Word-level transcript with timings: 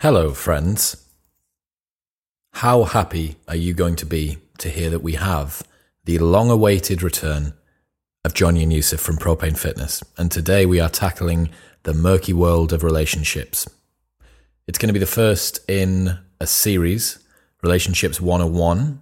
Hello, 0.00 0.34
friends. 0.34 1.08
How 2.52 2.84
happy 2.84 3.36
are 3.48 3.56
you 3.56 3.72
going 3.72 3.96
to 3.96 4.04
be 4.04 4.36
to 4.58 4.68
hear 4.68 4.90
that 4.90 5.02
we 5.02 5.14
have 5.14 5.62
the 6.04 6.18
long 6.18 6.50
awaited 6.50 7.02
return 7.02 7.54
of 8.22 8.34
Johnny 8.34 8.62
and 8.62 8.70
Yusuf 8.70 9.00
from 9.00 9.16
Propane 9.16 9.56
Fitness? 9.56 10.04
And 10.18 10.30
today 10.30 10.66
we 10.66 10.80
are 10.80 10.90
tackling 10.90 11.48
the 11.84 11.94
murky 11.94 12.34
world 12.34 12.74
of 12.74 12.84
relationships. 12.84 13.66
It's 14.68 14.76
going 14.76 14.88
to 14.88 14.92
be 14.92 14.98
the 14.98 15.06
first 15.06 15.60
in 15.66 16.18
a 16.42 16.46
series, 16.46 17.18
Relationships 17.62 18.20
101. 18.20 19.00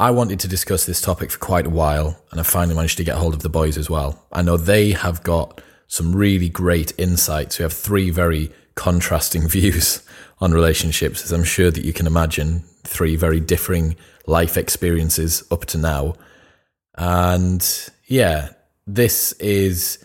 I 0.00 0.10
wanted 0.10 0.40
to 0.40 0.48
discuss 0.48 0.84
this 0.84 1.00
topic 1.00 1.30
for 1.30 1.38
quite 1.38 1.66
a 1.66 1.70
while, 1.70 2.20
and 2.32 2.40
I 2.40 2.42
finally 2.42 2.74
managed 2.74 2.96
to 2.96 3.04
get 3.04 3.18
hold 3.18 3.34
of 3.34 3.42
the 3.42 3.48
boys 3.48 3.78
as 3.78 3.88
well. 3.88 4.26
I 4.32 4.42
know 4.42 4.56
they 4.56 4.90
have 4.90 5.22
got 5.22 5.60
some 5.86 6.16
really 6.16 6.48
great 6.48 6.92
insights. 6.98 7.60
We 7.60 7.62
have 7.62 7.72
three 7.72 8.10
very 8.10 8.50
contrasting 8.74 9.48
views 9.56 10.02
on 10.40 10.52
relationships, 10.52 11.24
as 11.24 11.32
I'm 11.32 11.44
sure 11.44 11.70
that 11.70 11.84
you 11.84 11.92
can 11.92 12.06
imagine. 12.06 12.64
Three 12.84 13.16
very 13.16 13.40
differing 13.40 13.96
life 14.26 14.56
experiences 14.56 15.44
up 15.50 15.66
to 15.66 15.78
now. 15.78 16.14
And 16.96 17.64
yeah, 18.06 18.50
this 18.86 19.32
is 19.32 20.04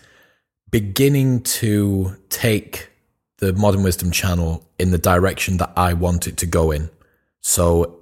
beginning 0.70 1.42
to 1.42 2.16
take 2.28 2.90
the 3.38 3.52
Modern 3.52 3.82
Wisdom 3.82 4.10
channel 4.10 4.66
in 4.78 4.90
the 4.90 4.98
direction 4.98 5.56
that 5.58 5.72
I 5.76 5.92
want 5.94 6.26
it 6.26 6.36
to 6.38 6.46
go 6.46 6.70
in. 6.70 6.90
So, 7.40 7.94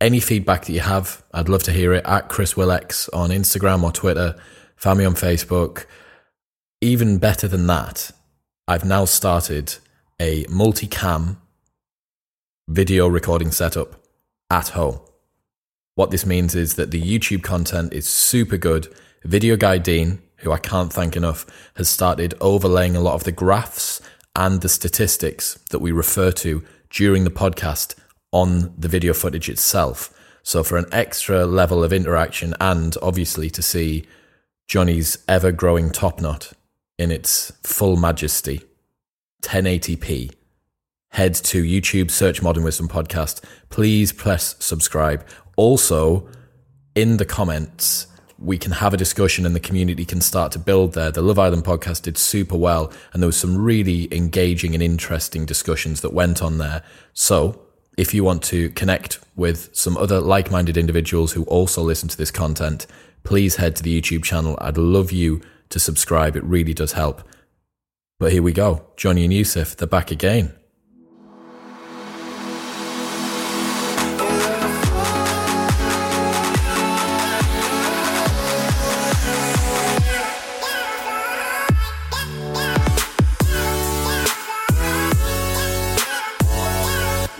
any 0.00 0.20
feedback 0.20 0.66
that 0.66 0.72
you 0.72 0.80
have, 0.80 1.22
I'd 1.32 1.48
love 1.48 1.62
to 1.64 1.72
hear 1.72 1.94
it 1.94 2.04
at 2.04 2.28
ChrisWillx 2.28 3.08
on 3.14 3.30
Instagram 3.30 3.82
or 3.82 3.92
Twitter, 3.92 4.36
me 4.84 5.04
on 5.04 5.14
Facebook. 5.14 5.86
Even 6.80 7.18
better 7.18 7.48
than 7.48 7.66
that, 7.68 8.10
I've 8.68 8.84
now 8.84 9.06
started 9.06 9.76
a 10.18 10.44
multicam 10.44 11.36
video 12.68 13.06
recording 13.06 13.50
setup 13.50 14.02
at 14.50 14.68
home. 14.68 14.98
What 15.94 16.10
this 16.10 16.24
means 16.24 16.54
is 16.54 16.74
that 16.74 16.90
the 16.90 17.02
YouTube 17.02 17.42
content 17.42 17.92
is 17.92 18.08
super 18.08 18.56
good. 18.56 18.88
Video 19.24 19.56
Guy 19.56 19.76
Dean, 19.76 20.22
who 20.38 20.52
I 20.52 20.58
can't 20.58 20.92
thank 20.92 21.16
enough, 21.16 21.44
has 21.76 21.90
started 21.90 22.34
overlaying 22.40 22.96
a 22.96 23.00
lot 23.00 23.14
of 23.14 23.24
the 23.24 23.32
graphs 23.32 24.00
and 24.34 24.62
the 24.62 24.70
statistics 24.70 25.58
that 25.70 25.80
we 25.80 25.92
refer 25.92 26.32
to 26.32 26.64
during 26.88 27.24
the 27.24 27.30
podcast 27.30 27.94
on 28.32 28.74
the 28.78 28.88
video 28.88 29.12
footage 29.12 29.50
itself. 29.50 30.12
So, 30.42 30.62
for 30.62 30.78
an 30.78 30.86
extra 30.92 31.44
level 31.44 31.84
of 31.84 31.92
interaction 31.92 32.54
and 32.58 32.96
obviously 33.02 33.50
to 33.50 33.62
see 33.62 34.06
Johnny's 34.66 35.18
ever 35.28 35.52
growing 35.52 35.90
top 35.90 36.20
knot 36.20 36.52
in 36.98 37.10
its 37.10 37.52
full 37.62 37.96
majesty, 37.96 38.62
1080p, 39.42 40.32
head 41.10 41.34
to 41.34 41.62
YouTube, 41.62 42.10
search 42.10 42.42
Modern 42.42 42.64
Wisdom 42.64 42.88
Podcast. 42.88 43.42
Please 43.70 44.12
press 44.12 44.56
subscribe. 44.58 45.26
Also, 45.56 46.28
in 46.94 47.16
the 47.16 47.24
comments, 47.24 48.06
we 48.38 48.58
can 48.58 48.72
have 48.72 48.92
a 48.92 48.96
discussion 48.96 49.46
and 49.46 49.54
the 49.54 49.60
community 49.60 50.04
can 50.04 50.20
start 50.20 50.52
to 50.52 50.58
build 50.58 50.92
there. 50.92 51.10
The 51.10 51.22
Love 51.22 51.38
Island 51.38 51.64
podcast 51.64 52.02
did 52.02 52.18
super 52.18 52.56
well, 52.56 52.92
and 53.12 53.22
there 53.22 53.28
was 53.28 53.36
some 53.36 53.56
really 53.56 54.12
engaging 54.14 54.74
and 54.74 54.82
interesting 54.82 55.46
discussions 55.46 56.00
that 56.02 56.12
went 56.12 56.42
on 56.42 56.58
there. 56.58 56.82
So, 57.14 57.62
if 57.96 58.12
you 58.12 58.24
want 58.24 58.42
to 58.44 58.68
connect 58.70 59.20
with 59.36 59.74
some 59.74 59.96
other 59.96 60.20
like 60.20 60.50
minded 60.50 60.76
individuals 60.76 61.32
who 61.32 61.44
also 61.44 61.82
listen 61.82 62.08
to 62.10 62.16
this 62.16 62.30
content, 62.30 62.86
please 63.24 63.56
head 63.56 63.74
to 63.76 63.82
the 63.82 64.00
YouTube 64.00 64.22
channel. 64.22 64.58
I'd 64.60 64.76
love 64.76 65.12
you 65.12 65.40
to 65.70 65.78
subscribe, 65.78 66.36
it 66.36 66.44
really 66.44 66.74
does 66.74 66.92
help. 66.92 67.22
But 68.18 68.32
here 68.32 68.42
we 68.42 68.52
go 68.52 68.86
Johnny 68.96 69.24
and 69.24 69.32
Yusuf, 69.32 69.76
they're 69.76 69.86
back 69.86 70.10
again. 70.10 70.54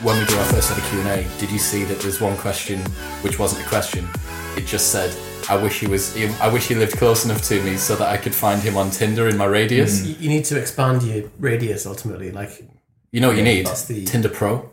when 0.02 0.20
we 0.20 0.24
do 0.26 0.36
our 0.38 0.44
first 0.44 0.70
of 0.70 0.78
Q&A, 0.90 1.26
did 1.40 1.50
you 1.50 1.58
see 1.58 1.82
that 1.82 1.98
there's 1.98 2.20
one 2.20 2.36
question 2.36 2.78
which 3.22 3.40
wasn't 3.40 3.60
a 3.60 3.68
question? 3.68 4.08
It 4.56 4.64
just 4.64 4.92
said, 4.92 5.10
I 5.48 5.56
wish 5.62 5.80
he 5.80 5.86
was, 5.86 6.16
I 6.40 6.48
wish 6.52 6.66
he 6.68 6.74
lived 6.74 6.96
close 6.98 7.24
enough 7.24 7.42
to 7.48 7.62
me 7.62 7.76
so 7.76 7.94
that 7.96 8.08
I 8.08 8.16
could 8.16 8.34
find 8.34 8.60
him 8.62 8.76
on 8.76 8.90
Tinder 8.90 9.28
in 9.28 9.36
my 9.36 9.44
radius. 9.46 10.04
You, 10.04 10.14
you 10.18 10.28
need 10.28 10.44
to 10.46 10.58
expand 10.58 11.02
your 11.04 11.30
radius 11.38 11.86
ultimately. 11.86 12.32
Like, 12.32 12.64
You 13.12 13.20
know 13.20 13.28
what 13.28 13.36
you 13.36 13.44
need? 13.44 13.66
that's 13.66 13.84
the- 13.84 14.04
Tinder 14.04 14.28
Pro. 14.28 14.70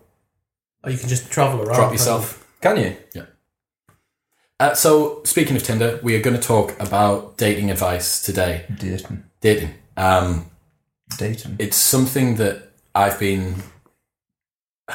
or 0.83 0.89
you 0.89 0.97
can 0.97 1.09
just 1.09 1.29
travel 1.31 1.61
around. 1.61 1.75
Drop 1.75 1.91
yourself. 1.91 2.45
Can 2.61 2.77
you? 2.77 3.23
Uh, 4.59 4.73
so, 4.73 5.21
speaking 5.25 5.55
of 5.57 5.63
Tinder, 5.63 5.99
we 6.03 6.15
are 6.15 6.21
going 6.21 6.35
to 6.39 6.41
talk 6.41 6.79
about 6.79 7.37
dating 7.37 7.69
advice 7.69 8.21
today. 8.21 8.65
Dating. 8.79 9.23
Dating. 9.41 9.73
Um, 9.97 10.45
Dating. 11.17 11.57
it's 11.59 11.75
something 11.77 12.35
that 12.37 12.71
I've 12.95 13.19
been. 13.19 13.55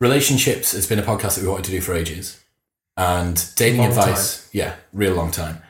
Relationships 0.00 0.72
has 0.72 0.86
been 0.86 0.98
a 0.98 1.02
podcast 1.02 1.36
that 1.36 1.42
we 1.42 1.48
wanted 1.48 1.64
to 1.66 1.70
do 1.72 1.80
for 1.80 1.94
ages, 1.94 2.42
and 2.98 3.48
dating 3.54 3.80
Long 3.80 3.90
advice, 3.90 4.50
yeah, 4.52 4.74
real 4.92 5.14
long 5.14 5.30
time. 5.30 5.62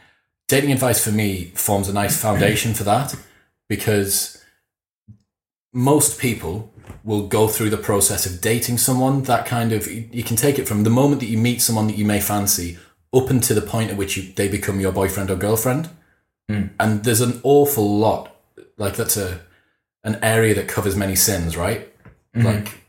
Dating 0.48 0.72
advice 0.72 1.04
for 1.04 1.12
me 1.12 1.52
forms 1.54 1.86
a 1.86 1.92
nice 1.92 2.18
foundation 2.20 2.72
for 2.72 2.84
that 2.84 3.14
because 3.68 4.42
most 5.74 6.18
people 6.18 6.72
will 7.04 7.26
go 7.26 7.46
through 7.46 7.68
the 7.68 7.76
process 7.76 8.24
of 8.24 8.40
dating 8.40 8.78
someone. 8.78 9.24
That 9.24 9.44
kind 9.44 9.72
of 9.72 9.86
you 9.86 10.22
can 10.24 10.36
take 10.36 10.58
it 10.58 10.66
from 10.66 10.84
the 10.84 10.90
moment 10.90 11.20
that 11.20 11.28
you 11.28 11.36
meet 11.36 11.60
someone 11.60 11.86
that 11.88 11.98
you 11.98 12.06
may 12.06 12.18
fancy 12.18 12.78
up 13.12 13.28
until 13.28 13.60
the 13.60 13.66
point 13.66 13.90
at 13.90 13.98
which 13.98 14.16
you, 14.16 14.32
they 14.32 14.48
become 14.48 14.80
your 14.80 14.92
boyfriend 14.92 15.30
or 15.30 15.36
girlfriend. 15.36 15.90
Hmm. 16.48 16.68
And 16.80 17.04
there's 17.04 17.20
an 17.20 17.40
awful 17.42 17.98
lot 17.98 18.34
like 18.78 18.96
that's 18.96 19.18
a 19.18 19.42
an 20.02 20.18
area 20.22 20.54
that 20.54 20.66
covers 20.66 20.96
many 20.96 21.14
sins, 21.14 21.58
right? 21.58 21.94
Mm-hmm. 22.34 22.46
Like 22.46 22.87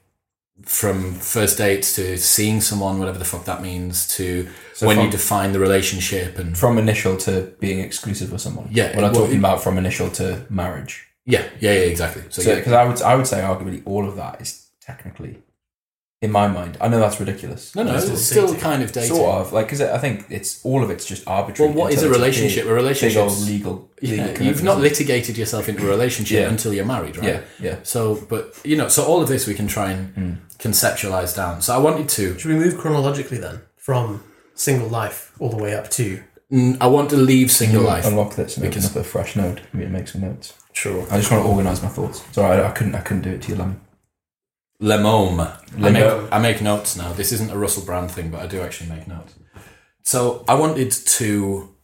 from 0.63 1.13
first 1.15 1.57
dates 1.57 1.95
to 1.95 2.17
seeing 2.17 2.61
someone, 2.61 2.99
whatever 2.99 3.17
the 3.17 3.25
fuck 3.25 3.45
that 3.45 3.61
means, 3.61 4.07
to 4.17 4.47
So 4.73 4.87
when 4.87 4.99
you 5.01 5.09
define 5.09 5.51
the 5.53 5.59
relationship 5.59 6.37
and 6.39 6.57
From 6.57 6.77
initial 6.77 7.17
to 7.17 7.53
being 7.59 7.79
exclusive 7.79 8.31
with 8.31 8.41
someone. 8.41 8.67
Yeah, 8.71 8.95
what 8.95 9.03
I'm 9.05 9.11
well, 9.13 9.21
talking 9.23 9.39
about 9.39 9.63
from 9.63 9.77
initial 9.77 10.09
to 10.11 10.45
marriage. 10.49 11.07
yeah, 11.25 11.43
yeah, 11.59 11.73
yeah, 11.73 11.79
exactly. 11.79 12.23
So, 12.29 12.41
So, 12.41 12.49
yeah, 12.49 12.55
because 12.57 12.73
I 12.73 12.85
would, 12.85 13.01
I 13.01 13.15
would 13.15 13.27
say 13.27 13.41
arguably 13.41 13.81
all 13.85 14.07
of 14.07 14.15
that 14.15 14.41
is 14.41 14.67
technically, 14.81 15.37
in 16.21 16.31
my 16.33 16.47
mind, 16.47 16.77
I 16.81 16.89
know 16.89 16.99
that's 16.99 17.17
ridiculous. 17.19 17.73
no, 17.75 17.83
no, 17.83 17.93
But 17.93 17.97
it's 18.03 18.05
still 18.05 18.17
still 18.17 18.47
dating. 18.47 18.59
kind 18.61 18.83
of 18.83 18.91
dating. 18.91 19.15
Sort 19.15 19.35
of 19.35 19.53
like 19.53 19.67
because 19.67 19.79
I 19.81 19.97
think 19.99 20.25
it's 20.29 20.59
all 20.65 20.83
of 20.83 20.89
it's 20.89 21.05
just 21.05 21.25
arbitrary. 21.27 21.71
Well, 21.71 21.85
what 21.85 21.93
is 21.93 22.03
a 22.03 22.09
relationship? 22.09 22.65
A 22.65 22.73
relationship 22.73 23.23
big 23.23 23.31
old 23.31 23.39
legal. 23.47 23.89
Yeah, 24.01 24.37
you've 24.41 24.61
not 24.63 24.79
litigated 24.79 25.37
yourself 25.37 25.69
into 25.69 25.85
a 25.87 25.89
relationship 25.89 26.39
Yeah. 26.41 26.49
until 26.49 26.73
you're 26.73 26.83
married, 26.85 27.15
right? 27.17 27.27
Yeah, 27.27 27.41
yeah. 27.61 27.75
So, 27.83 28.15
but 28.27 28.53
you 28.65 28.75
know, 28.75 28.89
so 28.89 29.03
all 29.05 29.21
of 29.21 29.29
this 29.29 29.47
we 29.47 29.53
can 29.53 29.67
try 29.67 29.91
and 29.91 30.41
conceptualize 30.59 31.33
down. 31.35 31.61
So 31.61 31.73
I 31.73 31.77
wanted 31.77 32.09
to, 32.09 32.37
Should 32.37 32.51
we 32.51 32.57
move 32.57 32.77
chronologically 32.77 33.37
then 33.37 33.61
from 33.77 34.21
single 34.55 34.89
life 34.89 35.31
all 35.39 35.49
the 35.49 35.57
way 35.63 35.73
up 35.73 35.89
to? 35.91 36.21
mm, 36.51 36.75
I 36.81 36.87
want 36.87 37.09
to 37.11 37.15
leave 37.17 37.49
single 37.49 37.83
life. 37.83 38.05
Unlock 38.05 38.35
this 38.35 38.57
and 38.57 38.65
Because- 38.67 38.85
open 38.87 38.99
up 38.99 39.05
a 39.05 39.09
fresh 39.09 39.35
note. 39.37 39.61
Maybe 39.71 39.89
make 39.89 40.09
some 40.09 40.19
notes. 40.21 40.53
Sure. 40.73 41.05
I 41.09 41.17
just 41.17 41.31
want 41.31 41.43
to 41.45 41.49
organise 41.49 41.81
my 41.81 41.89
thoughts. 41.89 42.23
Sorry, 42.33 42.59
I, 42.61 42.67
I 42.67 42.71
couldn't. 42.71 42.95
I 42.95 42.99
couldn't 43.01 43.23
do 43.23 43.31
it 43.31 43.41
to 43.43 43.49
you, 43.49 43.55
Lemon. 43.55 43.79
Lemome. 44.81 45.57
I 45.83 45.89
make, 45.89 46.33
I 46.33 46.39
make 46.39 46.61
notes 46.61 46.95
now. 46.95 47.11
This 47.11 47.31
isn't 47.31 47.51
a 47.51 47.57
Russell 47.57 47.83
Brand 47.85 48.11
thing, 48.11 48.29
but 48.29 48.41
I 48.41 48.47
do 48.47 48.61
actually 48.61 48.89
make 48.89 49.07
notes. 49.07 49.35
So 50.03 50.45
I 50.47 50.55
wanted 50.55 50.91
to 50.91 51.75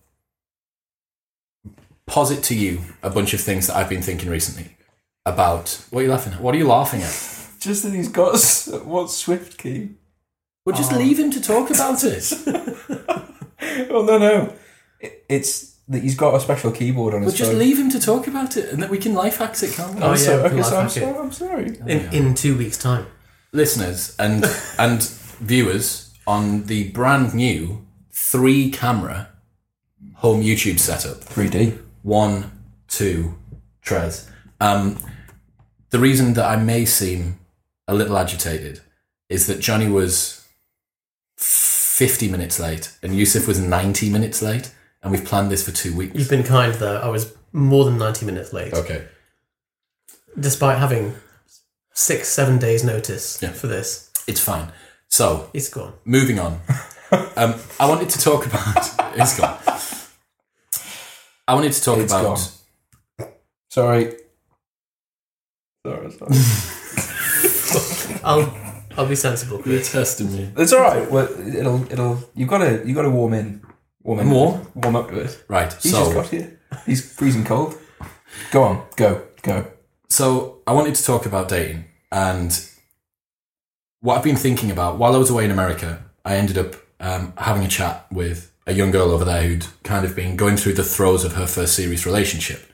posit 2.08 2.44
to 2.46 2.56
you 2.56 2.82
a 3.04 3.10
bunch 3.10 3.34
of 3.34 3.42
things 3.42 3.68
that 3.68 3.76
I've 3.76 3.90
been 3.90 4.02
thinking 4.02 4.30
recently 4.30 4.78
about. 5.26 5.86
What 5.90 6.02
are 6.02 6.04
you 6.04 6.12
laughing 6.12 6.34
at? 6.34 6.42
What 6.42 6.56
are 6.56 6.58
you 6.58 6.68
laughing 6.68 7.02
at? 7.02 7.32
Just 7.60 7.84
that 7.84 7.94
he's 7.94 8.10
got 8.10 8.34
what 8.86 9.08
SwiftKey? 9.08 9.96
Well, 10.66 10.76
just 10.76 10.92
leave 10.92 11.20
um. 11.20 11.26
him 11.26 11.32
to 11.32 11.42
talk 11.42 11.70
about 11.70 12.04
it. 12.04 12.32
Oh 13.90 14.04
no, 14.04 14.18
no. 14.18 14.54
It, 15.00 15.26
it's 15.28 15.75
that 15.88 16.02
he's 16.04 16.16
got 16.16 16.34
a 16.36 16.40
special 16.40 16.72
keyboard 16.72 17.14
on 17.14 17.22
his 17.22 17.34
Well, 17.34 17.38
just 17.38 17.52
phone. 17.52 17.60
leave 17.60 17.78
him 17.78 17.90
to 17.92 18.00
talk 18.00 18.28
about 18.28 18.58
it, 18.58 18.72
and 18.72 18.82
then 18.82 18.90
we 18.90 18.98
can 18.98 19.14
life 19.14 19.38
hacks 19.38 19.62
it, 19.64 19.74
can't 19.74 19.96
we? 19.96 20.02
Oh, 20.02 20.12
I'm 20.12 20.18
so- 20.18 20.38
yeah, 20.40 20.46
okay, 20.48 20.62
so 20.64 20.78
I'm, 20.78 20.88
hack 20.88 20.98
it. 20.98 21.00
so, 21.02 21.20
I'm 21.22 21.32
sorry. 21.32 21.78
In, 21.88 22.14
in 22.14 22.34
two 22.34 22.58
weeks' 22.58 22.78
time. 22.78 23.06
listeners 23.54 24.16
and 24.18 24.44
and 24.80 25.04
viewers 25.40 26.14
on 26.28 26.64
the 26.66 26.90
brand 26.92 27.34
new 27.34 27.86
three 28.12 28.72
camera 28.72 29.30
home 30.16 30.42
YouTube 30.42 30.80
setup. 30.80 31.18
3D. 31.24 31.78
One, 32.02 32.52
two, 32.88 33.36
Trez. 33.86 34.28
Um, 34.60 34.98
the 35.92 36.00
reason 36.00 36.34
that 36.34 36.46
I 36.46 36.56
may 36.56 36.86
seem 36.86 37.40
a 37.88 37.94
little 37.94 38.18
agitated 38.18 38.82
is 39.30 39.46
that 39.48 39.60
Johnny 39.60 39.88
was 39.90 40.48
50 41.38 42.30
minutes 42.30 42.60
late 42.60 42.92
and 43.04 43.16
Yusuf 43.16 43.48
was 43.48 43.60
90 43.60 44.10
minutes 44.10 44.42
late, 44.42 44.72
and 45.06 45.12
we've 45.14 45.24
planned 45.24 45.50
this 45.52 45.64
for 45.64 45.72
two 45.72 45.96
weeks. 45.96 46.16
You've 46.16 46.30
been 46.30 46.44
kind 46.44 46.74
though. 46.74 46.98
I 47.00 47.08
was 47.08 47.34
more 47.54 47.86
than 47.86 47.98
ninety 47.98 48.26
minutes 48.26 48.52
late, 48.52 48.74
Okay. 48.74 49.08
despite 50.38 50.78
having 50.80 51.14
six, 51.94 52.28
seven 52.28 52.58
days 52.58 52.84
notice 52.84 53.40
Yeah. 53.42 53.52
for 53.54 53.68
this. 53.68 54.10
It's 54.28 54.40
fine. 54.42 54.72
So, 55.08 55.50
It's 55.54 55.70
gone. 55.70 55.94
moving 56.04 56.40
on. 56.40 56.60
um, 57.38 57.56
I 57.80 57.86
wanted 57.88 58.10
to 58.10 58.20
talk 58.20 58.46
about. 58.46 58.90
It's 59.18 59.40
gone. 59.40 59.58
I 61.48 61.54
wanted 61.54 61.72
to 61.72 61.82
talk 61.82 62.00
It's 62.00 62.12
about. 62.12 62.24
gone. 63.20 63.30
Sorry. 63.70 64.14
Sorry, 65.86 66.12
sorry. 66.12 66.36
I'll 68.26 68.58
I'll 68.98 69.06
be 69.08 69.16
sensible. 69.16 69.60
Chris. 69.60 69.92
testing 69.92 70.32
me. 70.34 70.52
It's 70.58 70.74
all 70.74 70.82
right. 70.82 71.10
Well, 71.10 71.28
it'll 71.56 71.84
it'll 71.92 72.20
you've 72.36 72.50
gotta 72.50 72.72
you 72.86 72.88
have 72.88 72.96
gotta 72.96 73.10
warm 73.10 73.34
in, 73.34 73.62
Warm? 74.06 74.68
warm 74.76 74.96
up 74.96 75.10
to 75.10 75.20
it. 75.20 75.44
Right. 75.48 75.74
He's 75.82 75.92
just 75.92 76.14
got 76.14 76.28
here. 76.28 76.60
He's 76.86 77.14
freezing 77.14 77.44
cold. 77.44 77.76
Go 78.52 78.64
on, 78.64 78.84
go, 78.96 79.24
go. 79.42 79.66
so 80.10 80.62
I 80.68 80.74
wanted 80.74 80.96
to 80.96 81.04
talk 81.04 81.26
about 81.26 81.48
dating 81.48 81.86
and 82.12 82.70
what 84.02 84.18
I've 84.18 84.24
been 84.24 84.36
thinking 84.36 84.70
about 84.72 84.98
while 84.98 85.16
I 85.16 85.18
was 85.18 85.30
away 85.30 85.46
in 85.46 85.52
America. 85.52 86.04
I 86.24 86.36
ended 86.36 86.58
up 86.58 86.76
um, 87.00 87.34
having 87.38 87.64
a 87.64 87.68
chat 87.68 88.06
with 88.12 88.52
a 88.68 88.74
young 88.74 88.92
girl 88.92 89.12
over 89.12 89.26
there 89.26 89.44
who'd 89.44 89.66
kind 89.84 90.06
of 90.06 90.16
been 90.16 90.36
going 90.36 90.58
through 90.58 90.74
the 90.74 90.84
throes 90.84 91.24
of 91.24 91.34
her 91.34 91.48
first 91.48 91.76
serious 91.76 92.06
relationship. 92.06 92.72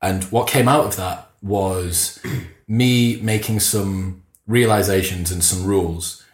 And 0.00 0.24
what 0.24 0.48
came 0.48 0.68
out 0.68 0.86
of 0.86 0.96
that 0.96 1.30
was 1.42 2.20
me 2.68 3.20
making 3.20 3.60
some 3.60 4.22
realizations 4.46 5.30
and 5.30 5.44
some 5.44 5.64
rules 5.64 6.24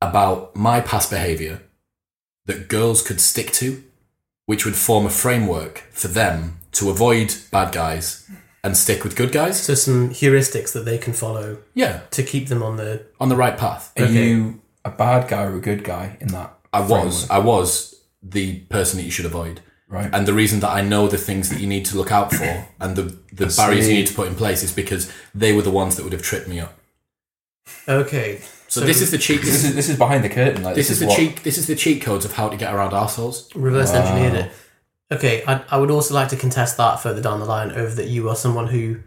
about 0.00 0.54
my 0.54 0.80
past 0.80 1.10
behavior 1.10 1.60
that 2.46 2.68
girls 2.68 3.02
could 3.02 3.20
stick 3.20 3.52
to, 3.52 3.82
which 4.46 4.64
would 4.64 4.76
form 4.76 5.06
a 5.06 5.10
framework 5.10 5.78
for 5.90 6.08
them 6.08 6.58
to 6.72 6.90
avoid 6.90 7.34
bad 7.50 7.72
guys 7.72 8.28
and 8.64 8.76
stick 8.76 9.04
with 9.04 9.14
good 9.16 9.32
guys. 9.32 9.60
So 9.62 9.74
some 9.74 10.10
heuristics 10.10 10.72
that 10.72 10.84
they 10.84 10.98
can 10.98 11.12
follow 11.12 11.58
Yeah, 11.74 12.00
to 12.10 12.22
keep 12.22 12.48
them 12.48 12.62
on 12.62 12.76
the. 12.76 13.06
on 13.20 13.28
the 13.28 13.36
right 13.36 13.56
path. 13.56 13.92
Are 13.98 14.04
Okay. 14.04 14.28
you 14.28 14.60
a 14.84 14.90
bad 14.90 15.28
guy 15.28 15.42
or 15.44 15.56
a 15.56 15.60
good 15.60 15.84
guy 15.84 16.16
in 16.20 16.28
that? 16.28 16.52
I 16.72 16.80
was, 16.80 17.26
framework? 17.26 17.30
I 17.30 17.38
was 17.46 17.94
the 18.22 18.60
person 18.70 18.98
that 18.98 19.04
you 19.04 19.10
should 19.10 19.26
avoid. 19.26 19.60
right. 19.88 20.10
And 20.12 20.26
the 20.26 20.32
reason 20.34 20.60
that 20.60 20.70
I 20.70 20.82
know 20.82 21.06
the 21.08 21.16
things 21.18 21.48
that 21.50 21.60
you 21.60 21.66
need 21.68 21.84
to 21.86 21.96
look 21.96 22.10
out 22.10 22.32
for 22.32 22.44
and 22.80 22.96
the, 22.96 23.16
the 23.32 23.46
barriers 23.56 23.88
you 23.88 23.94
need 23.94 24.06
to 24.08 24.14
put 24.14 24.26
in 24.28 24.34
place 24.34 24.62
is 24.64 24.72
because 24.72 25.12
they 25.34 25.52
were 25.52 25.62
the 25.62 25.70
ones 25.70 25.94
that 25.96 26.02
would 26.04 26.12
have 26.12 26.22
tripped 26.22 26.48
me 26.48 26.58
up. 26.60 26.76
Okay. 27.88 28.40
So, 28.80 28.86
this 28.86 29.00
is 29.02 29.10
the 29.10 29.18
cheat. 29.18 29.40
this 29.42 29.64
is 29.64 29.74
this 29.74 29.88
is 29.88 29.96
behind 29.98 30.22
the 30.24 30.28
curtain. 30.28 30.62
Like 30.62 30.74
This 30.74 30.90
is 30.90 31.00
the 31.00 31.06
what- 31.06 31.16
cheat. 31.16 31.42
This 31.42 31.58
is 31.58 31.66
the 31.66 31.74
cheat 31.76 32.02
codes 32.02 32.24
of 32.24 32.32
how 32.32 32.48
to 32.48 32.56
get 32.56 32.72
around 32.74 32.92
assholes. 32.94 33.48
reverse 33.54 33.92
engineered 33.92 34.34
it. 34.34 34.52
Okay, 35.12 35.44
I, 35.46 35.62
I 35.70 35.76
would 35.78 35.90
also 35.90 36.14
like 36.14 36.28
to 36.30 36.36
contest 36.36 36.76
that 36.78 36.96
further 37.00 37.22
down 37.22 37.38
the 37.38 37.46
line 37.46 37.70
over 37.72 37.94
that 37.94 38.08
you 38.08 38.28
are 38.28 38.34
someone 38.36 38.66
who 38.66 39.00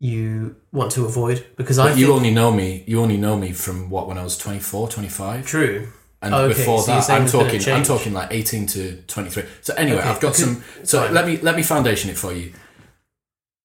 you 0.00 0.56
want 0.72 0.92
to 0.92 1.06
avoid 1.06 1.46
because 1.56 1.78
I 1.78 1.88
you 1.94 2.06
think 2.08 2.16
only 2.16 2.30
know 2.30 2.52
me. 2.52 2.84
You 2.86 3.00
only 3.00 3.16
know 3.16 3.36
me 3.38 3.52
from 3.52 3.88
what 3.88 4.06
when 4.06 4.18
I 4.18 4.22
was 4.22 4.36
24, 4.36 4.88
25. 4.88 5.46
true. 5.46 5.88
and 6.20 6.34
Okay, 6.34 6.48
before 6.48 6.80
so 6.82 6.86
that, 6.88 7.08
I'm 7.10 7.20
there's 7.22 7.32
been 7.32 7.40
a 7.40 7.44
talking. 7.58 7.72
I'm 7.72 7.82
talking 7.84 8.12
like 8.12 8.28
18 8.32 8.66
to 8.66 8.96
23. 9.02 9.44
So 9.62 9.74
anyway, 9.74 9.98
Okay, 10.00 10.08
I've 10.10 10.20
got 10.20 10.34
okay, 10.34 10.42
some. 10.42 10.62
So 10.84 11.00
fine. 11.04 11.14
let 11.14 11.26
me 11.26 11.38
let 11.38 11.56
me 11.56 11.62
foundation 11.62 12.10
it 12.10 12.18
for 12.18 12.32
you. 12.34 12.52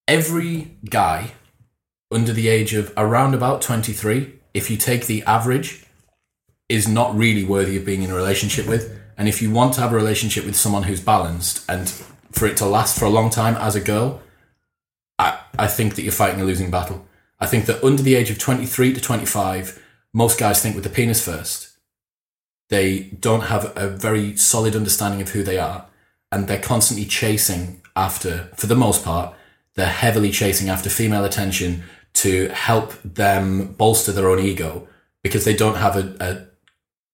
Every 0.07 0.77
guy 0.89 1.31
under 2.11 2.33
the 2.33 2.47
age 2.47 2.73
of 2.73 2.93
around 2.97 3.33
about 3.33 3.61
23, 3.61 4.39
if 4.53 4.69
you 4.69 4.77
take 4.77 5.07
the 5.07 5.23
average, 5.23 5.85
is 6.71 6.87
not 6.87 7.15
really 7.15 7.43
worthy 7.43 7.75
of 7.75 7.85
being 7.85 8.01
in 8.01 8.09
a 8.09 8.15
relationship 8.15 8.65
with. 8.65 8.97
And 9.17 9.27
if 9.27 9.41
you 9.41 9.51
want 9.51 9.73
to 9.73 9.81
have 9.81 9.91
a 9.91 9.95
relationship 9.95 10.45
with 10.45 10.55
someone 10.55 10.83
who's 10.83 11.01
balanced 11.01 11.69
and 11.69 11.89
for 12.31 12.47
it 12.47 12.55
to 12.57 12.65
last 12.65 12.97
for 12.97 13.05
a 13.05 13.09
long 13.09 13.29
time 13.29 13.55
as 13.55 13.75
a 13.75 13.81
girl, 13.81 14.21
I, 15.19 15.39
I 15.59 15.67
think 15.67 15.95
that 15.95 16.03
you're 16.03 16.13
fighting 16.13 16.39
a 16.39 16.45
losing 16.45 16.71
battle. 16.71 17.05
I 17.39 17.45
think 17.45 17.65
that 17.65 17.83
under 17.83 18.01
the 18.01 18.15
age 18.15 18.31
of 18.31 18.39
23 18.39 18.93
to 18.93 19.01
25, 19.01 19.83
most 20.13 20.39
guys 20.39 20.61
think 20.61 20.75
with 20.75 20.83
the 20.83 20.89
penis 20.89 21.23
first. 21.23 21.77
They 22.69 23.11
don't 23.19 23.41
have 23.41 23.73
a 23.75 23.89
very 23.89 24.37
solid 24.37 24.75
understanding 24.75 25.21
of 25.21 25.29
who 25.29 25.43
they 25.43 25.57
are, 25.57 25.87
and 26.31 26.47
they're 26.47 26.61
constantly 26.61 27.05
chasing 27.05 27.81
after, 27.95 28.49
for 28.55 28.67
the 28.67 28.75
most 28.75 29.03
part, 29.03 29.35
they're 29.75 29.87
heavily 29.87 30.31
chasing 30.31 30.69
after 30.69 30.89
female 30.89 31.25
attention 31.25 31.83
to 32.13 32.49
help 32.49 32.93
them 33.03 33.73
bolster 33.73 34.11
their 34.11 34.29
own 34.29 34.39
ego 34.39 34.87
because 35.23 35.45
they 35.45 35.55
don't 35.55 35.77
have 35.77 35.95
a, 35.95 36.15
a 36.19 36.47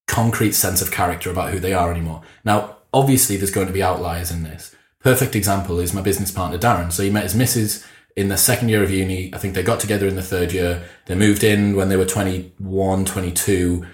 concrete 0.07 0.53
sense 0.53 0.81
of 0.81 0.91
character 0.91 1.29
about 1.29 1.51
who 1.51 1.59
they 1.59 1.73
are 1.73 1.91
anymore. 1.91 2.21
Now, 2.43 2.77
obviously, 2.93 3.37
there's 3.37 3.51
going 3.51 3.67
to 3.67 3.73
be 3.73 3.83
outliers 3.83 4.31
in 4.31 4.43
this. 4.43 4.75
Perfect 4.99 5.35
example 5.35 5.79
is 5.79 5.93
my 5.93 6.01
business 6.01 6.31
partner, 6.31 6.57
Darren. 6.57 6.91
So 6.91 7.03
he 7.03 7.09
met 7.09 7.23
his 7.23 7.35
missus 7.35 7.85
in 8.15 8.29
the 8.29 8.37
second 8.37 8.69
year 8.69 8.83
of 8.83 8.91
uni. 8.91 9.33
I 9.33 9.37
think 9.37 9.53
they 9.53 9.63
got 9.63 9.79
together 9.79 10.07
in 10.07 10.15
the 10.15 10.23
third 10.23 10.51
year. 10.51 10.83
They 11.05 11.15
moved 11.15 11.43
in 11.43 11.75
when 11.75 11.89
they 11.89 11.95
were 11.95 12.05
21, 12.05 13.05
22. 13.05 13.85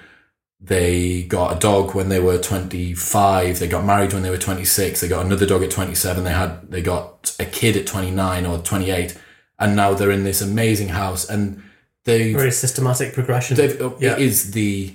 They 0.62 1.24
got 1.24 1.58
a 1.58 1.60
dog 1.60 1.94
when 1.94 2.08
they 2.08 2.22
were 2.22 2.38
25. 2.38 3.60
They 3.60 3.68
got 3.68 3.84
married 3.84 4.14
when 4.14 4.24
they 4.24 4.30
were 4.30 4.38
26. 4.38 5.02
They 5.02 5.10
got 5.10 5.26
another 5.26 5.46
dog 5.46 5.62
at 5.62 5.72
27. 5.72 6.24
They 6.24 6.32
had, 6.32 6.72
they 6.72 6.82
got 6.82 7.36
a 7.38 7.46
kid 7.46 7.76
at 7.76 7.86
29 7.86 8.46
or 8.46 8.60
28. 8.60 9.20
And 9.60 9.76
now 9.76 9.94
they're 9.94 10.12
in 10.12 10.24
this 10.24 10.42
amazing 10.42 10.90
house 10.90 11.30
and 11.30 11.62
they 12.06 12.34
Very 12.34 12.52
systematic 12.52 13.14
progression. 13.14 13.56
They've, 13.58 13.80
uh, 13.82 13.92
Yeah. 14.00 14.14
It 14.14 14.20
is 14.22 14.52
the 14.52 14.94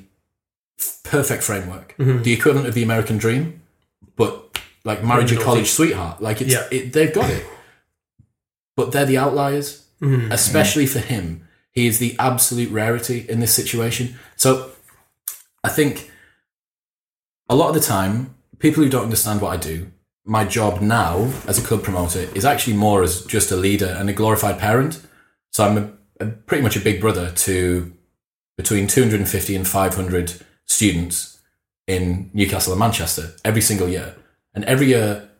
perfect 1.04 1.42
framework, 1.42 1.94
Mm-hmm. 1.98 2.22
the 2.22 2.32
equivalent 2.32 2.68
of 2.68 2.74
the 2.74 2.82
American 2.82 3.18
dream, 3.18 3.62
but 4.16 4.58
like 4.84 5.02
marriage 5.04 5.32
your 5.32 5.42
college 5.42 5.68
sweetheart. 5.70 6.20
Like 6.22 6.40
it's, 6.42 6.52
Yeah. 6.52 6.66
it, 6.70 6.92
they've 6.92 7.12
got 7.12 7.30
it, 7.30 7.44
but 8.76 8.92
they're 8.92 9.06
the 9.06 9.18
outliers, 9.18 9.84
Mhm. 10.02 10.30
especially 10.32 10.86
for 10.86 10.98
him. 11.00 11.46
He 11.72 11.86
is 11.86 11.98
the 11.98 12.14
absolute 12.18 12.70
rarity 12.70 13.24
in 13.28 13.40
this 13.40 13.54
situation. 13.54 14.18
So 14.36 14.70
I 15.64 15.68
think 15.68 16.10
a 17.48 17.54
lot 17.56 17.68
of 17.68 17.74
the 17.74 17.80
time, 17.80 18.34
people 18.58 18.82
who 18.82 18.90
don't 18.90 19.04
understand 19.04 19.40
what 19.40 19.52
I 19.52 19.56
do, 19.56 19.90
my 20.28 20.44
job 20.44 20.82
now 20.82 21.32
as 21.46 21.58
a 21.58 21.66
club 21.66 21.82
promoter 21.82 22.20
is 22.34 22.44
actually 22.44 22.76
more 22.76 23.02
as 23.02 23.24
just 23.24 23.50
a 23.50 23.56
leader 23.56 23.96
and 23.98 24.10
a 24.10 24.12
glorified 24.12 24.58
parent. 24.58 25.00
So 25.52 25.64
I'm 25.64 25.78
a, 25.78 26.24
a, 26.24 26.26
pretty 26.26 26.62
much 26.62 26.76
a 26.76 26.80
big 26.80 27.00
brother 27.00 27.30
to 27.30 27.92
between 28.58 28.86
250 28.86 29.56
and 29.56 29.66
500 29.66 30.34
students 30.66 31.40
in 31.86 32.30
Newcastle 32.34 32.74
and 32.74 32.80
Manchester 32.80 33.32
every 33.42 33.62
single 33.62 33.88
year. 33.88 34.16
And 34.54 34.66
every 34.66 34.88
year 34.88 35.30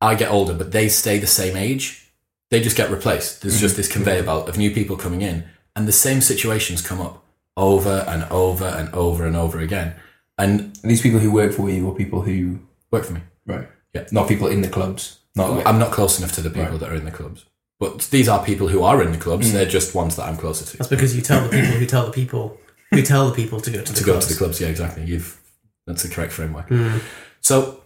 I 0.00 0.14
get 0.14 0.30
older, 0.30 0.54
but 0.54 0.72
they 0.72 0.88
stay 0.88 1.18
the 1.18 1.26
same 1.26 1.54
age. 1.54 2.10
They 2.50 2.62
just 2.62 2.76
get 2.76 2.90
replaced. 2.90 3.42
There's 3.42 3.60
just 3.60 3.74
mm-hmm. 3.74 3.80
this 3.80 3.92
conveyor 3.92 4.22
belt 4.22 4.48
of 4.48 4.56
new 4.56 4.70
people 4.70 4.96
coming 4.96 5.20
in, 5.20 5.44
and 5.76 5.86
the 5.86 5.92
same 5.92 6.20
situations 6.20 6.86
come 6.86 7.00
up 7.00 7.24
over 7.56 8.04
and 8.08 8.24
over 8.24 8.66
and 8.66 8.92
over 8.94 9.26
and 9.26 9.36
over 9.36 9.58
again. 9.58 9.94
And 10.38 10.60
And 10.82 10.90
these 10.90 11.02
people 11.02 11.18
who 11.20 11.30
work 11.30 11.52
for 11.52 11.68
you 11.68 11.86
or 11.86 11.94
people 11.94 12.22
who 12.22 12.60
work 12.90 13.04
for 13.04 13.12
me. 13.12 13.20
right, 13.46 13.68
Yeah. 13.94 14.06
not 14.10 14.28
people 14.28 14.46
in 14.48 14.62
the 14.62 14.68
clubs. 14.68 15.18
Not 15.34 15.50
like, 15.50 15.66
I'm 15.66 15.78
not 15.78 15.92
close 15.92 16.18
enough 16.18 16.32
to 16.32 16.40
the 16.42 16.50
people 16.50 16.72
Right. 16.72 16.80
that 16.80 16.90
are 16.90 16.94
in 16.94 17.04
the 17.04 17.10
clubs. 17.10 17.44
But 17.80 18.00
these 18.10 18.28
are 18.28 18.44
people 18.44 18.68
who 18.68 18.82
are 18.82 19.02
in 19.02 19.12
the 19.12 19.18
clubs. 19.18 19.48
Mm. 19.48 19.52
They're 19.52 19.66
just 19.66 19.94
ones 19.94 20.16
that 20.16 20.24
I'm 20.24 20.36
closer 20.36 20.64
to. 20.64 20.76
That's 20.76 20.88
because 20.90 21.16
you 21.16 21.22
tell 21.22 21.42
the 21.42 21.48
people 21.50 21.72
who 21.78 21.86
tell 21.86 22.06
the 22.06 22.12
people 22.12 22.58
who 22.90 23.02
tell 23.02 23.28
the 23.28 23.34
people 23.34 23.60
to 23.60 23.70
go 23.70 23.82
to 23.82 23.92
the 23.92 23.92
clubs. 23.92 23.98
to 24.00 24.04
go 24.04 24.12
clubs. 24.12 24.26
to 24.28 24.32
the 24.34 24.38
clubs. 24.38 24.60
Yeah, 24.60 24.68
exactly. 24.68 25.04
You've 25.04 25.40
that's 25.86 26.02
the 26.04 26.08
correct 26.14 26.32
framework. 26.32 26.68
Mm. 26.68 27.00
So, 27.40 27.80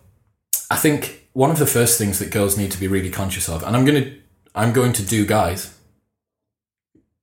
I 0.70 0.76
think 0.76 1.28
one 1.32 1.50
of 1.50 1.58
the 1.58 1.66
first 1.66 1.96
things 1.98 2.18
that 2.18 2.30
girls 2.30 2.58
need 2.58 2.70
to 2.72 2.78
be 2.80 2.88
really 2.88 3.10
conscious 3.10 3.48
of, 3.48 3.62
and 3.62 3.74
I'm 3.76 3.84
gonna, 3.84 4.12
I'm 4.54 4.72
going 4.72 4.92
to 4.94 5.02
do 5.02 5.24
guys. 5.24 5.72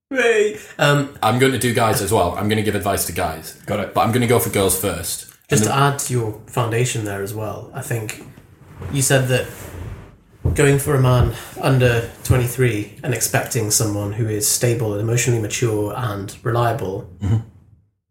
Hey. 0.09 0.57
Um, 0.77 1.17
I'm 1.23 1.39
going 1.39 1.51
to 1.53 1.59
do 1.59 1.73
guys 1.73 2.01
as 2.01 2.11
well. 2.11 2.31
I'm 2.37 2.47
going 2.47 2.57
to 2.57 2.63
give 2.63 2.75
advice 2.75 3.05
to 3.07 3.11
guys, 3.13 3.53
got 3.65 3.79
it. 3.79 3.93
but 3.93 4.01
I'm 4.01 4.11
going 4.11 4.21
to 4.21 4.27
go 4.27 4.39
for 4.39 4.49
girls 4.49 4.79
first. 4.79 5.31
just 5.49 5.63
And 5.63 5.71
to 5.71 5.75
add 5.75 5.99
to 5.99 6.13
your 6.13 6.41
foundation 6.47 7.03
there 7.05 7.21
as 7.23 7.33
well, 7.33 7.71
I 7.73 7.81
think 7.81 8.23
you 8.91 9.01
said 9.01 9.27
that 9.29 9.47
going 10.55 10.77
for 10.77 10.95
a 10.95 11.01
man 11.01 11.33
under 11.61 12.09
23 12.23 12.99
and 13.03 13.13
expecting 13.13 13.71
someone 13.71 14.13
who 14.13 14.27
is 14.27 14.47
stable 14.47 14.93
and 14.93 15.01
emotionally 15.01 15.41
mature 15.41 15.93
and 15.95 16.37
reliable 16.43 17.09
mm-hmm. 17.19 17.37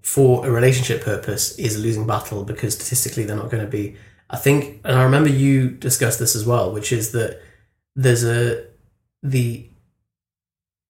for 0.03 0.47
a 0.47 0.51
relationship 0.51 1.03
purpose 1.03 1.59
is 1.59 1.77
a 1.77 1.79
losing 1.79 2.07
battle 2.07 2.45
because 2.45 2.75
statistically 2.75 3.25
they're 3.25 3.37
not 3.37 3.51
going 3.51 3.65
to 3.65 3.71
be. 3.71 3.97
I 4.31 4.39
think, 4.39 4.81
and 4.85 4.99
I 4.99 5.03
remember 5.03 5.29
you 5.29 5.71
discussed 5.71 6.19
this 6.19 6.35
as 6.35 6.47
well, 6.47 6.73
which 6.73 6.91
is 6.91 7.13
that 7.13 7.41
there's 7.95 8.25
a 8.25 8.65
the 9.23 9.69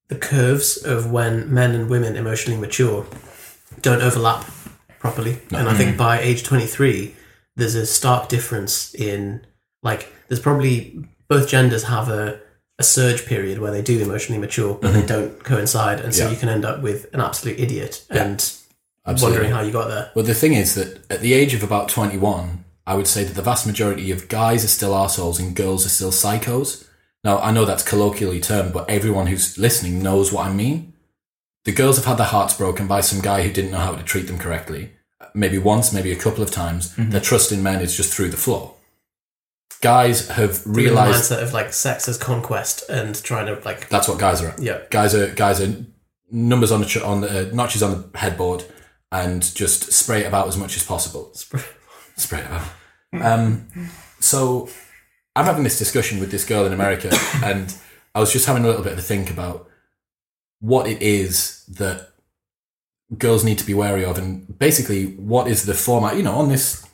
the 0.09 0.19
curves 0.19 0.77
of 0.77 1.11
when 1.11 1.53
men 1.53 1.75
and 1.75 1.89
women 1.89 2.17
emotionally 2.17 2.61
mature 2.61 3.07
don't 3.81 4.03
overlap 4.03 4.45
properly. 4.99 5.39
And 5.51 5.69
I 5.69 5.75
think 5.75 5.91
mm-hmm. 5.91 5.99
by 5.99 6.21
age 6.21 6.43
23, 6.45 7.15
there's 7.57 7.75
a 7.75 7.87
stark 7.87 8.29
difference 8.29 8.95
in, 8.95 9.45
like, 9.83 10.13
there's 10.29 10.41
probably 10.41 11.05
both 11.29 11.49
genders 11.49 11.85
have 11.85 12.09
a, 12.09 12.41
a 12.79 12.83
surge 12.83 13.27
period 13.27 13.59
where 13.59 13.71
they 13.73 13.83
do 13.83 14.01
emotionally 14.01 14.41
mature, 14.41 14.75
but 14.75 14.93
they 14.93 14.99
mm-hmm. 15.01 15.07
don't 15.07 15.45
coincide. 15.45 16.01
And 16.01 16.15
so 16.15 16.25
Yeah. 16.25 16.31
you 16.31 16.37
can 16.37 16.49
end 16.49 16.65
up 16.65 16.81
with 16.83 17.13
an 17.15 17.21
absolute 17.21 17.59
idiot 17.59 18.05
and 18.11 18.45
Absolutely. 19.07 19.39
wondering 19.39 19.51
how 19.53 19.63
you 19.63 19.73
got 19.73 19.89
there. 19.89 20.11
Well, 20.15 20.25
the 20.25 20.35
thing 20.35 20.55
is 20.55 20.75
that 20.75 21.11
at 21.11 21.21
the 21.21 21.35
age 21.35 21.55
of 21.55 21.63
about 21.63 21.89
21, 21.89 22.65
I 22.87 22.95
would 22.95 23.07
say 23.07 23.25
that 23.25 23.35
the 23.35 23.43
vast 23.43 23.67
majority 23.67 24.11
of 24.11 24.29
guys 24.29 24.65
are 24.65 24.69
still 24.69 24.95
assholes 24.95 25.39
and 25.39 25.55
girls 25.55 25.85
are 25.87 25.91
still 25.91 26.11
psychos. 26.11 26.87
Now, 27.25 27.39
I 27.39 27.53
know 27.53 27.65
that's 27.65 27.83
colloquially 27.89 28.41
termed, 28.41 28.73
but 28.73 28.89
everyone 28.91 29.29
who's 29.29 29.57
listening 29.57 30.03
knows 30.03 30.33
what 30.33 30.47
I 30.47 30.53
mean. 30.53 30.93
the 31.65 31.73
girls 31.73 31.97
have 31.97 32.07
had 32.07 32.17
their 32.19 32.27
hearts 32.27 32.57
broken 32.57 32.89
by 32.89 33.01
some 33.01 33.21
guy 33.21 33.43
who 33.43 33.53
didn't 33.53 33.71
know 33.71 33.79
how 33.79 33.95
to 33.95 34.03
treat 34.03 34.27
them 34.27 34.39
correctly. 34.39 34.91
Maybe 35.35 35.59
once, 35.59 35.93
maybe 35.93 36.11
a 36.11 36.17
couple 36.17 36.43
of 36.43 36.51
times. 36.51 36.89
Mm-hmm. 36.97 37.11
Their 37.11 37.21
trust 37.21 37.53
in 37.53 37.63
men 37.63 37.81
is 37.81 37.97
just 37.97 38.13
through 38.13 38.31
the 38.31 38.37
floor. 38.37 38.75
Guys 39.81 40.29
have 40.29 40.63
The 40.65 40.71
realized 40.71 41.31
mindset 41.31 41.43
of 41.43 41.53
like 41.53 41.73
sex 41.73 42.09
as 42.09 42.17
conquest 42.19 42.85
and 42.89 43.21
trying 43.23 43.47
to 43.47 43.61
like 43.65 43.89
that's 43.89 44.09
what 44.09 44.19
guys 44.19 44.43
are 44.43 44.49
at. 44.51 44.63
yeah. 44.63 44.81
Guys 44.91 45.15
are 45.15 45.33
guys 45.35 45.61
are 45.61 45.75
numbers 46.31 46.71
on 46.71 46.81
the 46.81 46.87
ch- 46.87 46.99
on 46.99 47.21
the 47.23 47.49
uh, 47.51 47.55
notches 47.55 47.83
on 47.83 47.91
the 48.13 48.19
headboard 48.19 48.65
and 49.11 49.55
just 49.55 49.93
spray 49.93 50.23
it 50.23 50.27
about 50.27 50.49
as 50.49 50.57
much 50.57 50.77
as 50.77 50.85
possible. 50.85 51.33
Spray 52.17 52.41
it 52.41 52.47
about. 52.47 52.69
Um, 53.21 53.69
so 54.21 54.69
I'm 55.37 55.45
having 55.45 55.65
this 55.65 55.79
discussion 55.79 56.21
with 56.21 56.31
this 56.31 56.45
girl 56.45 56.65
in 56.65 56.73
America, 56.73 57.11
and 57.45 57.75
I 58.15 58.21
was 58.21 58.33
just 58.33 58.47
having 58.47 58.65
a 58.65 58.67
little 58.67 58.83
bit 58.83 58.93
of 58.95 58.99
a 58.99 59.03
think 59.03 59.31
about 59.31 59.69
what 60.61 60.87
it 60.87 61.03
is 61.03 61.65
that 61.67 62.09
girls 63.19 63.45
need 63.45 63.59
to 63.59 63.67
be 63.67 63.75
wary 63.75 64.05
of, 64.05 64.17
and 64.17 64.59
basically 64.59 65.07
what 65.17 65.49
is 65.49 65.65
the 65.67 65.75
format. 65.75 66.17
You 66.17 66.23
know, 66.23 66.35
on 66.37 66.49
this 66.49 66.87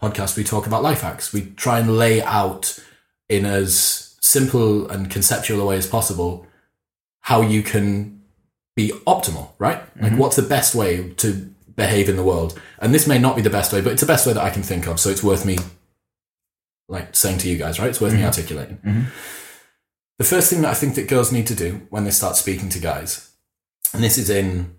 podcast, 0.00 0.36
we 0.36 0.44
talk 0.44 0.66
about 0.66 0.82
life 0.82 1.02
hacks. 1.02 1.32
We 1.32 1.42
try 1.42 1.78
and 1.78 1.96
lay 1.96 2.22
out 2.22 2.78
in 3.28 3.44
as 3.44 4.16
simple 4.20 4.88
and 4.90 5.10
conceptual 5.10 5.60
a 5.60 5.66
way 5.66 5.76
as 5.76 5.86
possible 5.86 6.46
how 7.20 7.42
you 7.42 7.62
can 7.62 8.22
be 8.74 8.90
optimal, 9.06 9.50
right? 9.58 9.78
Like, 9.96 10.12
mm-hmm. 10.12 10.18
what's 10.18 10.36
the 10.36 10.42
best 10.42 10.74
way 10.74 11.10
to 11.14 11.50
behave 11.76 12.08
in 12.08 12.16
the 12.16 12.24
world? 12.24 12.58
And 12.78 12.94
this 12.94 13.06
may 13.06 13.18
not 13.18 13.36
be 13.36 13.42
the 13.42 13.50
best 13.50 13.72
way, 13.72 13.80
but 13.80 13.92
it's 13.92 14.00
the 14.00 14.06
best 14.06 14.26
way 14.26 14.32
that 14.32 14.42
I 14.42 14.50
can 14.50 14.62
think 14.62 14.86
of. 14.86 14.98
So 14.98 15.10
it's 15.10 15.22
worth 15.22 15.44
me, 15.44 15.58
like, 16.88 17.14
saying 17.14 17.38
to 17.38 17.48
you 17.48 17.58
guys, 17.58 17.78
right? 17.78 17.88
It's 17.88 18.00
worth 18.00 18.12
me 18.12 18.18
mm-hmm. 18.18 18.26
articulating. 18.26 18.76
Mm-hmm. 18.78 19.02
The 20.18 20.24
first 20.24 20.50
thing 20.50 20.62
that 20.62 20.70
I 20.70 20.74
think 20.74 20.94
that 20.94 21.08
girls 21.08 21.32
need 21.32 21.46
to 21.48 21.54
do 21.54 21.86
when 21.90 22.04
they 22.04 22.10
start 22.10 22.36
speaking 22.36 22.68
to 22.70 22.78
guys, 22.78 23.30
and 23.92 24.02
this 24.02 24.18
is 24.18 24.30
in, 24.30 24.76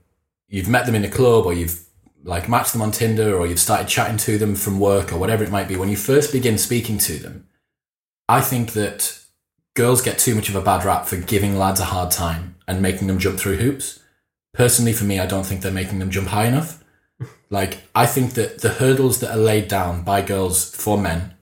you've 0.48 0.70
met 0.70 0.86
them 0.86 0.96
in 0.96 1.04
a 1.04 1.10
club 1.10 1.46
or 1.46 1.54
you've 1.54 1.84
like 2.24 2.50
matched 2.50 2.74
them 2.74 2.82
on 2.82 2.92
Tinder 2.92 3.38
or 3.38 3.48
you've 3.48 3.60
started 3.60 3.88
chatting 3.88 4.18
to 4.18 4.38
them 4.38 4.56
from 4.56 4.80
work 4.80 5.12
or 5.12 5.18
whatever 5.18 5.44
it 5.44 5.52
might 5.52 5.68
be, 5.68 5.76
when 5.76 5.90
you 5.90 5.98
first 5.98 6.32
begin 6.32 6.58
speaking 6.58 6.98
to 7.00 7.14
them, 7.18 7.48
I 8.28 8.42
think 8.42 8.74
that 8.74 9.20
girls 9.74 10.02
get 10.02 10.20
too 10.20 10.36
much 10.36 10.50
of 10.50 10.56
a 10.56 10.62
bad 10.62 10.86
rap 10.86 11.06
for 11.06 11.18
giving 11.18 11.58
lads 11.58 11.80
a 11.80 11.86
hard 11.86 12.12
time 12.12 12.56
and 12.68 12.82
making 12.82 13.08
them 13.08 13.20
jump 13.20 13.40
through 13.40 13.58
hoops. 13.58 14.00
Personally, 14.54 14.94
for 14.94 15.06
me, 15.06 15.20
I 15.20 15.26
don't 15.26 15.46
think 15.46 15.62
they're 15.62 15.72
making 15.72 16.00
them 16.00 16.12
jump 16.12 16.30
high 16.30 16.46
enough. 16.46 16.84
Like, 17.52 17.80
I 17.94 18.06
think 18.06 18.36
that 18.36 18.62
the 18.62 18.70
hurdles 18.70 19.20
that 19.20 19.32
are 19.32 19.38
laid 19.38 19.68
down 19.68 20.04
by 20.04 20.22
girls 20.22 20.74
for 20.74 20.98
men, 20.98 21.34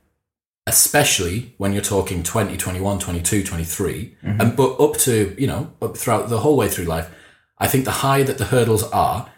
especially 0.66 1.54
when 1.60 1.72
you're 1.72 1.84
talking 1.84 2.24
20, 2.24 2.58
21, 2.58 2.98
22, 2.98 3.44
23, 3.44 4.16
mm-hmm. 4.24 4.42
and 4.42 4.58
but 4.58 4.80
up 4.80 4.98
to, 5.02 5.36
you 5.38 5.46
know, 5.46 5.72
up 5.84 5.96
throughout 5.96 6.30
the 6.30 6.40
whole 6.40 6.58
way 6.58 6.68
through 6.68 6.86
life, 6.86 7.12
I 7.60 7.68
think 7.68 7.86
the 7.86 7.92
higher 7.92 8.24
that 8.24 8.40
the 8.40 8.46
hurdles 8.46 8.82
are, 8.92 9.30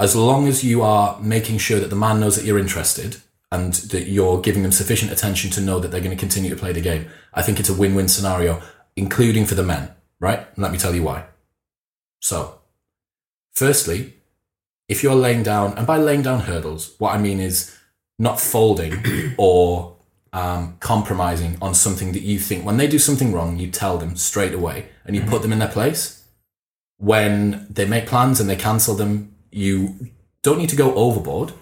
as 0.00 0.14
long 0.14 0.46
as 0.46 0.64
you 0.64 0.82
are 0.82 1.18
making 1.20 1.58
sure 1.58 1.80
that 1.80 1.90
the 1.90 1.96
man 1.96 2.20
knows 2.20 2.36
that 2.36 2.44
you're 2.44 2.58
interested 2.58 3.16
and 3.50 3.74
that 3.74 4.08
you're 4.08 4.40
giving 4.40 4.62
them 4.62 4.72
sufficient 4.72 5.10
attention 5.10 5.50
to 5.50 5.60
know 5.60 5.80
that 5.80 5.90
they're 5.90 6.00
going 6.00 6.16
to 6.16 6.20
continue 6.20 6.50
to 6.50 6.56
play 6.56 6.72
the 6.72 6.80
game, 6.80 7.08
I 7.34 7.42
think 7.42 7.58
it's 7.58 7.68
a 7.68 7.74
win 7.74 7.94
win 7.94 8.08
scenario, 8.08 8.62
including 8.96 9.46
for 9.46 9.54
the 9.54 9.62
men, 9.62 9.90
right? 10.20 10.38
And 10.38 10.58
let 10.58 10.72
me 10.72 10.78
tell 10.78 10.94
you 10.94 11.02
why. 11.02 11.26
So, 12.20 12.60
firstly, 13.54 14.14
if 14.88 15.02
you're 15.02 15.14
laying 15.14 15.42
down, 15.42 15.76
and 15.76 15.86
by 15.86 15.98
laying 15.98 16.22
down 16.22 16.40
hurdles, 16.40 16.94
what 16.98 17.14
I 17.14 17.18
mean 17.18 17.40
is 17.40 17.76
not 18.18 18.40
folding 18.40 19.34
or 19.38 19.96
um, 20.32 20.76
compromising 20.80 21.56
on 21.60 21.74
something 21.74 22.12
that 22.12 22.22
you 22.22 22.38
think 22.38 22.64
when 22.64 22.76
they 22.76 22.86
do 22.86 22.98
something 22.98 23.32
wrong, 23.32 23.58
you 23.58 23.70
tell 23.70 23.98
them 23.98 24.16
straight 24.16 24.54
away 24.54 24.90
and 25.04 25.16
you 25.16 25.22
put 25.22 25.42
them 25.42 25.52
in 25.52 25.58
their 25.58 25.68
place. 25.68 26.24
When 26.98 27.66
they 27.70 27.86
make 27.86 28.06
plans 28.06 28.40
and 28.40 28.50
they 28.50 28.56
cancel 28.56 28.94
them, 28.94 29.34
you 29.50 30.10
don't 30.42 30.58
need 30.58 30.68
to 30.70 30.76
go 30.76 30.94
overboard. 30.94 31.52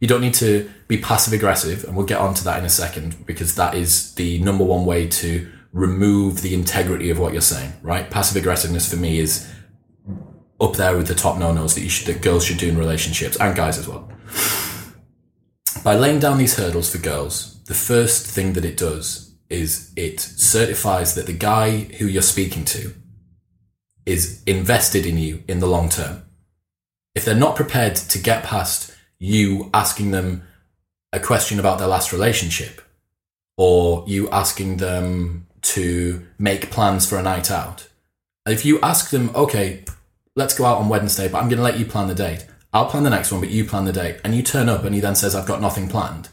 You 0.00 0.08
don't 0.08 0.20
need 0.20 0.34
to 0.34 0.70
be 0.88 0.98
passive 0.98 1.32
aggressive, 1.32 1.84
and 1.84 1.96
we'll 1.96 2.06
get 2.06 2.18
onto 2.18 2.44
that 2.44 2.58
in 2.58 2.64
a 2.64 2.70
second 2.70 3.26
because 3.26 3.54
that 3.54 3.74
is 3.74 4.14
the 4.14 4.38
number 4.40 4.64
one 4.64 4.84
way 4.84 5.08
to 5.08 5.50
remove 5.72 6.42
the 6.42 6.54
integrity 6.54 7.10
of 7.10 7.18
what 7.18 7.32
you're 7.32 7.42
saying, 7.42 7.72
right? 7.82 8.10
Passive 8.10 8.36
aggressiveness 8.36 8.88
for 8.88 8.96
me 8.96 9.18
is 9.18 9.50
up 10.60 10.74
there 10.74 10.96
with 10.96 11.08
the 11.08 11.14
top 11.14 11.38
no-nos 11.38 11.74
that 11.74 11.80
you 11.80 11.90
that 12.06 12.22
girls 12.22 12.44
should 12.44 12.58
do 12.58 12.68
in 12.68 12.78
relationships 12.78 13.36
and 13.40 13.56
guys 13.56 13.78
as 13.78 13.88
well. 13.88 14.08
By 15.82 15.96
laying 15.96 16.20
down 16.20 16.38
these 16.38 16.56
hurdles 16.56 16.90
for 16.90 16.98
girls, 16.98 17.62
the 17.64 17.74
first 17.74 18.26
thing 18.26 18.52
that 18.54 18.64
it 18.64 18.76
does 18.76 19.36
is 19.50 19.92
it 19.96 20.20
certifies 20.20 21.14
that 21.14 21.26
the 21.26 21.32
guy 21.32 21.80
who 21.98 22.06
you're 22.06 22.22
speaking 22.22 22.64
to 22.66 22.94
is 24.06 24.42
invested 24.44 25.06
in 25.06 25.18
you 25.18 25.42
in 25.48 25.60
the 25.60 25.66
long 25.66 25.88
term. 25.88 26.23
If 27.14 27.24
they're 27.24 27.34
not 27.34 27.56
prepared 27.56 27.96
to 27.96 28.18
get 28.18 28.44
past 28.44 28.92
you 29.18 29.70
asking 29.72 30.10
them 30.10 30.42
a 31.12 31.20
question 31.20 31.60
about 31.60 31.78
their 31.78 31.88
last 31.88 32.12
relationship 32.12 32.82
or 33.56 34.04
you 34.06 34.28
asking 34.30 34.78
them 34.78 35.46
to 35.62 36.26
make 36.38 36.70
plans 36.70 37.08
for 37.08 37.18
a 37.18 37.22
night 37.22 37.50
out, 37.50 37.88
if 38.46 38.64
you 38.64 38.80
ask 38.80 39.10
them, 39.10 39.30
okay, 39.34 39.84
let's 40.36 40.56
go 40.56 40.64
out 40.64 40.78
on 40.78 40.88
Wednesday, 40.88 41.28
but 41.28 41.38
I'm 41.38 41.48
going 41.48 41.58
to 41.58 41.64
let 41.64 41.78
you 41.78 41.86
plan 41.86 42.08
the 42.08 42.14
date. 42.14 42.46
I'll 42.72 42.90
plan 42.90 43.04
the 43.04 43.10
next 43.10 43.30
one, 43.30 43.40
but 43.40 43.50
you 43.50 43.64
plan 43.64 43.84
the 43.84 43.92
date. 43.92 44.20
And 44.24 44.34
you 44.34 44.42
turn 44.42 44.68
up 44.68 44.84
and 44.84 44.94
he 44.94 45.00
then 45.00 45.14
says, 45.14 45.34
I've 45.34 45.46
got 45.46 45.60
nothing 45.60 45.88
planned. 45.88 46.28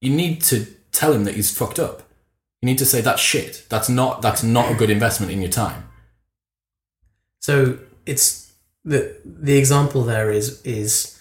You 0.00 0.12
need 0.12 0.42
to 0.42 0.66
tell 0.92 1.12
him 1.12 1.24
that 1.24 1.34
he's 1.34 1.56
fucked 1.56 1.78
up. 1.78 2.02
You 2.60 2.66
need 2.66 2.78
to 2.78 2.86
say 2.86 3.00
that's 3.00 3.20
shit. 3.20 3.66
That's 3.68 3.88
not 3.88 4.22
that's 4.22 4.44
not 4.44 4.70
a 4.70 4.74
good 4.74 4.90
investment 4.90 5.32
in 5.32 5.40
your 5.40 5.50
time. 5.50 5.88
So 7.40 7.78
it's 8.06 8.41
the 8.84 9.16
the 9.24 9.56
example 9.56 10.02
there 10.02 10.30
is 10.30 10.60
is 10.62 11.18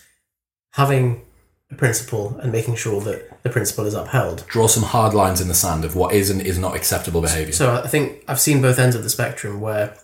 having 0.74 1.22
a 1.72 1.76
principle 1.76 2.38
and 2.42 2.52
making 2.52 2.76
sure 2.76 3.02
that 3.02 3.44
the 3.44 3.50
principle 3.50 3.86
is 3.86 3.94
upheld. 3.94 4.46
Draw 4.48 4.68
some 4.68 4.84
hard 4.84 5.14
lines 5.14 5.42
in 5.42 5.48
the 5.48 5.54
sand 5.54 5.86
of 5.86 5.96
what 5.96 6.14
is 6.14 6.30
and 6.30 6.42
is 6.42 6.58
not 6.58 6.76
acceptable 6.76 7.22
behavior. 7.22 7.54
So 7.54 7.76
I 7.76 7.88
think 7.88 8.24
I've 8.28 8.40
seen 8.40 8.62
both 8.62 8.78
ends 8.78 8.96
of 8.96 9.04
the 9.04 9.10
spectrum 9.10 9.62
where 9.62 9.98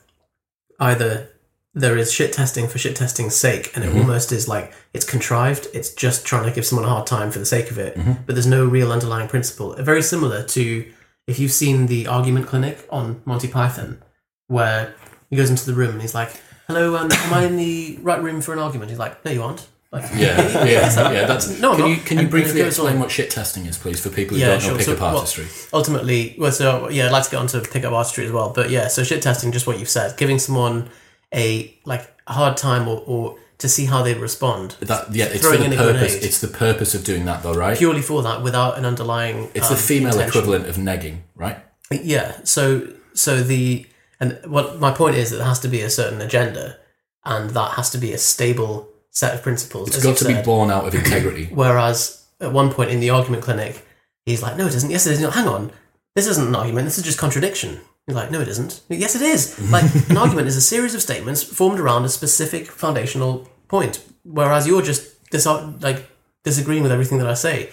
either 0.79 1.29
there 1.73 1.97
is 1.97 2.11
shit 2.11 2.33
testing 2.33 2.67
for 2.67 2.79
shit 2.79 2.95
testing's 2.95 3.35
sake, 3.35 3.71
and 3.75 3.83
it 3.83 3.89
mm-hmm. 3.89 3.99
almost 3.99 4.31
is 4.31 4.47
like 4.47 4.73
it's 4.93 5.05
contrived. 5.05 5.67
It's 5.73 5.93
just 5.93 6.25
trying 6.25 6.45
to 6.45 6.51
give 6.51 6.65
someone 6.65 6.85
a 6.85 6.89
hard 6.89 7.05
time 7.05 7.31
for 7.31 7.39
the 7.39 7.45
sake 7.45 7.69
of 7.69 7.77
it, 7.77 7.95
mm-hmm. 7.95 8.13
but 8.25 8.33
there's 8.33 8.47
no 8.47 8.65
real 8.65 8.91
underlying 8.91 9.27
principle. 9.27 9.75
Very 9.75 10.01
similar 10.01 10.43
to 10.43 10.91
if 11.27 11.37
you've 11.37 11.51
seen 11.51 11.87
the 11.87 12.07
argument 12.07 12.47
clinic 12.47 12.87
on 12.89 13.21
Monty 13.25 13.47
Python, 13.47 14.01
where 14.47 14.95
he 15.29 15.35
goes 15.35 15.49
into 15.49 15.65
the 15.65 15.73
room 15.73 15.91
and 15.91 16.01
he's 16.01 16.15
like, 16.15 16.41
"Hello, 16.67 16.95
um, 16.97 17.11
am 17.11 17.33
I 17.33 17.45
in 17.45 17.57
the 17.57 17.97
right 18.01 18.21
room 18.21 18.41
for 18.41 18.53
an 18.53 18.59
argument?" 18.59 18.89
He's 18.91 18.99
like, 18.99 19.23
"No, 19.25 19.31
you 19.31 19.43
aren't." 19.43 19.67
Like, 19.91 20.03
yeah, 20.15 20.65
yeah, 20.65 20.65
yeah. 21.13 21.25
That's 21.25 21.47
No, 21.61 21.71
I'm 21.71 21.77
can 21.77 21.85
not. 21.85 21.89
you 21.89 22.03
can 22.03 22.19
you 22.19 22.27
briefly 22.27 22.61
explain 22.61 22.99
what 22.99 23.09
shit 23.09 23.29
testing 23.29 23.65
is, 23.67 23.77
please, 23.77 23.99
for 24.01 24.09
people 24.09 24.35
who 24.35 24.41
Yeah, 24.41 24.47
don't 24.49 24.61
know 24.61 24.67
sure. 24.69 24.77
pickup 24.77 24.97
So, 24.97 25.01
well, 25.05 25.15
artistry? 25.17 25.45
ultimately, 25.73 26.35
well, 26.37 26.51
so 26.51 26.89
yeah, 26.89 27.05
I'd 27.05 27.11
like 27.13 27.23
to 27.23 27.31
get 27.31 27.37
onto 27.39 27.61
pickup 27.61 27.93
artistry 27.93 28.25
as 28.25 28.31
well. 28.33 28.49
But 28.49 28.69
yeah, 28.69 28.89
so 28.89 29.03
shit 29.03 29.21
testing, 29.21 29.51
just 29.53 29.65
what 29.65 29.79
you've 29.79 29.87
said, 29.89 30.17
giving 30.17 30.39
someone 30.39 30.89
a 31.33 31.73
like 31.85 32.13
a 32.27 32.33
hard 32.33 32.57
time 32.57 32.87
or, 32.89 33.01
or 33.05 33.37
to 33.59 33.67
see 33.69 33.85
how 33.85 34.03
they 34.03 34.13
respond 34.13 34.75
That 34.81 35.15
yeah, 35.15 35.25
it's 35.25 35.41
Throwing 35.41 35.63
for 35.63 35.69
the 35.69 35.75
purpose. 35.77 36.15
It's 36.15 36.41
the 36.41 36.47
purpose 36.49 36.93
of 36.93 37.03
doing 37.05 37.23
that, 37.25 37.41
though, 37.43 37.55
right? 37.55 37.77
purely 37.77 38.01
for 38.01 38.21
that 38.23 38.43
without 38.43 38.77
an 38.77 38.85
underlying. 38.85 39.49
It's 39.55 39.69
um, 39.69 39.75
the 39.75 39.81
female 39.81 40.11
intention. 40.11 40.27
equivalent 40.29 40.67
of 40.67 40.75
negging, 40.75 41.19
right? 41.33 41.57
Yeah. 41.89 42.33
So 42.43 42.89
so 43.13 43.41
the 43.41 43.85
and 44.19 44.39
what 44.45 44.79
my 44.79 44.91
point 44.91 45.15
is 45.15 45.29
that 45.29 45.37
there 45.37 45.45
has 45.45 45.59
to 45.61 45.67
be 45.67 45.81
a 45.81 45.89
certain 45.89 46.21
agenda, 46.21 46.77
and 47.25 47.51
that 47.51 47.73
has 47.73 47.89
to 47.91 47.97
be 47.97 48.13
a 48.13 48.17
stable 48.17 48.89
set 49.11 49.33
of 49.33 49.41
principles. 49.41 49.89
It's 49.89 50.03
got 50.03 50.17
to 50.17 50.27
be 50.27 50.41
born 50.41 50.71
out 50.71 50.87
of 50.87 50.95
integrity. 50.95 51.45
Whereas 51.51 52.25
at 52.39 52.51
one 52.51 52.71
point 52.71 52.91
in 52.91 52.99
the 52.99 53.09
argument 53.09 53.43
clinic, 53.43 53.85
he's 54.25 54.41
like, 54.41 54.57
"No, 54.57 54.67
it 54.67 54.75
isn't. 54.75 54.89
Yes, 54.89 55.07
it 55.07 55.13
is. 55.13 55.21
No, 55.21 55.29
hang 55.29 55.47
on, 55.47 55.71
this 56.15 56.27
isn't 56.27 56.47
an 56.47 56.55
argument. 56.55 56.85
This 56.85 56.97
is 56.97 57.03
just 57.03 57.19
contradiction." 57.19 57.79
He's 58.05 58.15
like, 58.15 58.31
"No, 58.31 58.41
it 58.41 58.47
isn't. 58.47 58.81
Yes, 58.89 59.15
it 59.15 59.21
is. 59.21 59.59
Like 59.71 59.83
an 60.09 60.17
argument 60.17 60.47
is 60.47 60.55
a 60.55 60.61
series 60.61 60.95
of 60.95 61.01
statements 61.01 61.43
formed 61.43 61.79
around 61.79 62.05
a 62.05 62.09
specific 62.09 62.67
foundational 62.67 63.49
point, 63.67 64.03
whereas 64.23 64.65
you're 64.65 64.81
just 64.81 65.29
dis- 65.29 65.45
like 65.45 66.09
disagreeing 66.43 66.83
with 66.83 66.91
everything 66.91 67.17
that 67.19 67.27
I 67.27 67.33
say." 67.35 67.69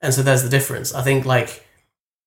And 0.00 0.14
so 0.14 0.22
there's 0.22 0.44
the 0.44 0.48
difference. 0.48 0.94
I 0.94 1.02
think 1.02 1.24
like 1.24 1.66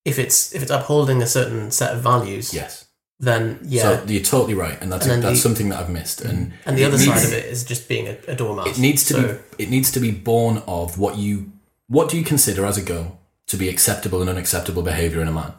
if 0.03 0.19
it's 0.19 0.53
if 0.53 0.61
it's 0.61 0.71
upholding 0.71 1.21
a 1.21 1.27
certain 1.27 1.71
set 1.71 1.93
of 1.93 2.01
values, 2.01 2.53
yes. 2.53 2.85
Then 3.21 3.59
yeah. 3.63 3.81
So 3.83 4.03
you're 4.07 4.23
totally 4.23 4.55
right, 4.55 4.77
and 4.81 4.91
that's 4.91 5.05
And 5.07 5.23
that's 5.23 5.35
the- 5.37 5.41
something 5.41 5.69
that 5.69 5.79
I've 5.79 5.89
missed. 5.89 6.21
And 6.21 6.53
and 6.65 6.77
the 6.77 6.83
other 6.83 6.97
needs- 6.97 7.05
side 7.21 7.23
of 7.23 7.33
it 7.33 7.45
is 7.45 7.63
just 7.63 7.87
being 7.87 8.07
a, 8.07 8.17
a 8.27 8.35
doormat. 8.35 8.67
it 8.67 8.77
needs 8.79 9.05
to 9.05 9.13
So- 9.13 9.21
be 9.57 9.63
it 9.63 9.69
needs 9.69 9.89
to 9.91 9.99
be 9.99 10.11
born 10.11 10.61
of 10.67 10.97
what 10.97 11.17
you 11.17 11.51
what 11.87 12.09
do 12.09 12.17
you 12.17 12.23
consider 12.23 12.65
as 12.65 12.77
a 12.77 12.81
girl 12.81 13.19
to 13.47 13.57
be 13.57 13.69
acceptable 13.69 14.21
and 14.21 14.29
unacceptable 14.29 14.81
behavior 14.81 15.21
in 15.21 15.27
a 15.27 15.31
man. 15.31 15.53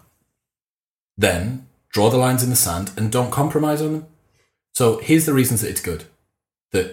Then 1.16 1.66
draw 1.90 2.10
the 2.10 2.16
lines 2.16 2.42
in 2.42 2.50
the 2.50 2.56
sand 2.56 2.90
and 2.96 3.12
don't 3.12 3.30
compromise 3.30 3.80
on 3.82 3.92
them. 3.92 4.06
So 4.74 4.98
here's 4.98 5.26
the 5.26 5.34
reasons 5.34 5.60
that 5.60 5.70
it's 5.70 5.82
good. 5.82 6.04
That 6.72 6.86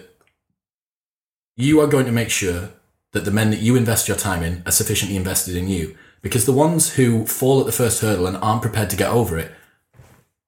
you 1.56 1.80
are 1.80 1.86
going 1.86 2.06
to 2.06 2.12
make 2.12 2.30
sure 2.30 2.70
that 3.12 3.24
the 3.24 3.30
men 3.30 3.50
that 3.50 3.60
you 3.60 3.76
invest 3.76 4.08
your 4.08 4.16
time 4.16 4.42
in 4.42 4.62
are 4.66 4.72
sufficiently 4.72 5.16
invested 5.16 5.56
in 5.56 5.68
you. 5.68 5.96
Because 6.22 6.44
the 6.44 6.52
ones 6.52 6.94
who 6.96 7.26
fall 7.26 7.60
at 7.60 7.66
the 7.66 7.72
first 7.72 8.00
hurdle 8.02 8.26
and 8.26 8.36
aren't 8.36 8.62
prepared 8.62 8.90
to 8.90 8.96
get 8.96 9.08
over 9.10 9.38
it, 9.38 9.50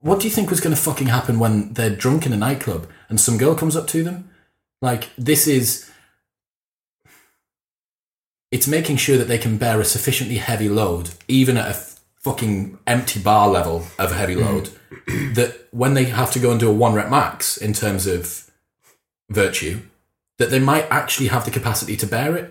what 0.02 0.18
do 0.21 0.26
you 0.26 0.35
think 0.35 0.50
was 0.50 0.61
going 0.61 0.75
to 0.75 0.80
fucking 0.80 1.06
happen 1.06 1.38
when 1.38 1.73
they're 1.73 1.94
drunk 1.94 2.26
in 2.26 2.32
a 2.32 2.37
nightclub 2.37 2.88
and 3.09 3.21
some 3.21 3.38
girl 3.38 3.54
comes 3.54 3.76
up 3.76 3.87
to 3.88 4.02
them. 4.02 4.28
Like 4.82 5.11
this 5.16 5.47
is 5.47 5.88
it's 8.50 8.66
making 8.66 8.97
sure 8.97 9.16
that 9.16 9.28
they 9.28 9.38
can 9.38 9.56
bear 9.56 9.80
a 9.80 9.85
sufficiently 9.85 10.37
heavy 10.37 10.68
load, 10.68 11.11
even 11.28 11.56
at 11.56 11.71
a 11.71 11.78
fucking 12.21 12.78
empty 12.87 13.21
bar 13.21 13.49
level 13.49 13.87
of 13.99 14.11
a 14.11 14.14
heavy 14.14 14.35
mm. 14.35 14.40
load, 14.40 14.71
that 15.35 15.68
when 15.71 15.94
they 15.94 16.04
have 16.04 16.32
to 16.32 16.38
go 16.40 16.50
and 16.50 16.61
do 16.61 16.68
a 16.68 16.75
one 16.75 16.94
rep 16.94 17.09
max 17.09 17.56
in 17.56 17.73
terms 17.73 18.06
of 18.06 18.50
virtue, 19.30 19.80
that 20.38 20.50
they 20.50 20.59
might 20.59 20.87
actually 20.90 21.28
have 21.28 21.44
the 21.44 21.50
capacity 21.50 21.97
to 21.97 22.06
bear 22.06 22.37
it. 22.37 22.44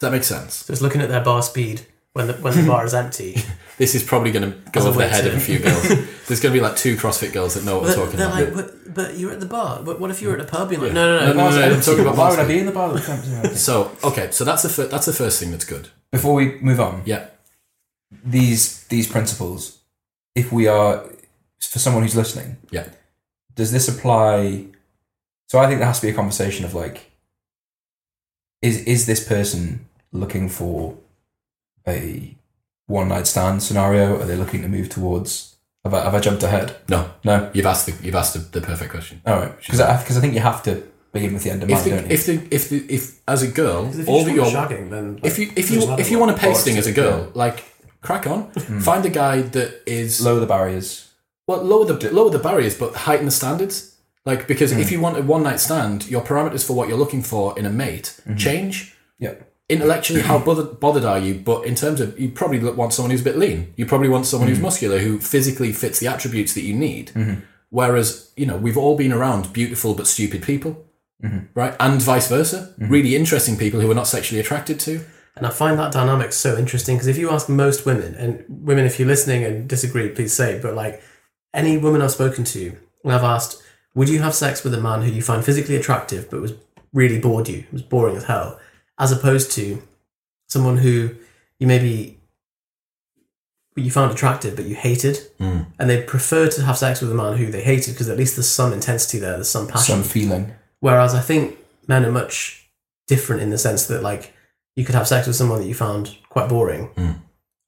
Does 0.00 0.10
that 0.10 0.12
make 0.12 0.24
sense? 0.24 0.66
Just 0.66 0.82
looking 0.82 1.02
at 1.02 1.10
their 1.10 1.22
bar 1.22 1.42
speed 1.42 1.86
when 2.14 2.28
the 2.28 2.32
when 2.34 2.56
the 2.56 2.66
bar 2.66 2.84
is 2.84 2.94
empty. 2.94 3.36
This 3.76 3.94
is 3.96 4.02
probably 4.04 4.30
going 4.30 4.50
to 4.52 4.56
go 4.70 4.80
As 4.80 4.86
over 4.86 4.98
the 4.98 5.08
head 5.08 5.26
of 5.26 5.34
a 5.34 5.40
few 5.40 5.58
girls. 5.58 5.82
There's 6.28 6.40
going 6.40 6.54
to 6.54 6.58
be 6.58 6.60
like 6.60 6.76
two 6.76 6.96
CrossFit 6.96 7.32
girls 7.32 7.54
that 7.54 7.64
know 7.64 7.74
what 7.80 7.82
we're 7.84 7.88
But 7.88 8.04
talking 8.04 8.18
they're 8.18 8.28
about. 8.28 8.56
like, 8.56 8.66
but, 8.84 8.94
but 8.94 9.18
you're 9.18 9.32
at 9.32 9.40
the 9.40 9.46
bar. 9.46 9.82
But 9.82 9.98
what 10.00 10.10
if 10.12 10.22
you're 10.22 10.34
at 10.34 10.40
a 10.40 10.44
pub? 10.44 10.70
You're 10.70 10.80
like, 10.80 10.92
no, 10.92 11.18
no, 11.18 11.20
No, 11.20 11.26
no. 11.26 11.32
no, 11.32 11.38
bar's 11.42 11.56
no, 11.56 11.68
no, 11.68 11.74
I'm 11.74 11.80
talking 11.80 12.00
about 12.00 12.16
Why 12.16 12.30
would 12.30 12.38
I 12.38 12.46
be 12.46 12.58
in 12.58 12.66
the 12.66 12.72
bar? 12.72 12.92
with 12.92 13.04
the 13.06 13.56
So 13.56 13.90
okay, 14.04 14.30
so 14.30 14.44
that's 14.44 14.62
the 14.62 14.68
fir- 14.68 14.86
that's 14.86 15.06
the 15.06 15.12
first 15.12 15.40
thing 15.40 15.50
that's 15.50 15.64
good. 15.64 15.88
Before 16.12 16.34
we 16.34 16.58
move 16.60 16.78
on, 16.80 17.02
Yeah, 17.04 17.26
these 18.24 18.84
these 18.84 19.08
principles, 19.08 19.80
if 20.36 20.52
we 20.52 20.68
are 20.68 21.04
for 21.60 21.78
someone 21.80 22.04
who's 22.04 22.14
listening, 22.16 22.58
yeah. 22.70 22.88
does 23.56 23.72
this 23.72 23.88
apply? 23.88 24.66
So 25.48 25.58
I 25.58 25.66
think 25.66 25.78
there 25.78 25.86
has 25.88 25.98
to 26.00 26.06
be 26.06 26.12
a 26.12 26.14
conversation 26.14 26.64
of 26.64 26.74
like, 26.74 27.10
is 28.62 28.84
is 28.84 29.06
this 29.06 29.26
person 29.26 29.86
looking 30.12 30.48
for 30.48 30.96
a 31.88 32.36
one 32.86 33.08
night 33.08 33.26
stand 33.26 33.62
scenario? 33.62 34.20
Are 34.20 34.24
they 34.24 34.36
looking 34.36 34.62
to 34.62 34.68
move 34.68 34.88
towards? 34.88 35.56
Have 35.84 35.94
I, 35.94 36.04
have 36.04 36.14
I 36.14 36.20
jumped 36.20 36.42
ahead? 36.42 36.76
No, 36.88 37.10
No. 37.24 37.50
you've 37.52 37.66
asked 37.66 37.86
the 37.86 38.04
you've 38.04 38.14
asked 38.14 38.34
the, 38.34 38.60
the 38.60 38.66
perfect 38.66 38.90
question. 38.90 39.20
All 39.26 39.36
right, 39.36 39.56
because 39.58 39.80
I, 39.80 39.98
because 40.00 40.16
I 40.16 40.20
think 40.20 40.34
you 40.34 40.40
have 40.40 40.62
to 40.64 40.82
begin 41.12 41.32
with 41.32 41.44
the 41.44 41.50
end 41.50 41.62
in 41.62 41.70
If 41.70 41.84
the, 41.84 41.90
don't 41.90 42.06
you? 42.06 42.14
if 42.14 42.26
the 42.26 42.48
if 42.50 42.68
the 42.68 42.86
if 42.92 43.20
as 43.28 43.42
a 43.42 43.48
girl 43.48 43.86
if 43.86 44.08
all 44.08 44.20
you 44.20 44.24
that 44.26 44.34
you're 44.34 44.44
want 44.44 44.70
shagging, 44.70 44.90
then 44.90 45.20
if 45.22 45.38
you 45.38 45.50
if 45.56 45.70
you 45.70 45.92
if 45.98 46.10
you 46.10 46.18
want 46.18 46.36
to 46.36 46.40
pasting 46.40 46.76
as 46.76 46.86
a 46.86 46.90
bollocks, 46.90 46.94
girl, 46.94 47.30
like 47.34 47.64
crack 48.00 48.26
on, 48.26 48.42
hmm. 48.44 48.80
find 48.80 49.04
a 49.06 49.10
guy 49.10 49.42
that 49.42 49.82
is 49.86 50.22
Lower 50.22 50.40
the 50.40 50.46
barriers. 50.46 51.12
well 51.46 51.62
lower 51.62 51.84
the 51.84 52.10
lower 52.12 52.30
the 52.30 52.38
barriers, 52.38 52.78
but 52.78 52.94
heighten 52.94 53.26
the 53.26 53.32
standards. 53.32 53.96
Like 54.26 54.46
because 54.46 54.72
if 54.72 54.88
hmm. 54.88 54.94
you 54.94 55.00
want 55.00 55.18
a 55.18 55.22
one 55.22 55.42
night 55.42 55.60
stand, 55.60 56.10
your 56.10 56.22
parameters 56.22 56.66
for 56.66 56.72
what 56.74 56.88
you're 56.88 56.98
looking 56.98 57.22
for 57.22 57.58
in 57.58 57.66
a 57.66 57.70
mate 57.70 58.20
hmm. 58.24 58.36
change. 58.36 58.96
Yeah. 59.18 59.34
Intellectually, 59.68 60.20
how 60.20 60.38
bothered, 60.38 60.78
bothered 60.78 61.04
are 61.04 61.18
you? 61.18 61.34
But 61.34 61.64
in 61.64 61.74
terms 61.74 62.00
of, 62.00 62.18
you 62.20 62.30
probably 62.30 62.58
want 62.58 62.92
someone 62.92 63.10
who's 63.10 63.22
a 63.22 63.24
bit 63.24 63.38
lean. 63.38 63.72
You 63.76 63.86
probably 63.86 64.10
want 64.10 64.26
someone 64.26 64.48
who's 64.48 64.58
mm. 64.58 64.62
muscular, 64.62 64.98
who 64.98 65.18
physically 65.18 65.72
fits 65.72 66.00
the 66.00 66.06
attributes 66.06 66.52
that 66.54 66.62
you 66.62 66.74
need. 66.74 67.08
Mm-hmm. 67.14 67.40
Whereas, 67.70 68.30
you 68.36 68.44
know, 68.44 68.58
we've 68.58 68.76
all 68.76 68.96
been 68.96 69.12
around 69.12 69.52
beautiful 69.52 69.94
but 69.94 70.06
stupid 70.06 70.42
people, 70.42 70.84
mm-hmm. 71.22 71.46
right? 71.54 71.74
And 71.80 72.00
vice 72.00 72.28
versa. 72.28 72.74
Mm-hmm. 72.78 72.92
Really 72.92 73.16
interesting 73.16 73.56
people 73.56 73.80
who 73.80 73.88
we're 73.88 73.94
not 73.94 74.06
sexually 74.06 74.38
attracted 74.38 74.78
to. 74.80 75.04
And 75.36 75.46
I 75.46 75.50
find 75.50 75.78
that 75.78 75.92
dynamic 75.92 76.32
so 76.32 76.56
interesting 76.56 76.96
because 76.96 77.08
if 77.08 77.18
you 77.18 77.30
ask 77.30 77.48
most 77.48 77.86
women, 77.86 78.14
and 78.14 78.44
women, 78.48 78.84
if 78.84 78.98
you're 78.98 79.08
listening 79.08 79.44
and 79.44 79.68
disagree, 79.68 80.10
please 80.10 80.32
say, 80.32 80.60
but 80.60 80.74
like 80.74 81.02
any 81.52 81.76
woman 81.78 82.02
I've 82.02 82.12
spoken 82.12 82.44
to, 82.44 82.76
and 83.02 83.12
I've 83.12 83.24
asked, 83.24 83.62
would 83.94 84.08
you 84.08 84.20
have 84.20 84.34
sex 84.34 84.62
with 84.62 84.74
a 84.74 84.80
man 84.80 85.02
who 85.02 85.10
you 85.10 85.22
find 85.22 85.44
physically 85.44 85.76
attractive 85.76 86.30
but 86.30 86.40
was 86.40 86.54
really 86.92 87.18
bored 87.18 87.48
you, 87.48 87.64
was 87.72 87.82
boring 87.82 88.16
as 88.16 88.24
hell, 88.24 88.60
as 88.98 89.12
opposed 89.12 89.50
to 89.52 89.82
someone 90.48 90.78
who 90.78 91.10
you 91.58 91.66
maybe 91.66 92.18
you 93.76 93.90
found 93.90 94.12
attractive 94.12 94.54
but 94.56 94.66
you 94.66 94.74
hated, 94.76 95.18
Mm. 95.40 95.66
and 95.78 95.90
they 95.90 96.02
prefer 96.02 96.48
to 96.48 96.62
have 96.62 96.78
sex 96.78 97.00
with 97.00 97.10
a 97.10 97.14
man 97.14 97.36
who 97.36 97.50
they 97.50 97.62
hated 97.62 97.94
because 97.94 98.08
at 98.08 98.16
least 98.16 98.36
there's 98.36 98.48
some 98.48 98.72
intensity 98.72 99.18
there, 99.18 99.32
there's 99.32 99.48
some 99.50 99.66
passion. 99.66 99.96
Some 99.96 100.04
feeling. 100.04 100.52
Whereas 100.80 101.14
I 101.14 101.20
think 101.20 101.56
men 101.88 102.04
are 102.04 102.12
much 102.12 102.68
different 103.08 103.42
in 103.42 103.50
the 103.50 103.58
sense 103.58 103.86
that 103.86 104.02
like 104.02 104.32
you 104.76 104.84
could 104.84 104.94
have 104.94 105.08
sex 105.08 105.26
with 105.26 105.36
someone 105.36 105.60
that 105.60 105.66
you 105.66 105.74
found 105.74 106.16
quite 106.28 106.48
boring. 106.48 106.86
Hmm. 106.96 107.10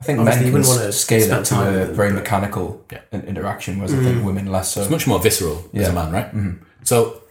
I 0.00 0.04
think 0.04 0.18
Obviously, 0.20 0.42
men 0.42 0.46
you 0.46 0.52
wouldn't 0.58 0.68
wanna 0.68 0.92
scale 0.92 1.20
spend 1.26 1.40
it 1.40 1.44
to 1.46 1.50
time 1.54 1.74
a 1.74 1.84
very 1.86 2.10
but- 2.12 2.20
mechanical 2.20 2.84
Yeah. 2.92 3.00
interaction, 3.12 3.78
whereas 3.78 3.94
I 3.94 4.02
think 4.02 4.18
hmm. 4.20 4.26
women 4.26 4.46
less 4.46 4.72
so. 4.72 4.82
It's 4.82 4.90
much 4.90 5.06
more 5.06 5.18
visceral 5.20 5.68
as 5.74 5.88
a 5.88 5.92
man, 5.92 6.12
right? 6.12 6.26
Mm-hmm. 6.26 6.62
So, 6.84 7.22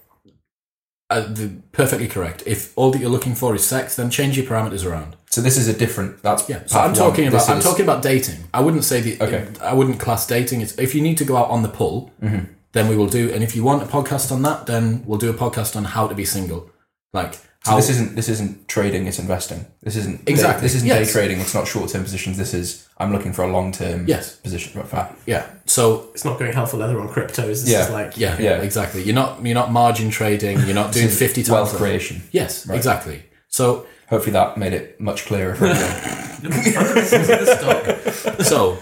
uh, 1.10 1.22
the, 1.22 1.52
perfectly 1.72 2.08
correct. 2.08 2.44
If 2.46 2.74
all 2.78 2.92
that 2.92 3.00
you're 3.00 3.10
looking 3.10 3.36
for 3.36 3.54
is 3.56 3.66
sex, 3.66 3.96
then 3.96 4.10
change 4.10 4.38
your 4.38 4.46
parameters 4.46 4.86
around. 4.86 5.16
So 5.30 5.42
this 5.42 5.58
is 5.58 5.68
a 5.68 5.74
different. 5.74 6.22
That's 6.24 6.48
Yeah. 6.50 6.62
So 6.66 6.80
I'm 6.80 6.86
one. 6.92 6.96
talking 6.96 7.28
about 7.28 7.40
This 7.40 7.50
I'm 7.50 7.58
is- 7.60 7.64
talking 7.64 7.84
about 7.86 8.02
dating. 8.02 8.46
I 8.54 8.62
wouldn't 8.62 8.84
say 8.86 9.02
the 9.02 9.22
Okay. 9.24 9.48
I 9.62 9.74
wouldn't 9.74 10.00
class 10.00 10.26
dating. 10.26 10.62
It's 10.62 10.78
if 10.80 10.96
you 10.96 11.02
need 11.02 11.18
to 11.18 11.26
go 11.26 11.36
out 11.38 11.50
on 11.50 11.62
the 11.62 11.70
pull, 11.70 12.12
Mm-hmm. 12.24 12.46
then 12.72 12.88
we 12.88 12.96
will 12.96 13.08
do. 13.08 13.32
And 13.34 13.44
if 13.44 13.56
you 13.56 13.64
want 13.64 13.84
a 13.84 13.86
podcast 13.86 14.32
on 14.32 14.42
that, 14.44 14.66
then 14.66 15.04
we'll 15.06 15.20
do 15.20 15.30
a 15.30 15.34
podcast 15.34 15.76
on 15.76 15.84
how 15.86 16.08
to 16.08 16.16
be 16.16 16.26
single. 16.26 16.70
Like 17.16 17.34
So 17.66 17.76
this 17.76 17.90
isn't 17.90 18.16
this 18.16 18.30
isn't 18.30 18.68
trading. 18.68 19.08
It's 19.08 19.18
investing. 19.20 19.66
This 19.82 19.96
isn't 19.96 20.18
Exactly. 20.30 20.62
This 20.66 20.76
isn't 20.76 20.88
Yes. 20.88 21.08
day 21.08 21.12
trading. 21.16 21.40
It's 21.42 21.56
not 21.56 21.68
short 21.68 21.90
term 21.90 22.04
positions. 22.04 22.38
This 22.38 22.54
is 22.54 22.88
I'm 23.00 23.12
looking 23.12 23.34
for 23.34 23.44
a 23.44 23.52
long 23.58 23.72
term 23.72 24.06
Yes. 24.08 24.36
position. 24.36 24.80
Right, 24.80 24.88
fact. 24.88 25.20
yeah. 25.26 25.44
So 25.66 26.10
It's 26.14 26.26
not 26.26 26.38
going 26.40 26.54
hell 26.54 26.68
for 26.68 26.78
leather 26.78 27.00
on 27.00 27.08
cryptos. 27.10 27.58
This 27.64 27.70
Yeah. 27.70 27.86
is 27.86 27.90
like 28.00 28.12
yeah, 28.18 28.38
Yeah. 28.40 28.62
exactly. 28.62 29.02
You're 29.04 29.16
not 29.24 29.44
you're 29.46 29.60
not 29.62 29.72
margin 29.72 30.10
trading. 30.12 30.60
You're 30.66 30.76
not 30.84 30.92
doing 30.92 31.10
fifty 31.10 31.42
times 31.42 31.54
wealth 31.56 31.72
the- 31.72 31.78
creation. 31.80 32.16
Yes, 32.32 32.70
exactly. 32.70 33.24
So 33.48 33.86
Hopefully 34.08 34.34
that 34.34 34.56
made 34.56 34.74
it 34.74 35.02
much 35.02 35.26
clearer. 35.26 35.56
For 35.56 35.66
everyone. 35.66 37.06
so 38.44 38.78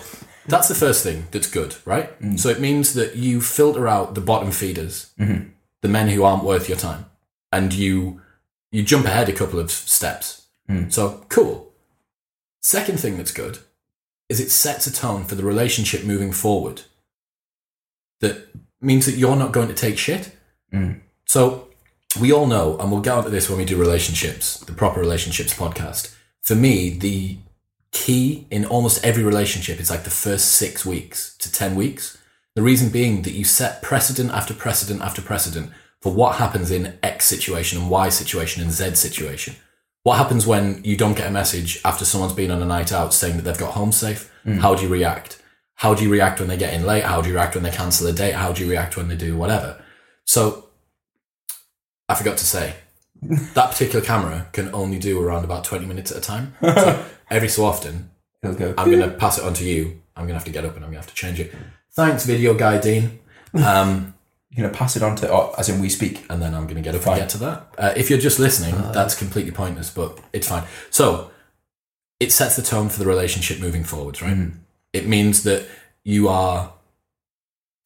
that's 0.47 0.67
the 0.67 0.75
first 0.75 1.03
thing 1.03 1.27
that's 1.31 1.47
good, 1.49 1.75
right? 1.85 2.19
Mm. 2.21 2.37
So 2.39 2.49
it 2.49 2.59
means 2.59 2.93
that 2.95 3.15
you 3.15 3.39
filter 3.41 3.87
out 3.87 4.15
the 4.15 4.21
bottom 4.21 4.51
feeders, 4.51 5.11
mm-hmm. 5.19 5.49
the 5.81 5.87
men 5.87 6.09
who 6.09 6.23
aren't 6.23 6.43
worth 6.43 6.67
your 6.67 6.77
time, 6.77 7.05
and 7.51 7.73
you 7.73 8.21
you 8.73 8.81
jump 8.81 9.05
ahead 9.05 9.29
a 9.29 9.33
couple 9.33 9.59
of 9.59 9.71
steps. 9.71 10.47
Hmm. 10.67 10.89
So 10.89 11.25
cool. 11.29 11.71
Second 12.61 12.99
thing 12.99 13.17
that's 13.17 13.31
good 13.31 13.59
is 14.27 14.39
it 14.39 14.49
sets 14.49 14.87
a 14.87 14.93
tone 14.93 15.23
for 15.25 15.35
the 15.35 15.43
relationship 15.43 16.03
moving 16.03 16.31
forward. 16.31 16.81
That 18.19 18.49
means 18.81 19.05
that 19.05 19.15
you're 19.15 19.35
not 19.35 19.51
going 19.51 19.67
to 19.67 19.75
take 19.75 19.97
shit. 19.99 20.35
Hmm. 20.71 20.93
So 21.25 21.69
we 22.19 22.33
all 22.33 22.47
know, 22.47 22.77
and 22.79 22.91
we'll 22.91 23.01
get 23.01 23.13
onto 23.13 23.29
this 23.29 23.47
when 23.47 23.59
we 23.59 23.65
do 23.65 23.77
relationships, 23.77 24.57
the 24.61 24.73
proper 24.73 24.99
relationships 24.99 25.53
podcast. 25.53 26.15
For 26.41 26.55
me, 26.55 26.89
the 26.89 27.37
key 27.91 28.47
in 28.49 28.65
almost 28.65 29.05
every 29.05 29.23
relationship 29.23 29.79
is 29.79 29.91
like 29.91 30.03
the 30.03 30.09
first 30.09 30.53
six 30.53 30.83
weeks 30.83 31.37
to 31.37 31.51
10 31.51 31.75
weeks. 31.75 32.17
The 32.55 32.63
reason 32.63 32.89
being 32.89 33.21
that 33.21 33.33
you 33.33 33.43
set 33.43 33.83
precedent 33.83 34.31
after 34.31 34.55
precedent 34.55 35.01
after 35.01 35.21
precedent 35.21 35.71
for 36.03 36.11
what 36.11 36.35
happens 36.35 36.69
in 36.69 36.97
X 37.01 37.25
situation 37.25 37.79
and 37.79 37.89
Y 37.89 38.09
situation 38.09 38.61
and 38.61 38.73
Z 38.73 38.95
situation. 38.95 39.55
What 40.03 40.17
happens 40.17 40.45
when 40.45 40.83
you 40.83 40.97
don't 40.97 41.15
get 41.15 41.29
a 41.29 41.31
message 41.31 41.79
after 41.85 42.03
someone's 42.03 42.33
been 42.33 42.51
on 42.51 42.61
a 42.61 42.65
night 42.65 42.91
out 42.91 43.13
saying 43.13 43.37
that 43.37 43.43
they've 43.43 43.57
got 43.57 43.71
home 43.71 43.93
safe? 43.93 44.29
How 44.59 44.75
do 44.75 44.83
you 44.83 44.89
react? 44.89 45.41
How 45.75 45.93
do 45.93 46.03
you 46.03 46.11
react 46.11 46.41
when 46.41 46.49
they 46.49 46.57
get 46.57 46.73
in 46.73 46.85
late? 46.85 47.05
How 47.05 47.21
do 47.21 47.29
you 47.29 47.35
react 47.35 47.55
when 47.55 47.63
they 47.63 47.71
cancel 47.71 48.05
a 48.07 48.11
date? 48.11 48.33
How 48.33 48.51
do 48.51 48.65
you 48.65 48.69
react 48.69 48.97
when 48.97 49.07
they 49.07 49.15
do 49.15 49.37
whatever? 49.37 49.81
So 50.25 50.67
I 52.09 52.15
forgot 52.15 52.35
to 52.39 52.45
say 52.45 52.75
that 53.21 53.71
particular 53.71 54.03
camera 54.03 54.49
can 54.51 54.75
only 54.75 54.99
do 54.99 55.21
around 55.21 55.45
about 55.45 55.63
20 55.63 55.85
minutes 55.85 56.11
at 56.11 56.17
a 56.17 56.21
time. 56.21 56.53
So 56.61 57.05
every 57.29 57.47
so 57.47 57.63
often, 57.63 58.09
go. 58.41 58.73
I'm 58.77 58.91
going 58.91 59.09
to 59.09 59.15
pass 59.15 59.37
it 59.37 59.45
on 59.45 59.53
to 59.53 59.63
you. 59.63 60.01
I'm 60.17 60.23
going 60.23 60.33
to 60.33 60.33
have 60.33 60.43
to 60.43 60.51
get 60.51 60.65
up 60.65 60.75
and 60.75 60.83
I'm 60.83 60.91
going 60.91 61.01
to 61.01 61.07
have 61.07 61.15
to 61.15 61.15
change 61.15 61.39
it. 61.39 61.53
Thanks, 61.93 62.25
video 62.25 62.55
guy 62.55 62.77
Dean. 62.81 63.19
Um, 63.53 64.12
You're 64.53 64.67
gonna 64.67 64.77
pass 64.77 64.95
it 64.95 65.03
on 65.03 65.15
to, 65.17 65.31
oh, 65.31 65.53
as 65.57 65.67
in 65.67 65.81
we 65.81 65.89
speak. 65.89 66.25
and 66.29 66.41
then 66.41 66.53
I'm 66.53 66.63
going 66.63 66.75
to 66.75 66.81
get 66.81 66.93
up 66.95 67.01
Fine. 67.01 67.17
get 67.17 67.29
to 67.29 67.37
that. 67.39 67.67
Uh, 67.77 67.93
if 67.95 68.09
you're 68.09 68.19
just 68.19 68.39
listening, 68.39 68.75
uh. 68.75 68.91
that's 68.91 69.15
completely 69.15 69.51
pointless, 69.51 69.89
but 69.89 70.19
it's 70.31 70.47
fine. 70.47 70.63
So 70.89 71.31
it 72.19 72.31
sets 72.31 72.55
the 72.55 72.61
tone 72.61 72.89
for 72.89 72.99
the 72.99 73.05
relationship 73.05 73.59
moving 73.59 73.83
forwards, 73.83 74.21
right? 74.21 74.37
Mm. 74.37 74.57
It 74.93 75.07
means 75.07 75.43
that 75.43 75.67
you 76.03 76.27
are 76.27 76.73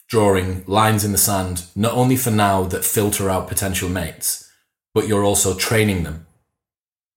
drawing 0.08 0.64
lines 0.68 1.04
in 1.04 1.12
the 1.12 1.18
sand, 1.18 1.66
not 1.76 1.94
only 1.94 2.16
for 2.16 2.32
now 2.32 2.64
that 2.64 2.86
filter 2.86 3.30
out 3.30 3.48
potential 3.48 3.90
mates, 3.90 4.52
but 4.94 5.08
you're 5.08 5.24
also 5.24 5.56
training 5.56 6.04
them 6.04 6.26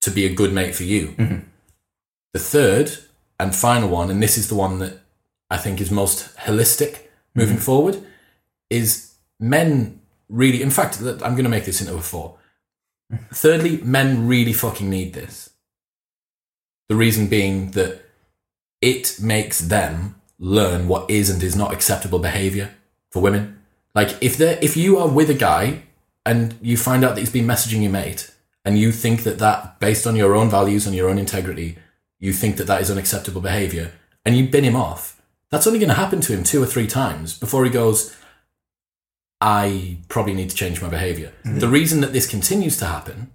to 0.00 0.10
be 0.10 0.26
a 0.26 0.34
good 0.34 0.52
mate 0.52 0.74
for 0.74 0.84
you. 0.84 1.08
Mm-hmm. 1.08 1.38
The 2.32 2.38
third 2.38 2.90
and 3.38 3.54
final 3.54 3.88
one, 3.88 4.10
and 4.10 4.22
this 4.22 4.36
is 4.36 4.48
the 4.48 4.54
one 4.54 4.78
that 4.78 5.00
I 5.50 5.56
think 5.56 5.80
is 5.80 5.90
most 5.90 6.36
holistic 6.36 7.00
moving 7.34 7.56
mm-hmm. 7.56 7.64
forward, 7.64 8.02
is 8.68 9.09
men 9.40 10.00
really, 10.28 10.62
in 10.62 10.70
fact, 10.70 11.00
I'm 11.00 11.34
going 11.34 11.44
to 11.44 11.48
make 11.48 11.64
this 11.64 11.80
into 11.80 11.94
a 11.94 12.00
four. 12.00 12.38
Thirdly, 13.32 13.78
men 13.78 14.28
really 14.28 14.52
fucking 14.52 14.88
need 14.88 15.14
this. 15.14 15.50
The 16.88 16.96
reason 16.96 17.26
being 17.26 17.72
that 17.72 18.02
it 18.80 19.18
makes 19.20 19.60
them 19.60 20.20
learn 20.38 20.88
what 20.88 21.10
is 21.10 21.28
and 21.28 21.42
is 21.42 21.56
not 21.56 21.72
acceptable 21.72 22.18
behavior 22.18 22.70
for 23.10 23.20
women. 23.20 23.62
Like 23.94 24.16
if 24.20 24.40
if 24.40 24.76
you 24.76 24.98
are 24.98 25.08
with 25.08 25.28
a 25.30 25.34
guy 25.34 25.82
and 26.24 26.56
you 26.62 26.76
find 26.76 27.04
out 27.04 27.14
that 27.14 27.20
he's 27.20 27.32
been 27.32 27.46
messaging 27.46 27.82
your 27.82 27.92
mate 27.92 28.32
and 28.64 28.78
you 28.78 28.92
think 28.92 29.24
that 29.24 29.38
that 29.38 29.80
based 29.80 30.06
on 30.06 30.16
your 30.16 30.34
own 30.34 30.48
values 30.48 30.86
and 30.86 30.94
your 30.94 31.08
own 31.08 31.18
integrity, 31.18 31.76
you 32.18 32.32
think 32.32 32.56
that 32.56 32.66
that 32.66 32.80
is 32.80 32.90
unacceptable 32.90 33.40
behavior 33.40 33.92
and 34.24 34.36
you 34.36 34.48
bin 34.48 34.64
him 34.64 34.76
off, 34.76 35.20
that's 35.50 35.66
only 35.66 35.78
going 35.78 35.88
to 35.88 35.94
happen 35.94 36.20
to 36.20 36.32
him 36.32 36.44
two 36.44 36.62
or 36.62 36.66
three 36.66 36.86
times 36.86 37.36
before 37.38 37.64
he 37.64 37.70
goes, 37.70 38.16
I 39.40 39.98
probably 40.08 40.34
need 40.34 40.50
to 40.50 40.56
change 40.56 40.82
my 40.82 40.88
behavior. 40.88 41.32
Mm-hmm. 41.44 41.58
The 41.60 41.68
reason 41.68 42.00
that 42.02 42.12
this 42.12 42.26
continues 42.26 42.76
to 42.78 42.86
happen 42.86 43.30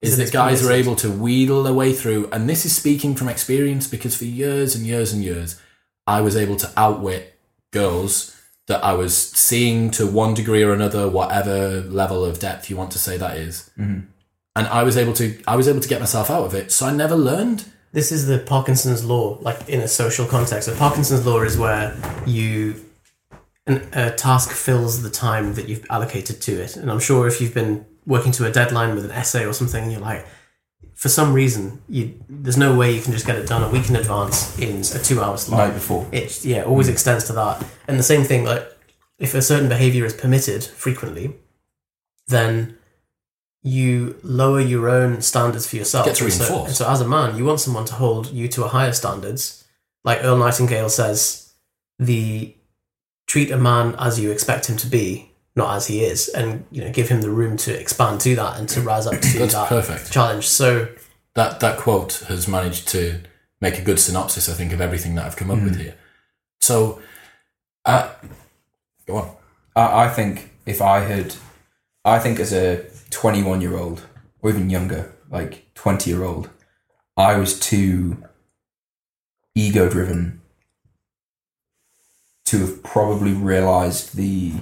is 0.00 0.18
Is 0.18 0.18
that 0.18 0.32
guys 0.32 0.66
are 0.66 0.72
able 0.72 0.96
to 0.96 1.10
wheedle 1.10 1.62
their 1.62 1.72
way 1.72 1.92
through, 1.92 2.28
and 2.32 2.48
this 2.48 2.64
is 2.64 2.74
speaking 2.74 3.14
from 3.14 3.28
experience 3.28 3.86
because 3.86 4.16
for 4.16 4.24
years 4.24 4.74
and 4.74 4.86
years 4.86 5.12
and 5.12 5.22
years, 5.22 5.60
I 6.06 6.20
was 6.20 6.36
able 6.36 6.56
to 6.56 6.70
outwit 6.76 7.38
girls 7.72 8.36
that 8.66 8.82
I 8.82 8.94
was 8.94 9.16
seeing 9.16 9.90
to 9.92 10.06
one 10.06 10.34
degree 10.34 10.62
or 10.62 10.72
another, 10.72 11.08
whatever 11.08 11.82
level 11.82 12.24
of 12.24 12.38
depth 12.38 12.70
you 12.70 12.76
want 12.76 12.90
to 12.92 12.98
say 12.98 13.16
that 13.16 13.36
is. 13.36 13.70
Mm-hmm. 13.78 14.06
And 14.54 14.66
I 14.66 14.82
was 14.82 14.96
able 14.96 15.12
to, 15.14 15.40
I 15.46 15.56
was 15.56 15.68
able 15.68 15.80
to 15.80 15.88
get 15.88 16.00
myself 16.00 16.30
out 16.30 16.44
of 16.44 16.54
it. 16.54 16.72
So 16.72 16.86
I 16.86 16.92
never 16.92 17.16
learned. 17.16 17.64
This 17.92 18.12
is 18.12 18.26
the 18.26 18.38
Parkinson's 18.38 19.04
law, 19.04 19.38
like 19.40 19.68
in 19.68 19.80
a 19.80 19.88
social 19.88 20.26
context. 20.26 20.68
So 20.68 20.74
Parkinson's 20.76 21.26
law 21.26 21.42
is 21.42 21.58
where 21.58 21.96
you 22.26 22.84
a 23.66 24.10
task 24.10 24.50
fills 24.50 25.02
the 25.02 25.10
time 25.10 25.54
that 25.54 25.68
you've 25.68 25.86
allocated 25.88 26.40
to 26.42 26.52
it. 26.52 26.76
And 26.76 26.90
I'm 26.90 27.00
sure 27.00 27.26
if 27.26 27.40
you've 27.40 27.54
been 27.54 27.86
working 28.06 28.32
to 28.32 28.46
a 28.46 28.50
deadline 28.50 28.94
with 28.94 29.04
an 29.04 29.12
essay 29.12 29.46
or 29.46 29.52
something, 29.52 29.90
you're 29.90 30.00
like, 30.00 30.26
for 30.94 31.08
some 31.08 31.32
reason, 31.32 31.82
you 31.88 32.22
there's 32.28 32.56
no 32.56 32.76
way 32.76 32.92
you 32.92 33.00
can 33.00 33.12
just 33.12 33.26
get 33.26 33.36
it 33.36 33.46
done 33.46 33.62
a 33.62 33.68
week 33.68 33.88
in 33.88 33.96
advance 33.96 34.58
in 34.58 34.80
a 34.80 35.02
two 35.02 35.20
hour 35.20 35.36
slot. 35.36 35.68
Night 35.68 35.74
before. 35.74 36.06
It 36.12 36.44
yeah 36.44 36.62
always 36.62 36.86
hmm. 36.86 36.92
extends 36.92 37.24
to 37.24 37.32
that. 37.34 37.64
And 37.88 37.98
the 37.98 38.04
same 38.04 38.24
thing, 38.24 38.44
like 38.44 38.66
if 39.18 39.34
a 39.34 39.42
certain 39.42 39.68
behavior 39.68 40.04
is 40.04 40.14
permitted 40.14 40.64
frequently, 40.64 41.34
then 42.28 42.78
you 43.62 44.18
lower 44.22 44.60
your 44.60 44.88
own 44.88 45.22
standards 45.22 45.66
for 45.68 45.76
yourself. 45.76 46.06
Gets 46.06 46.20
And 46.20 46.32
so, 46.32 46.64
and 46.64 46.74
so 46.74 46.88
as 46.88 47.00
a 47.00 47.08
man, 47.08 47.36
you 47.36 47.44
want 47.44 47.60
someone 47.60 47.84
to 47.86 47.94
hold 47.94 48.32
you 48.32 48.48
to 48.48 48.64
a 48.64 48.68
higher 48.68 48.92
standards. 48.92 49.64
Like 50.04 50.24
Earl 50.24 50.36
Nightingale 50.36 50.88
says, 50.88 51.52
the 51.98 52.56
treat 53.26 53.50
a 53.50 53.56
man 53.58 53.94
as 53.98 54.18
you 54.20 54.30
expect 54.30 54.66
him 54.68 54.76
to 54.78 54.86
be, 54.86 55.30
not 55.56 55.76
as 55.76 55.86
he 55.86 56.04
is, 56.04 56.28
and 56.28 56.64
you 56.70 56.82
know 56.84 56.90
give 56.92 57.08
him 57.08 57.20
the 57.20 57.30
room 57.30 57.56
to 57.58 57.78
expand 57.78 58.20
to 58.22 58.34
that 58.36 58.58
and 58.58 58.68
to 58.70 58.80
rise 58.80 59.06
up 59.06 59.20
to 59.20 59.38
That's 59.38 59.54
that 59.54 59.68
perfect. 59.68 60.10
challenge. 60.12 60.46
So 60.48 60.88
That 61.34 61.60
that 61.60 61.78
quote 61.78 62.24
has 62.28 62.46
managed 62.48 62.88
to 62.88 63.20
make 63.60 63.78
a 63.78 63.82
good 63.82 63.98
synopsis, 64.00 64.48
I 64.48 64.54
think, 64.54 64.72
of 64.72 64.80
everything 64.80 65.14
that 65.14 65.24
I've 65.24 65.36
come 65.36 65.50
up 65.50 65.62
with 65.62 65.78
here. 65.78 65.94
So, 66.60 67.00
uh, 67.84 68.12
go 69.06 69.16
on. 69.16 69.30
I, 69.76 70.04
I 70.04 70.08
think 70.08 70.50
if 70.66 70.82
I 70.82 71.00
had, 71.00 71.34
I 72.04 72.18
think 72.18 72.38
as 72.40 72.52
a 72.52 72.84
21 73.10 73.60
year 73.60 73.76
old 73.78 74.06
or 74.42 74.50
even 74.50 74.68
younger, 74.68 75.14
like 75.30 75.72
20 75.74 76.10
year 76.10 76.24
old, 76.24 76.50
I 77.16 77.36
was 77.36 77.58
too 77.58 78.22
ego 79.54 79.88
driven 79.88 80.41
to 82.52 82.58
have 82.58 82.82
probably 82.82 83.32
realized 83.32 84.14
the. 84.14 84.52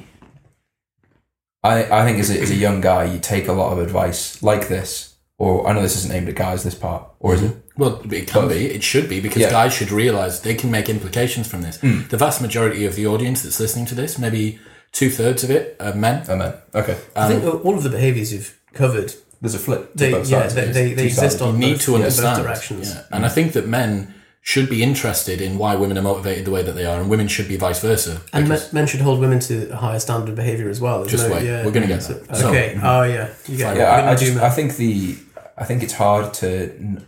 I, 1.64 1.85
I 2.00 2.07
think 2.07 2.20
as 2.20 2.31
a, 2.31 2.40
as 2.40 2.50
a 2.50 2.55
young 2.55 2.81
guy, 2.81 3.05
you 3.05 3.18
take 3.18 3.48
a 3.48 3.53
lot 3.53 3.72
of 3.72 3.79
advice 3.79 4.40
like 4.44 4.68
this, 4.68 5.16
or 5.38 5.66
I 5.66 5.72
know 5.72 5.83
this 5.83 5.96
isn't 5.96 6.12
aimed 6.12 6.29
at 6.29 6.37
guys, 6.37 6.62
this 6.62 6.76
part, 6.76 7.11
or 7.18 7.35
is 7.35 7.42
it? 7.42 7.50
Mm-hmm. 7.50 7.83
Well, 7.83 8.00
it 8.12 8.29
can 8.29 8.46
be. 8.48 8.66
It 8.66 8.85
should 8.85 9.09
be 9.09 9.20
because 9.20 9.42
Yeah. 9.42 9.50
Guys 9.50 9.74
should 9.74 9.90
realize 9.90 10.42
they 10.42 10.55
can 10.55 10.70
make 10.70 10.88
implications 10.88 11.48
from 11.48 11.62
this. 11.62 11.79
Mm. 11.79 12.09
The 12.09 12.16
vast 12.16 12.40
majority 12.40 12.87
of 12.87 12.94
the 12.94 13.09
audience 13.09 13.42
that's 13.42 13.59
listening 13.59 13.87
to 13.87 13.96
this, 13.96 14.18
maybe 14.18 14.61
two 14.92 15.11
thirds 15.11 15.42
of 15.42 15.50
it, 15.50 15.76
are 15.81 15.92
men. 15.92 16.24
Oh, 16.29 16.37
man. 16.37 16.55
Okay. 16.72 16.96
I 17.16 17.26
think 17.26 17.42
um, 17.42 17.61
all 17.64 17.74
of 17.74 17.83
the 17.83 17.90
behaviors 17.90 18.33
you've 18.33 18.57
covered, 18.72 19.14
There's 19.40 19.57
a 19.57 19.59
flip 19.59 19.92
to 19.92 19.98
they 19.98 20.12
both 20.12 20.29
yeah 20.29 20.42
sides. 20.42 20.55
they, 20.55 20.70
they, 20.70 20.94
they 20.94 21.07
exist 21.07 21.42
on 21.42 21.55
You 21.55 21.61
need 21.61 21.72
both, 21.72 21.83
to 21.87 21.90
yeah, 21.90 21.96
understand. 21.98 22.37
both 22.37 22.46
directions. 22.46 22.94
Yeah. 22.94 23.03
And 23.11 23.24
I 23.24 23.29
mm. 23.29 23.33
think 23.33 23.53
that 23.55 23.66
men 23.66 24.14
should 24.42 24.68
be 24.70 24.83
interested 24.83 25.40
in 25.40 25.59
why 25.59 25.74
women 25.76 25.98
are 25.98 26.03
motivated 26.03 26.44
the 26.46 26.50
way 26.50 26.62
that 26.62 26.72
they 26.72 26.85
are, 26.87 27.00
and 27.00 27.11
women 27.11 27.29
should 27.29 27.46
be 27.46 27.57
vice 27.57 27.81
versa. 27.81 28.22
And 28.33 28.48
men, 28.48 28.61
men 28.72 28.87
should 28.87 29.00
hold 29.03 29.20
women 29.20 29.38
to 29.40 29.70
a 29.70 29.76
higher 29.76 30.00
standard 30.00 30.31
of 30.31 30.35
behavior 30.37 30.68
as 30.70 30.81
well. 30.81 31.00
There's 31.00 31.12
Just 31.12 31.29
no- 31.29 31.35
wait. 31.35 31.44
yeah. 31.44 31.64
We're 31.64 31.70
gonna 31.72 31.87
get 31.87 32.03
So- 32.03 32.14
there. 32.14 32.35
So- 32.37 32.48
okay. 32.48 32.74
Mm-hmm. 32.74 32.87
oh 32.87 33.03
yeah. 33.03 33.29
You 33.46 33.57
get. 33.59 33.76
Yeah, 33.76 33.85
I, 33.85 34.12
I 34.12 34.14
just. 34.16 34.37
I 34.38 34.50
think 34.50 34.76
the 34.76 35.16
I 35.59 35.64
think 35.64 35.83
it's 35.83 35.92
hard 35.92 36.33
to 36.35 37.03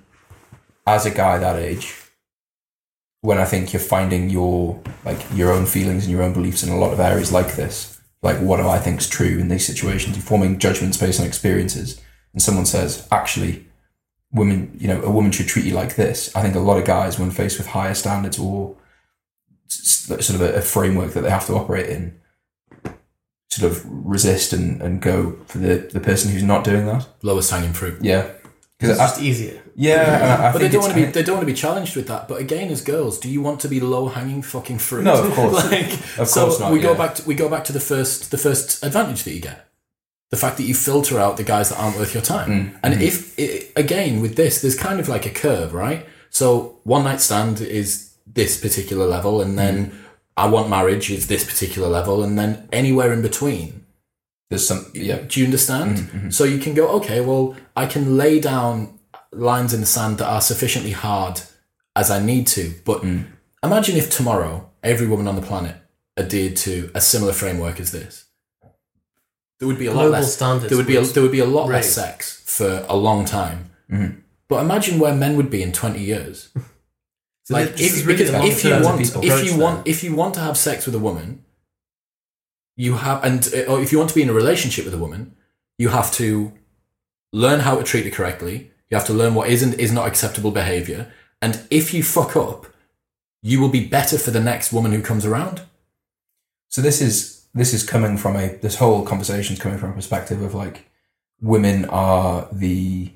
as 0.86 1.06
a 1.06 1.10
guy 1.10 1.38
that 1.38 1.56
age 1.56 1.94
when 3.22 3.38
I 3.38 3.44
think 3.44 3.72
you're 3.72 3.80
finding 3.80 4.28
your 4.30 4.80
like 5.04 5.18
your 5.34 5.52
own 5.52 5.64
feelings 5.66 6.04
and 6.04 6.12
your 6.12 6.22
own 6.22 6.32
beliefs 6.34 6.62
in 6.62 6.70
a 6.70 6.76
lot 6.76 6.92
of 6.92 7.00
areas 7.00 7.32
like 7.32 7.54
this. 7.56 7.98
Like 8.22 8.38
what 8.40 8.58
do 8.58 8.68
I 8.68 8.78
think's 8.78 9.08
true 9.08 9.38
in 9.38 9.48
these 9.48 9.66
situations? 9.66 10.16
You're 10.16 10.24
forming 10.24 10.58
judgments 10.58 10.96
based 10.98 11.18
on 11.20 11.26
experiences, 11.26 12.00
and 12.32 12.42
someone 12.42 12.66
says, 12.66 13.08
actually, 13.10 13.66
women, 14.32 14.76
you 14.80 14.88
know, 14.88 15.02
a 15.02 15.10
woman 15.10 15.30
should 15.32 15.46
treat 15.48 15.64
you 15.66 15.74
like 15.74 15.94
this. 15.96 16.34
I 16.34 16.42
think 16.42 16.54
a 16.54 16.60
lot 16.60 16.78
of 16.78 16.84
guys, 16.84 17.18
when 17.18 17.30
faced 17.30 17.58
with 17.58 17.68
higher 17.68 17.94
standards 17.94 18.38
or 18.38 18.76
s- 19.70 20.10
s- 20.10 20.26
sort 20.26 20.40
of 20.40 20.42
a, 20.42 20.54
a 20.54 20.60
framework 20.62 21.12
that 21.12 21.20
they 21.22 21.30
have 21.30 21.46
to 21.46 21.54
operate 21.54 21.88
in, 21.90 22.18
sort 23.50 23.70
of 23.70 23.84
resist 23.86 24.52
and, 24.52 24.80
and 24.80 25.02
go 25.02 25.32
for 25.46 25.58
the, 25.58 25.76
the 25.92 26.00
person 26.00 26.30
who's 26.32 26.42
not 26.42 26.64
doing 26.64 26.86
that. 26.86 27.06
lowest 27.22 27.50
hanging 27.50 27.72
fruit. 27.74 28.02
Yeah, 28.02 28.20
it's 28.22 28.38
because 28.78 28.98
just 28.98 29.20
easier. 29.20 29.62
yeah, 29.76 30.38
I, 30.40 30.48
I 30.48 30.52
But 30.52 30.58
they 30.60 30.68
don't 30.68 30.82
want 30.82 30.94
to 30.94 31.00
be. 31.04 31.10
They 31.12 31.22
don't 31.22 31.36
want 31.36 31.46
to 31.46 31.52
be 31.52 31.58
challenged 31.58 31.94
with 31.94 32.06
that. 32.08 32.26
But 32.28 32.40
again, 32.40 32.70
as 32.70 32.80
girls, 32.82 33.18
do 33.20 33.28
you 33.30 33.42
want 33.42 33.60
to 33.60 33.68
be 33.68 33.80
low 33.80 34.08
hanging 34.08 34.42
fucking 34.42 34.78
fruit? 34.78 35.04
No, 35.04 35.22
of 35.22 35.32
course. 35.34 35.54
like, 35.70 35.92
Of 36.18 36.28
so 36.28 36.56
not, 36.58 36.72
we 36.72 36.80
go 36.80 36.92
yeah. 36.92 36.96
back. 36.98 37.14
To, 37.16 37.24
we 37.28 37.34
go 37.34 37.48
back 37.50 37.64
to 37.64 37.72
the 37.72 37.80
first. 37.80 38.30
The 38.30 38.38
first 38.38 38.82
advantage 38.82 39.22
that 39.24 39.32
you 39.34 39.40
get, 39.40 39.68
the 40.32 40.36
fact 40.36 40.56
that 40.58 40.64
you 40.70 40.74
filter 40.74 41.16
out 41.24 41.36
the 41.36 41.44
guys 41.54 41.68
that 41.68 41.78
aren't 41.78 41.96
worth 41.98 42.14
your 42.14 42.26
time. 42.36 42.48
Mm, 42.50 42.78
And 42.82 42.94
mm-hmm. 42.94 43.08
if 43.10 43.14
i 43.38 43.80
again 43.84 44.20
with 44.24 44.34
this, 44.34 44.54
there's 44.60 44.78
kind 44.88 44.98
of 44.98 45.06
like 45.14 45.26
a 45.26 45.34
curve, 45.44 45.70
right? 45.86 46.00
So 46.30 46.46
one 46.94 47.04
night 47.04 47.20
stand 47.20 47.60
is 47.60 47.88
this 48.26 48.52
particular 48.66 49.06
level, 49.16 49.34
and 49.44 49.58
then 49.62 49.74
Mm. 49.76 49.92
I 50.44 50.46
want 50.54 50.66
marriage 50.70 51.06
is 51.10 51.26
this 51.26 51.44
particular 51.44 51.88
level, 51.98 52.16
and 52.24 52.38
then 52.40 52.50
anywhere 52.72 53.12
in 53.12 53.20
between 53.30 53.68
there's 54.48 54.66
some 54.66 54.82
yeah 54.94 55.18
do 55.28 55.40
you 55.40 55.46
understand? 55.46 56.32
So 56.34 56.44
you 56.44 56.58
can 56.64 56.74
go, 56.74 56.84
okay, 56.98 57.20
well, 57.20 57.46
I 57.82 57.84
can 57.86 58.16
lay 58.22 58.40
down 58.40 58.98
lines 59.32 59.72
in 59.74 59.80
the 59.80 59.86
sand 59.86 60.18
that 60.18 60.28
are 60.34 60.40
sufficiently 60.40 60.92
hard 60.92 61.40
as 61.94 62.10
I 62.10 62.18
need 62.24 62.46
to. 62.56 62.64
But 62.84 62.98
imagine 63.62 63.96
if 63.96 64.08
tomorrow 64.10 64.70
every 64.82 65.06
woman 65.06 65.28
on 65.28 65.36
the 65.36 65.46
planet 65.50 65.76
adhered 66.16 66.56
to 66.56 66.90
a 66.94 67.00
similar 67.00 67.32
framework 67.32 67.80
as 67.80 67.90
this. 67.92 68.21
There 69.62 69.68
would 69.68 69.78
be 69.78 69.86
a 69.86 69.94
lot 69.94 70.10
less. 70.10 70.34
standards 70.34 70.70
There 70.70 70.76
would 70.76 70.88
be 70.88 70.96
a, 70.96 71.02
there 71.02 71.22
would 71.22 71.30
be 71.30 71.38
a 71.38 71.44
lot 71.46 71.68
less 71.68 71.92
sex 71.92 72.42
for 72.44 72.84
a 72.88 72.96
long 72.96 73.24
time. 73.24 73.70
Mm-hmm. 73.88 74.18
But 74.48 74.60
imagine 74.64 74.98
where 74.98 75.14
men 75.14 75.36
would 75.36 75.50
be 75.50 75.62
in 75.62 75.70
twenty 75.70 76.02
years. 76.02 76.50
So 77.44 77.54
like 77.58 77.80
if, 77.80 78.06
really 78.06 78.24
because 78.24 78.44
if 78.44 78.64
you 78.64 78.82
want 78.82 79.00
if 79.24 79.44
you 79.44 79.58
want 79.58 79.86
if 79.86 80.04
you 80.04 80.14
want 80.16 80.34
to 80.34 80.40
have 80.40 80.56
sex 80.56 80.86
with 80.86 80.94
a 80.94 80.98
woman 81.00 81.44
you 82.76 82.94
have 82.94 83.24
and 83.24 83.44
or 83.68 83.80
if 83.80 83.90
you 83.90 83.98
want 83.98 84.10
to 84.10 84.14
be 84.14 84.22
in 84.22 84.30
a 84.30 84.32
relationship 84.32 84.84
with 84.84 84.94
a 84.94 84.98
woman 84.98 85.34
you 85.76 85.88
have 85.88 86.12
to 86.12 86.52
learn 87.32 87.58
how 87.60 87.74
to 87.74 87.82
treat 87.82 88.04
her 88.04 88.12
correctly 88.12 88.70
you 88.88 88.96
have 88.96 89.06
to 89.08 89.12
learn 89.12 89.34
what 89.34 89.48
is 89.48 89.60
and 89.60 89.74
is 89.74 89.90
not 89.90 90.06
acceptable 90.06 90.52
behavior 90.52 91.12
and 91.40 91.66
if 91.68 91.92
you 91.92 92.04
fuck 92.04 92.36
up 92.36 92.66
you 93.42 93.60
will 93.60 93.68
be 93.68 93.84
better 93.84 94.16
for 94.16 94.30
the 94.30 94.40
next 94.40 94.72
woman 94.72 94.92
who 94.92 95.02
comes 95.02 95.26
around 95.26 95.62
So 96.68 96.80
this 96.80 97.02
is 97.02 97.41
this 97.54 97.72
is 97.74 97.82
coming 97.82 98.16
from 98.16 98.36
a 98.36 98.56
this 98.56 98.76
whole 98.76 99.04
conversation 99.04 99.54
is 99.54 99.60
coming 99.62 99.78
from 99.78 99.90
a 99.90 99.94
perspective 99.94 100.42
of 100.42 100.54
like 100.54 100.88
women 101.40 101.84
are 101.86 102.48
the 102.52 103.10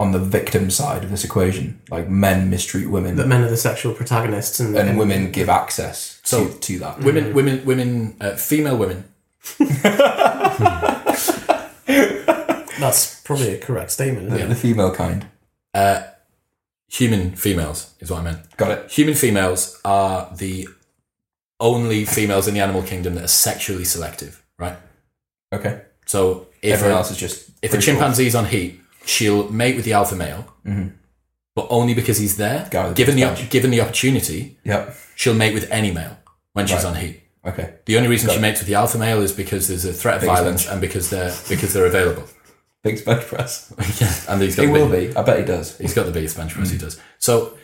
on 0.00 0.10
the 0.12 0.18
victim 0.18 0.70
side 0.70 1.04
of 1.04 1.10
this 1.10 1.24
equation. 1.24 1.80
Like 1.90 2.08
men 2.08 2.50
mistreat 2.50 2.90
women, 2.90 3.16
that 3.16 3.28
men 3.28 3.42
are 3.42 3.48
the 3.50 3.56
sexual 3.56 3.94
protagonists 3.94 4.58
and, 4.60 4.76
and 4.76 4.98
women 4.98 5.30
give 5.30 5.48
access 5.48 6.20
So- 6.24 6.48
to, 6.48 6.58
to 6.58 6.78
that. 6.80 7.00
women 7.00 7.32
women 7.34 7.64
women 7.64 8.16
uh, 8.20 8.34
female 8.36 8.76
women 8.76 9.04
That's 11.86 13.20
probably 13.22 13.54
a 13.54 13.58
correct 13.58 13.90
statement. 13.92 14.26
Isn't 14.26 14.38
The, 14.38 14.44
it? 14.44 14.48
the 14.48 14.54
female 14.56 14.94
kind. 14.94 15.26
uh, 15.72 16.02
human 16.88 17.34
females 17.34 17.92
is 17.98 18.10
what 18.10 18.20
i 18.20 18.22
meant 18.22 18.56
Got 18.56 18.70
it. 18.70 18.90
human 18.90 19.14
females 19.14 19.80
are 19.84 20.30
the 20.36 20.68
only 21.70 22.04
females 22.04 22.46
in 22.48 22.54
the 22.54 22.60
animal 22.60 22.82
kingdom 22.82 23.14
that 23.16 23.24
are 23.24 23.34
sexually 23.48 23.84
selective 23.84 24.42
right 24.58 24.76
Okay. 25.52 25.74
so 26.06 26.48
if 26.62 26.74
Everyone 26.74 26.94
a- 26.94 26.98
else 26.98 27.10
is 27.10 27.16
just 27.16 27.50
If 27.62 27.72
a 27.74 27.78
chimpanzee's 27.78 28.34
on 28.34 28.46
heat, 28.46 28.80
she'll 29.06 29.48
mate 29.50 29.76
with 29.76 29.84
the 29.84 29.92
alpha 30.00 30.16
male, 30.16 30.42
mm-hmm. 30.66 30.88
but 31.54 31.66
only 31.70 31.94
because 31.94 32.18
he's 32.18 32.36
there. 32.36 32.68
Given 32.94 33.16
the 33.16 33.24
mustache. 33.26 33.50
given 33.50 33.70
the 33.70 33.80
opportunity. 33.80 34.58
Yep. 34.64 34.82
she'll 35.14 35.34
mate 35.34 35.54
with 35.54 35.66
any 35.70 35.90
male 35.92 36.16
when 36.54 36.66
she's 36.66 36.84
Right. 36.84 36.86
on 36.86 36.94
heat. 36.96 37.20
Okay. 37.46 37.74
The 37.84 37.96
only 37.98 38.08
reason 38.08 38.26
Got 38.28 38.32
she 38.34 38.38
it. 38.38 38.42
mates 38.42 38.60
with 38.60 38.68
the 38.68 38.74
alpha 38.74 38.98
male 38.98 39.20
is 39.22 39.32
because 39.32 39.68
there's 39.68 39.84
a 39.84 39.92
threat 39.92 40.16
of 40.16 40.20
Biggest 40.22 40.36
violence 40.42 40.66
and 40.70 40.80
because 40.80 41.10
they're 41.10 41.34
because 41.48 41.72
they're 41.74 41.86
available. 41.86 42.24
Big 42.82 43.04
bench 43.04 43.24
press. 43.26 43.72
yeah, 44.00 44.14
and 44.32 44.42
he's 44.42 44.56
got 44.56 44.62
He 44.62 44.66
the 44.68 44.72
will 44.72 44.88
big- 44.88 45.10
be. 45.12 45.16
I 45.16 45.22
bet 45.22 45.38
he 45.38 45.44
does. 45.44 45.76
He's 45.78 45.94
got 45.94 46.06
the 46.06 46.12
biggest 46.12 46.36
bench 46.36 46.52
press. 46.54 46.70
He 46.70 46.76
mm. 46.78 46.80
does. 46.86 46.98
So, 47.18 47.56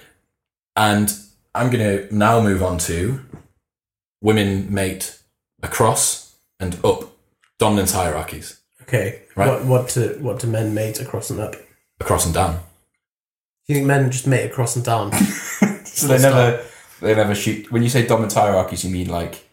and 0.76 1.12
I'm 1.54 1.70
going 1.70 1.84
to 2.08 2.14
now 2.14 2.40
move 2.42 2.62
on 2.62 2.78
to 2.90 3.20
women 4.20 4.72
mate 4.72 5.18
across 5.62 6.36
and 6.58 6.78
up 6.84 7.12
dominance 7.58 7.92
hierarchies, 7.92 8.60
Okay. 8.82 9.22
Right. 9.36 9.48
What 9.48 9.64
what 9.64 9.88
do 9.90 10.18
what 10.20 10.40
do 10.40 10.48
men 10.48 10.74
mate 10.74 11.00
across 11.00 11.30
and 11.30 11.40
up? 11.40 11.54
Across 12.00 12.26
and 12.26 12.34
down. 12.34 12.54
Do 12.54 12.60
you 13.68 13.74
think 13.76 13.86
men 13.86 14.10
just 14.10 14.26
mate 14.26 14.46
across 14.46 14.76
and 14.76 14.84
down? 14.84 15.12
So 15.92 16.06
they 16.06 16.22
never 16.22 16.64
they 17.02 17.14
never 17.14 17.34
shoot. 17.34 17.70
When 17.70 17.82
you 17.82 17.90
say 17.90 18.06
dominance 18.06 18.32
hierarchies, 18.32 18.84
you 18.84 18.90
mean 18.90 19.08
like 19.08 19.46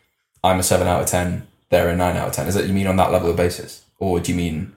I'm 0.44 0.60
a 0.60 0.64
seven 0.64 0.88
out 0.88 1.02
of 1.02 1.08
ten 1.08 1.48
they're 1.70 1.90
a 1.90 1.96
nine 1.96 2.16
out 2.16 2.30
of 2.30 2.34
ten. 2.34 2.48
Is 2.48 2.56
that 2.56 2.68
you 2.68 2.74
mean 2.74 2.88
on 2.88 2.96
that 2.98 3.12
level 3.12 3.30
of 3.30 3.36
basis, 3.36 3.84
or 4.00 4.20
do 4.20 4.32
you 4.32 4.38
mean? 4.38 4.74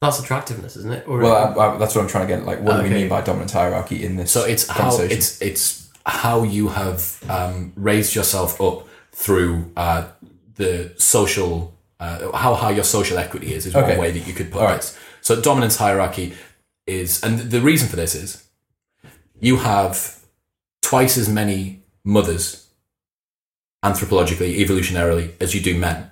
That's 0.00 0.18
attractiveness, 0.18 0.76
isn't 0.76 0.92
it? 0.92 1.08
Or 1.08 1.18
Well, 1.18 1.58
I, 1.58 1.74
I, 1.74 1.78
that's 1.78 1.94
what 1.94 2.02
I'm 2.02 2.08
trying 2.08 2.26
to 2.26 2.34
get. 2.34 2.44
Like, 2.44 2.60
what 2.60 2.76
do 2.76 2.82
we 2.82 2.90
mean 2.90 3.08
by 3.08 3.20
dominant 3.20 3.52
hierarchy 3.52 4.04
in 4.04 4.16
this? 4.16 4.32
So 4.32 4.44
it's 4.44 4.66
how 4.66 4.98
it's 4.98 5.40
it's 5.40 5.90
how 6.04 6.42
you 6.42 6.68
have 6.68 7.22
um, 7.30 7.72
raised 7.76 8.14
yourself 8.14 8.60
up 8.60 8.86
through 9.12 9.70
uh, 9.76 10.08
the 10.56 10.92
social 10.96 11.74
uh, 12.00 12.32
how 12.36 12.54
high 12.54 12.72
your 12.72 12.84
social 12.84 13.16
equity 13.18 13.54
is 13.54 13.64
is 13.66 13.76
Okay. 13.76 13.90
one 13.90 13.98
way 13.98 14.10
that 14.10 14.26
you 14.26 14.32
could 14.34 14.50
put 14.50 14.60
All 14.60 14.66
right. 14.68 14.76
this. 14.80 14.98
So 15.20 15.40
dominance 15.40 15.76
hierarchy 15.76 16.34
is, 16.86 17.22
and 17.22 17.38
the 17.38 17.60
reason 17.60 17.88
for 17.88 17.94
this 17.94 18.14
is 18.16 18.44
you 19.40 19.58
have 19.58 20.18
twice 20.80 21.16
as 21.16 21.28
many 21.28 21.82
mothers 22.04 22.66
anthropologically, 23.84 24.58
evolutionarily, 24.58 25.32
as 25.40 25.54
you 25.54 25.60
do 25.60 25.78
men. 25.78 26.10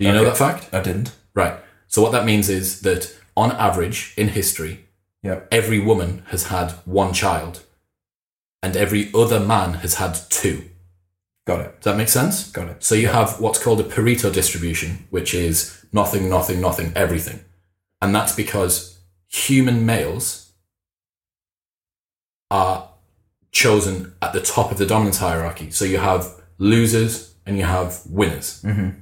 Do 0.00 0.06
you 0.06 0.12
know 0.12 0.24
that 0.24 0.36
fact? 0.36 0.72
I 0.72 0.80
didn't. 0.80 1.12
Right. 1.34 1.54
So 1.86 2.02
what 2.02 2.12
that 2.12 2.24
means 2.24 2.48
is 2.48 2.80
that 2.80 3.14
on 3.36 3.52
average 3.52 4.14
in 4.16 4.28
history, 4.28 4.86
Yep. 5.22 5.48
every 5.52 5.78
woman 5.78 6.22
has 6.28 6.44
had 6.46 6.72
one 6.84 7.12
child 7.12 7.62
and 8.62 8.76
every 8.76 9.10
other 9.14 9.38
man 9.38 9.74
has 9.74 9.94
had 9.94 10.18
two. 10.30 10.64
Got 11.50 11.60
it. 11.66 11.80
Does 11.80 11.84
that 11.90 11.96
make 11.96 12.08
sense? 12.08 12.48
Got 12.52 12.68
it. 12.68 12.84
So 12.84 12.94
you 12.94 13.08
have 13.08 13.40
what's 13.40 13.58
called 13.60 13.80
a 13.80 13.82
Pareto 13.82 14.32
distribution, 14.32 15.08
which 15.10 15.34
is 15.34 15.84
nothing, 15.92 16.28
nothing, 16.30 16.60
nothing, 16.60 16.92
everything. 16.94 17.40
And 18.00 18.14
that's 18.14 18.32
because 18.36 19.00
human 19.26 19.84
males 19.84 20.52
are 22.52 22.88
chosen 23.50 24.14
at 24.22 24.32
the 24.32 24.40
top 24.40 24.70
of 24.70 24.78
the 24.78 24.86
dominance 24.86 25.18
hierarchy. 25.18 25.72
So 25.72 25.84
you 25.84 25.98
have 25.98 26.40
losers 26.58 27.34
and 27.44 27.58
you 27.58 27.64
have 27.64 28.00
winners. 28.06 28.62
Mhm. 28.62 29.00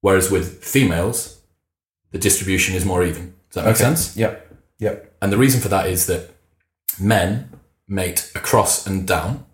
Whereas 0.00 0.30
with 0.30 0.64
females, 0.64 1.40
the 2.10 2.18
distribution 2.18 2.74
is 2.74 2.86
more 2.86 3.04
even. 3.04 3.34
Does 3.50 3.56
that 3.56 3.64
make 3.66 3.74
Okay. 3.74 3.84
sense? 3.84 4.16
Yep. 4.16 4.56
Yep. 4.78 5.14
And 5.20 5.30
the 5.30 5.36
reason 5.36 5.60
for 5.60 5.68
that 5.68 5.86
is 5.88 6.06
that 6.06 6.30
men 6.98 7.50
mate 7.86 8.32
across 8.34 8.86
and 8.86 9.06
down, 9.06 9.44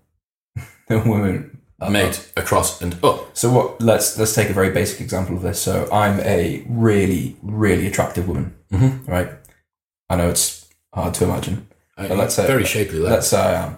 The 0.86 0.98
women. 1.04 1.57
Mate 1.88 2.32
across 2.36 2.82
and 2.82 2.98
up. 3.04 3.36
So 3.36 3.50
what? 3.52 3.80
Let's 3.80 4.18
let's 4.18 4.34
take 4.34 4.50
a 4.50 4.52
very 4.52 4.70
basic 4.70 5.00
example 5.00 5.36
of 5.36 5.42
this. 5.42 5.60
So 5.62 5.88
I'm 5.92 6.18
a 6.20 6.64
really 6.68 7.36
really 7.42 7.86
attractive 7.86 8.26
woman, 8.26 8.54
Mhm. 8.72 9.06
right? 9.06 9.30
I 10.10 10.16
know 10.16 10.28
it's 10.30 10.66
hard 10.92 11.14
to 11.14 11.24
imagine. 11.24 11.68
Uh, 11.96 12.08
But 12.08 12.18
let's 12.18 12.34
say- 12.34 12.46
very 12.46 12.64
shapely. 12.64 12.98
Legs. 12.98 13.12
Let's 13.14 13.28
say 13.28 13.38
I 13.40 13.66
am. 13.66 13.76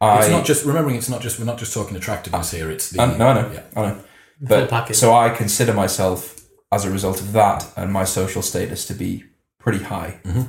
I, 0.00 0.18
It's 0.18 0.28
not 0.30 0.44
just 0.44 0.64
remembering. 0.64 0.96
It's 0.96 1.08
not 1.08 1.22
just 1.22 1.38
we're 1.38 1.44
not 1.46 1.58
just 1.58 1.72
talking 1.72 1.96
attractiveness 1.96 2.50
here. 2.50 2.70
It's 2.70 2.90
the 2.90 3.00
I, 3.02 3.16
no, 3.16 3.28
I 3.28 3.34
know. 3.34 3.50
Yeah. 3.52 3.62
I 3.76 3.80
know. 3.86 3.96
But 4.40 4.94
so 4.96 5.14
I 5.14 5.30
consider 5.30 5.72
myself, 5.72 6.40
as 6.72 6.84
a 6.84 6.90
result 6.90 7.20
of 7.20 7.32
that 7.32 7.64
and 7.76 7.92
my 7.92 8.04
social 8.04 8.42
status, 8.42 8.84
to 8.86 8.94
be 8.94 9.24
pretty 9.60 9.84
high. 9.84 10.18
Mhm. 10.24 10.48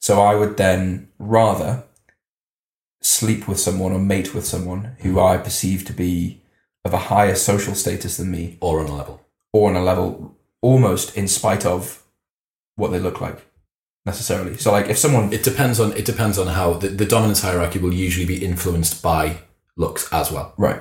So 0.00 0.22
I 0.22 0.36
would 0.36 0.56
then 0.56 1.08
rather 1.18 1.82
sleep 3.06 3.46
with 3.48 3.60
someone 3.60 3.92
or 3.92 3.98
mate 3.98 4.34
with 4.34 4.44
someone 4.46 4.96
who 5.00 5.20
I 5.20 5.36
perceive 5.38 5.84
to 5.86 5.92
be 5.92 6.42
of 6.84 6.92
a 6.92 6.98
higher 6.98 7.34
social 7.34 7.74
status 7.74 8.16
than 8.16 8.30
me, 8.30 8.58
or 8.60 8.80
on 8.80 8.86
a 8.86 8.94
level. 8.96 9.20
or 9.52 9.70
on 9.70 9.76
a 9.76 9.82
level 9.82 10.36
almost 10.62 11.16
in 11.16 11.26
spite 11.28 11.64
of 11.64 12.02
what 12.76 12.90
they 12.92 12.98
look 13.00 13.20
like 13.20 13.46
necessarily. 14.04 14.56
So, 14.56 14.70
like 14.72 14.88
if 14.88 14.98
someone, 14.98 15.32
It 15.32 15.42
depends 15.42 15.80
on 15.80 15.92
it 15.96 16.04
depends 16.04 16.38
on 16.38 16.48
how 16.48 16.74
the, 16.74 16.88
the 16.88 17.06
dominance 17.06 17.42
hierarchy 17.42 17.78
will 17.78 17.94
usually 17.94 18.26
be 18.26 18.44
influenced 18.44 19.02
by 19.02 19.38
looks 19.76 20.12
as 20.12 20.30
well. 20.32 20.52
right, 20.58 20.80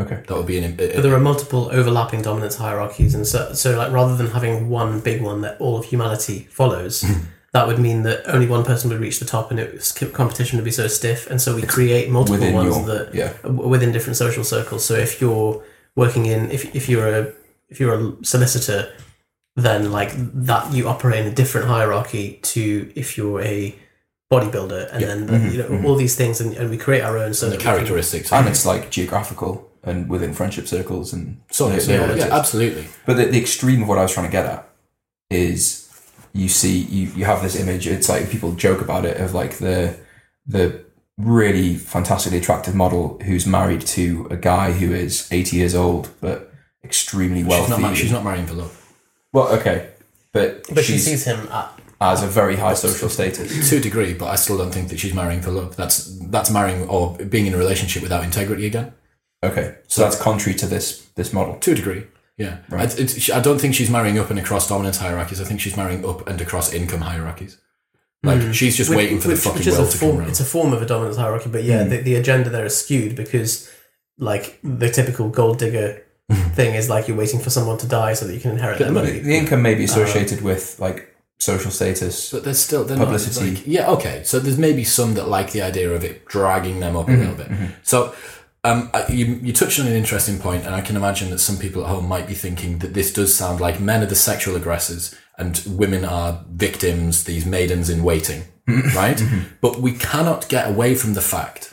okay, 0.00 0.22
That 0.26 0.36
would 0.36 0.46
be 0.46 0.58
an. 0.58 0.76
But 0.76 1.02
there 1.02 1.14
are 1.14 1.20
multiple 1.20 1.68
overlapping 1.72 2.22
dominance 2.22 2.56
hierarchies, 2.56 3.14
and 3.14 3.26
so, 3.26 3.52
so 3.54 3.76
like 3.76 3.92
rather 3.92 4.16
than 4.16 4.28
having 4.28 4.68
one 4.68 5.00
big 5.00 5.22
one 5.22 5.40
that 5.42 5.60
all 5.60 5.76
of 5.78 5.84
humanity 5.86 6.46
follows, 6.50 7.04
that 7.56 7.66
would 7.68 7.78
mean 7.78 8.02
that 8.02 8.18
only 8.36 8.46
one 8.56 8.64
person 8.70 8.90
would 8.90 9.00
reach 9.06 9.18
the 9.18 9.24
top, 9.34 9.50
and 9.50 9.58
it 9.58 9.68
was, 9.72 9.92
competition 9.92 10.54
would 10.58 10.64
be 10.72 10.76
so 10.82 10.86
stiff. 10.88 11.20
And 11.30 11.38
so 11.40 11.48
we 11.58 11.62
create 11.62 12.10
multiple 12.10 12.38
within 12.38 12.54
ones 12.54 12.76
your 12.76 12.84
that 12.92 13.14
yeah, 13.20 13.30
within 13.74 13.90
different 13.92 14.16
social 14.24 14.44
circles. 14.44 14.84
So 14.84 14.94
if 14.94 15.20
you're 15.22 15.62
working 16.02 16.26
in, 16.26 16.50
if 16.56 16.62
if 16.80 16.84
you're 16.90 17.08
a 17.20 17.32
if 17.72 17.80
you're 17.80 17.94
a 17.98 18.04
solicitor, 18.32 18.80
then 19.66 19.90
like 19.98 20.10
that 20.48 20.64
you 20.76 20.86
operate 20.94 21.20
in 21.24 21.32
a 21.32 21.34
different 21.34 21.66
hierarchy 21.68 22.38
to 22.52 22.92
if 22.94 23.16
you're 23.16 23.40
a 23.40 23.74
bodybuilder, 24.32 24.82
and 24.92 25.02
then 25.08 25.18
Mhm, 25.28 25.52
you 25.52 25.58
know 25.62 25.68
mhm. 25.68 25.84
all 25.86 25.96
these 26.04 26.16
things, 26.20 26.40
and, 26.42 26.52
and 26.58 26.68
we 26.68 26.76
create 26.76 27.02
our 27.08 27.16
own. 27.16 27.32
So 27.32 27.46
and 27.46 27.52
the 27.52 27.56
that 27.58 27.62
can- 27.64 27.74
characteristics. 27.76 28.32
and 28.32 28.46
it's 28.48 28.66
like 28.66 28.90
geographical 28.90 29.52
and 29.82 30.08
within 30.10 30.34
friendship 30.34 30.66
circles 30.66 31.12
and 31.14 31.24
so, 31.50 31.68
the- 31.70 31.80
so 31.80 31.92
the 32.06 32.18
yeah, 32.18 32.28
absolutely. 32.40 32.84
But 33.06 33.14
the, 33.18 33.26
the 33.34 33.38
extreme 33.40 33.80
of 33.82 33.88
what 33.88 33.98
I 33.98 34.02
was 34.02 34.12
trying 34.12 34.26
to 34.26 34.32
get 34.38 34.44
at 34.44 34.68
is 35.30 35.85
you 36.42 36.48
see 36.48 36.78
you, 36.78 37.08
you 37.18 37.24
have 37.24 37.42
this 37.42 37.56
image. 37.58 37.86
It's 37.86 38.08
like 38.08 38.30
people 38.30 38.52
joke 38.52 38.80
about 38.80 39.04
it 39.04 39.16
of 39.20 39.34
like 39.34 39.58
the 39.58 39.96
the 40.46 40.84
really 41.18 41.74
fantastically 41.76 42.38
attractive 42.38 42.74
model 42.74 43.18
who's 43.24 43.46
married 43.46 43.80
to 43.80 44.26
a 44.30 44.36
guy 44.36 44.72
who 44.72 44.92
is 44.94 45.28
eighty 45.32 45.56
years 45.56 45.74
old 45.74 46.10
but 46.20 46.52
extremely 46.84 47.40
She's 47.40 47.48
wealthy. 47.48 47.82
not. 47.82 47.96
She's 47.96 48.12
not 48.12 48.24
marrying 48.24 48.46
for 48.46 48.54
love. 48.54 48.92
well, 49.32 49.48
okay, 49.58 49.90
but, 50.32 50.64
But 50.74 50.84
she 50.84 50.98
sees 50.98 51.24
him 51.24 51.48
at 51.50 51.72
as 51.98 52.22
a 52.22 52.26
very 52.26 52.56
high 52.56 52.74
social 52.74 53.08
status. 53.08 53.70
To 53.70 53.78
a 53.78 53.80
degree, 53.80 54.12
but 54.12 54.26
I 54.26 54.36
still 54.36 54.58
don't 54.58 54.70
think 54.70 54.88
that 54.90 54.98
she's 55.00 55.14
marrying 55.14 55.40
for 55.40 55.50
love. 55.50 55.76
That's 55.76 55.96
that's 56.28 56.50
marrying 56.50 56.86
or 56.88 57.16
being 57.16 57.46
in 57.46 57.54
a 57.54 57.58
relationship 57.58 58.02
without 58.02 58.22
integrity 58.22 58.66
again. 58.66 58.92
Okay, 59.42 59.76
so 59.88 60.02
that's 60.02 60.20
contrary 60.20 60.56
to 60.58 60.66
this 60.66 61.06
this 61.14 61.32
model. 61.32 61.56
To 61.64 61.72
a 61.72 61.74
degree, 61.74 62.04
yeah. 62.36 62.58
Right. 62.68 62.88
I, 62.90 63.02
it's, 63.02 63.30
I 63.30 63.40
don't 63.40 63.60
think 63.60 63.74
she's 63.74 63.90
marrying 63.90 64.18
up 64.18 64.30
and 64.30 64.38
across 64.38 64.68
dominance 64.68 64.98
hierarchies. 64.98 65.40
I 65.40 65.44
think 65.44 65.60
she's 65.60 65.76
marrying 65.76 66.04
up 66.04 66.26
and 66.28 66.40
across 66.40 66.72
income 66.72 67.00
hierarchies. 67.00 67.58
Like 68.22 68.40
Mm. 68.40 68.54
she's 68.54 68.76
just 68.76 68.90
Which- 68.90 68.96
waiting 68.96 69.20
for 69.20 69.28
the 69.28 69.36
fucking 69.36 69.58
which 69.58 69.66
is 69.68 69.76
a 69.76 69.80
world 69.82 69.92
to 69.92 69.98
come 69.98 70.08
form, 70.08 70.20
around. 70.20 70.28
It's 70.30 70.40
a 70.40 70.44
form 70.44 70.72
of 70.72 70.82
a 70.82 70.86
dominance 70.86 71.16
hierarchy, 71.16 71.48
but 71.50 71.64
yeah, 71.64 71.84
Mm. 71.84 71.90
the, 71.90 71.96
the 72.02 72.14
agenda 72.16 72.50
there 72.50 72.64
is 72.66 72.76
skewed 72.76 73.14
because, 73.14 73.70
like, 74.18 74.58
the 74.64 74.90
typical 74.90 75.28
gold 75.28 75.58
digger 75.58 76.02
thing 76.54 76.74
is 76.74 76.88
like 76.88 77.06
you're 77.06 77.16
waiting 77.16 77.38
for 77.38 77.50
someone 77.50 77.78
to 77.78 77.86
die 77.86 78.12
so 78.14 78.26
that 78.26 78.34
you 78.34 78.40
can 78.40 78.50
inherit 78.52 78.78
their 78.78 78.88
Get 78.88 78.94
money. 78.94 79.18
The 79.20 79.36
income 79.36 79.62
may 79.62 79.74
be 79.76 79.84
associated 79.84 80.42
with 80.42 80.76
like 80.80 81.14
social 81.38 81.70
status. 81.70 82.32
But 82.32 82.42
there's 82.42 82.58
still 82.58 82.82
they're 82.82 82.96
Publicity. 82.96 83.50
Not, 83.50 83.54
like, 83.58 83.66
yeah, 83.66 83.90
okay. 83.90 84.22
So 84.24 84.40
there's 84.40 84.58
maybe 84.58 84.82
some 84.82 85.14
that 85.14 85.28
like 85.28 85.52
the 85.52 85.62
idea 85.62 85.92
of 85.92 86.02
it 86.02 86.24
dragging 86.26 86.80
them 86.80 86.96
up 86.96 87.06
a 87.08 87.12
Mm-hmm, 87.12 87.20
little 87.20 87.36
bit. 87.36 87.70
So 87.84 88.12
um, 88.70 88.90
you 89.08 89.24
you 89.46 89.52
touched 89.52 89.78
on 89.80 89.86
an 89.86 89.92
interesting 89.92 90.38
point, 90.38 90.66
and 90.66 90.74
I 90.74 90.80
can 90.80 90.96
imagine 90.96 91.30
that 91.30 91.38
some 91.38 91.56
people 91.58 91.82
at 91.84 91.88
home 91.88 92.06
might 92.08 92.26
be 92.26 92.34
thinking 92.34 92.78
that 92.80 92.94
this 92.94 93.12
does 93.12 93.34
sound 93.34 93.60
like 93.60 93.80
men 93.80 94.02
are 94.02 94.06
the 94.06 94.14
sexual 94.14 94.56
aggressors 94.56 95.14
and 95.38 95.62
women 95.66 96.04
are 96.04 96.44
victims, 96.50 97.24
these 97.24 97.44
maidens 97.46 97.88
in 97.90 98.02
waiting, 98.02 98.42
Mm-hmm. 98.68 98.96
right? 98.96 99.22
But 99.60 99.80
we 99.80 99.92
cannot 99.92 100.48
get 100.48 100.68
away 100.68 100.94
from 100.96 101.14
the 101.14 101.20
fact 101.20 101.72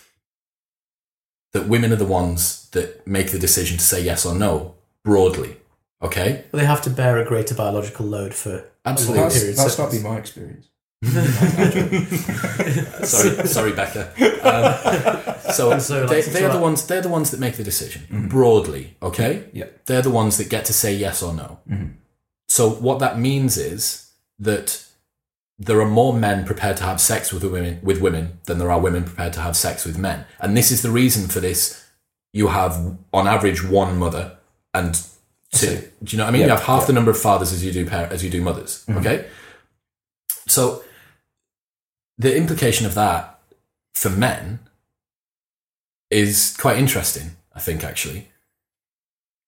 that 1.53 1.67
women 1.67 1.91
are 1.91 1.97
the 1.97 2.05
ones 2.05 2.69
that 2.71 3.05
make 3.07 3.31
the 3.31 3.39
decision 3.39 3.77
to 3.77 3.83
say 3.83 4.01
yes 4.03 4.25
or 4.25 4.35
no 4.35 4.75
broadly. 5.03 5.57
Okay, 6.01 6.43
But 6.51 6.57
they 6.59 6.65
have 6.65 6.81
to 6.83 6.89
bear 6.89 7.17
a 7.17 7.25
greater 7.25 7.55
biological 7.55 8.05
load 8.05 8.33
for 8.33 8.65
absolutely. 8.85 9.23
That's, 9.23 9.57
that's 9.63 9.77
not 9.79 9.89
been 9.91 10.03
my 10.03 10.17
experience. 10.17 10.67
sorry, 13.03 13.47
sorry, 13.47 13.73
Becca. 13.73 14.13
Um, 14.43 15.53
so, 15.53 15.77
So, 15.79 16.05
like, 16.05 16.09
they, 16.09 16.21
they're 16.21 16.51
the 16.51 16.59
ones. 16.59 16.87
They're 16.87 17.01
the 17.01 17.09
ones 17.09 17.31
that 17.31 17.39
make 17.39 17.57
the 17.57 17.63
decision 17.63 18.27
broadly. 18.29 18.95
Okay. 19.01 19.45
Yeah. 19.51 19.65
They're 19.85 20.01
the 20.01 20.09
ones 20.09 20.37
that 20.37 20.49
get 20.49 20.65
to 20.65 20.73
say 20.73 20.93
yes 20.93 21.21
or 21.21 21.33
no. 21.33 21.59
So 22.47 22.69
what 22.69 22.99
that 22.99 23.19
means 23.19 23.57
is 23.57 24.11
that 24.39 24.85
there 25.57 25.81
are 25.81 25.89
more 25.89 26.13
men 26.13 26.45
prepared 26.45 26.77
to 26.77 26.83
have 26.83 27.01
sex 27.01 27.33
with 27.33 27.43
women 27.43 27.79
with 27.81 27.99
women 27.99 28.39
than 28.45 28.57
there 28.57 28.71
are 28.71 28.79
women 28.79 29.03
prepared 29.03 29.33
to 29.33 29.41
have 29.41 29.55
sex 29.55 29.85
with 29.85 29.97
men, 29.97 30.25
and 30.39 30.55
this 30.55 30.71
is 30.71 30.81
the 30.81 30.91
reason 30.91 31.27
for 31.27 31.39
this. 31.39 31.81
You 32.31 32.47
have, 32.47 32.97
on 33.13 33.27
average, 33.27 33.63
one 33.63 33.97
mother 33.97 34.37
and 34.73 34.99
two. 35.51 35.87
Do 36.03 36.15
you 36.15 36.17
know 36.17 36.23
what 36.23 36.29
I 36.29 36.31
mean? 36.31 36.41
Yeah, 36.41 36.47
you 36.47 36.53
have 36.53 36.63
half 36.63 36.81
yeah. 36.81 36.87
the 36.87 36.93
number 36.93 37.11
of 37.11 37.19
fathers 37.19 37.53
as 37.53 37.63
you 37.63 37.71
do 37.71 37.87
par- 37.87 38.07
as 38.11 38.23
you 38.23 38.29
do 38.29 38.41
mothers. 38.41 38.83
Okay. 38.89 39.27
So 40.47 40.83
the 42.17 42.35
implication 42.35 42.85
of 42.85 42.95
that 42.95 43.39
for 43.93 44.09
men 44.09 44.59
is 46.09 46.55
quite 46.57 46.77
interesting, 46.77 47.31
I 47.53 47.59
think, 47.59 47.83
actually. 47.83 48.29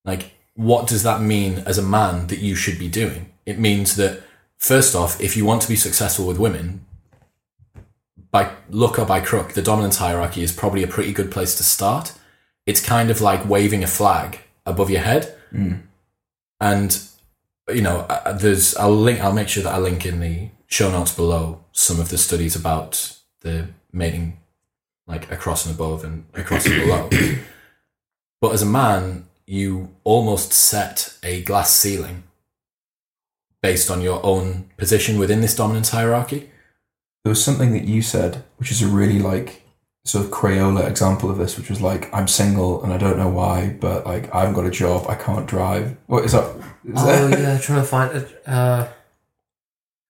Like, 0.03 0.33
what 0.55 0.87
does 0.87 1.03
that 1.03 1.21
mean 1.21 1.59
as 1.65 1.77
a 1.77 1.83
man 1.83 2.27
that 2.27 2.39
you 2.39 2.55
should 2.55 2.79
be 2.79 2.87
doing? 2.87 3.31
It 3.45 3.59
means 3.59 3.95
that, 3.97 4.23
first 4.57 4.95
off, 4.95 5.19
if 5.21 5.35
you 5.35 5.45
want 5.45 5.61
to 5.63 5.67
be 5.67 5.75
successful 5.75 6.25
with 6.25 6.39
women, 6.39 6.85
by 8.31 8.51
look 8.69 8.99
or 8.99 9.05
by 9.05 9.19
crook, 9.19 9.53
the 9.53 9.61
dominance 9.61 9.97
hierarchy 9.97 10.41
is 10.41 10.51
probably 10.51 10.83
a 10.83 10.87
pretty 10.87 11.13
good 11.13 11.31
place 11.31 11.55
to 11.55 11.63
start. 11.63 12.13
It's 12.65 12.85
kind 12.85 13.09
of 13.09 13.21
like 13.21 13.47
waving 13.47 13.83
a 13.83 13.87
flag 13.87 14.39
above 14.65 14.89
your 14.89 15.01
head. 15.01 15.35
And, 16.59 16.99
you 17.69 17.81
know, 17.81 17.99
uh, 18.09 18.33
there's, 18.33 18.75
I'll 18.75 18.95
link, 18.95 19.21
I'll 19.21 19.33
make 19.33 19.49
sure 19.49 19.63
that 19.63 19.73
I 19.73 19.77
link 19.77 20.05
in 20.05 20.19
the 20.19 20.49
show 20.67 20.91
notes 20.91 21.13
below 21.13 21.63
some 21.71 21.99
of 21.99 22.09
the 22.09 22.17
studies 22.17 22.55
about 22.55 23.17
the 23.41 23.69
mating, 23.91 24.39
like 25.07 25.31
across 25.31 25.65
and 25.65 25.75
above 25.75 26.03
and 26.03 26.25
across 26.33 26.65
and 26.65 26.81
below. 26.81 27.09
But 28.41 28.53
as 28.53 28.61
a 28.61 28.67
man, 28.67 29.25
you 29.47 29.95
almost 30.03 30.53
set 30.53 31.17
a 31.23 31.41
glass 31.43 31.71
ceiling 31.71 32.23
based 33.63 33.89
on 33.89 34.01
your 34.01 34.23
own 34.23 34.69
position 34.77 35.17
within 35.17 35.41
this 35.41 35.55
dominance 35.55 35.89
hierarchy. 35.89 36.51
There 37.23 37.31
was 37.31 37.43
something 37.43 37.71
that 37.71 37.85
you 37.85 38.03
said, 38.03 38.43
which 38.57 38.71
is 38.71 38.83
a 38.83 38.87
really 38.87 39.17
like 39.17 39.63
sort 40.03 40.25
of 40.25 40.31
Crayola 40.31 40.87
example 40.87 41.31
of 41.31 41.37
this, 41.37 41.57
which 41.57 41.69
was 41.69 41.81
like, 41.81 42.13
I'm 42.13 42.27
single 42.27 42.83
and 42.83 42.93
I 42.93 42.97
don't 42.97 43.17
know 43.17 43.29
why, 43.29 43.75
but 43.79 44.05
like 44.05 44.33
I 44.33 44.41
haven't 44.41 44.53
got 44.55 44.67
a 44.67 44.71
job, 44.71 45.07
I 45.09 45.15
can't 45.15 45.47
drive. 45.47 45.97
What 46.05 46.25
is 46.25 46.33
that? 46.33 46.55
Is 46.85 46.93
Oh 46.97 47.27
that 47.27 47.39
yeah, 47.39 47.57
trying 47.57 47.81
to 47.81 47.87
find 47.87 48.15
it. 48.15 48.43
Uh, 48.45 48.87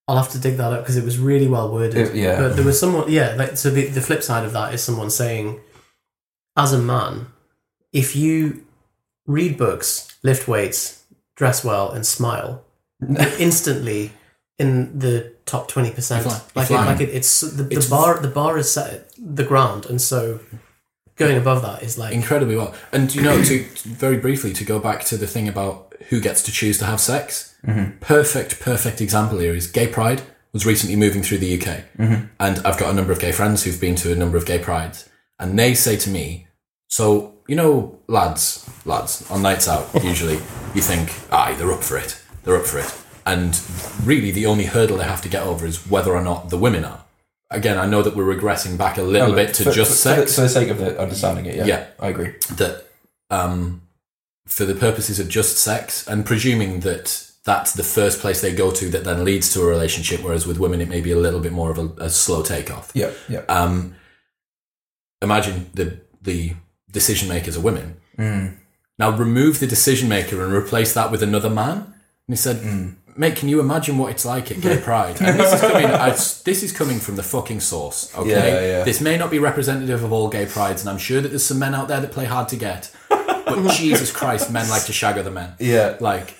I'll 0.07 0.17
have 0.17 0.29
to 0.33 0.39
dig 0.39 0.57
that 0.57 0.71
up 0.71 0.81
because 0.83 0.97
it 0.97 1.03
was 1.03 1.17
really 1.17 1.47
well 1.47 1.71
worded. 1.71 2.09
It- 2.09 2.15
yeah. 2.15 2.37
But 2.39 2.55
there 2.55 2.65
was 2.65 2.79
someone, 2.79 3.11
yeah. 3.11 3.33
Like 3.35 3.57
so, 3.57 3.69
the 3.71 3.87
the 3.87 4.01
flip 4.01 4.21
side 4.23 4.45
of 4.45 4.53
that 4.53 4.73
is 4.73 4.83
someone 4.83 5.09
saying, 5.09 5.59
as 6.55 6.73
a 6.73 6.77
man, 6.79 7.27
if 7.91 8.15
you 8.15 8.65
read 9.25 9.57
books, 9.57 10.15
lift 10.23 10.47
weights, 10.47 11.03
dress 11.35 11.63
well, 11.63 11.91
and 11.91 12.05
smile, 12.05 12.63
instantly 13.39 14.11
in 14.59 14.97
the 14.99 15.33
top 15.45 15.67
twenty 15.67 15.91
percent. 15.91 16.23
You're 16.25 16.33
fly- 16.35 16.61
Like, 16.61 16.69
you're 16.69 16.81
it, 16.81 16.85
like 16.85 17.01
it, 17.01 17.09
it's 17.09 17.41
the, 17.41 17.63
the 17.63 17.71
It's- 17.71 17.89
bar. 17.89 18.19
The 18.19 18.27
bar 18.27 18.57
is 18.57 18.71
set 18.71 18.93
at 18.93 19.09
the 19.17 19.43
ground, 19.43 19.85
and 19.87 20.01
so 20.01 20.39
going 21.17 21.37
above 21.37 21.61
that 21.61 21.81
is 21.81 21.97
like 21.97 22.13
incredibly 22.13 22.55
well. 22.55 22.73
And 22.91 23.13
you 23.15 23.21
know, 23.21 23.41
to 23.43 23.63
very 23.85 24.17
briefly 24.17 24.53
to 24.53 24.63
go 24.63 24.79
back 24.79 25.03
to 25.05 25.17
the 25.17 25.27
thing 25.27 25.47
about 25.47 25.93
who 26.09 26.19
gets 26.21 26.43
to 26.43 26.51
choose 26.51 26.77
to 26.79 26.85
have 26.85 26.99
sex. 27.01 27.54
Perfect, 27.99 28.59
perfect 28.59 29.01
example 29.01 29.39
here 29.39 29.53
is 29.55 29.67
Gay 29.67 29.87
Pride 29.87 30.21
was 30.53 30.65
recently 30.65 30.95
moving 30.95 31.21
through 31.21 31.39
the 31.39 31.59
UK, 31.59 31.83
and 32.39 32.59
I've 32.65 32.77
got 32.77 32.89
a 32.91 32.93
number 32.93 33.11
of 33.11 33.19
gay 33.19 33.31
friends 33.31 33.63
who've 33.63 33.79
been 33.81 33.95
to 33.95 34.11
a 34.13 34.15
number 34.15 34.37
of 34.37 34.45
gay 34.45 34.59
prides, 34.59 35.09
and 35.39 35.57
they 35.59 35.73
say 35.73 35.97
to 35.97 36.09
me, 36.09 36.47
"So 36.87 37.33
you 37.47 37.55
know, 37.55 37.99
lads, 38.07 38.67
lads 38.85 39.29
on 39.29 39.41
nights 39.41 39.67
out, 39.67 39.89
usually 40.03 40.35
you 40.73 40.81
think, 40.81 41.13
aye, 41.31 41.53
they're 41.55 41.71
up 41.73 41.83
for 41.83 41.97
it, 41.97 42.21
they're 42.43 42.55
up 42.55 42.65
for 42.65 42.79
it." 42.79 42.93
And 43.25 43.59
really, 44.03 44.31
the 44.31 44.45
only 44.45 44.65
hurdle 44.65 44.97
they 44.97 45.03
have 45.03 45.21
to 45.23 45.29
get 45.29 45.43
over 45.43 45.65
is 45.65 45.89
whether 45.89 46.13
or 46.15 46.21
not 46.21 46.51
the 46.51 46.57
women 46.57 46.85
are. 46.85 47.03
Again, 47.51 47.77
I 47.77 47.85
know 47.87 48.01
that 48.01 48.15
we're 48.15 48.35
regressing 48.35 48.77
back 48.77 48.97
a 48.97 49.01
little 49.03 49.33
bit 49.33 49.53
to 49.55 49.63
for, 49.65 49.71
just 49.71 50.03
for, 50.03 50.09
for 50.09 50.15
the- 50.21 50.27
sex 50.27 50.35
For 50.35 50.41
the 50.41 50.49
sake 50.49 50.69
of 50.69 50.77
the 50.77 50.99
understanding 50.99 51.45
it, 51.47 51.55
yeah. 51.55 51.65
Yeah. 51.65 51.87
I 51.99 52.09
agree. 52.09 52.33
that 52.57 52.85
um, 53.29 53.81
for 54.47 54.65
the 54.65 54.75
purposes 54.75 55.19
of 55.19 55.27
just 55.27 55.57
sex 55.57 56.07
and 56.07 56.25
presuming 56.25 56.81
that 56.81 57.31
that's 57.45 57.73
the 57.73 57.83
first 57.83 58.19
place 58.21 58.41
they 58.41 58.53
go 58.55 58.71
to 58.71 58.89
that 58.89 59.03
then 59.03 59.23
leads 59.23 59.53
to 59.53 59.61
a 59.61 59.65
relationship 59.65 60.21
whereas 60.23 60.45
with 60.47 60.57
women 60.59 60.81
it 60.81 60.89
may 60.89 60.99
be 61.01 61.11
a 61.11 61.17
little 61.17 61.39
bit 61.39 61.51
more 61.53 61.69
of 61.71 61.77
a, 61.77 61.85
a 62.05 62.09
slow 62.09 62.41
takeoff 62.41 62.91
Yeah, 62.95 63.11
yeah. 63.29 63.41
um, 63.47 63.95
imagine 65.21 65.69
the 65.73 65.99
the 66.21 66.53
decision 66.91 67.29
makers 67.29 67.57
are 67.57 67.61
women 67.61 67.97
Mm. 68.17 68.55
now 68.97 69.09
remove 69.09 69.59
the 69.59 69.67
decision 69.67 70.07
maker 70.07 70.41
and 70.41 70.53
replace 70.53 70.93
that 70.93 71.11
with 71.11 71.21
another 71.21 71.49
man 71.49 71.77
and 71.79 72.29
he 72.29 72.35
said 72.37 72.57
Mm. 72.57 72.95
mate 73.17 73.35
can 73.35 73.49
you 73.49 73.59
imagine 73.59 73.97
what 73.97 74.09
it's 74.11 74.23
like 74.25 74.49
at 74.51 74.61
gay 74.61 74.77
pride 74.89 75.19
and 75.21 75.37
this 75.37 75.51
is 75.53 75.59
coming 75.59 75.85
I, 75.87 76.09
this 76.11 76.63
is 76.63 76.71
coming 76.71 76.99
from 76.99 77.17
the 77.17 77.23
fucking 77.23 77.59
source 77.59 78.09
okay 78.15 78.29
Yeah, 78.29 78.61
yeah. 78.77 78.83
this 78.85 79.01
may 79.01 79.17
not 79.17 79.29
be 79.31 79.37
representative 79.39 80.01
of 80.03 80.13
all 80.13 80.29
gay 80.29 80.45
prides 80.45 80.81
and 80.81 80.89
i'm 80.89 80.97
sure 80.97 81.19
that 81.21 81.27
there's 81.29 81.43
some 81.45 81.59
men 81.59 81.75
out 81.75 81.89
there 81.89 81.99
that 81.99 82.11
play 82.13 82.23
hard 82.25 82.47
to 82.49 82.55
get 82.55 82.89
but 83.09 83.69
jesus 83.81 84.11
christ 84.13 84.49
men 84.49 84.69
like 84.69 84.85
to 84.85 84.93
shag 84.93 85.17
other 85.17 85.31
men 85.31 85.49
Yeah. 85.59 85.97
like 85.99 86.35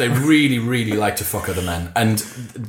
they 0.00 0.08
really 0.08 0.58
really 0.58 0.96
like 1.04 1.16
to 1.16 1.24
fuck 1.24 1.48
other 1.48 1.62
men 1.62 1.82
and 1.94 2.16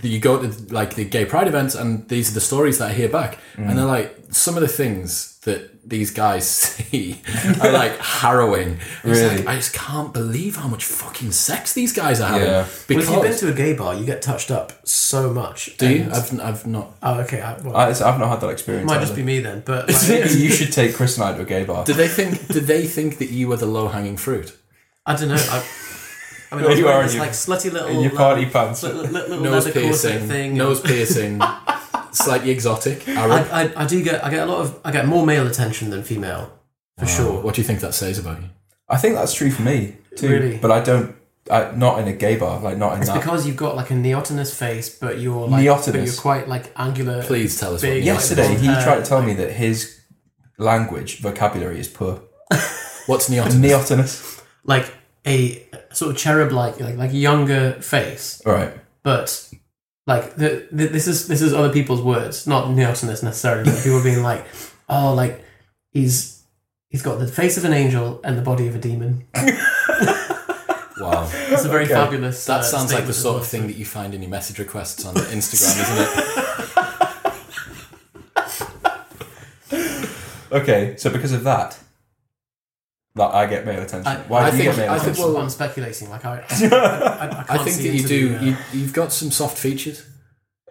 you 0.04 0.20
go 0.20 0.34
to 0.42 0.48
like 0.74 0.92
the 1.00 1.06
gay 1.16 1.26
pride 1.26 1.48
events 1.48 1.74
and 1.82 2.08
these 2.10 2.30
are 2.30 2.34
the 2.40 2.46
stories 2.52 2.78
that 2.80 2.90
i 2.92 2.94
hear 2.94 3.10
back 3.10 3.38
Mm. 3.58 3.68
and 3.70 3.78
they're 3.78 3.86
like 3.98 4.10
some 4.32 4.56
of 4.56 4.62
the 4.62 4.74
things 4.82 5.38
that 5.48 5.62
these 5.94 6.10
guys 6.12 6.48
see 6.62 7.20
are 7.62 7.72
like 7.82 7.98
harrowing 7.98 8.78
It's 9.04 9.20
Really? 9.20 9.38
like, 9.40 9.48
i 9.48 9.56
just 9.56 9.74
can't 9.74 10.14
believe 10.14 10.56
how 10.56 10.68
much 10.70 10.86
fucking 10.86 11.32
sex 11.34 11.74
these 11.74 11.92
guys 12.02 12.22
are 12.22 12.30
having 12.36 12.48
Yeah. 12.48 12.62
Well, 12.64 12.70
because 12.88 13.08
if 13.08 13.14
you've 13.14 13.22
been 13.30 13.38
to 13.44 13.50
a 13.50 13.58
gay 13.64 13.74
bar, 13.74 13.92
you 13.96 14.06
get 14.06 14.22
touched 14.22 14.52
up 14.52 14.68
so 14.88 15.34
much. 15.34 15.76
do 15.78 15.90
you 15.96 16.04
I've, 16.18 16.30
I've 16.40 16.66
not 16.68 16.88
Oh, 17.04 17.20
okay. 17.24 17.42
I, 17.42 17.60
well, 17.64 17.76
I, 17.76 17.88
I've 17.90 18.20
not 18.22 18.30
had 18.30 18.40
that 18.42 18.48
it 18.50 18.54
experience. 18.58 18.88
might 18.90 19.02
just 19.02 19.16
be 19.16 19.24
me 19.24 19.40
then. 19.40 19.64
But 19.66 19.88
like, 20.10 20.32
you 20.46 20.50
should 20.58 20.72
take 20.72 20.96
Chris 20.96 21.18
and 21.18 21.26
I 21.26 21.34
to 21.36 21.42
a 21.42 21.46
gay 21.56 21.64
bar. 21.66 21.84
did 21.84 21.98
they 21.98 22.08
think 22.08 22.32
did 22.56 22.66
they 22.74 22.86
think 22.88 23.18
that 23.22 23.30
you 23.38 23.48
were 23.50 23.58
the 23.58 23.72
low-hanging 23.78 24.18
fruit 24.18 24.50
I 25.06 25.16
don't 25.18 25.30
know. 25.30 25.36
I, 25.58 25.60
I 26.52 26.56
mean, 26.56 26.64
There 26.64 26.70
I 26.70 26.74
was 26.74 26.80
you 26.80 26.86
wearing 26.86 26.98
are 26.98 27.02
in 27.02 27.08
this 27.08 27.16
your- 27.16 27.24
like 27.26 27.32
slutty 27.32 27.72
little 27.72 27.88
In 27.90 28.02
your 28.02 28.12
party 28.12 28.46
pants. 28.46 28.84
little, 28.84 29.02
little, 29.04 29.30
little 29.38 29.44
nose 29.44 29.72
piercing 29.72 30.28
thing. 30.28 30.54
nose 30.56 30.82
piercing 30.82 31.42
slightly 32.12 32.50
exotic 32.52 33.08
Arab 33.08 33.48
I, 33.52 33.64
I, 33.64 33.84
I 33.84 33.86
do 33.86 34.04
get 34.04 34.24
I 34.26 34.30
get 34.30 34.46
a 34.48 34.52
lot 34.52 34.60
of 34.62 34.80
I 34.84 34.92
get 34.92 35.06
more 35.08 35.26
male 35.26 35.48
attention 35.48 35.90
than 35.92 36.04
female 36.04 36.52
for 37.00 37.06
sure. 37.08 37.42
what 37.42 37.56
do 37.56 37.62
you 37.62 37.68
think 37.68 37.80
that 37.80 37.94
says 37.94 38.20
about 38.20 38.42
you 38.42 38.50
I 38.90 38.98
think 38.98 39.16
that's 39.16 39.34
true 39.34 39.50
for 39.52 39.62
me 39.62 39.96
too. 40.18 40.28
Really? 40.30 40.58
But 40.58 40.72
I 40.72 40.82
don't. 40.82 41.16
I, 41.50 41.72
not 41.74 42.00
in 42.00 42.08
a 42.10 42.14
gay 42.14 42.36
bar. 42.36 42.60
Like 42.60 42.78
not 42.78 42.94
in 42.96 43.00
It's 43.00 43.08
that. 43.10 43.18
because 43.22 43.48
you've 43.48 43.56
got 43.56 43.78
like 43.78 43.90
a 43.90 43.94
neotenous 43.96 44.54
face, 44.54 44.90
but 45.00 45.18
you're 45.20 45.48
like 45.48 45.64
Neotenous? 45.64 45.92
but 45.94 46.06
you're 46.06 46.14
quite 46.22 46.50
like 46.50 46.74
angular. 46.76 47.24
please 47.24 47.58
tell 47.58 47.74
us 47.74 47.82
what 47.82 47.90
Big, 47.90 48.04
Yesterday, 48.04 48.50
like, 48.50 48.58
he 48.58 48.68
uh, 48.68 48.84
tried 48.84 49.00
to 49.00 49.06
tell 49.06 49.22
me 49.22 49.34
that 49.36 49.54
his 49.54 50.02
language 50.58 51.20
vocabulary 51.22 51.80
is 51.80 51.88
poor. 51.88 52.22
what's 53.08 53.30
neotenous 53.30 53.56
Neotenous. 53.56 54.44
like 54.66 54.94
a 55.26 55.68
sort 55.94 56.12
of 56.12 56.18
cherub 56.18 56.52
like 56.52 56.80
like 56.80 56.96
like 56.98 57.14
younger 57.14 57.74
face, 57.74 58.42
All 58.46 58.54
right. 58.54 58.74
but 59.04 59.48
like 60.08 60.36
the, 60.36 60.68
the, 60.72 60.88
this 60.88 61.08
is 61.08 61.28
this 61.28 61.42
is 61.42 61.54
other 61.54 61.72
people's 61.72 62.02
words, 62.02 62.48
not 62.48 62.70
neotenous 62.72 63.22
necessarily. 63.24 63.66
But 63.72 63.84
people 63.84 64.02
being 64.04 64.24
like, 64.24 64.46
oh, 64.90 65.14
like 65.14 65.44
he's 65.92 66.44
he's 66.90 67.02
got 67.04 67.20
the 67.20 67.28
face 67.28 67.58
of 67.58 67.66
an 67.66 67.74
angel 67.74 68.20
and 68.24 68.38
the 68.38 68.42
body 68.42 68.68
of 68.68 68.76
a 68.76 68.80
demon. 68.80 69.28
wow 71.00 71.28
It's 71.50 71.66
a 71.66 71.70
very 71.70 71.86
Okay. 71.86 71.94
fabulous. 71.94 72.46
That 72.46 72.60
uh, 72.60 72.64
sounds 72.64 72.94
like 72.94 73.06
the 73.06 73.14
sort 73.14 73.38
as 73.38 73.44
of 73.44 73.48
thing 73.48 73.68
that 73.68 73.76
you 73.76 73.86
find 73.86 74.14
in 74.14 74.22
your 74.22 74.30
message 74.32 74.60
requests 74.60 75.06
on 75.06 75.16
Instagram, 75.16 75.82
isn't 75.82 75.98
it? 76.00 76.38
Okay. 80.52 80.96
So 80.98 81.10
because 81.10 81.32
of 81.32 81.44
that, 81.46 81.80
that 83.16 83.34
I 83.34 83.46
get 83.46 83.66
male 83.66 83.82
attention. 83.82 84.08
I- 84.08 84.22
Why 84.28 84.44
I 84.44 84.52
do 84.52 84.58
you 84.58 84.64
think- 84.64 84.76
get 84.76 84.82
male 84.86 84.92
I 84.94 85.00
think, 85.00 85.12
attention? 85.14 85.34
well- 85.34 85.42
I'm 85.44 85.50
speculating. 85.50 86.10
Like 86.10 86.26
I, 86.26 86.38
I, 86.38 86.38
I, 86.72 87.26
I, 87.28 87.40
I 87.42 87.44
can't 87.44 87.62
think 87.64 87.76
see 87.76 87.90
that 87.90 87.98
you 87.98 88.08
do. 88.08 88.30
the, 88.30 88.38
uh, 88.38 88.42
You, 88.44 88.58
you've 88.74 88.94
got 88.94 89.12
some 89.12 89.32
soft 89.32 89.58
features. 89.58 90.06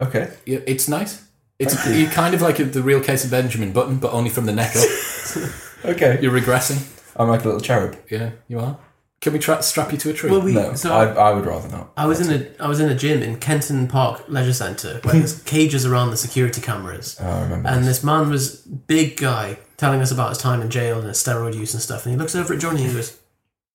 okay. 0.01 0.31
You- 0.47 0.63
It's 0.67 0.89
nice. 0.89 1.23
It's 1.59 1.75
Thank 1.75 1.95
you. 1.97 2.03
you're 2.03 2.11
kind 2.11 2.35
of 2.35 2.41
like 2.41 2.57
the 2.57 2.83
real 2.83 3.03
case 3.03 3.23
of 3.25 3.31
Benjamin 3.31 3.73
Button, 3.73 3.99
but 3.99 4.13
only 4.13 4.31
from 4.31 4.47
the 4.47 4.53
neck 4.53 4.75
up. 4.77 4.85
Okay. 5.85 6.19
You're 6.21 6.33
regressing. 6.39 6.79
I'm 7.17 7.29
like 7.29 7.41
a 7.43 7.45
little 7.45 7.61
cherub. 7.61 7.97
Yeah, 8.11 8.31
you 8.49 8.61
are. 8.61 8.79
Can 9.23 9.33
we 9.35 9.39
tra- 9.39 9.63
strap 9.63 9.93
you 9.93 9.99
to 9.99 10.11
a 10.11 10.13
tree? 10.13 10.31
Well, 10.31 10.41
we, 10.43 10.53
No, 10.53 10.75
so 10.75 10.93
I, 10.93 11.07
I 11.07 11.33
would 11.33 11.45
rather 11.47 11.69
not. 11.69 11.93
I 11.97 12.07
was 12.07 12.21
in 12.27 12.31
a 12.59 12.63
I 12.63 12.69
was 12.69 12.81
in 12.81 12.89
a 12.91 12.95
gym 12.95 13.23
in 13.23 13.39
Kenton 13.39 13.87
Park 13.89 14.25
Leisure 14.29 14.53
Centre 14.55 15.01
where 15.05 15.15
there's 15.15 15.43
cages 15.55 15.85
around 15.87 16.11
the 16.11 16.17
security 16.17 16.61
cameras, 16.61 17.17
Oh, 17.21 17.27
I 17.27 17.43
remember. 17.43 17.69
and 17.69 17.81
this. 17.81 17.97
this 17.99 18.05
man 18.05 18.29
was 18.31 18.57
big 18.63 19.17
guy 19.19 19.59
telling 19.81 20.01
us 20.03 20.13
about 20.13 20.29
his 20.29 20.39
time 20.39 20.61
in 20.61 20.69
jail 20.71 20.99
and 20.99 21.09
his 21.09 21.17
steroid 21.19 21.55
use 21.57 21.73
and 21.75 21.83
stuff, 21.83 22.05
and 22.05 22.13
he 22.15 22.19
looks 22.19 22.37
over 22.37 22.55
at 22.55 22.61
Johnny 22.61 22.83
and 22.83 22.91
he 22.91 22.97
goes, 22.97 23.19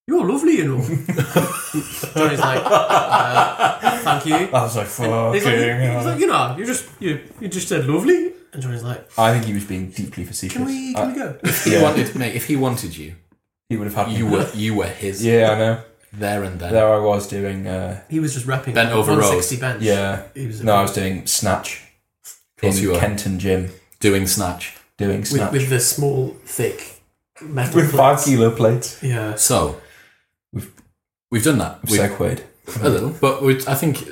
"You're 0.06 0.24
lovely, 0.26 0.56
you 0.58 0.64
know." 0.68 0.80
Johnny's 2.14 2.40
like, 2.40 2.62
uh, 2.64 3.98
"Thank 3.98 4.26
you." 4.26 4.34
I 4.36 4.62
was 4.62 4.76
like, 4.76 4.86
He's 4.86 4.96
fucking. 4.96 5.32
like, 5.34 5.34
he's 5.34 6.06
like, 6.06 6.20
"You 6.20 6.26
know, 6.28 6.54
you 6.58 6.64
just 6.64 6.88
you 7.00 7.20
you 7.40 7.48
just 7.48 7.68
said 7.68 7.86
lovely," 7.86 8.32
and 8.52 8.62
Johnny's 8.62 8.82
like, 8.84 9.06
I 9.18 9.32
think 9.32 9.44
he 9.46 9.52
was 9.54 9.64
being 9.64 9.90
deeply 9.90 10.24
facetious. 10.24 10.56
"Can 10.56 10.64
we 10.66 10.94
can 10.94 11.08
I- 11.10 11.12
we 11.12 11.18
go?" 11.18 11.38
he 11.64 11.72
yeah. 11.72 11.82
wanted, 11.82 12.14
mate. 12.14 12.34
If 12.36 12.46
he 12.46 12.56
wanted 12.56 12.96
you, 12.96 13.14
he 13.68 13.76
would 13.76 13.86
have 13.90 13.94
had 14.06 14.16
you 14.16 14.26
were 14.28 14.48
you 14.54 14.74
were 14.76 14.86
his. 14.86 15.24
Yeah, 15.24 15.50
I 15.52 15.58
know. 15.58 15.82
There 16.12 16.44
and 16.44 16.58
then. 16.58 16.72
There 16.72 16.88
I 16.94 16.98
was 16.98 17.26
doing. 17.28 17.66
Uh, 17.66 18.00
He 18.08 18.20
was 18.20 18.32
just 18.32 18.46
repping 18.46 18.72
Bent 18.74 18.90
over 18.92 19.10
160 19.10 19.56
bench. 19.60 19.82
yeah. 19.82 20.22
he 20.34 20.46
was 20.46 20.62
No, 20.62 20.74
I 20.76 20.82
was 20.82 20.92
doing 20.94 21.26
snatch 21.26 21.82
course 22.58 22.76
in 22.78 22.82
you 22.84 22.92
were. 22.92 22.98
Kenton 22.98 23.38
Gym. 23.38 23.70
Doing 24.00 24.26
snatch. 24.26 24.75
Doing 24.98 25.18
with, 25.20 25.28
snatch 25.28 25.52
with 25.52 25.68
the 25.68 25.80
small 25.80 26.36
thick 26.44 27.00
metal 27.42 27.74
with 27.76 27.92
five 27.94 28.22
kilo 28.24 28.50
plates. 28.50 29.02
Yeah. 29.02 29.34
So 29.34 29.80
We've- 30.52 30.68
we've 31.30 31.44
done 31.44 31.58
that. 31.58 31.80
We've, 31.84 32.00
Segwayed. 32.00 32.40
a 32.82 32.88
little, 32.88 33.10
but 33.20 33.42
we, 33.42 33.56
I 33.66 33.74
think 33.74 34.08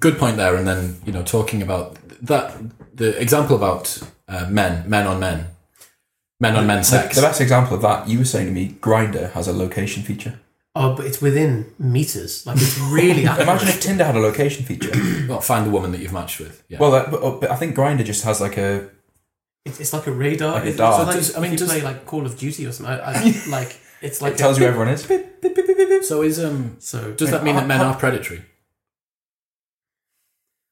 good 0.00 0.18
point 0.18 0.36
there. 0.36 0.56
And 0.56 0.66
then 0.66 0.98
you 1.06 1.12
know, 1.12 1.22
talking 1.22 1.62
about 1.62 1.96
that, 2.22 2.54
the 2.94 3.18
example 3.20 3.56
about 3.56 3.98
uh, 4.28 4.46
men, 4.50 4.88
men 4.88 5.06
on 5.06 5.20
men, 5.20 5.46
men 6.40 6.56
on 6.56 6.66
men 6.66 6.84
sex. 6.84 7.16
the 7.16 7.22
best 7.22 7.40
example 7.40 7.76
of 7.76 7.82
that, 7.82 8.08
you 8.08 8.18
were 8.18 8.24
saying 8.24 8.46
to 8.46 8.52
me, 8.52 8.76
Grindr 8.80 9.32
has 9.32 9.48
a 9.48 9.52
location 9.52 10.02
feature. 10.02 10.38
Oh, 10.74 10.94
but 10.94 11.06
it's 11.06 11.22
within 11.22 11.72
meters. 11.78 12.44
Like 12.46 12.58
it's 12.58 12.78
really 12.78 13.26
accurate. 13.26 13.48
Imagine 13.48 13.68
if 13.68 13.80
Tinder 13.80 14.04
had 14.04 14.14
a 14.16 14.18
location 14.20 14.66
feature. 14.66 14.92
Well, 15.26 15.40
find 15.40 15.64
the 15.66 15.70
woman 15.70 15.90
that 15.92 16.00
you've 16.00 16.12
matched 16.12 16.38
with. 16.38 16.62
Yeah. 16.68 16.78
well, 16.78 16.90
that, 16.90 17.10
but, 17.10 17.40
but 17.40 17.50
I 17.50 17.56
think 17.56 17.74
Grindr 17.74 18.04
just 18.04 18.24
has 18.24 18.42
like 18.42 18.58
a. 18.58 18.90
It's, 19.66 19.80
it's 19.80 19.92
like 19.92 20.06
a 20.06 20.12
radar. 20.12 20.52
Like 20.54 20.64
a 20.64 20.68
It's- 20.68 20.76
dart. 20.78 21.00
it's 21.00 21.06
like 21.08 21.16
Does- 21.16 21.36
I 21.36 21.40
mean, 21.40 21.46
if 21.46 21.60
you 21.60 21.66
does- 21.66 21.68
play 21.74 21.82
like 21.82 22.06
Call 22.06 22.24
of 22.24 22.38
Duty 22.38 22.66
or 22.66 22.72
something. 22.72 22.94
I, 22.94 23.12
I, 23.12 23.34
like 23.48 23.78
it's 24.00 24.22
like 24.22 24.34
it 24.34 24.38
tells 24.38 24.56
a, 24.56 24.60
you 24.60 24.64
where 24.66 24.72
everyone 24.72 24.92
is. 24.94 25.06
Beep, 25.06 25.40
beep, 25.42 25.54
beep, 25.54 25.66
beep, 25.66 25.76
beep, 25.76 25.88
beep. 25.88 26.04
so 26.04 26.22
is 26.22 26.42
um. 26.42 26.76
So 26.78 27.12
Does 27.12 27.30
that 27.32 27.42
mean 27.44 27.56
that 27.56 27.66
men 27.66 27.80
are 27.80 27.94
predatory? 27.96 28.42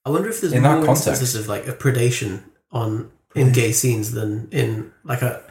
I 0.06 0.10
wonder 0.10 0.28
if 0.28 0.40
there's 0.40 0.52
In 0.52 0.62
more 0.62 0.84
instances 0.86 1.34
of 1.34 1.48
like 1.48 1.66
of 1.66 1.78
predation 1.78 2.42
on 2.70 3.10
in 3.34 3.52
gay 3.52 3.72
scenes 3.72 4.12
than 4.12 4.48
in 4.52 4.92
like 5.02 5.22
a 5.22 5.42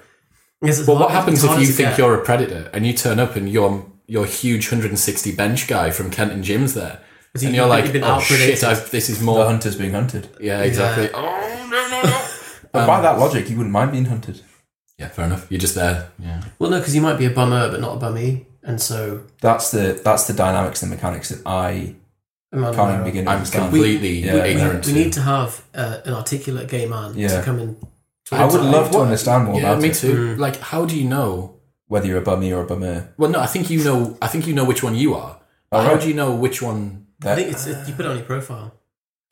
well, 0.61 0.69
it's 0.71 0.87
what 0.87 1.11
happens 1.11 1.43
if 1.43 1.59
you 1.59 1.65
think 1.65 1.89
get. 1.89 1.97
you're 1.97 2.13
a 2.15 2.23
predator 2.23 2.69
and 2.73 2.85
you 2.85 2.93
turn 2.93 3.19
up 3.19 3.35
and 3.35 3.49
you're 3.49 3.85
your 4.07 4.25
huge 4.25 4.67
160 4.67 5.35
bench 5.35 5.67
guy 5.67 5.89
from 5.91 6.09
Kenton 6.11 6.41
Gyms 6.43 6.73
there, 6.75 7.01
you- 7.37 7.47
and 7.47 7.55
you're 7.55 7.65
you've 7.65 7.69
like, 7.85 7.91
been 7.93 8.03
oh 8.03 8.19
shit. 8.19 8.63
I've, 8.63 8.89
this 8.91 9.09
is 9.09 9.19
The 9.19 9.25
more. 9.25 9.43
hunter's 9.45 9.75
being 9.75 9.91
hunted. 9.93 10.29
Yeah, 10.39 10.61
exactly. 10.61 11.05
Yeah. 11.05 11.11
Oh 11.15 11.67
no 11.69 11.89
no 11.89 12.01
no. 12.09 12.29
But 12.74 12.88
by 12.88 13.01
that 13.01 13.19
logic, 13.19 13.49
you 13.49 13.57
wouldn't 13.57 13.71
mind 13.71 13.91
being 13.91 14.05
hunted. 14.05 14.41
yeah, 14.97 15.07
fair 15.09 15.26
enough. 15.26 15.45
You're 15.49 15.59
just 15.59 15.76
there. 15.76 16.09
Yeah. 16.19 16.41
Well, 16.59 16.69
no, 16.71 16.80
because 16.80 16.95
you 16.95 17.01
might 17.01 17.17
be 17.17 17.26
a 17.26 17.30
bummer, 17.30 17.69
but 17.71 17.80
not 17.80 17.95
a 17.97 17.99
bummy, 17.99 18.47
and 18.63 18.82
so 18.82 19.24
That's 19.41 19.71
the 19.71 19.99
that's 20.03 20.26
the 20.28 20.34
dynamics 20.34 20.82
and 20.82 20.89
mechanics 20.91 21.30
that 21.30 21.41
I 21.45 21.95
I'm 22.51 22.74
can't 22.74 22.91
even 22.93 23.03
begin 23.03 23.26
to 23.26 23.32
I'm 23.32 23.38
understand. 23.38 23.63
completely 23.71 24.19
Yeah. 24.26 24.43
ignorant. 24.45 24.86
We 24.86 24.93
to- 24.93 24.99
need 24.99 25.13
to 25.13 25.21
have 25.21 25.63
uh, 25.76 25.97
an 26.05 26.13
articulate 26.13 26.67
gay 26.69 26.86
man 26.88 27.13
Yeah. 27.15 27.38
to 27.38 27.41
come 27.43 27.59
in. 27.59 27.76
To 28.26 28.36
I 28.36 28.45
would 28.45 28.51
to- 28.51 28.63
love 28.78 28.89
to 28.91 28.97
What- 28.97 29.03
understand 29.05 29.45
more 29.45 29.59
Yeah, 29.59 29.69
about 29.71 29.82
me 29.82 29.89
it. 29.89 29.95
too. 29.95 30.36
Mm. 30.36 30.38
Like, 30.39 30.59
how 30.59 30.86
do 30.86 30.95
you 30.97 31.07
know? 31.07 31.49
Whether 31.88 32.07
you're 32.07 32.17
a 32.17 32.21
bummy 32.32 32.51
or 32.51 32.61
a 32.63 32.65
bummer. 32.65 33.09
Well, 33.17 33.30
no, 33.30 33.39
I 33.39 33.45
think 33.45 33.69
you 33.69 33.84
know. 33.84 34.17
I 34.21 34.28
think 34.28 34.47
you 34.47 34.53
know 34.53 34.63
which 34.65 34.82
one 34.82 34.95
you 34.95 35.13
are. 35.13 35.38
But 35.69 35.78
Oh, 35.80 35.82
how 35.84 35.91
right. 35.93 36.01
do 36.01 36.07
you 36.07 36.15
know 36.15 36.32
which 36.34 36.59
one? 36.61 37.05
I 37.24 37.36
think 37.36 37.51
it's 37.51 37.67
it, 37.67 37.88
you 37.88 37.93
put 37.93 38.05
it 38.05 38.09
on 38.09 38.17
your 38.17 38.26
profile. 38.26 38.74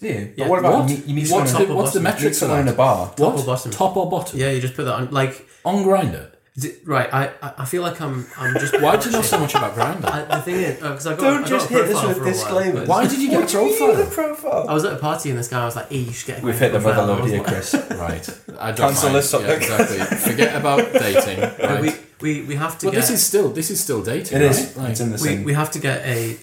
Do 0.01 0.07
you? 0.07 0.33
Yeah. 0.35 0.45
But 0.45 0.49
what 0.49 0.59
about 0.59 0.73
What? 0.79 0.89
you 0.89 0.95
meet, 0.97 1.05
you 1.05 1.15
meet 1.15 1.29
What's 1.31 1.51
someone, 1.51 1.67
the, 1.69 1.73
or 1.73 1.77
what's 1.77 1.93
the 1.93 1.99
bottom? 1.99 2.03
metric 2.03 2.23
meet 2.23 2.29
for 2.29 2.39
someone 2.39 2.59
in 2.61 2.67
a 2.67 2.71
that? 2.71 2.77
bar? 2.77 3.07
Top 3.09 3.19
What? 3.19 3.39
or 3.39 3.45
bottom? 3.45 3.71
Top 3.71 3.95
or 3.97 4.09
bottom? 4.09 4.39
Yeah, 4.39 4.49
you 4.51 4.59
just 4.59 4.75
put 4.75 4.83
that 4.85 4.95
on. 4.95 5.11
Like, 5.11 5.47
On 5.63 5.83
Grindr. 5.85 6.31
is 6.55 6.65
it- 6.65 6.79
right? 6.85 7.07
I 7.13 7.23
I 7.41 7.53
I 7.59 7.65
feel 7.65 7.81
like 7.83 8.01
I'm 8.01 8.25
I'm 8.37 8.53
just. 8.59 8.73
Why 8.85 8.97
do 8.97 9.05
you 9.09 9.13
know 9.15 9.21
so 9.21 9.37
much 9.39 9.53
about 9.55 9.75
Grindr? 9.75 10.05
I, 10.05 10.35
the 10.37 10.41
thing 10.41 10.55
is, 10.55 10.81
uh, 10.83 10.89
because 10.89 11.07
I 11.07 11.15
got 11.15 11.45
I 11.45 11.49
got 11.49 11.63
a 11.63 11.67
profile 11.67 12.15
for 12.15 12.61
a 12.61 12.71
while. 12.73 12.85
Why 12.87 13.07
did 13.07 13.19
you 13.21 13.29
get 13.29 13.43
a 13.43 13.57
profile? 13.57 14.05
profile? 14.19 14.65
I 14.67 14.73
was 14.73 14.83
at 14.85 14.93
a 14.93 14.97
party 14.97 15.29
and 15.29 15.37
this 15.39 15.47
guy 15.47 15.63
was 15.65 15.75
like, 15.75 15.89
"Hey, 15.89 15.99
you 15.99 16.11
should 16.11 16.27
get." 16.27 16.41
a 16.41 16.45
We've 16.45 16.57
hit 16.59 16.71
the 16.73 16.79
mother 16.79 17.13
I 17.13 17.21
was 17.21 17.31
dear 17.31 17.39
like- 17.43 17.47
Chris. 17.47 17.73
Right. 18.05 18.27
I 18.59 18.71
don't 18.71 18.87
Cancel 18.87 19.09
mind. 19.09 19.15
this 19.23 19.31
Yeah, 19.33 19.39
topic. 19.39 19.57
exactly. 19.61 20.17
Forget 20.17 20.55
about 20.55 20.93
dating. 21.05 21.39
Right. 21.41 21.81
we, 21.81 21.91
we 22.21 22.41
we 22.49 22.55
have 22.55 22.77
to 22.79 22.87
well, 22.87 22.93
get. 22.93 23.01
this 23.01 23.11
is 23.11 23.21
still 23.25 23.49
this 23.49 23.69
is 23.69 23.79
still 23.79 24.01
dating. 24.03 24.41
It 24.41 24.45
right? 24.45 24.51
is. 24.51 24.75
Like, 24.77 24.89
It's 24.91 24.99
in 24.99 25.09
the 25.11 25.19
we, 25.21 25.27
same. 25.29 25.43
we 25.43 25.53
have 25.53 25.69
to 25.71 25.79
get 25.79 26.03
a, 26.05 26.37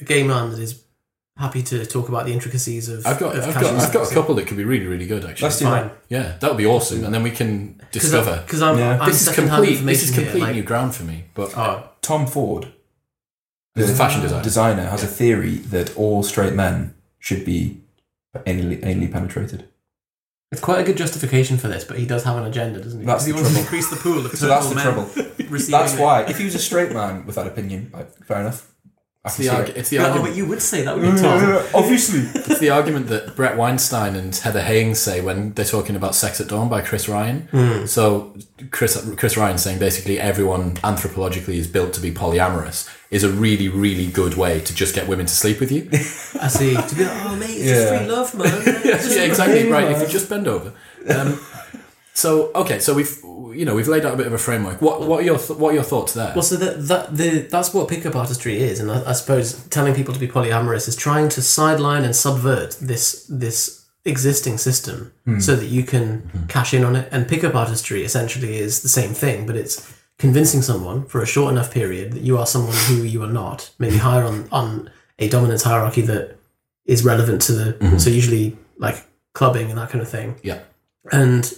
a 0.00 0.04
gay 0.04 0.22
man 0.24 0.50
that 0.50 0.58
is 0.60 0.82
happy 1.38 1.62
to 1.62 1.86
talk 1.86 2.08
about 2.08 2.26
the 2.26 2.32
intricacies 2.32 2.88
of. 2.88 3.06
I've 3.06 3.18
got 3.18 3.36
of 3.36 3.44
I've 3.46 3.54
got 3.54 3.74
I've 3.74 3.92
got 3.92 4.10
a 4.10 4.14
couple 4.14 4.34
that 4.36 4.46
could 4.46 4.56
be 4.56 4.64
really 4.64 4.86
really 4.86 5.06
good 5.06 5.24
actually. 5.24 5.46
Let's 5.46 5.58
do 5.58 5.64
Fine. 5.66 5.90
Yeah, 6.08 6.36
that 6.40 6.48
would 6.50 6.58
be 6.58 6.66
awesome, 6.66 7.04
and 7.04 7.14
then 7.14 7.22
we 7.22 7.30
can 7.30 7.80
discover. 7.92 8.42
because 8.44 8.62
I'm, 8.62 8.78
Yeah. 8.78 8.98
I'm 9.00 9.08
This 9.08 9.20
is 9.22 9.26
second-hand 9.26 9.64
complete. 9.64 9.84
This 9.86 10.02
is 10.02 10.08
information 10.10 10.24
complete 10.32 10.44
here, 10.46 10.54
new 10.54 10.60
like, 10.60 10.66
ground 10.68 10.94
for 10.94 11.04
me. 11.04 11.24
But 11.34 11.56
oh, 11.56 11.88
Tom 12.02 12.26
Ford, 12.26 12.72
He's 13.74 13.90
a 13.90 13.94
fashion 13.94 14.20
designer. 14.22 14.42
designer, 14.42 14.84
has 14.88 15.04
a 15.04 15.06
theory 15.06 15.56
that 15.74 15.96
all 15.96 16.22
straight 16.22 16.54
men 16.54 16.94
should 17.20 17.44
be 17.44 17.80
anally, 18.46 18.80
anally 18.82 19.10
penetrated. 19.12 19.68
it's 20.50 20.60
quite 20.60 20.80
a 20.80 20.84
good 20.84 20.96
justification 20.96 21.56
for 21.58 21.68
this, 21.68 21.84
but 21.84 21.98
he 21.98 22.06
does 22.06 22.24
have 22.24 22.36
an 22.36 22.44
agenda, 22.44 22.80
doesn't 22.80 23.00
he? 23.00 23.06
That's 23.06 23.24
'Because 23.24 23.26
he 23.26 23.32
the 23.32 23.36
wants 23.36 23.50
to 23.50 23.54
trouble. 23.54 23.64
increase 23.76 23.90
the 23.90 23.96
pool 23.96 24.26
of 24.26 24.32
So 24.38 24.46
that's 24.48 24.68
the 24.68 24.74
men 24.74 24.84
trouble. 24.84 25.02
receiving 25.48 25.80
That's 25.80 25.94
it. 25.94 26.00
why, 26.00 26.22
if 26.22 26.38
he 26.38 26.44
was 26.44 26.54
a 26.56 26.58
straight 26.58 26.92
man 26.92 27.24
with 27.26 27.36
that 27.36 27.46
opinion, 27.46 27.90
like, 27.92 28.08
fair 28.24 28.40
enough. 28.40 28.72
I 29.24 29.28
it's 29.28 29.36
can 29.36 29.44
the, 29.44 29.50
see 29.50 29.56
argu- 29.56 29.68
it. 29.70 29.76
it's 29.76 29.88
the 29.90 29.96
Yeah, 29.96 30.02
oh, 30.02 30.06
argument. 30.06 30.30
but 30.30 30.36
you 30.36 30.46
would 30.46 30.62
say 30.62 30.82
that, 30.82 30.96
would 30.96 31.04
you, 31.04 31.18
Tom? 31.18 31.64
Obviously. 31.74 32.20
It's 32.50 32.60
the 32.60 32.70
argument 32.70 33.08
that 33.08 33.34
Bret 33.36 33.56
Weinstein 33.56 34.14
and 34.16 34.34
Heather 34.34 34.62
Heying 34.62 34.94
say 34.94 35.20
when 35.20 35.52
they're 35.52 35.64
talking 35.64 35.96
about 35.96 36.14
Sex 36.14 36.40
at 36.40 36.48
Dawn 36.48 36.68
by 36.68 36.80
Chris 36.82 37.08
Ryan. 37.08 37.42
Hmm. 37.50 37.84
So 37.86 38.34
Chris 38.70 38.96
Chris 39.16 39.36
Ryan 39.36 39.58
saying 39.58 39.80
basically 39.80 40.18
everyone 40.20 40.76
anthropologically 40.76 41.56
is 41.56 41.66
built 41.66 41.92
to 41.94 42.00
be 42.00 42.10
polyamorous 42.12 42.88
is 43.10 43.24
a 43.24 43.28
really 43.30 43.68
really 43.68 44.06
good 44.06 44.34
way 44.34 44.60
to 44.60 44.74
just 44.74 44.94
get 44.94 45.08
women 45.08 45.26
to 45.26 45.32
sleep 45.32 45.58
with 45.60 45.70
you. 45.72 45.88
I 46.40 46.48
see. 46.48 46.74
To 46.74 46.94
be 46.94 47.04
like, 47.04 47.24
oh 47.26 47.36
mate, 47.36 47.50
it's 47.50 47.68
just 47.68 47.92
Yeah. 47.92 47.98
free 47.98 48.08
love, 48.08 48.34
man. 48.34 48.62
yeah, 48.84 49.22
exactly 49.24 49.68
right. 49.70 49.90
If 49.90 50.00
you 50.00 50.06
just 50.08 50.28
bend 50.30 50.46
over. 50.48 50.72
Um, 51.08 51.38
so 52.14 52.50
okay, 52.54 52.78
so 52.78 52.94
we've 52.94 53.18
you 53.58 53.64
know 53.64 53.74
we've 53.74 53.88
laid 53.88 54.04
out 54.06 54.14
a 54.14 54.16
bit 54.16 54.26
of 54.26 54.32
a 54.32 54.38
framework. 54.38 54.80
What 54.80 55.02
what 55.02 55.20
are 55.20 55.24
your 55.24 55.38
th- 55.38 55.58
what 55.58 55.70
are 55.72 55.74
your 55.74 55.82
thoughts 55.82 56.14
there? 56.14 56.32
Well, 56.32 56.42
so 56.42 56.54
that, 56.56 56.86
that 56.86 57.16
the 57.16 57.40
that's 57.40 57.74
what 57.74 57.88
pickup 57.88 58.14
artistry 58.14 58.62
is, 58.62 58.78
and 58.78 58.88
I, 58.90 59.10
I 59.10 59.12
suppose 59.12 59.66
telling 59.68 59.94
people 59.94 60.14
to 60.14 60.20
be 60.20 60.28
polyamorous 60.28 60.86
is 60.86 60.94
trying 60.94 61.28
to 61.30 61.42
sideline 61.42 62.04
and 62.04 62.14
subvert 62.14 62.76
this 62.80 63.26
this 63.28 63.86
existing 64.04 64.58
system 64.58 65.12
hmm. 65.24 65.40
so 65.40 65.56
that 65.56 65.66
you 65.66 65.82
can 65.82 66.20
hmm. 66.20 66.46
cash 66.46 66.72
in 66.72 66.84
on 66.84 66.94
it. 66.94 67.08
And 67.10 67.26
pickup 67.26 67.56
artistry 67.56 68.04
essentially 68.04 68.58
is 68.58 68.82
the 68.82 68.88
same 68.88 69.12
thing, 69.12 69.44
but 69.44 69.56
it's 69.56 69.92
convincing 70.18 70.62
someone 70.62 71.04
for 71.06 71.20
a 71.20 71.26
short 71.26 71.52
enough 71.52 71.72
period 71.72 72.12
that 72.12 72.22
you 72.22 72.38
are 72.38 72.46
someone 72.46 72.76
who 72.86 73.02
you 73.02 73.22
are 73.24 73.32
not, 73.32 73.70
maybe 73.80 73.96
higher 73.96 74.22
on 74.22 74.48
on 74.52 74.88
a 75.18 75.28
dominance 75.28 75.64
hierarchy 75.64 76.02
that 76.02 76.36
is 76.86 77.04
relevant 77.04 77.42
to 77.42 77.52
the 77.52 77.72
mm-hmm. 77.72 77.98
so 77.98 78.08
usually 78.08 78.56
like 78.76 79.04
clubbing 79.34 79.68
and 79.68 79.78
that 79.78 79.90
kind 79.90 80.00
of 80.00 80.08
thing. 80.08 80.36
Yeah. 80.44 80.60
And 81.10 81.52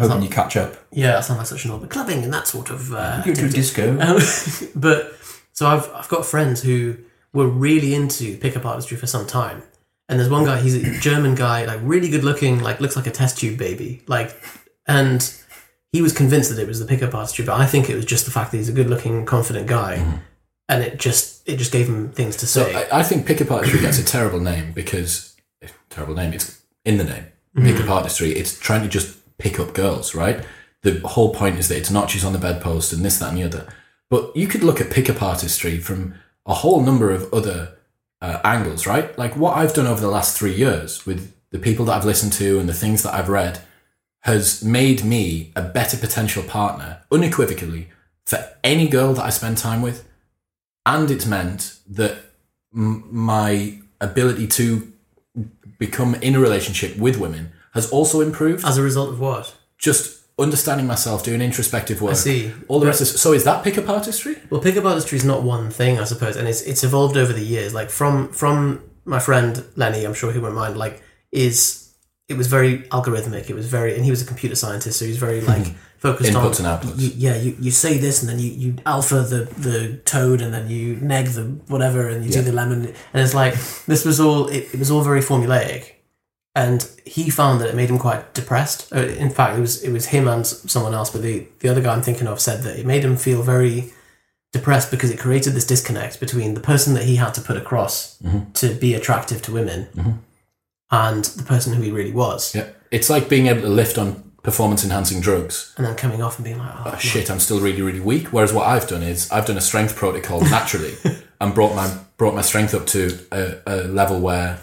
Hoping 0.00 0.22
you 0.22 0.28
catch 0.28 0.56
up. 0.56 0.76
yeah, 0.92 1.12
that 1.12 1.24
sounds 1.24 1.38
like 1.38 1.46
such 1.46 1.64
an 1.64 1.70
old 1.70 1.80
but 1.82 1.90
clubbing 1.90 2.24
and 2.24 2.32
that 2.32 2.46
sort 2.46 2.70
of 2.70 2.92
uh, 2.92 3.22
You 3.24 3.34
go 3.34 3.40
to 3.42 3.46
a 3.46 3.50
disco. 3.50 4.00
Um, 4.00 4.20
but 4.74 5.14
so 5.52 5.66
I've 5.66 5.88
I've 5.94 6.08
got 6.08 6.24
friends 6.26 6.62
who 6.62 6.96
were 7.32 7.46
really 7.48 7.94
into 7.94 8.36
pickup 8.38 8.64
artistry 8.64 8.96
for 8.96 9.06
some 9.06 9.26
time, 9.26 9.62
and 10.08 10.18
there's 10.18 10.30
one 10.30 10.44
guy. 10.44 10.60
He's 10.60 10.74
a 10.74 10.98
German 11.00 11.34
guy, 11.34 11.64
like 11.64 11.80
really 11.82 12.08
good 12.08 12.24
looking, 12.24 12.60
like 12.60 12.80
looks 12.80 12.96
like 12.96 13.06
a 13.06 13.10
test 13.10 13.38
tube 13.38 13.58
baby, 13.58 14.02
like, 14.06 14.34
and 14.86 15.32
he 15.92 16.02
was 16.02 16.12
convinced 16.12 16.50
that 16.50 16.60
it 16.60 16.66
was 16.68 16.78
the 16.80 16.86
pickup 16.86 17.14
artistry, 17.14 17.44
but 17.44 17.58
I 17.60 17.66
think 17.66 17.90
it 17.90 17.96
was 17.96 18.04
just 18.04 18.24
the 18.24 18.30
fact 18.30 18.50
that 18.52 18.56
he's 18.58 18.68
a 18.68 18.72
good 18.72 18.88
looking, 18.88 19.26
confident 19.26 19.66
guy, 19.66 20.20
and 20.68 20.82
it 20.82 20.98
just 20.98 21.48
it 21.48 21.56
just 21.56 21.72
gave 21.72 21.88
him 21.88 22.10
things 22.10 22.36
to 22.36 22.46
So 22.46 22.64
say. 22.64 22.88
I, 22.90 23.00
I 23.00 23.02
think 23.02 23.26
pickup 23.26 23.50
artistry 23.50 23.80
gets 23.80 23.98
a 23.98 24.04
terrible 24.04 24.40
name 24.40 24.72
because 24.72 25.36
terrible 25.90 26.14
name. 26.14 26.32
It's 26.32 26.62
in 26.84 26.96
the 26.98 27.04
name. 27.04 27.26
Pickup 27.56 27.90
artistry. 27.90 28.30
It's 28.30 28.58
trying 28.58 28.82
to 28.82 28.88
just 28.88 29.18
pick 29.40 29.58
up 29.58 29.74
girls, 29.74 30.14
right? 30.14 30.44
The 30.82 31.00
whole 31.00 31.34
point 31.34 31.58
is 31.58 31.68
that 31.68 31.76
it's 31.76 31.90
not 31.90 32.02
notches 32.02 32.24
on 32.24 32.32
the 32.32 32.38
bedpost 32.38 32.92
and 32.92 33.04
this, 33.04 33.18
that, 33.18 33.30
and 33.30 33.38
the 33.38 33.44
other. 33.44 33.66
But 34.08 34.34
you 34.36 34.46
could 34.46 34.62
look 34.62 34.80
at 34.80 34.90
pickup 34.90 35.22
artistry 35.22 35.78
from 35.78 36.14
a 36.46 36.54
whole 36.54 36.80
number 36.80 37.10
of 37.10 37.32
other 37.32 37.76
uh, 38.20 38.40
angles, 38.44 38.86
right? 38.86 39.16
Like 39.18 39.36
what 39.36 39.56
I've 39.56 39.74
done 39.74 39.86
over 39.86 40.00
the 40.00 40.08
last 40.08 40.36
three 40.36 40.54
years 40.54 41.06
with 41.06 41.32
the 41.50 41.58
people 41.58 41.84
that 41.86 41.96
I've 41.96 42.04
listened 42.04 42.32
to 42.34 42.58
and 42.58 42.68
the 42.68 42.74
things 42.74 43.02
that 43.02 43.14
I've 43.14 43.28
read 43.28 43.60
has 44.22 44.62
made 44.62 45.04
me 45.04 45.52
a 45.56 45.62
better 45.62 45.96
potential 45.96 46.42
partner, 46.42 47.02
unequivocally, 47.10 47.88
for 48.26 48.46
any 48.62 48.88
girl 48.88 49.14
that 49.14 49.24
I 49.24 49.30
spend 49.30 49.58
time 49.58 49.82
with. 49.82 50.06
And 50.84 51.10
it's 51.10 51.26
meant 51.26 51.78
that 51.88 52.18
m- 52.74 53.04
my 53.10 53.80
ability 54.00 54.46
to 54.48 54.92
become 55.78 56.14
in 56.16 56.34
a 56.34 56.40
relationship 56.40 56.96
with 56.96 57.16
women 57.16 57.52
has 57.72 57.90
also 57.90 58.20
improved. 58.20 58.64
As 58.64 58.78
a 58.78 58.82
result 58.82 59.10
of 59.10 59.20
what? 59.20 59.54
Just 59.78 60.20
understanding 60.38 60.86
myself, 60.86 61.22
doing 61.22 61.42
introspective 61.42 62.00
work. 62.00 62.12
I 62.12 62.16
see. 62.16 62.52
All 62.68 62.80
the 62.80 62.86
rest 62.86 63.00
is 63.00 63.20
so. 63.20 63.32
Is 63.32 63.44
that 63.44 63.62
pickup 63.62 63.88
artistry? 63.88 64.36
Well, 64.50 64.60
pickup 64.60 64.84
artistry 64.84 65.16
is 65.16 65.24
not 65.24 65.42
one 65.42 65.70
thing, 65.70 65.98
I 65.98 66.04
suppose, 66.04 66.36
and 66.36 66.48
it's 66.48 66.62
it's 66.62 66.84
evolved 66.84 67.16
over 67.16 67.32
the 67.32 67.44
years. 67.44 67.74
Like 67.74 67.90
from 67.90 68.32
from 68.32 68.82
my 69.04 69.18
friend 69.18 69.64
Lenny, 69.76 70.04
I'm 70.04 70.14
sure 70.14 70.32
he 70.32 70.38
won't 70.38 70.54
mind. 70.54 70.76
Like, 70.76 71.02
is 71.32 71.80
it 72.30 72.36
was 72.36 72.46
very 72.46 72.78
algorithmic. 72.90 73.50
It 73.50 73.54
was 73.54 73.66
very, 73.66 73.96
and 73.96 74.04
he 74.04 74.10
was 74.10 74.22
a 74.22 74.24
computer 74.24 74.54
scientist, 74.54 75.00
so 75.00 75.04
he's 75.04 75.18
very 75.18 75.40
hmm. 75.40 75.48
like 75.48 75.66
focused 75.98 76.34
on 76.34 76.44
Inputs 76.44 76.60
and 76.60 76.68
outputs. 76.68 77.12
Yeah, 77.16 77.36
you, 77.36 77.56
you 77.60 77.72
say 77.72 77.98
this, 77.98 78.22
and 78.22 78.30
then 78.30 78.38
you, 78.38 78.50
you 78.50 78.76
alpha 78.86 79.22
the 79.22 79.44
the 79.58 79.96
toad, 80.04 80.40
and 80.40 80.54
then 80.54 80.70
you 80.70 80.96
neg 80.96 81.26
the 81.26 81.42
whatever, 81.66 82.08
and 82.08 82.24
you 82.24 82.30
do 82.30 82.40
the 82.40 82.52
lemon, 82.52 82.86
and 82.86 83.22
it's 83.22 83.34
like 83.34 83.54
this 83.86 84.04
was 84.04 84.20
all 84.20 84.46
it, 84.46 84.72
it 84.72 84.78
was 84.78 84.92
all 84.92 85.02
very 85.02 85.20
formulaic, 85.20 85.94
and 86.54 86.88
he 87.06 87.30
found 87.30 87.60
that 87.60 87.68
it 87.68 87.74
made 87.76 87.90
him 87.90 87.98
quite 87.98 88.34
depressed. 88.34 88.92
Uh, 88.92 89.00
In 89.06 89.30
fact, 89.30 89.56
it 89.58 89.60
was 89.60 89.82
it 89.82 89.92
was 89.92 90.06
him 90.06 90.26
and 90.28 90.46
someone 90.46 90.94
else, 90.94 91.10
but 91.10 91.22
the 91.22 91.46
the 91.60 91.68
other 91.68 91.80
guy 91.80 91.92
I'm 91.94 92.02
thinking 92.02 92.26
of 92.26 92.40
said 92.40 92.62
that 92.64 92.78
it 92.78 92.86
made 92.86 93.04
him 93.04 93.16
feel 93.16 93.42
very 93.42 93.92
depressed 94.52 94.90
because 94.90 95.10
it 95.12 95.18
created 95.20 95.52
this 95.52 95.66
disconnect 95.66 96.18
between 96.18 96.54
the 96.54 96.60
person 96.60 96.94
that 96.94 97.04
he 97.04 97.16
had 97.16 97.34
to 97.34 97.40
put 97.40 97.56
across 97.56 98.18
Mm-hmm. 98.22 98.50
to 98.54 98.74
be 98.74 98.94
attractive 98.94 99.40
to 99.42 99.52
women 99.52 100.20
and 100.90 101.24
the 101.24 101.44
person 101.44 101.72
who 101.72 101.82
he 101.82 101.90
really 101.90 102.12
was, 102.12 102.54
Yeah. 102.54 102.66
It's 102.90 103.08
like 103.08 103.28
being 103.28 103.46
able 103.46 103.60
to 103.62 103.68
lift 103.68 103.96
on 103.98 104.32
performance 104.42 104.82
enhancing 104.82 105.20
drugs. 105.20 105.72
and 105.76 105.86
then 105.86 105.94
coming 105.94 106.20
off 106.22 106.36
and 106.38 106.44
being 106.44 106.58
like, 106.58 106.72
oh, 106.74 106.92
Oh, 106.94 106.96
shit, 106.98 107.30
I'm 107.30 107.38
still 107.38 107.60
really, 107.60 107.80
really 107.82 108.00
weak. 108.00 108.28
Whereas 108.32 108.52
what 108.52 108.66
I've 108.66 108.88
done 108.88 109.02
is 109.02 109.30
I've 109.30 109.46
done 109.46 109.56
a 109.56 109.60
strength 109.60 109.94
protocol 109.94 110.40
naturally 110.40 110.94
and 111.40 111.54
brought 111.54 111.74
my 111.76 111.94
brought 112.16 112.34
my 112.34 112.42
strength 112.42 112.74
up 112.74 112.86
to 112.88 113.18
a, 113.30 113.54
a 113.66 113.76
level 113.84 114.18
where 114.20 114.58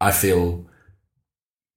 I 0.00 0.10
feel 0.10 0.66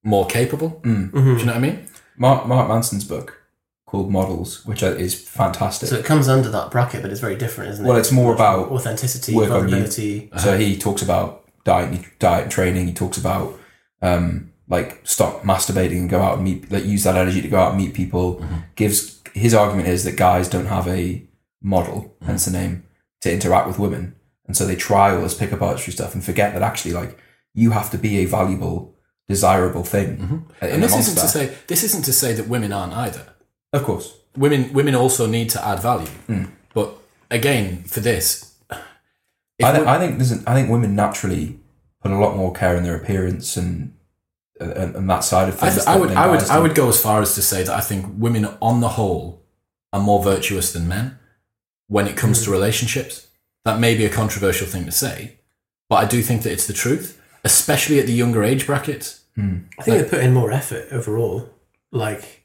more 0.02 0.26
capable. 0.26 0.80
Mm-hmm. 0.84 1.16
Do 1.16 1.30
you 1.38 1.44
know 1.44 1.52
what 1.52 1.56
I 1.56 1.58
mean? 1.58 1.86
Mark, 2.16 2.46
Mark 2.46 2.68
Manson's 2.68 3.04
book 3.04 3.42
called 3.86 4.10
Models, 4.10 4.64
which 4.64 4.82
is 4.82 5.14
fantastic. 5.14 5.88
So 5.88 5.96
it 5.96 6.04
comes 6.04 6.28
under 6.28 6.48
that 6.50 6.70
bracket, 6.70 7.02
but 7.02 7.10
it's 7.10 7.20
very 7.20 7.36
different, 7.36 7.72
isn't 7.72 7.84
it? 7.84 7.88
Well, 7.88 7.98
it's 7.98 8.12
more 8.12 8.32
about 8.32 8.70
authenticity, 8.70 9.34
work 9.34 9.50
on 9.50 9.64
you. 9.64 9.70
vulnerability. 9.70 10.30
So 10.38 10.56
he 10.56 10.78
talks 10.78 11.02
about 11.02 11.44
diet, 11.64 12.04
diet 12.18 12.44
and 12.44 12.52
training. 12.52 12.86
He 12.86 12.94
talks 12.94 13.18
about 13.18 13.58
um, 14.00 14.52
like 14.68 15.00
stop 15.04 15.42
masturbating 15.42 15.98
and 15.98 16.10
go 16.10 16.22
out 16.22 16.36
and 16.36 16.44
meet, 16.44 16.70
like 16.72 16.84
use 16.84 17.04
that 17.04 17.16
energy 17.16 17.42
to 17.42 17.48
go 17.48 17.60
out 17.60 17.74
and 17.74 17.82
meet 17.82 17.94
people. 17.94 18.44
Gives 18.76 19.20
his 19.34 19.54
argument 19.54 19.88
is 19.88 20.04
that 20.04 20.16
guys 20.16 20.48
don't 20.48 20.66
have 20.66 20.88
a 20.88 21.26
model, 21.60 22.14
hence 22.24 22.46
the 22.46 22.50
name, 22.50 22.84
to 23.20 23.32
interact 23.32 23.66
with 23.66 23.78
women, 23.78 24.14
and 24.46 24.56
so 24.56 24.66
they 24.66 24.76
try 24.76 25.14
all 25.14 25.22
this 25.22 25.34
pickup 25.34 25.62
artistry 25.62 25.92
stuff 25.92 26.14
and 26.14 26.24
forget 26.24 26.52
that 26.52 26.62
actually, 26.62 26.92
like, 26.92 27.18
you 27.54 27.70
have 27.70 27.90
to 27.90 27.98
be 27.98 28.18
a 28.18 28.24
valuable, 28.24 28.91
desirable 29.28 29.84
thing. 29.84 30.44
in 30.60 30.68
And 30.68 30.82
this 30.82 30.96
isn't 30.96 31.14
to 31.20 31.28
say 31.28 31.56
this 31.66 31.82
isn't 31.84 32.04
to 32.04 32.12
say 32.12 32.32
that 32.34 32.48
women 32.48 32.72
aren't 32.72 32.94
either. 32.94 33.26
of 33.72 33.82
course, 33.84 34.14
women 34.36 34.72
women 34.72 34.94
also 34.94 35.26
need 35.26 35.50
to 35.50 35.64
add 35.64 35.80
value. 35.80 36.10
Mm. 36.28 36.50
But 36.74 36.94
again, 37.30 37.84
for 37.84 38.00
this, 38.00 38.54
I, 38.70 38.76
th- 39.72 39.80
we- 39.80 39.86
I 39.86 39.98
think 39.98 40.18
there's 40.18 40.32
an, 40.32 40.44
I 40.46 40.54
think 40.54 40.70
women 40.70 40.94
naturally 40.94 41.58
put 42.02 42.10
a 42.12 42.18
lot 42.18 42.36
more 42.36 42.52
care 42.52 42.76
in 42.76 42.82
their 42.82 42.96
appearance 42.96 43.56
and 43.56 43.94
uh, 44.60 44.70
and, 44.70 44.96
and 44.96 45.10
that 45.10 45.24
side 45.24 45.48
of 45.48 45.56
I, 45.62 45.70
things. 45.70 45.84
th- 45.84 45.86
I 45.86 45.96
would 45.98 46.10
I 46.12 46.26
would 46.30 46.42
I 46.44 46.58
would 46.58 46.74
go 46.74 46.88
as 46.88 47.00
far 47.00 47.22
as 47.22 47.34
to 47.34 47.42
say 47.42 47.62
that 47.62 47.74
I 47.74 47.80
think 47.80 48.06
women 48.18 48.46
on 48.60 48.80
the 48.80 48.90
whole 48.90 49.44
are 49.92 50.00
more 50.00 50.22
virtuous 50.22 50.72
than 50.72 50.88
men 50.88 51.18
when 51.88 52.06
it 52.06 52.16
comes 52.16 52.42
to 52.44 52.50
mm. 52.50 52.52
relationships. 52.52 53.28
That 53.64 53.78
may 53.78 53.94
be 53.94 54.04
a 54.04 54.08
controversial 54.10 54.66
thing 54.66 54.86
to 54.86 54.90
say, 54.90 55.38
but 55.88 55.96
I 56.04 56.04
do 56.04 56.20
think 56.20 56.42
that 56.42 56.50
it's 56.50 56.66
the 56.66 56.72
truth, 56.72 57.21
especially 57.44 57.98
at 57.98 58.06
the 58.06 58.12
younger 58.12 58.42
age 58.42 58.66
brackets. 58.66 59.20
I 59.36 59.82
think 59.82 60.02
they 60.02 60.04
put 60.08 60.20
in 60.24 60.34
more 60.34 60.52
effort 60.52 60.88
overall. 60.92 61.48
Like 61.90 62.44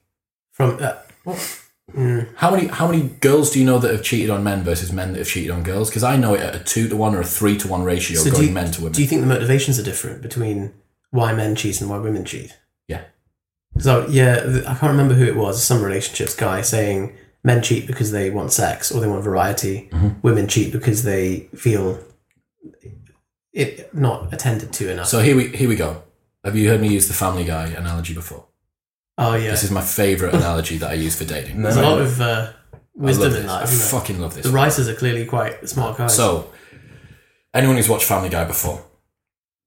from 0.54 0.78
uh, 0.82 0.94
what? 1.24 1.62
Mm, 1.94 2.28
How 2.36 2.52
many 2.52 2.68
how 2.68 2.86
many 2.88 3.04
girls 3.22 3.52
do 3.52 3.60
you 3.60 3.66
know 3.66 3.80
that 3.80 3.92
have 3.92 4.04
cheated 4.04 4.30
on 4.30 4.44
men 4.44 4.62
versus 4.64 4.92
men 4.92 5.14
that 5.14 5.20
have 5.20 5.28
cheated 5.28 5.52
on 5.52 5.64
girls? 5.64 5.90
Because 5.90 6.04
I 6.04 6.18
know 6.18 6.34
it 6.34 6.42
at 6.42 6.54
a 6.56 6.60
two 6.60 6.90
to 6.90 6.98
one 6.98 7.16
or 7.16 7.22
a 7.22 7.26
three 7.26 7.58
to 7.60 7.68
one 7.68 7.84
ratio 7.84 8.18
So 8.20 8.32
going 8.32 8.48
you- 8.48 8.54
men 8.54 8.72
to 8.72 8.82
women. 8.82 8.94
do 8.94 9.02
you 9.02 9.08
think 9.08 9.22
the 9.22 9.28
motivations 9.28 9.80
are 9.80 9.84
different 9.84 10.22
between 10.22 10.74
why 11.12 11.34
men 11.34 11.56
cheat 11.56 11.80
and 11.80 11.90
why 11.90 11.98
women 12.00 12.26
cheat? 12.26 12.58
Yeah. 12.90 13.04
So 13.78 14.06
yeah, 14.10 14.64
I 14.68 14.74
can't 14.76 14.92
remember 14.92 15.14
who 15.14 15.26
it 15.26 15.36
was. 15.38 15.64
Some 15.64 15.82
relationships 15.82 16.36
guy 16.36 16.62
saying 16.62 17.16
men 17.44 17.62
cheat 17.62 17.88
because 17.88 18.12
they 18.12 18.30
want 18.32 18.52
sex 18.52 18.92
or 18.92 19.00
they 19.00 19.08
want 19.08 19.24
variety. 19.24 19.88
Mm-hmm. 19.94 20.20
Women 20.24 20.48
cheat 20.50 20.74
because 20.74 21.04
they 21.04 21.48
feel 21.56 22.04
it 23.58 23.94
not 23.94 24.32
attended 24.34 24.72
to 24.74 24.92
enough. 24.92 25.08
so 25.08 25.20
here 25.20 25.36
we 25.36 25.48
here 25.48 25.68
we 25.68 25.76
go. 25.76 26.04
Have 26.44 26.56
you 26.56 26.70
heard 26.70 26.80
me 26.80 26.88
use 26.88 27.08
the 27.08 27.14
Family 27.14 27.44
Guy 27.44 27.68
analogy 27.68 28.14
before? 28.14 28.46
oh 29.18 29.36
yeah, 29.36 29.50
This 29.52 29.64
is 29.64 29.72
my 29.72 29.82
favorite 29.82 30.34
analogy 30.36 30.78
that 30.78 30.92
I 30.92 30.94
use 30.94 31.16
for 31.16 31.26
dating. 31.26 31.58
No. 31.58 31.64
there's 31.64 31.78
a 31.78 31.82
lot 31.82 32.00
of 32.00 32.22
uh, 32.22 32.52
wisdom 32.94 33.34
in 33.34 33.48
that. 33.48 33.62
I 33.62 33.64
Isn't 33.64 34.00
fucking 34.00 34.20
love 34.22 34.36
this. 34.36 34.46
The 34.46 34.52
writers 34.52 34.88
are 34.88 34.94
clearly 34.96 35.26
quite 35.26 35.68
smart 35.68 35.98
guys. 35.98 36.16
So, 36.16 36.54
anyone 37.54 37.76
who's 37.78 37.90
watched 37.90 38.06
Family 38.06 38.30
Guy 38.30 38.46
before, 38.46 38.86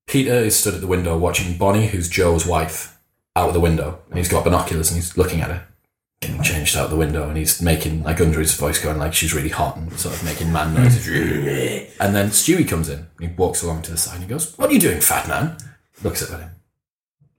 Peter 0.06 0.34
is 0.34 0.56
stood 0.56 0.74
at 0.74 0.80
the 0.80 0.86
window 0.86 1.18
watching 1.18 1.58
Bonnie, 1.58 1.88
who's 1.88 2.08
Joe's 2.08 2.46
wife, 2.46 2.96
out 3.34 3.48
of 3.48 3.54
the 3.54 3.60
window, 3.60 3.98
and 4.08 4.18
he's 4.18 4.28
got 4.28 4.44
binoculars 4.44 4.90
and 4.90 4.96
he's 5.00 5.16
looking 5.16 5.40
at 5.40 5.50
her, 5.50 5.66
getting 5.66 5.69
changed 6.42 6.76
out 6.76 6.90
the 6.90 6.96
window, 6.96 7.28
and 7.28 7.36
he's 7.36 7.62
making 7.62 8.02
like 8.02 8.20
under 8.20 8.40
his 8.40 8.54
voice, 8.54 8.78
going 8.82 8.98
like 8.98 9.14
she's 9.14 9.34
really 9.34 9.48
hot 9.48 9.76
and 9.76 9.92
sort 9.98 10.14
of 10.14 10.24
making 10.24 10.52
man 10.52 10.74
noises. 10.74 11.06
and 12.00 12.14
then 12.14 12.28
Stewie 12.28 12.68
comes 12.68 12.88
in 12.88 13.06
he 13.18 13.28
walks 13.28 13.62
along 13.62 13.82
to 13.82 13.90
the 13.90 13.96
side 13.96 14.14
and 14.16 14.24
he 14.24 14.28
goes, 14.28 14.56
"What 14.58 14.70
are 14.70 14.72
you 14.72 14.80
doing, 14.80 15.00
fat 15.00 15.28
man?" 15.28 15.56
Looks 16.02 16.22
at 16.22 16.38
him. 16.38 16.50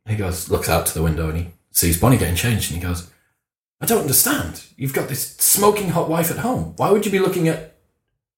He 0.07 0.15
goes, 0.15 0.49
looks 0.49 0.67
out 0.69 0.85
to 0.87 0.93
the 0.93 1.03
window 1.03 1.29
and 1.29 1.37
he 1.37 1.47
sees 1.71 1.99
Bonnie 1.99 2.17
getting 2.17 2.35
changed 2.35 2.71
and 2.71 2.81
he 2.81 2.87
goes, 2.87 3.09
"I 3.79 3.85
don't 3.85 4.01
understand. 4.01 4.63
You've 4.77 4.93
got 4.93 5.09
this 5.09 5.35
smoking 5.37 5.89
hot 5.89 6.09
wife 6.09 6.31
at 6.31 6.39
home. 6.39 6.73
Why 6.77 6.91
would 6.91 7.05
you 7.05 7.11
be 7.11 7.19
looking 7.19 7.47
at?" 7.47 7.77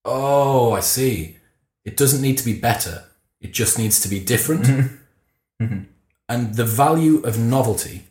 Oh, 0.05 0.73
I 0.73 0.81
see. 0.81 1.37
It 1.85 1.95
doesn't 1.97 2.21
need 2.21 2.37
to 2.37 2.45
be 2.45 2.59
better. 2.59 3.05
It 3.39 3.53
just 3.53 3.77
needs 3.77 3.99
to 4.01 4.09
be 4.09 4.19
different. 4.19 4.65
Mhm. 5.61 5.85
And 6.29 6.55
the 6.55 6.65
value 6.65 7.19
of 7.19 7.37
novelty 7.37 8.07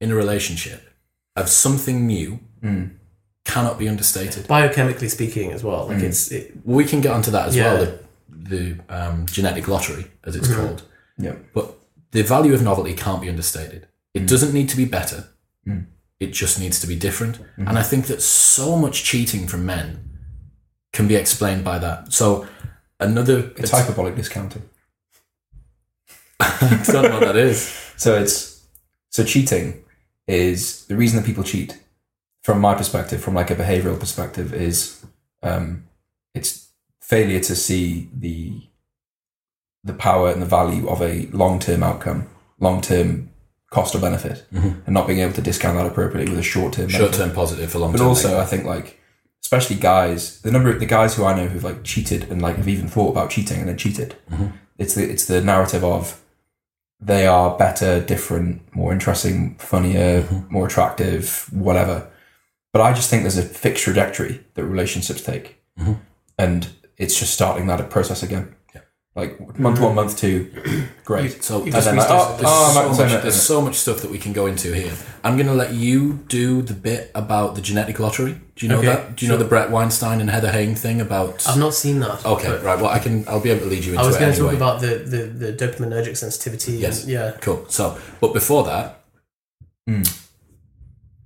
in 0.00 0.10
a 0.10 0.14
relationship, 0.14 0.92
of 1.36 1.48
something 1.48 2.06
new, 2.06 2.40
Mm. 2.62 2.90
cannot 3.44 3.78
be 3.78 3.88
understated. 3.88 4.46
biochemically 4.48 5.08
speaking, 5.10 5.52
as 5.52 5.62
well, 5.62 5.86
Mm. 5.86 5.94
like 5.94 6.02
it's 6.02 6.32
it, 6.32 6.52
We 6.64 6.84
can 6.84 7.00
get 7.00 7.12
onto 7.12 7.30
that 7.30 7.48
as 7.48 7.54
Yeah. 7.56 7.74
well, 7.74 7.84
the, 7.84 8.76
the 8.86 8.94
um, 8.98 9.26
genetic 9.26 9.68
lottery, 9.68 10.10
as 10.24 10.34
it's 10.36 10.48
called. 10.52 10.82
Yeah. 11.18 11.34
But 11.54 11.74
the 12.12 12.22
value 12.22 12.54
of 12.54 12.62
novelty 12.62 12.94
can't 12.94 13.20
be 13.20 13.28
understated. 13.28 13.86
It 14.14 14.26
doesn't 14.26 14.52
need 14.52 14.68
to 14.70 14.76
be 14.76 14.84
better. 14.86 15.28
Mm. 15.66 15.86
It 16.18 16.32
just 16.32 16.58
needs 16.58 16.80
to 16.80 16.86
be 16.86 16.96
different. 16.96 17.38
And 17.56 17.78
I 17.78 17.82
think 17.82 18.06
that 18.06 18.22
so 18.22 18.76
much 18.76 19.04
cheating 19.04 19.46
from 19.46 19.66
men 19.66 20.00
can 20.92 21.06
be 21.06 21.14
explained 21.14 21.62
by 21.62 21.78
that. 21.78 22.12
So 22.12 22.46
another 22.98 23.52
It's 23.58 23.70
hyperbolic 23.70 24.16
discounting. 24.16 24.62
I 26.40 26.82
don't 26.86 27.02
know 27.02 27.10
what 27.18 27.20
that 27.20 27.36
is. 27.36 27.82
So 27.98 28.14
it's 28.20 28.60
so 29.08 29.24
cheating 29.24 29.82
is 30.26 30.86
the 30.86 30.96
reason 30.96 31.18
that 31.20 31.26
people 31.26 31.44
cheat. 31.44 31.78
From 32.42 32.60
my 32.60 32.74
perspective, 32.74 33.20
from 33.20 33.34
like 33.34 33.50
a 33.50 33.56
behavioral 33.56 33.98
perspective, 33.98 34.54
is 34.54 35.04
um, 35.42 35.88
it's 36.32 36.68
failure 37.00 37.40
to 37.40 37.56
see 37.56 38.08
the 38.12 38.62
the 39.82 39.92
power 39.94 40.30
and 40.30 40.40
the 40.42 40.46
value 40.46 40.88
of 40.88 41.02
a 41.02 41.26
long 41.32 41.58
term 41.58 41.82
outcome, 41.82 42.28
long 42.60 42.80
term 42.80 43.30
cost 43.70 43.94
or 43.96 44.00
benefit, 44.00 44.46
and 44.52 44.88
not 44.88 45.06
being 45.08 45.18
able 45.18 45.32
to 45.32 45.42
discount 45.42 45.76
that 45.76 45.86
appropriately 45.86 46.30
with 46.30 46.38
a 46.38 46.42
short 46.42 46.74
term 46.74 46.88
Short 46.88 47.12
term 47.12 47.32
positive 47.32 47.70
for 47.70 47.78
long 47.80 47.90
term. 47.92 47.98
But 47.98 48.06
also, 48.06 48.38
I 48.38 48.44
think 48.44 48.64
like 48.64 49.00
especially 49.42 49.76
guys, 49.76 50.40
the 50.42 50.50
number 50.50 50.70
of 50.70 50.80
the 50.80 50.86
guys 50.86 51.14
who 51.16 51.24
I 51.24 51.34
know 51.36 51.46
who've 51.46 51.64
like 51.64 51.84
cheated 51.84 52.30
and 52.30 52.42
like 52.42 52.56
have 52.56 52.68
even 52.68 52.88
thought 52.88 53.10
about 53.10 53.30
cheating 53.30 53.58
and 53.58 53.68
then 53.68 53.76
cheated. 53.76 54.16
It's 54.78 54.94
the 54.94 55.08
it's 55.08 55.24
the 55.26 55.40
narrative 55.40 55.82
of 55.82 56.20
they 57.00 57.26
are 57.26 57.56
better, 57.56 58.00
different, 58.00 58.74
more 58.74 58.92
interesting, 58.92 59.56
funnier, 59.56 60.22
mm-hmm. 60.22 60.52
more 60.52 60.66
attractive, 60.66 61.46
whatever. 61.52 62.10
But 62.72 62.82
I 62.82 62.92
just 62.92 63.10
think 63.10 63.22
there's 63.22 63.38
a 63.38 63.42
fixed 63.42 63.84
trajectory 63.84 64.44
that 64.54 64.64
relationships 64.64 65.22
take, 65.22 65.62
mm-hmm. 65.78 65.94
and 66.38 66.68
it's 66.96 67.18
just 67.18 67.34
starting 67.34 67.66
that 67.66 67.88
process 67.90 68.22
again. 68.22 68.54
Like 69.16 69.58
month 69.58 69.80
one, 69.80 69.94
month 69.94 70.18
two, 70.18 70.52
great. 71.06 71.42
So 71.42 71.64
You 71.64 71.72
there's, 71.72 71.86
just 71.86 71.96
there's- 71.96 72.10
reached- 72.10 72.38
there's 72.38 72.50
oh, 72.52 72.92
so 72.94 73.02
much, 73.04 73.22
there's 73.22 73.42
so 73.42 73.60
much 73.62 73.74
stuff 73.76 74.02
that 74.02 74.10
we 74.10 74.18
can 74.18 74.34
go 74.34 74.44
into 74.44 74.74
here. 74.74 74.92
I'm 75.24 75.36
going 75.38 75.46
to 75.46 75.54
let 75.54 75.72
you 75.72 76.20
do 76.28 76.60
the 76.60 76.74
bit 76.74 77.12
about 77.14 77.54
the 77.54 77.62
genetic 77.62 77.98
lottery. 77.98 78.38
Do 78.56 78.66
you 78.66 78.68
know 78.70 78.78
Okay, 78.78 78.88
that? 78.88 79.16
Do 79.16 79.24
you 79.24 79.32
know 79.32 79.38
the 79.38 79.46
Bret 79.46 79.70
Weinstein 79.70 80.20
and 80.20 80.28
Heather 80.28 80.52
Heying 80.52 80.74
thing 80.74 81.00
about? 81.00 81.48
I've 81.48 81.58
not 81.58 81.72
seen 81.72 82.00
that. 82.00 82.26
okay, 82.26 82.48
but 82.48 82.62
right. 82.62 82.78
Well, 82.78 82.90
I 82.90 82.98
can. 82.98 83.26
I'll 83.26 83.40
be 83.40 83.48
able 83.50 83.62
to 83.62 83.70
lead 83.70 83.84
you 83.86 83.92
into 83.92 84.04
I 84.04 84.06
was 84.06 84.18
going 84.18 84.32
to 84.34 84.38
anyway. 84.38 84.58
talk 84.58 84.78
about 84.78 84.80
the, 84.82 84.96
the, 84.98 85.50
the 85.52 85.52
dopaminergic 85.66 86.16
sensitivity. 86.18 86.72
Yes. 86.72 87.04
And, 87.04 87.12
yeah. 87.12 87.30
Cool. 87.40 87.64
So, 87.70 87.98
but 88.20 88.34
before 88.34 88.64
that, 88.64 89.00
Hmm. 89.88 90.02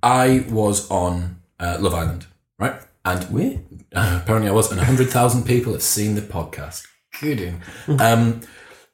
I 0.02 0.44
was 0.48 0.88
on 0.90 1.40
uh, 1.58 1.76
Love 1.80 1.94
Island, 1.94 2.26
right? 2.58 2.80
And 3.04 3.28
We? 3.30 3.60
uh, 3.94 4.20
apparently 4.22 4.48
I 4.48 4.52
was, 4.52 4.70
and 4.70 4.78
100,000 4.78 5.44
people 5.44 5.72
have 5.72 5.82
seen 5.82 6.14
the 6.14 6.20
podcast. 6.20 6.86
Kidding. 7.20 7.60
Um, 7.98 8.40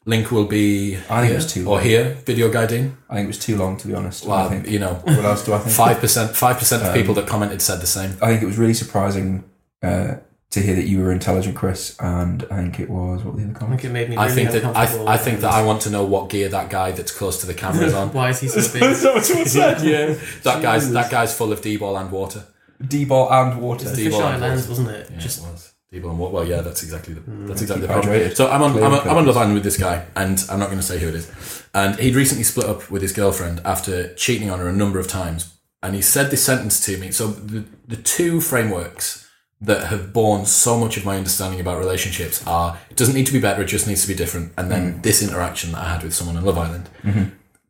link 0.05 0.31
will 0.31 0.47
be 0.47 0.97
I 1.09 1.21
think 1.21 1.33
it 1.33 1.37
was 1.37 1.53
too 1.53 1.67
or 1.67 1.77
long. 1.77 1.83
here, 1.85 2.15
video 2.25 2.51
guiding. 2.51 2.97
I 3.09 3.15
think 3.15 3.25
it 3.25 3.29
was 3.29 3.39
too 3.39 3.57
long 3.57 3.77
to 3.79 3.87
be 3.89 3.95
honest. 3.95 4.25
I 4.25 4.29
Well, 4.29 4.49
think. 4.51 4.69
you 4.69 4.79
know, 4.79 4.95
What 5.05 5.25
else 5.25 5.45
do 5.45 5.53
I 5.55 5.59
think? 5.59 5.75
five 5.75 5.99
percent, 6.01 6.37
five 6.37 6.59
percent 6.59 6.83
of 6.83 6.95
people 6.95 7.15
that 7.15 7.27
commented 7.27 7.63
said 7.63 7.81
the 7.81 7.87
same. 7.87 8.17
I 8.23 8.29
think 8.29 8.43
it 8.43 8.47
was 8.47 8.59
really 8.59 8.75
surprising 8.75 9.45
uh, 9.83 10.17
to 10.51 10.61
hear 10.61 10.75
that 10.77 10.87
you 10.87 11.01
were 11.03 11.11
intelligent, 11.13 11.55
Chris, 11.57 11.97
and 12.01 12.45
I 12.51 12.57
think 12.63 12.81
it 12.81 12.89
was 12.89 13.23
what 13.23 13.35
were 13.35 13.41
the 13.41 13.47
other 13.49 13.57
I 13.57 13.59
comments? 13.59 13.83
think 13.83 13.91
it 13.91 13.95
made 13.95 14.11
me. 14.11 14.17
I 14.17 14.29
think 14.29 14.51
that 14.53 14.65
I, 14.65 14.69
uncomfortable 14.69 15.09
I 15.09 15.17
think 15.19 15.41
that 15.41 15.53
I 15.53 15.63
want 15.65 15.83
to 15.83 15.91
know 15.91 16.05
what 16.05 16.31
gear 16.31 16.49
that 16.49 16.71
guy 16.71 16.93
that's 16.93 17.13
close 17.13 17.41
to 17.41 17.47
the 17.47 17.55
camera 17.55 17.85
is 17.87 17.95
on. 18.01 18.13
Why 18.13 18.31
is 18.31 18.41
he 18.41 18.49
so 18.49 18.61
big? 18.73 18.83
what 18.83 19.25
someone 19.25 19.47
said? 19.47 19.83
yeah, 19.93 20.15
that 20.45 20.63
guy's 20.63 20.91
that 20.93 21.11
guy's 21.11 21.37
full 21.37 21.53
of 21.53 21.61
d-bol 21.63 21.97
and 21.97 22.11
water. 22.11 22.45
D-bol 22.87 23.33
and 23.33 23.61
water. 23.61 23.89
the 23.89 23.97
D-bol 23.97 24.21
fisheye 24.21 24.33
and 24.35 24.41
lens, 24.43 24.69
water. 24.69 24.83
wasn't 24.83 24.89
it? 24.91 25.11
Yeah, 25.11 25.19
Just 25.19 25.39
it 25.39 25.51
was. 25.51 25.73
D-bol 25.93 26.11
and 26.11 26.19
water. 26.19 26.35
Well, 26.35 26.45
yeah, 26.49 26.63
that's 26.63 26.83
exactly 26.83 27.15
the 27.15 27.21
that's 27.47 27.63
exactly 27.63 27.87
the 27.87 27.93
problem. 27.93 28.35
So 28.35 28.49
I'm 28.51 28.63
on 28.63 28.73
I'm, 28.83 28.93
on- 28.93 29.09
I'm 29.09 29.17
on. 29.19 29.27
Love 29.27 29.37
Island 29.37 29.55
with 29.55 29.65
this 29.65 29.79
guy, 29.79 30.05
and 30.17 30.43
I'm 30.51 30.59
not 30.59 30.67
going 30.67 30.79
to 30.81 30.85
say 30.87 30.99
who 30.99 31.09
it 31.09 31.15
is. 31.15 31.63
And 31.75 31.95
he'd 32.01 32.17
recently 32.17 32.45
split 32.45 32.67
up 32.67 32.91
with 32.91 33.03
his 33.03 33.13
girlfriend 33.13 33.61
after 33.65 34.13
cheating 34.15 34.51
on 34.51 34.59
her 34.59 34.69
a 34.69 34.73
number 34.73 34.99
of 34.99 35.07
times. 35.09 35.53
And 35.83 35.95
he 35.95 36.03
said 36.03 36.31
this 36.31 36.45
sentence 36.45 36.85
to 36.87 36.97
me. 36.99 37.13
So 37.13 37.29
the 37.29 37.65
the 37.87 37.97
two 37.97 38.41
frameworks 38.41 39.29
that 39.61 39.85
have 39.87 40.13
borne 40.13 40.45
so 40.45 40.77
much 40.79 40.97
of 40.97 41.05
my 41.05 41.17
understanding 41.17 41.61
about 41.61 41.79
relationships 41.79 42.45
are 42.47 42.79
it 42.91 42.97
doesn't 42.97 43.15
need 43.15 43.27
to 43.27 43.33
be 43.33 43.41
better, 43.41 43.63
it 43.63 43.67
just 43.67 43.87
needs 43.87 44.03
to 44.03 44.09
be 44.09 44.15
different. 44.15 44.53
And 44.59 44.71
then 44.71 45.01
this 45.03 45.23
interaction 45.23 45.73
that 45.73 45.83
I 45.83 45.93
had 45.95 46.03
with 46.03 46.15
someone 46.15 46.37
on 46.37 46.45
Love 46.45 46.59
Island, 46.59 46.91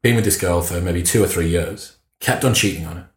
being 0.02 0.16
with 0.16 0.24
this 0.24 0.40
girl 0.40 0.62
for 0.62 0.80
maybe 0.80 1.02
two 1.02 1.22
or 1.22 1.28
three 1.28 1.48
years, 1.48 1.96
kept 2.20 2.44
on 2.44 2.54
cheating 2.54 2.86
on 2.86 2.96
her. 2.96 3.10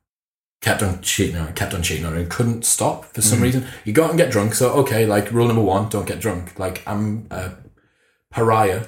Kept 0.61 0.83
on 0.83 1.01
cheating 1.01 1.37
on 1.37 1.47
her, 1.47 1.53
kept 1.53 1.73
on 1.73 1.81
cheating 1.81 2.05
on 2.05 2.13
her, 2.13 2.19
and 2.19 2.29
couldn't 2.29 2.65
stop 2.65 3.05
for 3.05 3.21
some 3.21 3.39
mm. 3.39 3.43
reason. 3.43 3.67
You 3.85 3.93
go 3.93 4.03
out 4.03 4.09
and 4.09 4.19
get 4.19 4.31
drunk, 4.31 4.53
so 4.53 4.71
okay, 4.73 5.05
like 5.05 5.31
rule 5.31 5.47
number 5.47 5.61
one, 5.61 5.89
don't 5.89 6.05
get 6.05 6.19
drunk. 6.19 6.59
Like 6.59 6.83
I'm 6.85 7.27
a 7.31 7.51
pariah, 8.29 8.87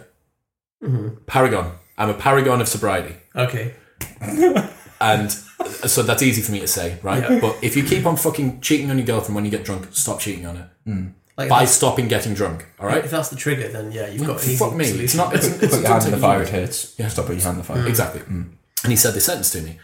mm-hmm. 0.84 1.24
paragon. 1.28 1.74
I'm 1.98 2.10
a 2.10 2.14
paragon 2.14 2.62
of 2.62 2.68
sobriety. 2.68 3.16
okay. 3.36 3.74
And 5.02 5.32
so 5.32 6.04
that's 6.04 6.22
easy 6.22 6.44
for 6.44 6.52
me 6.52 6.60
to 6.60 6.68
say, 6.68 7.00
right? 7.02 7.24
Yeah. 7.24 7.40
But 7.40 7.58
if 7.64 7.76
you 7.76 7.84
keep 7.84 8.06
on 8.06 8.16
fucking 8.16 8.62
cheating 8.62 8.92
on 8.92 9.00
your 9.00 9.08
girlfriend 9.08 9.34
when 9.36 9.46
you 9.46 9.52
get 9.52 9.66
drunk, 9.66 9.88
stop 9.92 10.20
cheating 10.20 10.46
on 10.46 10.56
her 10.58 10.72
mm. 10.88 11.14
Like 11.38 11.50
by 11.50 11.66
stopping 11.66 12.08
getting 12.08 12.36
drunk. 12.36 12.68
All 12.80 12.86
right. 12.86 13.04
if 13.04 13.10
that's 13.10 13.30
the 13.30 13.36
trigger, 13.36 13.68
then 13.68 13.92
yeah, 13.92 14.08
you've 14.08 14.28
got 14.28 14.44
an 14.44 14.50
easy 14.50 14.58
Fuck 14.58 14.76
me. 14.76 14.86
solution. 14.86 15.06
It's 15.06 15.16
not. 15.16 15.34
It's, 15.34 15.48
it's, 15.48 15.60
Put 15.74 15.82
your 15.82 15.90
hand 15.90 16.06
in 16.06 16.12
the 16.12 16.18
fire, 16.18 16.44
it 16.44 16.50
hurts. 16.50 16.94
Yeah. 17.00 17.08
Stop 17.08 17.26
putting 17.26 17.40
your 17.40 17.46
hand 17.46 17.56
in 17.56 17.62
the 17.62 17.74
fire. 17.74 17.88
Exactly. 17.88 18.22
Mm. 18.22 18.52
And 18.84 18.92
he 18.92 18.96
said 18.96 19.14
this 19.16 19.26
sentence 19.26 19.50
to 19.52 19.62
me, 19.62 19.80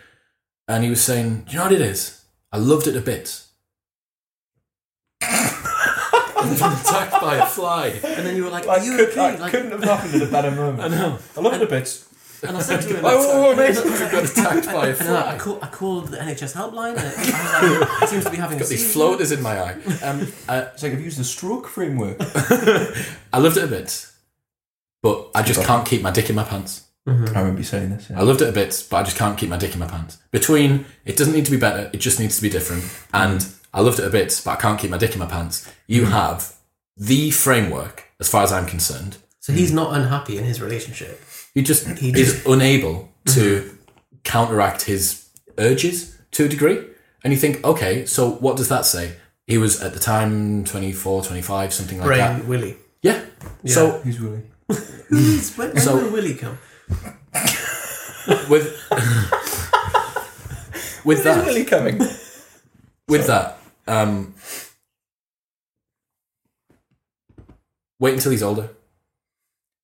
and 0.67 0.83
he 0.83 0.89
was 0.89 1.01
saying, 1.01 1.43
"Do 1.45 1.51
you 1.51 1.57
know 1.57 1.63
what 1.65 1.73
it 1.73 1.81
is? 1.81 2.21
I 2.51 2.57
loved 2.57 2.87
it 2.87 2.95
a 2.95 3.01
bit." 3.01 3.43
I've 5.21 6.57
been 6.59 6.71
attacked 6.71 7.21
by 7.21 7.37
a 7.37 7.45
fly. 7.45 7.87
and 8.03 8.25
then 8.25 8.35
you 8.35 8.43
were 8.43 8.49
like, 8.49 8.67
"Are 8.67 8.79
you 8.83 8.99
okay?" 9.07 9.37
Like, 9.39 9.51
couldn't 9.51 9.71
have 9.71 9.83
happened 9.83 10.15
at 10.21 10.27
a 10.27 10.31
better 10.31 10.51
moment. 10.61 10.81
I 10.81 10.87
know. 10.95 11.19
I 11.35 11.41
love 11.41 11.53
it 11.53 11.61
a 11.61 11.65
bit. 11.67 12.03
And 12.43 12.55
I 12.55 12.61
said 12.61 12.81
to 12.83 12.89
him, 12.89 13.01
Oh, 13.03 13.55
mate. 13.55 13.75
I 13.75 14.11
got 14.11 14.23
attacked 14.23 14.67
by 14.67 14.89
a 14.89 14.95
and 14.95 15.09
I, 15.09 15.33
I, 15.33 15.37
fly. 15.37 15.37
call, 15.39 15.59
I 15.59 15.67
called 15.69 16.07
the 16.09 16.17
NHS 16.17 16.53
helpline. 16.55 16.91
And 16.95 16.99
I 16.99 17.61
was 17.63 17.79
like, 17.81 18.03
I 18.03 18.05
seem 18.05 18.21
to 18.21 18.29
be 18.29 18.37
having 18.37 18.57
a 18.57 18.59
Got 18.59 18.69
these 18.69 18.93
floaters 18.93 19.31
in 19.31 19.41
my 19.41 19.59
eye. 19.59 19.73
Um, 20.03 20.27
uh, 20.47 20.65
It's 20.71 20.83
like 20.83 20.93
I've 20.93 21.01
used 21.01 21.17
the 21.17 21.23
stroke 21.23 21.67
framework. 21.67 22.17
I 23.33 23.39
loved 23.39 23.57
it 23.57 23.63
a 23.63 23.67
bit, 23.67 24.05
but 25.01 25.31
I 25.33 25.41
just 25.41 25.63
can't 25.65 25.83
keep 25.83 26.03
my 26.03 26.11
dick 26.11 26.29
in 26.29 26.35
my 26.35 26.43
pants. 26.43 26.86
Mm-hmm. 27.07 27.37
I 27.37 27.39
remember 27.39 27.61
you 27.61 27.65
saying 27.65 27.89
this. 27.89 28.11
I 28.11 28.21
loved 28.21 28.41
it 28.41 28.49
a 28.49 28.51
bit, 28.51 28.85
but 28.89 28.97
I 28.97 29.03
just 29.03 29.17
can't 29.17 29.37
keep 29.37 29.49
my 29.49 29.57
dick 29.57 29.73
in 29.73 29.79
my 29.79 29.87
pants. 29.87 30.17
Between 30.31 30.85
it 31.05 31.15
doesn't 31.15 31.33
need 31.33 31.45
to 31.45 31.51
be 31.51 31.57
better, 31.57 31.89
it 31.93 31.99
just 31.99 32.19
needs 32.19 32.35
to 32.35 32.41
be 32.41 32.49
different. 32.49 32.83
And 33.13 33.47
I 33.73 33.79
loved 33.81 33.99
it 33.99 34.05
a 34.05 34.09
bit, 34.09 34.41
but 34.43 34.51
I 34.51 34.55
can't 34.57 34.77
keep 34.79 34.91
my 34.91 34.97
dick 34.97 35.13
in 35.13 35.19
my 35.19 35.25
pants. 35.25 35.71
You 35.87 36.03
mm-hmm. 36.03 36.11
have 36.11 36.55
the 36.97 37.31
framework, 37.31 38.05
as 38.19 38.27
far 38.27 38.43
as 38.43 38.51
I'm 38.51 38.65
concerned. 38.65 39.17
So 39.39 39.53
he's 39.53 39.71
not 39.71 39.95
unhappy 39.95 40.37
in 40.37 40.43
his 40.43 40.61
relationship. 40.61 41.23
He 41.53 41.63
just 41.63 41.87
He 41.97 42.09
is 42.09 42.45
unable 42.45 43.09
to 43.27 43.61
mm-hmm. 43.61 43.75
counteract 44.23 44.81
his 44.81 45.29
urges 45.57 46.17
to 46.31 46.45
a 46.45 46.49
degree. 46.49 46.83
And 47.23 47.31
you 47.31 47.39
think, 47.39 47.63
okay, 47.63 48.05
so 48.05 48.31
what 48.31 48.57
does 48.57 48.67
that 48.67 48.85
say? 48.85 49.13
He 49.45 49.57
was 49.57 49.81
at 49.81 49.93
the 49.93 49.99
time 49.99 50.65
24, 50.65 51.23
25, 51.23 51.73
something 51.73 51.99
like 51.99 52.07
that. 52.07 52.27
Brain 52.27 52.39
that. 52.39 52.47
Willie. 52.47 52.75
Yeah. 53.01 53.23
So 53.65 54.01
he's 54.01 54.19
Willie? 54.19 54.43
Who's, 55.07 55.55
when, 55.57 55.69
when 55.69 55.81
So- 55.81 55.95
will 55.95 56.11
Willie 56.11 56.35
come? 56.35 56.57
With 58.49 58.65
with 61.05 61.23
that 61.23 61.45
Willie 61.45 61.65
coming? 61.65 61.99
with 63.07 63.27
that, 63.27 63.59
um, 63.87 64.33
wait 67.99 68.13
until 68.13 68.31
he's 68.31 68.43
older. 68.43 68.69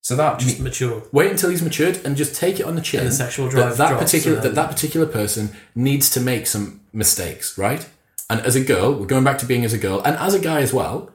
So 0.01 0.17
that 0.17 0.37
Just 0.39 0.59
mature. 0.59 1.03
Wait 1.13 1.31
until 1.31 1.49
he's 1.49 1.61
matured 1.61 2.01
and 2.03 2.17
just 2.17 2.35
take 2.35 2.59
it 2.59 2.65
on 2.65 2.75
the 2.75 2.81
chin. 2.81 2.99
And 2.99 3.09
the 3.09 3.13
sexual 3.13 3.45
that 3.45 3.51
drive 3.51 3.77
that 3.77 3.89
drops 3.89 4.03
particular 4.03 4.41
that 4.41 4.55
that 4.55 4.69
particular 4.69 5.05
person 5.05 5.55
needs 5.75 6.09
to 6.09 6.19
make 6.19 6.45
some 6.45 6.81
mistakes, 6.91 7.57
right? 7.57 7.87
And 8.29 8.41
as 8.41 8.57
a 8.57 8.63
girl, 8.63 8.93
we're 8.93 9.05
going 9.05 9.23
back 9.23 9.37
to 9.39 9.45
being 9.45 9.63
as 9.63 9.71
a 9.71 9.77
girl, 9.77 10.01
and 10.01 10.17
as 10.17 10.33
a 10.33 10.39
guy 10.39 10.59
as 10.61 10.73
well. 10.73 11.11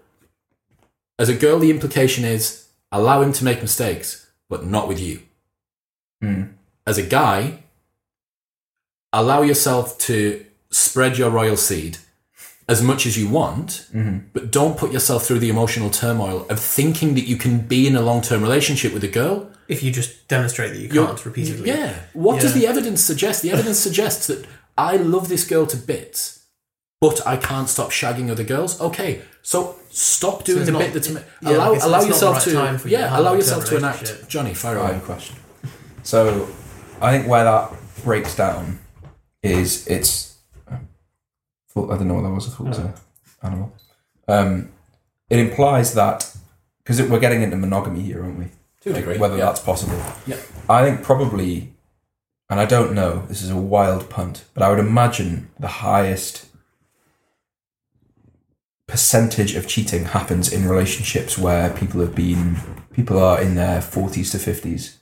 As 1.18 1.28
a 1.28 1.34
girl, 1.34 1.58
the 1.58 1.70
implication 1.70 2.24
is 2.24 2.68
allow 2.92 3.20
him 3.22 3.32
to 3.34 3.44
make 3.44 3.60
mistakes, 3.60 4.30
but 4.48 4.64
not 4.64 4.88
with 4.88 5.00
you. 5.00 5.20
Hmm. 6.22 6.42
As 6.86 6.98
a 6.98 7.02
guy, 7.02 7.60
allow 9.12 9.42
yourself 9.42 9.98
to 9.98 10.44
spread 10.70 11.16
your 11.18 11.30
royal 11.30 11.56
seed 11.56 11.98
as 12.68 12.82
much 12.82 13.06
as 13.06 13.16
you 13.16 13.28
want, 13.28 13.86
Mm-hmm. 13.94 14.18
but 14.34 14.50
don't 14.50 14.76
put 14.76 14.92
yourself 14.92 15.24
through 15.26 15.38
the 15.38 15.48
emotional 15.48 15.88
turmoil 15.90 16.46
of 16.50 16.60
thinking 16.60 17.14
that 17.14 17.26
you 17.26 17.36
can 17.36 17.60
be 17.60 17.86
in 17.86 17.96
a 17.96 18.02
long 18.02 18.20
term 18.20 18.42
relationship 18.42 18.92
with 18.92 19.02
a 19.04 19.08
girl 19.08 19.50
If 19.68 19.82
you 19.82 19.90
just 19.90 20.28
demonstrate 20.28 20.72
that 20.72 20.78
you 20.80 20.88
you're- 20.88 21.06
can't 21.06 21.24
repeatedly. 21.24 21.68
Yeah. 21.68 21.94
What 22.12 22.40
does 22.40 22.52
the 22.54 22.66
evidence 22.66 23.02
suggest? 23.02 23.42
The 23.42 23.50
evidence 23.52 23.78
suggests 23.78 24.26
that 24.26 24.46
I 24.76 24.96
love 24.96 25.28
this 25.28 25.44
girl 25.46 25.66
to 25.66 25.76
bits, 25.78 26.44
but 27.00 27.26
I 27.26 27.36
can't 27.38 27.68
stop 27.70 27.90
shagging 27.90 28.30
other 28.30 28.44
girls. 28.44 28.78
Okay, 28.80 29.22
so 29.42 29.76
stop 29.90 30.44
doing 30.44 30.58
it's 30.58 30.66
the 30.66 30.72
not- 30.72 30.82
bit 30.82 30.92
that's 30.92 31.08
yeah, 31.08 31.20
allow 31.42 31.70
allow 31.70 31.72
it's 31.72 31.86
not 31.86 32.00
the 32.02 32.06
yourself 32.08 32.46
right 32.46 32.80
to 32.82 32.88
yeah 32.90 33.18
allow 33.18 33.32
yourself 33.34 33.64
to 33.66 33.76
enact. 33.78 34.28
Johnny, 34.28 34.52
fire 34.52 34.76
away. 34.76 35.00
question. 35.02 35.36
So, 36.08 36.48
I 37.02 37.10
think 37.12 37.28
where 37.28 37.44
that 37.44 37.70
breaks 38.02 38.34
down 38.34 38.78
is 39.42 39.86
it's. 39.86 40.38
I 40.70 40.78
don't 41.76 42.08
know 42.08 42.14
what 42.14 42.22
that 42.22 42.30
was. 42.30 42.48
I 42.48 42.50
thought 42.56 42.64
it 42.64 42.68
was 42.70 42.78
an 42.78 42.94
animal. 43.42 43.76
Um, 44.26 44.72
it 45.28 45.38
implies 45.38 45.92
that 45.92 46.34
because 46.78 47.02
we're 47.02 47.20
getting 47.20 47.42
into 47.42 47.58
monogamy 47.58 48.00
here, 48.00 48.22
aren't 48.22 48.38
we? 48.38 48.46
To 48.80 48.90
a 48.90 48.92
degree, 48.94 49.18
Whether 49.18 49.36
yeah. 49.36 49.44
that's 49.44 49.60
possible. 49.60 50.02
Yeah. 50.26 50.38
I 50.66 50.82
think 50.82 51.02
probably, 51.02 51.74
and 52.48 52.58
I 52.58 52.64
don't 52.64 52.94
know. 52.94 53.26
This 53.28 53.42
is 53.42 53.50
a 53.50 53.58
wild 53.58 54.08
punt, 54.08 54.46
but 54.54 54.62
I 54.62 54.70
would 54.70 54.78
imagine 54.78 55.50
the 55.60 55.68
highest 55.68 56.46
percentage 58.86 59.54
of 59.54 59.68
cheating 59.68 60.06
happens 60.06 60.50
in 60.50 60.66
relationships 60.66 61.36
where 61.36 61.68
people 61.68 62.00
have 62.00 62.14
been 62.14 62.56
people 62.94 63.18
are 63.18 63.38
in 63.38 63.56
their 63.56 63.82
40s 63.82 64.30
to 64.30 64.38
50s 64.38 64.97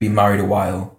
been 0.00 0.14
married 0.14 0.40
a 0.40 0.44
while 0.44 0.96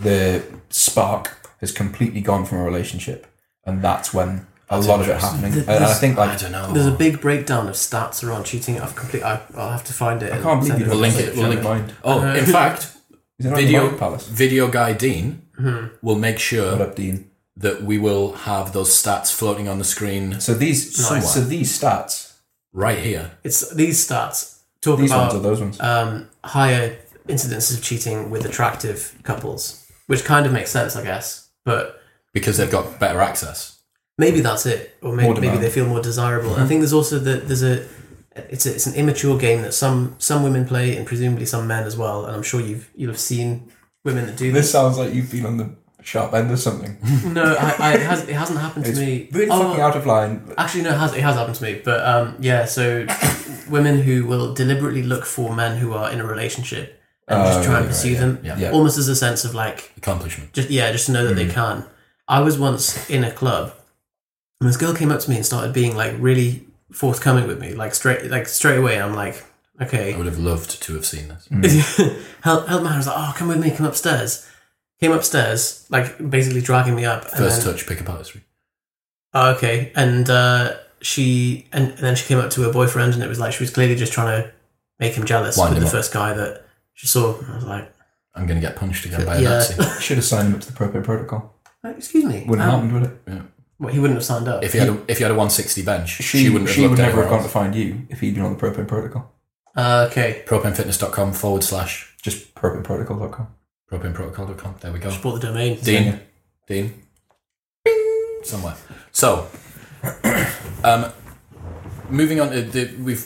the 0.00 0.42
spark 0.70 1.50
has 1.60 1.72
completely 1.72 2.20
gone 2.20 2.44
from 2.44 2.58
a 2.58 2.62
relationship 2.64 3.26
and 3.66 3.82
that's 3.82 4.14
when 4.14 4.46
a 4.70 4.76
That's 4.76 4.86
lot 4.86 5.00
of 5.00 5.08
it 5.08 5.18
happening 5.20 5.52
Th- 5.52 5.62
and 5.66 5.70
I 5.76 5.78
there's- 5.78 6.00
think 6.00 6.18
I 6.18 6.26
like 6.26 6.40
don't 6.40 6.52
know. 6.52 6.72
There's 6.72 6.86
a 6.86 6.90
big 6.92 7.20
breakdown 7.22 7.68
of 7.68 7.74
stats 7.74 8.22
around 8.22 8.44
cheating. 8.44 8.78
I've 8.78 8.94
complete. 8.94 9.22
I, 9.22 9.40
I'll 9.56 9.70
have 9.70 9.84
to 9.84 9.94
find 9.94 10.22
it. 10.22 10.30
I 10.30 10.42
can't 10.42 10.60
believe 10.60 10.78
you 10.80 10.84
We'll 10.84 10.94
don't 10.94 11.00
link 11.00 11.14
it, 11.16 11.26
such 11.28 11.36
we'll 11.36 11.48
link 11.48 11.62
mind 11.62 11.94
Oh, 12.04 12.20
in 12.34 12.44
fact, 12.58 12.92
is 13.38 13.46
it 13.46 13.54
video 13.54 13.88
the 13.88 13.96
Palace 13.96 14.26
video 14.28 14.68
guy 14.68 14.92
Dean 14.92 15.42
will 16.02 16.16
make 16.16 16.34
what 16.34 16.40
sure 16.40 16.82
up 16.82 16.96
Dean 16.96 17.30
that 17.56 17.82
we 17.82 17.96
will 17.98 18.34
have 18.34 18.72
those 18.74 18.90
stats 18.90 19.32
floating 19.34 19.68
on 19.68 19.78
the 19.78 19.84
screen 19.84 20.38
so 20.38 20.52
these 20.54 20.96
Nice. 21.10 21.32
so 21.34 21.40
these 21.40 21.76
stats 21.80 22.34
right 22.74 22.98
here. 22.98 23.32
It's 23.42 23.70
these 23.70 24.06
stats 24.06 24.58
talk 24.82 24.98
these 25.00 25.10
about 25.10 25.32
ones 25.32 25.34
or 25.34 25.40
those 25.40 25.60
ones 25.60 25.80
um, 25.80 26.28
higher 26.44 26.98
incidences 27.28 27.76
of 27.76 27.82
cheating 27.82 28.30
with 28.30 28.44
attractive 28.44 29.14
couples, 29.22 29.86
which 30.06 30.24
kind 30.24 30.46
of 30.46 30.52
makes 30.52 30.70
sense, 30.70 30.96
I 30.96 31.02
guess. 31.04 31.48
But 31.64 32.00
Because 32.32 32.56
they've 32.56 32.70
got 32.70 32.98
better 32.98 33.20
access. 33.20 33.78
maybe 34.18 34.40
that's 34.40 34.66
it, 34.66 34.96
or 35.02 35.12
maybe, 35.14 35.40
maybe 35.40 35.58
they 35.58 35.70
feel 35.70 35.86
more 35.86 36.02
desirable. 36.02 36.54
And 36.54 36.62
I 36.62 36.66
think 36.66 36.80
there's 36.80 36.92
also 36.92 37.18
the 37.18 37.36
there's 37.38 37.62
a 37.62 37.86
it's 38.50 38.66
a, 38.66 38.74
it's 38.74 38.86
an 38.86 38.94
immature 38.94 39.36
game 39.38 39.62
that 39.62 39.74
some 39.74 40.14
some 40.18 40.42
women 40.42 40.64
play 40.66 40.96
and 40.96 41.06
presumably 41.06 41.46
some 41.46 41.66
men 41.66 41.84
as 41.84 41.96
well. 41.96 42.24
And 42.26 42.34
I'm 42.36 42.42
sure 42.42 42.60
you've 42.60 42.88
you'll 42.94 43.10
have 43.12 43.20
seen 43.20 43.70
women 44.04 44.26
that 44.26 44.36
do 44.36 44.52
this 44.52 44.62
this. 44.66 44.70
sounds 44.72 44.96
like 44.98 45.12
you've 45.14 45.30
been 45.30 45.44
on 45.46 45.56
the 45.56 45.70
sharp 46.02 46.32
end 46.32 46.50
of 46.50 46.58
something 46.60 46.96
no, 47.34 47.42
I, 47.42 47.74
I, 47.78 47.94
it, 47.94 48.00
has, 48.02 48.26
it 48.28 48.34
hasn't 48.34 48.60
happened 48.60 48.84
to 48.84 48.90
it's 48.92 49.00
me. 49.00 49.28
really 49.32 49.50
Oh, 49.50 49.58
fucking 49.60 49.80
out 49.82 49.96
of 49.96 50.06
line 50.06 50.40
Actually, 50.56 50.84
no, 50.84 50.90
it 50.90 50.96
has, 50.98 51.12
it 51.14 51.20
has 51.20 51.34
happened 51.34 51.56
to 51.56 51.62
me. 51.64 51.82
But 51.84 52.06
um, 52.06 52.36
yeah, 52.38 52.64
so 52.64 53.04
women 53.68 54.00
who 54.02 54.24
will 54.24 54.54
deliberately 54.54 55.02
look 55.02 55.24
for 55.26 55.54
men 55.54 55.76
who 55.76 55.92
are 55.92 56.10
in 56.10 56.20
a 56.20 56.24
relationship 56.26 56.97
and 57.28 57.44
just 57.46 57.60
Oh, 57.60 57.62
try 57.64 57.74
and 57.76 57.84
right, 57.84 57.88
pursue 57.88 58.10
yeah, 58.12 58.20
them, 58.20 58.40
yeah. 58.42 58.56
Yeah. 58.58 58.70
almost 58.70 58.98
as 58.98 59.08
a 59.08 59.16
sense 59.16 59.44
of 59.44 59.54
like, 59.54 59.92
Accomplishment. 59.96 60.52
just 60.52 60.70
yeah, 60.70 60.90
just 60.92 61.06
to 61.06 61.12
know 61.12 61.26
that 61.26 61.34
they 61.34 61.48
can. 61.48 61.84
I 62.26 62.40
was 62.40 62.58
once 62.58 63.08
in 63.10 63.24
a 63.24 63.30
club, 63.30 63.72
and 64.60 64.68
this 64.68 64.76
girl 64.76 64.94
came 64.94 65.10
up 65.10 65.20
to 65.20 65.30
me 65.30 65.36
and 65.36 65.46
started 65.46 65.72
being 65.72 65.96
like 65.96 66.14
really 66.18 66.66
forthcoming 66.92 67.46
with 67.46 67.60
me, 67.60 67.74
like 67.74 67.94
straight, 67.94 68.30
like 68.30 68.48
straight 68.48 68.76
away. 68.78 69.00
I'm 69.00 69.14
like, 69.14 69.44
okay, 69.80 70.14
I 70.14 70.16
would 70.16 70.26
have 70.26 70.38
loved 70.38 70.82
to 70.82 70.94
have 70.94 71.06
seen 71.06 71.28
this. 71.28 71.48
Mm. 71.50 72.22
held, 72.42 72.68
held 72.68 72.82
my 72.82 72.88
hand. 72.90 72.94
I 72.94 72.98
was 72.98 73.06
like, 73.06 73.16
oh, 73.18 73.34
come 73.36 73.48
with 73.48 73.58
me, 73.60 73.70
come 73.70 73.86
upstairs. 73.86 74.46
Came 75.00 75.12
upstairs, 75.12 75.86
like 75.90 76.30
basically 76.30 76.60
dragging 76.60 76.94
me 76.96 77.04
up. 77.04 77.22
and 77.24 77.32
First 77.32 77.62
then- 77.64 77.72
touch, 77.74 77.86
pick 77.86 78.00
up 78.00 78.08
artistry. 78.10 78.42
Oh, 79.34 79.50
okay. 79.54 79.92
And 79.94 80.28
uh, 80.30 80.76
she 81.02 81.66
and, 81.72 81.90
and 81.90 81.98
then 81.98 82.16
she 82.16 82.26
came 82.26 82.38
up 82.38 82.50
to 82.50 82.62
her 82.62 82.72
boyfriend, 82.72 83.14
and 83.14 83.22
it 83.22 83.28
was 83.28 83.38
like 83.38 83.52
she 83.52 83.62
was 83.62 83.70
clearly 83.70 83.94
just 83.94 84.12
trying 84.12 84.42
to 84.42 84.50
make 84.98 85.12
him 85.14 85.24
jealous 85.24 85.56
Wind 85.56 85.70
with 85.70 85.76
him 85.78 85.82
the 85.82 85.86
up. 85.88 85.92
first 85.92 86.12
guy 86.12 86.32
that 86.34 86.64
she 86.98 87.06
saw. 87.06 87.38
And 87.38 87.52
I 87.52 87.54
was 87.54 87.64
like, 87.64 87.94
I'm 88.34 88.46
going 88.46 88.60
to 88.60 88.66
get 88.66 88.74
punched 88.74 89.06
again 89.06 89.24
by 89.24 89.36
a 89.36 89.42
Yeah. 89.42 89.48
Nazi. 89.50 90.00
should 90.02 90.16
have 90.16 90.24
signed 90.24 90.48
him 90.48 90.54
up 90.56 90.60
to 90.62 90.72
the 90.72 90.76
propane 90.76 91.04
protocol 91.04 91.54
"Uh, 91.84 91.90
"Excuse 91.90 92.24
me." 92.24 92.44
wouldn't 92.46 92.50
um, 92.50 92.58
have 92.58 92.72
happened 92.72 92.92
would 92.92 93.02
it 93.04 93.22
Yeah. 93.26 93.42
Well, 93.78 93.92
he 93.94 94.00
wouldn't 94.00 94.16
have 94.16 94.24
signed 94.24 94.48
up. 94.48 94.64
If 94.64 94.72
he 94.72 94.80
had 94.80 94.88
a, 94.88 95.00
if 95.06 95.18
he 95.18 95.22
had 95.22 95.30
a 95.30 95.36
160 95.36 95.82
bench, 95.82 96.08
she, 96.08 96.22
she, 96.22 96.50
wouldn't 96.50 96.68
have 96.68 96.74
she 96.74 96.82
looked 96.82 96.98
would 96.98 96.98
never 96.98 97.20
have 97.22 97.30
gone 97.30 97.44
to 97.44 97.48
find 97.48 97.76
you 97.76 98.02
if 98.08 98.18
he'd 98.18 98.34
been 98.34 98.42
on 98.42 98.56
the 98.56 98.58
propane 98.58 98.88
protocol 98.88 99.32
Uh, 99.76 100.08
okay. 100.10 100.42
Propanefitness.com 100.46 101.32
forward 101.32 101.62
slash 101.62 102.16
just 102.20 102.52
propaneprotocol.com 102.56 103.46
propaneprotocol.com. 103.90 104.74
There 104.80 104.92
we 104.92 104.98
go. 104.98 105.10
Just 105.10 105.22
bought 105.22 105.40
the 105.40 105.46
domain. 105.46 105.78
Dean. 105.80 106.20
Dean. 106.66 107.02
Somewhere. 108.42 108.74
So, 109.12 109.48
um, 110.84 111.12
moving 112.10 112.40
on 112.40 112.50
to 112.50 112.62
the, 112.62 112.96
we've 113.00 113.24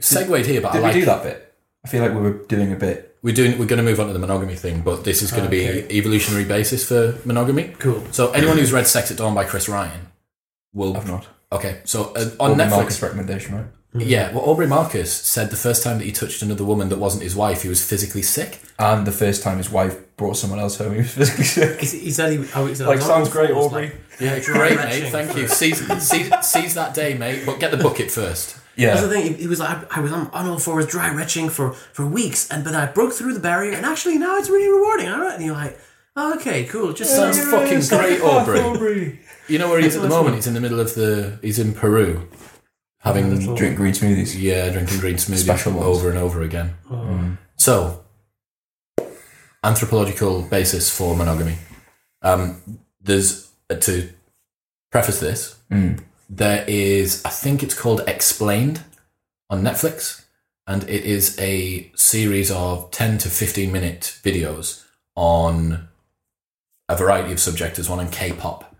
segued 0.00 0.46
here, 0.46 0.60
but 0.60 0.72
did 0.72 0.78
I 0.80 0.82
like 0.82 0.94
we 0.94 1.00
do 1.00 1.06
that 1.06 1.22
bit 1.22 1.49
I 1.84 1.88
feel 1.88 2.02
like 2.02 2.12
we 2.12 2.20
were 2.20 2.32
doing 2.46 2.72
a 2.72 2.76
bit 2.76 3.16
we're 3.22 3.34
doing 3.34 3.58
we're 3.58 3.66
going 3.66 3.78
to 3.78 3.82
move 3.82 4.00
on 4.00 4.06
to 4.06 4.12
the 4.12 4.18
monogamy 4.18 4.54
thing, 4.54 4.80
but 4.82 5.04
this 5.04 5.22
is 5.22 5.30
going 5.30 5.48
to 5.50 5.56
Okay. 5.56 5.82
be 5.88 5.98
evolutionary 5.98 6.44
basis 6.44 6.86
for 6.88 7.18
monogamy. 7.24 7.74
Cool. 7.78 8.02
So 8.12 8.30
anyone 8.32 8.56
who's 8.58 8.72
read 8.72 8.86
Sex 8.86 9.10
at 9.10 9.16
Dawn 9.18 9.34
by 9.34 9.44
Chris 9.44 9.68
Ryan 9.68 10.08
will 10.72 10.96
I've 10.96 11.06
not 11.08 11.26
okay. 11.52 11.80
So 11.84 12.12
uh, 12.14 12.30
on 12.40 12.52
Aubrey 12.52 12.64
Netflix, 12.64 12.70
Marcus 12.70 13.02
recommendation 13.02 13.54
right 13.56 13.66
yeah. 13.92 14.30
Well, 14.32 14.44
Aubrey 14.48 14.68
Marcus 14.68 15.12
said 15.12 15.50
the 15.50 15.56
first 15.56 15.82
time 15.82 15.98
that 15.98 16.04
he 16.04 16.12
touched 16.12 16.42
another 16.42 16.62
woman 16.64 16.90
that 16.90 16.98
wasn't 17.00 17.24
his 17.24 17.34
wife, 17.34 17.62
he 17.62 17.68
was 17.68 17.84
physically 17.84 18.22
sick. 18.22 18.60
and 18.78 19.04
the 19.04 19.10
first 19.10 19.42
time 19.42 19.58
his 19.58 19.68
wife 19.68 19.96
brought 20.16 20.36
someone 20.36 20.60
else 20.60 20.78
home 20.78 20.92
he 20.92 20.98
was 20.98 21.10
physically 21.12 21.42
sick 21.44 21.80
He, 21.80 21.98
he 21.98 22.10
said 22.12 22.30
he. 22.38 22.38
Oh, 22.54 22.66
he 22.66 22.74
said, 22.76 22.86
I 22.86 22.90
like 22.90 23.00
sounds 23.00 23.28
great 23.28 23.50
Aubrey 23.50 23.86
like- 23.86 24.00
Yeah, 24.20 24.38
great, 24.38 24.76
mate. 24.76 25.10
Thank 25.10 25.36
you. 25.36 25.48
Seize, 25.48 25.80
seize, 26.08 26.30
seize 26.46 26.74
that 26.74 26.94
day, 26.94 27.14
mate. 27.14 27.42
But 27.44 27.58
get 27.58 27.72
the 27.72 27.78
bucket 27.78 28.12
first. 28.12 28.56
That's 28.80 29.02
the 29.02 29.06
yeah 29.08 29.12
thing. 29.22 29.34
He, 29.34 29.42
he 29.42 29.46
was 29.46 29.60
like, 29.60 29.70
I, 29.96 29.98
I 29.98 30.00
was 30.00 30.12
on, 30.12 30.28
on 30.32 30.46
all 30.48 30.58
fours, 30.58 30.86
dry 30.86 31.12
retching 31.14 31.48
for 31.48 31.72
for 31.72 32.06
weeks, 32.06 32.48
and 32.50 32.64
but 32.64 32.74
I 32.74 32.86
broke 32.86 33.12
through 33.12 33.34
the 33.34 33.40
barrier, 33.40 33.72
and 33.72 33.84
actually 33.86 34.18
now 34.18 34.36
it's 34.36 34.48
really 34.48 34.68
rewarding. 34.72 35.08
All 35.08 35.20
right, 35.20 35.34
and 35.34 35.44
you're 35.44 35.54
like, 35.54 35.78
oh, 36.16 36.34
okay, 36.36 36.64
cool. 36.64 36.92
Just 36.92 37.14
Sounds 37.14 37.36
sounds 37.38 37.50
fucking 37.50 37.98
great, 37.98 38.20
Aubrey. 38.22 38.60
Aubrey 38.60 39.20
You 39.48 39.58
know 39.58 39.68
where 39.68 39.80
he 39.80 39.86
is 39.86 39.96
at 39.96 40.02
the 40.02 40.08
moment? 40.08 40.36
He's 40.36 40.46
in 40.46 40.54
the 40.54 40.60
middle 40.60 40.80
of 40.80 40.94
the. 40.94 41.38
He's 41.42 41.58
in 41.58 41.72
Peru, 41.74 42.28
having 42.98 43.34
Little- 43.34 43.54
drink 43.56 43.76
green 43.76 43.92
smoothies 43.92 44.40
yeah, 44.40 44.70
drinking 44.70 44.98
green 45.00 45.16
smoothies 45.16 45.44
Special 45.44 45.72
ones. 45.72 45.84
over 45.86 46.08
and 46.10 46.18
over 46.18 46.42
again. 46.42 46.74
Oh. 46.90 47.36
So, 47.56 48.04
anthropological 49.62 50.42
basis 50.42 50.90
for 50.94 51.16
monogamy. 51.16 51.56
Um, 52.22 52.60
there's 53.00 53.50
uh, 53.68 53.74
to 53.76 54.10
preface 54.90 55.20
this. 55.20 55.58
Mm. 55.70 56.02
There 56.32 56.64
is, 56.68 57.22
I 57.24 57.30
think 57.30 57.62
it's 57.64 57.74
called 57.74 58.02
Explained 58.06 58.82
on 59.50 59.62
Netflix, 59.62 60.24
and 60.66 60.84
it 60.84 61.04
is 61.04 61.36
a 61.40 61.90
series 61.96 62.52
of 62.52 62.90
ten 62.92 63.18
to 63.18 63.28
fifteen 63.28 63.72
minute 63.72 64.16
videos 64.22 64.84
on 65.16 65.88
a 66.88 66.96
variety 66.96 67.32
of 67.32 67.40
subjects. 67.40 67.78
There's 67.78 67.90
one 67.90 67.98
on 67.98 68.10
K-pop. 68.10 68.76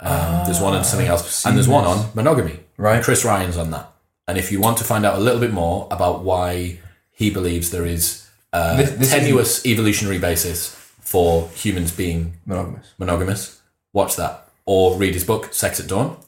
Um, 0.00 0.44
there's 0.44 0.60
one 0.60 0.74
on 0.74 0.84
something 0.84 1.08
else, 1.08 1.44
and 1.46 1.56
there's 1.56 1.66
one 1.66 1.84
on 1.84 2.10
monogamy. 2.14 2.60
Right. 2.76 3.02
Chris 3.02 3.24
Ryan's 3.24 3.56
on 3.56 3.70
that. 3.72 3.90
And 4.28 4.36
if 4.36 4.52
you 4.52 4.60
want 4.60 4.76
to 4.78 4.84
find 4.84 5.06
out 5.06 5.16
a 5.16 5.20
little 5.20 5.40
bit 5.40 5.52
more 5.52 5.88
about 5.90 6.22
why 6.22 6.78
he 7.10 7.30
believes 7.30 7.70
there 7.70 7.86
is 7.86 8.28
a 8.52 8.76
This- 8.76 8.90
this 8.90 9.10
tenuous 9.10 9.64
evolutionary 9.66 10.18
basis 10.18 10.68
for 11.00 11.48
humans 11.48 11.90
being 11.92 12.34
Monogamous. 12.46 12.86
monogamous, 12.98 13.60
watch 13.94 14.16
that. 14.16 14.48
Or 14.66 14.96
read 14.98 15.14
his 15.14 15.24
book, 15.24 15.52
Sex 15.54 15.80
at 15.80 15.86
Dawn. 15.88 16.18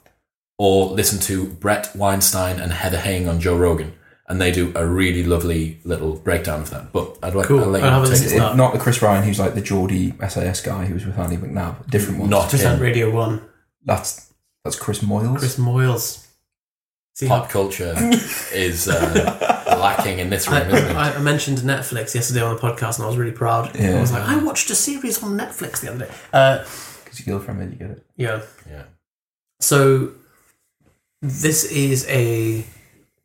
Or 0.62 0.90
listen 0.90 1.18
to 1.20 1.46
Bret 1.54 1.90
Weinstein 1.96 2.60
and 2.60 2.70
Heather 2.70 2.98
Heying 3.00 3.26
on 3.28 3.40
Joe 3.40 3.56
Rogan. 3.56 3.94
And 4.28 4.38
they 4.40 4.52
do 4.52 4.72
a 4.76 4.84
really 4.86 5.22
lovely 5.24 5.80
little 5.84 6.16
breakdown 6.16 6.60
of 6.60 6.68
that. 6.70 6.92
But 6.92 7.16
I'd 7.22 7.34
like 7.34 7.46
Cool. 7.46 7.60
I'll 7.60 7.70
let 7.70 7.82
I'll 7.82 8.06
you 8.06 8.12
take 8.14 8.28
to 8.28 8.34
it. 8.36 8.38
that. 8.40 8.56
Not 8.56 8.74
the 8.74 8.78
Chris 8.78 9.00
Ryan 9.00 9.24
who's 9.24 9.38
like 9.38 9.54
the 9.54 9.62
Geordie 9.62 10.12
SAS 10.28 10.60
guy 10.60 10.84
who 10.84 10.92
was 10.94 11.06
with 11.06 11.18
Andy 11.18 11.38
McNab. 11.38 11.88
Different 11.88 12.20
one. 12.20 12.28
Not 12.28 12.50
Percent 12.50 12.74
him. 12.76 12.82
Radio 12.82 13.10
One. 13.10 13.40
That's 13.86 14.32
that's 14.62 14.76
Chris 14.76 14.98
Moyles. 15.00 15.38
Chris 15.38 15.56
Moyles. 15.58 16.26
See 17.14 17.26
how 17.26 17.40
Pop 17.40 17.48
culture 17.50 17.94
is 18.52 18.86
uh, 18.86 19.66
lacking 19.80 20.18
in 20.18 20.28
this 20.28 20.46
I, 20.46 20.60
room, 20.62 20.74
isn't 20.74 20.90
it? 20.90 20.96
I, 20.96 21.14
I 21.14 21.18
mentioned 21.20 21.58
Netflix 21.58 22.14
yesterday 22.14 22.42
on 22.42 22.54
the 22.54 22.60
podcast, 22.60 22.96
and 22.98 23.04
I 23.06 23.08
was 23.08 23.16
really 23.16 23.32
proud. 23.32 23.74
Yeah. 23.74 23.96
I 23.96 24.00
was 24.02 24.12
like, 24.12 24.22
I 24.22 24.36
watched 24.44 24.68
a 24.70 24.74
series 24.74 25.22
on 25.22 25.36
Netflix 25.38 25.80
the 25.80 25.88
other 25.90 26.04
day. 26.06 26.12
Uh, 26.34 26.58
Because 27.02 27.26
your 27.26 27.38
girlfriend 27.38 27.60
made 27.60 27.70
you 27.72 27.76
get 27.78 27.90
it. 27.96 28.04
yeah. 28.16 28.42
Yeah. 28.70 28.82
So 29.60 30.12
this 31.22 31.64
is 31.64 32.06
a 32.08 32.64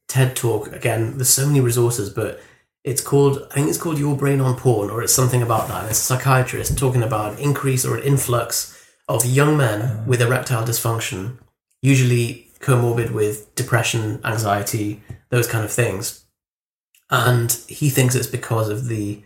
TED 0.07 0.35
talk. 0.35 0.71
Again, 0.71 1.17
there's 1.17 1.29
so 1.29 1.47
many 1.47 1.61
resources, 1.61 2.09
but 2.09 2.41
it's 2.83 3.01
called 3.01 3.47
I 3.51 3.55
think 3.55 3.69
it's 3.69 3.77
called 3.77 3.99
Your 3.99 4.15
Brain 4.15 4.41
on 4.41 4.55
Porn, 4.57 4.89
or 4.89 5.01
it's 5.01 5.13
something 5.13 5.41
about 5.41 5.67
that. 5.67 5.81
And 5.81 5.89
it's 5.89 5.99
a 5.99 6.03
psychiatrist 6.03 6.77
talking 6.77 7.03
about 7.03 7.33
an 7.33 7.39
increase 7.39 7.85
or 7.85 7.97
an 7.97 8.03
influx 8.03 8.71
of 9.07 9.25
young 9.25 9.57
men 9.57 10.05
with 10.05 10.21
erectile 10.21 10.65
dysfunction, 10.65 11.37
usually 11.81 12.49
comorbid 12.59 13.11
with 13.11 13.53
depression, 13.55 14.19
anxiety, 14.23 15.01
those 15.29 15.47
kind 15.47 15.63
of 15.63 15.71
things. 15.71 16.25
And 17.09 17.51
he 17.67 17.89
thinks 17.89 18.15
it's 18.15 18.27
because 18.27 18.69
of 18.69 18.87
the 18.87 19.21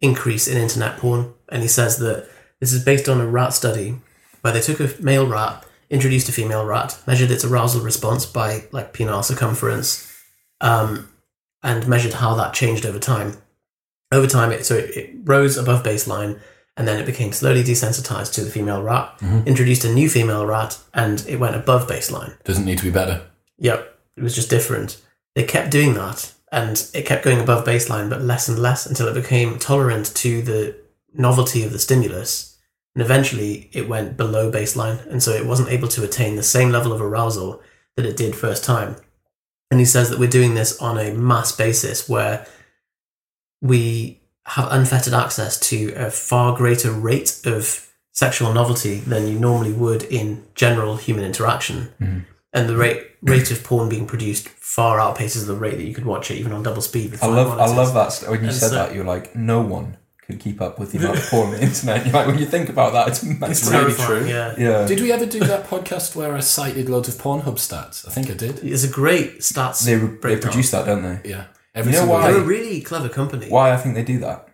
increase 0.00 0.48
in 0.48 0.58
internet 0.58 0.98
porn. 0.98 1.34
And 1.48 1.62
he 1.62 1.68
says 1.68 1.98
that 1.98 2.28
this 2.60 2.72
is 2.72 2.84
based 2.84 3.08
on 3.08 3.20
a 3.20 3.26
rat 3.26 3.54
study 3.54 4.00
where 4.40 4.52
they 4.52 4.60
took 4.60 4.80
a 4.80 4.90
male 5.00 5.26
rat, 5.26 5.64
introduced 5.94 6.28
a 6.28 6.32
female 6.32 6.66
rat, 6.66 6.98
measured 7.06 7.30
its 7.30 7.44
arousal 7.44 7.80
response 7.80 8.26
by 8.26 8.64
like 8.72 8.92
penile 8.92 9.24
circumference, 9.24 10.12
um, 10.60 11.08
and 11.62 11.86
measured 11.86 12.14
how 12.14 12.34
that 12.34 12.52
changed 12.52 12.84
over 12.84 12.98
time. 12.98 13.36
Over 14.12 14.26
time, 14.26 14.50
it 14.50 14.66
so 14.66 14.74
it, 14.74 14.90
it 14.96 15.14
rose 15.22 15.56
above 15.56 15.84
baseline, 15.84 16.40
and 16.76 16.86
then 16.86 17.00
it 17.00 17.06
became 17.06 17.32
slowly 17.32 17.62
desensitized 17.62 18.34
to 18.34 18.42
the 18.42 18.50
female 18.50 18.82
rat. 18.82 19.16
Introduced 19.46 19.84
a 19.84 19.94
new 19.94 20.10
female 20.10 20.44
rat, 20.44 20.78
and 20.92 21.24
it 21.28 21.38
went 21.38 21.56
above 21.56 21.88
baseline. 21.88 22.36
Doesn't 22.42 22.64
need 22.64 22.78
to 22.78 22.84
be 22.84 22.90
better. 22.90 23.22
Yep, 23.58 23.98
it 24.16 24.22
was 24.22 24.34
just 24.34 24.50
different. 24.50 25.00
They 25.36 25.44
kept 25.44 25.70
doing 25.70 25.94
that, 25.94 26.32
and 26.50 26.86
it 26.92 27.06
kept 27.06 27.24
going 27.24 27.40
above 27.40 27.64
baseline, 27.64 28.10
but 28.10 28.20
less 28.20 28.48
and 28.48 28.58
less 28.58 28.84
until 28.84 29.08
it 29.08 29.14
became 29.14 29.58
tolerant 29.58 30.14
to 30.16 30.42
the 30.42 30.76
novelty 31.14 31.62
of 31.62 31.72
the 31.72 31.78
stimulus. 31.78 32.53
And 32.94 33.02
eventually, 33.02 33.68
it 33.72 33.88
went 33.88 34.16
below 34.16 34.52
baseline, 34.52 35.04
and 35.06 35.22
so 35.22 35.32
it 35.32 35.46
wasn't 35.46 35.70
able 35.70 35.88
to 35.88 36.04
attain 36.04 36.36
the 36.36 36.42
same 36.44 36.70
level 36.70 36.92
of 36.92 37.00
arousal 37.02 37.60
that 37.96 38.06
it 38.06 38.16
did 38.16 38.36
first 38.36 38.64
time. 38.64 38.96
And 39.70 39.80
he 39.80 39.86
says 39.86 40.10
that 40.10 40.18
we're 40.20 40.28
doing 40.30 40.54
this 40.54 40.80
on 40.80 40.98
a 40.98 41.12
mass 41.12 41.50
basis 41.50 42.08
where 42.08 42.46
we 43.60 44.20
have 44.46 44.68
unfettered 44.70 45.14
access 45.14 45.58
to 45.58 45.92
a 45.94 46.10
far 46.10 46.56
greater 46.56 46.92
rate 46.92 47.40
of 47.46 47.90
sexual 48.12 48.52
novelty 48.52 48.96
than 49.00 49.26
you 49.26 49.38
normally 49.38 49.72
would 49.72 50.02
in 50.04 50.44
general 50.54 50.96
human 50.96 51.24
interaction. 51.24 51.92
Mm-hmm. 52.00 52.18
And 52.52 52.68
the 52.68 52.76
rate 52.76 53.02
rate 53.22 53.50
of 53.50 53.64
porn 53.64 53.88
being 53.88 54.06
produced 54.06 54.48
far 54.50 54.98
outpaces 54.98 55.46
the 55.46 55.56
rate 55.56 55.76
that 55.78 55.84
you 55.84 55.94
could 55.94 56.04
watch 56.04 56.30
it 56.30 56.36
even 56.36 56.52
on 56.52 56.62
double 56.62 56.82
speed. 56.82 57.18
I 57.22 57.26
love 57.26 57.58
I 57.58 57.66
love 57.74 57.94
that. 57.94 58.12
st- 58.12 58.30
When 58.30 58.40
you 58.42 58.48
And 58.48 58.54
said 58.56 58.68
so- 58.68 58.74
that, 58.76 58.94
you're 58.94 59.04
like, 59.04 59.34
no 59.34 59.60
one 59.60 59.96
could 60.26 60.40
keep 60.40 60.60
up 60.60 60.78
with 60.78 60.92
the 60.92 60.98
amount 60.98 61.18
of 61.18 61.24
porn 61.28 61.48
on 61.48 61.52
the 61.54 61.62
internet. 61.62 62.04
You're 62.04 62.14
like, 62.14 62.26
when 62.26 62.38
you 62.38 62.46
think 62.46 62.68
about 62.68 62.92
that, 62.92 63.08
it's, 63.08 63.22
It's 63.22 63.62
it's 63.62 63.70
really 63.70 63.94
true. 63.94 64.26
Yeah. 64.26 64.54
Yeah. 64.58 64.86
Did 64.86 65.00
we 65.00 65.12
ever 65.12 65.26
do 65.26 65.40
that 65.40 65.66
podcast 65.66 66.16
where 66.16 66.34
I 66.34 66.40
cited 66.40 66.88
loads 66.88 67.08
of 67.08 67.14
Pornhub 67.16 67.56
stats? 67.56 68.06
I 68.08 68.10
think 68.10 68.30
I 68.30 68.34
did. 68.34 68.64
It's 68.64 68.84
a 68.84 68.88
great 68.88 69.40
stats. 69.40 69.84
They, 69.84 69.96
they 69.96 70.40
produce 70.40 70.70
that, 70.70 70.86
don't 70.86 71.02
they? 71.02 71.28
Yeah. 71.28 71.44
Every 71.74 71.92
You 71.92 71.98
know 71.98 72.02
single 72.02 72.16
why? 72.16 72.32
They're 72.32 72.40
a 72.40 72.44
really 72.44 72.80
clever 72.80 73.08
company. 73.08 73.48
Why 73.48 73.72
I 73.72 73.76
think 73.76 73.94
they 73.94 74.04
do 74.04 74.18
that? 74.20 74.48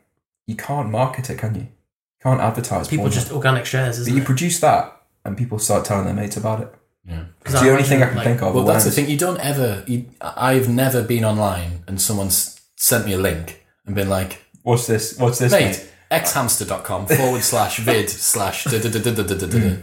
You 0.47 0.57
can't 0.57 0.91
market 0.91 1.31
it, 1.31 1.39
can 1.39 1.55
you? 1.55 1.61
You 1.62 2.23
can't 2.23 2.41
advertise. 2.41 2.89
People 2.89 3.05
porn. 3.05 3.12
just 3.12 3.31
organic 3.33 3.66
shares, 3.66 3.99
isn't 3.99 4.12
you 4.12 4.18
it? 4.18 4.21
You 4.23 4.27
produce 4.27 4.59
that, 4.61 5.03
and 5.25 5.37
people 5.37 5.59
start 5.59 5.85
telling 5.85 6.07
their 6.07 6.14
mates 6.14 6.37
about 6.37 6.61
it. 6.61 6.75
Yeah. 7.07 7.25
Because 7.39 7.55
It's 7.55 7.62
the 7.62 7.71
only 7.71 7.83
thing 7.83 8.03
I 8.03 8.07
can 8.07 8.16
like, 8.16 8.27
think 8.27 8.43
of. 8.43 8.55
Well, 8.55 8.64
that's 8.64 8.85
the 8.85 8.91
thing. 8.91 9.09
You 9.09 9.16
don't 9.16 9.41
ever. 9.41 9.85
You, 9.87 10.07
I've 10.21 10.68
never 10.68 11.03
been 11.03 11.25
online 11.25 11.85
and 11.87 12.01
someone's 12.01 12.61
sent 12.77 13.07
me 13.07 13.12
a 13.12 13.18
link 13.18 13.66
and 13.87 13.95
been 13.95 14.09
like, 14.09 14.45
What's 14.63 14.87
this? 14.87 15.19
What's 15.19 15.39
this? 15.39 15.53
mate, 15.53 15.89
xhamster.com 16.11 17.07
forward 17.07 17.43
slash 17.43 17.79
vid 17.79 18.11
slash 18.33 18.65
da 18.65 18.79
da 18.79 18.89
da 18.91 18.99
da 19.01 19.13
da 19.13 19.23
da 19.23 19.35
da 19.35 19.47
da. 19.47 19.77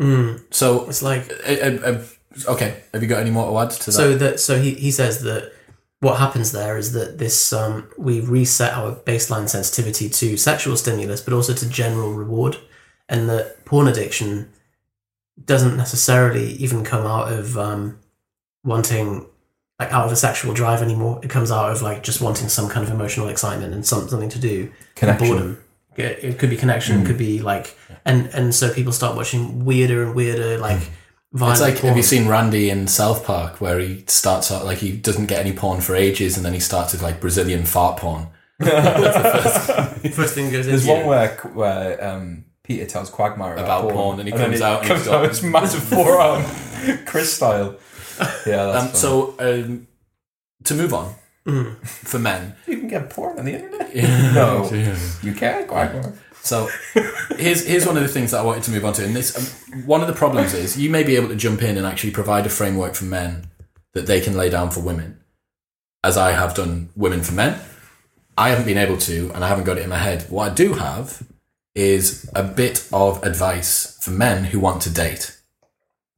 Mm, 0.00 0.42
So, 0.50 0.88
it's 0.88 1.02
like 1.02 1.30
uh, 1.46 1.52
uh, 1.52 1.78
uh, 1.84 2.04
okay, 2.52 2.82
have 2.92 3.02
you 3.02 3.08
got 3.08 3.20
any 3.20 3.30
more 3.30 3.50
to 3.50 3.58
add 3.58 3.70
to 3.70 3.86
that? 3.86 3.92
so 3.92 4.14
that 4.16 4.40
so 4.40 4.60
he, 4.60 4.74
he 4.74 4.90
says 4.90 5.22
that 5.22 5.52
what 6.00 6.18
happens 6.18 6.52
there 6.52 6.76
is 6.76 6.92
that 6.92 7.18
this 7.18 7.52
um, 7.52 7.88
we 7.96 8.20
reset 8.20 8.74
our 8.74 8.96
baseline 8.96 9.48
sensitivity 9.48 10.10
to 10.10 10.36
sexual 10.36 10.76
stimulus 10.76 11.22
but 11.22 11.32
also 11.32 11.54
to 11.54 11.68
general 11.68 12.12
reward 12.12 12.58
and 13.08 13.28
that 13.30 13.64
porn 13.64 13.88
addiction 13.88 14.50
doesn't 15.42 15.76
necessarily 15.76 16.52
even 16.52 16.84
come 16.84 17.06
out 17.06 17.32
of 17.32 17.56
um, 17.56 17.98
wanting 18.64 19.26
like 19.78 19.92
out 19.92 20.06
of 20.06 20.12
a 20.12 20.16
sexual 20.16 20.54
drive 20.54 20.82
anymore 20.82 21.20
it 21.22 21.28
comes 21.30 21.50
out 21.50 21.70
of 21.70 21.82
like 21.82 22.02
just 22.02 22.20
wanting 22.20 22.48
some 22.48 22.68
kind 22.68 22.86
of 22.86 22.92
emotional 22.92 23.28
excitement 23.28 23.74
and 23.74 23.84
some, 23.86 24.08
something 24.08 24.28
to 24.30 24.38
do 24.38 24.70
Connection. 24.94 25.28
boredom 25.28 25.62
it, 25.96 26.24
it 26.24 26.38
could 26.38 26.50
be 26.50 26.56
connection 26.56 27.00
it 27.02 27.06
could 27.06 27.18
be 27.18 27.40
like 27.40 27.76
and 28.04 28.26
and 28.34 28.54
so 28.54 28.72
people 28.72 28.92
start 28.92 29.16
watching 29.16 29.64
weirder 29.64 30.02
and 30.02 30.14
weirder 30.14 30.58
like 30.58 30.90
violent 31.32 31.54
it's 31.58 31.60
like, 31.60 31.76
porn. 31.80 31.88
have 31.88 31.96
you 31.96 32.02
seen 32.02 32.28
Randy 32.28 32.70
in 32.70 32.86
South 32.86 33.24
Park 33.24 33.60
where 33.60 33.78
he 33.78 34.04
starts 34.06 34.50
out 34.50 34.64
like 34.64 34.78
he 34.78 34.92
doesn't 34.96 35.26
get 35.26 35.40
any 35.40 35.52
porn 35.54 35.80
for 35.80 35.94
ages 35.94 36.36
and 36.36 36.44
then 36.46 36.52
he 36.54 36.60
starts 36.60 36.92
with 36.92 37.02
like 37.02 37.20
Brazilian 37.20 37.64
fart 37.64 37.98
porn? 37.98 38.28
First 38.60 40.34
thing 40.34 40.50
goes 40.50 40.66
There's 40.66 40.82
into 40.86 40.92
one 40.92 41.00
you. 41.02 41.06
where 41.08 41.36
where 41.54 42.04
um, 42.04 42.44
Peter 42.62 42.86
tells 42.86 43.10
Quagmire 43.10 43.54
about, 43.54 43.64
About 43.64 43.82
porn, 43.82 43.94
porn, 43.94 44.20
and 44.20 44.28
he 44.28 44.34
then 44.34 44.50
comes 44.50 44.60
out 44.60 44.78
and 44.80 44.88
comes 44.88 45.00
he's 45.00 45.08
got- 45.08 45.22
out 45.24 45.28
his 45.28 45.42
massive 45.42 45.82
forearm, 45.92 46.44
Chris 47.06 47.34
style. 47.34 47.76
Yeah, 48.46 48.66
that's 48.66 48.76
Um, 48.82 48.88
funny. 48.88 48.98
so, 48.98 49.34
um, 49.38 49.86
to 50.64 50.74
move 50.74 50.94
on, 50.94 51.14
Mm. 51.46 51.76
for 51.86 52.18
men, 52.18 52.56
you 52.66 52.78
can 52.78 52.88
get 52.88 53.08
porn 53.10 53.38
on 53.38 53.44
the 53.44 53.52
internet. 53.54 53.94
no, 54.34 54.68
you 55.22 55.32
can't. 55.34 55.68
Quagmire. 55.68 56.12
So 56.42 56.68
here's 57.36 57.64
here's 57.64 57.86
one 57.86 57.96
of 57.96 58.02
the 58.02 58.08
things 58.08 58.30
that 58.32 58.38
I 58.40 58.42
wanted 58.42 58.62
to 58.64 58.70
move 58.72 58.84
on 58.84 58.92
to, 58.94 59.04
and 59.04 59.14
this 59.14 59.36
um, 59.72 59.82
one 59.86 60.00
of 60.00 60.06
the 60.08 60.12
problems 60.12 60.54
is 60.54 60.76
you 60.78 60.90
may 60.90 61.02
be 61.04 61.16
able 61.16 61.28
to 61.28 61.36
jump 61.36 61.62
in 61.62 61.76
and 61.76 61.86
actually 61.86 62.10
provide 62.12 62.46
a 62.46 62.48
framework 62.48 62.94
for 62.94 63.04
men 63.04 63.48
that 63.94 64.06
they 64.06 64.20
can 64.20 64.36
lay 64.36 64.48
down 64.50 64.70
for 64.70 64.80
women, 64.80 65.20
as 66.04 66.16
I 66.16 66.32
have 66.32 66.54
done 66.54 66.88
women 66.96 67.22
for 67.22 67.32
men. 67.34 67.58
I 68.38 68.50
haven't 68.50 68.66
been 68.66 68.78
able 68.78 68.98
to, 68.98 69.30
and 69.34 69.44
I 69.44 69.48
haven't 69.48 69.64
got 69.64 69.78
it 69.78 69.82
in 69.84 69.88
my 69.90 69.98
head. 69.98 70.26
What 70.28 70.50
I 70.50 70.54
do 70.54 70.74
have 70.74 71.22
is 71.74 72.28
a 72.34 72.42
bit 72.42 72.86
of 72.92 73.22
advice 73.22 73.98
for 74.00 74.10
men 74.10 74.44
who 74.44 74.58
want 74.60 74.82
to 74.82 74.90
date, 74.90 75.35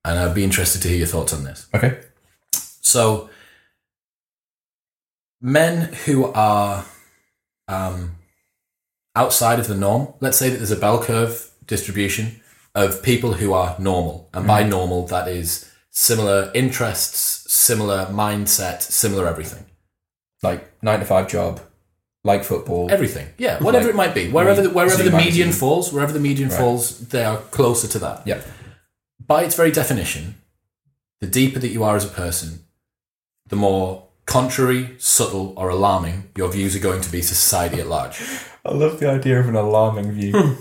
and 0.09 0.19
I'd 0.19 0.35
be 0.35 0.45
interested 0.45 0.81
to 0.83 0.89
hear 0.89 0.99
your 0.99 1.07
thoughts 1.07 1.33
on 1.33 1.45
this. 1.45 1.67
Okay. 1.75 1.99
So, 2.81 3.29
men 5.41 5.93
who 6.05 6.27
are 6.33 6.85
um, 7.69 8.17
outside 9.15 9.59
of 9.59 9.69
the 9.69 9.75
norm, 9.77 10.15
let's 10.21 10.39
say 10.39 10.49
that 10.51 10.57
there's 10.57 10.71
a 10.71 10.77
bell 10.77 11.03
curve 11.03 11.51
distribution 11.67 12.41
of 12.75 13.03
people 13.03 13.35
who 13.35 13.53
are 13.53 13.77
normal. 13.79 14.29
And 14.33 14.47
by 14.47 14.63
normal, 14.63 15.07
that 15.09 15.29
is 15.29 15.71
similar 15.91 16.51
interests, 16.55 17.53
similar 17.53 18.07
mindset, 18.07 18.83
similar 18.83 19.27
everything. 19.27 19.65
Like 20.43 20.71
nine 20.83 21.01
to 21.01 21.05
five 21.05 21.29
job, 21.29 21.61
like 22.25 22.45
football. 22.45 22.91
Everything. 22.91 23.29
Yeah, 23.39 23.59
whatever 23.63 23.87
Like, 23.87 23.95
it 23.95 23.97
might 23.97 24.15
be. 24.15 24.31
Wherever 24.31 24.63
the, 24.63 24.71
wherever 24.71 24.97
the 25.03 25.11
magazine. 25.11 25.27
median 25.27 25.53
falls, 25.53 25.93
wherever 25.93 26.13
the 26.13 26.21
median 26.21 26.49
Right. 26.49 26.59
falls, 26.59 26.99
they 27.09 27.25
are 27.25 27.39
closer 27.51 27.89
to 27.89 27.99
that. 27.99 28.23
yeah. 28.27 28.41
By 29.29 29.45
its 29.45 29.55
very 29.55 29.71
definition, 29.71 30.35
the 31.21 31.29
deeper 31.29 31.61
that 31.61 31.69
you 31.69 31.85
are 31.85 31.95
as 31.95 32.05
a 32.05 32.09
person, 32.09 32.65
the 33.47 33.57
more 33.57 34.09
contrary, 34.27 34.97
subtle, 34.99 35.55
or 35.57 35.69
alarming 35.69 36.31
your 36.37 36.51
views 36.51 36.75
are 36.75 36.81
going 36.81 37.03
to 37.03 37.13
be 37.13 37.21
to 37.21 37.27
society 37.27 37.81
at 37.81 37.87
large. 37.87 38.21
I 38.65 38.73
love 38.73 38.99
the 38.99 39.09
idea 39.09 39.39
of 39.39 39.49
an 39.49 39.55
alarming 39.55 40.13
view. 40.13 40.57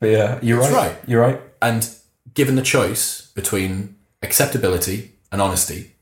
but 0.00 0.08
yeah, 0.08 0.38
you're 0.42 0.58
right. 0.58 0.72
right. 0.72 0.96
You're 1.06 1.20
right. 1.20 1.40
And 1.62 1.88
given 2.34 2.56
the 2.56 2.62
choice 2.62 3.30
between 3.34 3.96
acceptability 4.22 5.12
and 5.30 5.40
honesty, 5.40 5.92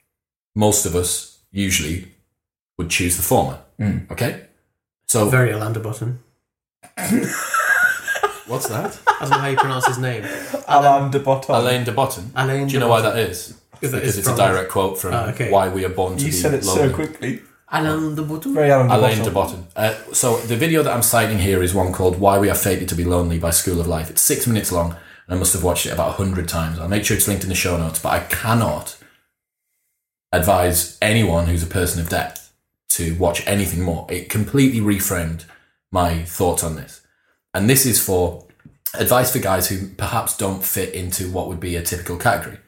most 0.54 0.86
of 0.86 0.96
us 0.96 1.38
usually 1.50 2.08
would 2.78 2.90
choose 2.90 3.16
the 3.16 3.22
former. 3.22 3.60
Mm. 3.78 4.10
Okay? 4.10 4.46
So, 5.06 5.28
Very 5.28 5.52
Orlando 5.52 5.80
Button. 5.80 6.20
what's 8.48 8.68
that? 8.68 8.98
I 9.06 9.20
don't 9.20 9.30
know 9.30 9.38
how 9.38 9.46
you 9.48 9.56
pronounce 9.56 9.86
his 9.86 9.98
name. 9.98 10.24
Alain 10.66 11.10
de 11.10 11.18
Botton. 11.20 11.54
Alain 11.54 11.84
de 11.84 11.92
Botton. 11.92 12.30
Alain. 12.34 12.66
Do 12.66 12.72
you 12.74 12.80
know 12.80 12.88
why 12.88 13.00
that 13.02 13.16
is? 13.18 13.38
Is 13.38 13.92
that- 13.92 14.00
Because 14.00 14.02
is 14.02 14.18
it's 14.18 14.26
a 14.26 14.30
from- 14.30 14.38
direct 14.38 14.70
quote 14.70 14.98
from 14.98 15.14
Ah, 15.14 15.28
okay. 15.30 15.50
Why 15.50 15.68
We 15.68 15.84
Are 15.84 15.88
Born 15.90 16.16
to 16.16 16.24
You 16.24 16.30
Be 16.30 16.36
said 16.36 16.54
it 16.54 16.64
Lonely. 16.64 16.88
so 16.88 16.94
quickly. 16.94 17.42
Alain 17.70 18.14
de 18.16 18.22
Botton. 18.22 18.54
Very 18.54 18.70
Alain 18.70 18.88
de 18.88 18.94
Alain 18.94 19.18
Botton. 19.18 19.24
de 19.24 19.30
Botton. 19.30 19.66
Uh, 19.76 19.94
so 20.12 20.38
the 20.38 20.56
video 20.56 20.82
that 20.82 20.92
I'm 20.92 21.02
citing 21.02 21.38
here 21.38 21.62
is 21.62 21.74
one 21.74 21.92
called 21.92 22.18
"Why 22.18 22.38
We 22.38 22.48
Are 22.50 22.56
Fated 22.56 22.88
to 22.88 22.94
Be 22.96 23.04
Lonely" 23.04 23.38
by 23.38 23.50
School 23.50 23.78
of 23.80 23.86
Life. 23.86 24.10
It's 24.10 24.22
six 24.22 24.46
minutes 24.46 24.72
long, 24.72 24.96
and 25.26 25.36
I 25.36 25.38
must 25.38 25.52
have 25.52 25.62
watched 25.62 25.84
it 25.86 25.90
about 25.92 26.08
a 26.08 26.12
hundred 26.12 26.48
times. 26.48 26.78
I'll 26.80 26.88
make 26.88 27.04
sure 27.04 27.16
it's 27.16 27.28
linked 27.28 27.44
in 27.44 27.50
the 27.50 27.54
show 27.54 27.76
notes. 27.76 27.98
But 28.00 28.12
I 28.14 28.20
cannot 28.20 28.96
advise 30.32 30.98
anyone 31.00 31.46
who's 31.46 31.62
a 31.62 31.66
person 31.66 32.00
of 32.00 32.08
depth 32.08 32.52
to 32.90 33.14
watch 33.16 33.46
anything 33.46 33.82
more. 33.82 34.06
It 34.10 34.28
completely 34.28 34.80
reframed 34.80 35.44
my 35.92 36.22
thoughts 36.24 36.62
on 36.64 36.76
this, 36.76 37.00
and 37.58 37.68
this 37.68 37.84
is 37.84 38.00
for 38.00 38.46
advice 38.94 39.32
for 39.32 39.40
guys 39.40 39.68
who 39.68 39.88
perhaps 39.88 40.36
don't 40.36 40.64
fit 40.64 40.94
into 40.94 41.28
what 41.28 41.48
would 41.48 41.58
be 41.58 41.74
a 41.74 41.82
typical 41.82 42.16
category. 42.16 42.58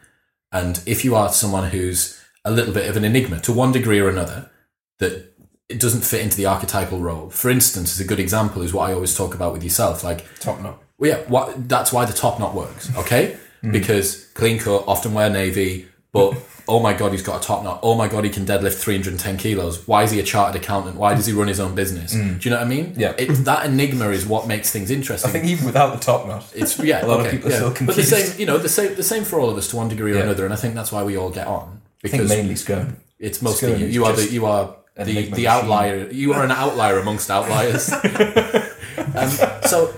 And 0.50 0.82
if 0.84 1.04
you 1.04 1.14
are 1.14 1.28
someone 1.32 1.70
who's 1.70 2.20
a 2.44 2.50
little 2.50 2.74
bit 2.74 2.90
of 2.90 2.96
an 2.96 3.04
enigma 3.04 3.38
to 3.42 3.52
one 3.52 3.70
degree 3.70 4.00
or 4.00 4.08
another, 4.08 4.50
that 4.98 5.32
it 5.68 5.78
doesn't 5.78 6.00
fit 6.00 6.22
into 6.22 6.36
the 6.36 6.46
archetypal 6.46 6.98
role. 6.98 7.30
For 7.30 7.50
instance, 7.50 7.92
as 7.92 8.00
a 8.00 8.04
good 8.04 8.18
example 8.18 8.62
is 8.62 8.74
what 8.74 8.90
I 8.90 8.92
always 8.92 9.16
talk 9.16 9.32
about 9.32 9.52
with 9.52 9.62
yourself. 9.62 10.02
Like, 10.02 10.26
Top 10.40 10.60
knot. 10.60 10.82
well, 10.98 11.10
yeah, 11.10 11.18
what, 11.28 11.68
that's 11.68 11.92
why 11.92 12.04
the 12.04 12.12
top 12.12 12.40
knot 12.40 12.52
works, 12.56 12.90
okay? 12.96 13.36
Mm. 13.62 13.70
Because 13.70 14.26
clean 14.34 14.58
cut, 14.58 14.82
often 14.88 15.14
wear 15.14 15.30
navy, 15.30 15.86
but 16.12 16.32
oh 16.70 16.78
my 16.80 16.92
god, 16.94 17.10
he's 17.12 17.22
got 17.22 17.42
a 17.42 17.46
top 17.46 17.64
knot. 17.64 17.80
Oh 17.82 17.94
my 17.96 18.06
god, 18.08 18.22
he 18.24 18.30
can 18.30 18.46
deadlift 18.46 18.74
310 18.80 19.36
kilos. 19.38 19.86
Why 19.88 20.04
is 20.04 20.12
he 20.12 20.20
a 20.20 20.22
chartered 20.22 20.62
accountant? 20.62 20.94
Why 20.96 21.14
does 21.14 21.26
he 21.26 21.32
run 21.32 21.48
his 21.48 21.58
own 21.58 21.74
business? 21.74 22.12
Do 22.12 22.18
you 22.40 22.50
know 22.50 22.56
what 22.58 22.66
I 22.66 22.68
mean? 22.68 22.94
Yeah. 22.96 23.14
It, 23.18 23.26
that 23.44 23.66
enigma 23.66 24.08
is 24.10 24.24
what 24.24 24.46
makes 24.46 24.70
things 24.70 24.90
interesting. 24.90 25.28
I 25.28 25.32
think 25.32 25.44
even 25.46 25.66
without 25.66 25.92
the 25.92 26.00
top 26.00 26.26
knot. 26.28 26.44
It's 26.54 26.78
yeah, 26.78 27.04
A 27.04 27.06
lot 27.06 27.20
of 27.20 27.26
okay, 27.26 27.36
people 27.36 27.48
are 27.48 27.52
yeah. 27.60 27.72
still 27.72 27.86
But 27.86 27.96
the 27.96 28.04
same, 28.04 28.38
you 28.38 28.46
know, 28.46 28.56
the 28.56 28.68
same, 28.68 28.94
the 28.94 29.02
same 29.02 29.24
for 29.24 29.40
all 29.40 29.50
of 29.50 29.56
us 29.58 29.68
to 29.70 29.76
one 29.76 29.88
degree 29.88 30.12
or 30.12 30.16
Yeah. 30.16 30.22
another, 30.22 30.44
and 30.44 30.54
I 30.54 30.56
think 30.56 30.74
that's 30.74 30.92
why 30.92 31.02
we 31.02 31.16
all 31.18 31.30
get 31.30 31.46
on 31.48 31.80
I 32.04 32.08
think 32.08 32.22
because 32.22 32.28
mainly 32.30 32.54
scone. 32.56 32.96
it's 33.18 33.42
mostly 33.42 33.70
Scone 33.70 33.80
you. 33.80 33.86
You 33.88 34.04
are 34.04 34.12
the 34.14 34.26
you 34.30 34.46
are 34.46 34.76
the 34.96 35.04
the 35.04 35.30
machine. 35.30 35.46
outlier. 35.46 36.08
You 36.10 36.32
are 36.34 36.44
an 36.44 36.50
outlier 36.52 36.98
amongst 36.98 37.30
outliers. 37.30 37.92
um, 39.14 39.30
so, 39.66 39.92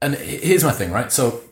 and 0.00 0.14
here's 0.14 0.64
my 0.64 0.72
thing, 0.72 0.90
right? 0.92 1.12
So, 1.12 1.42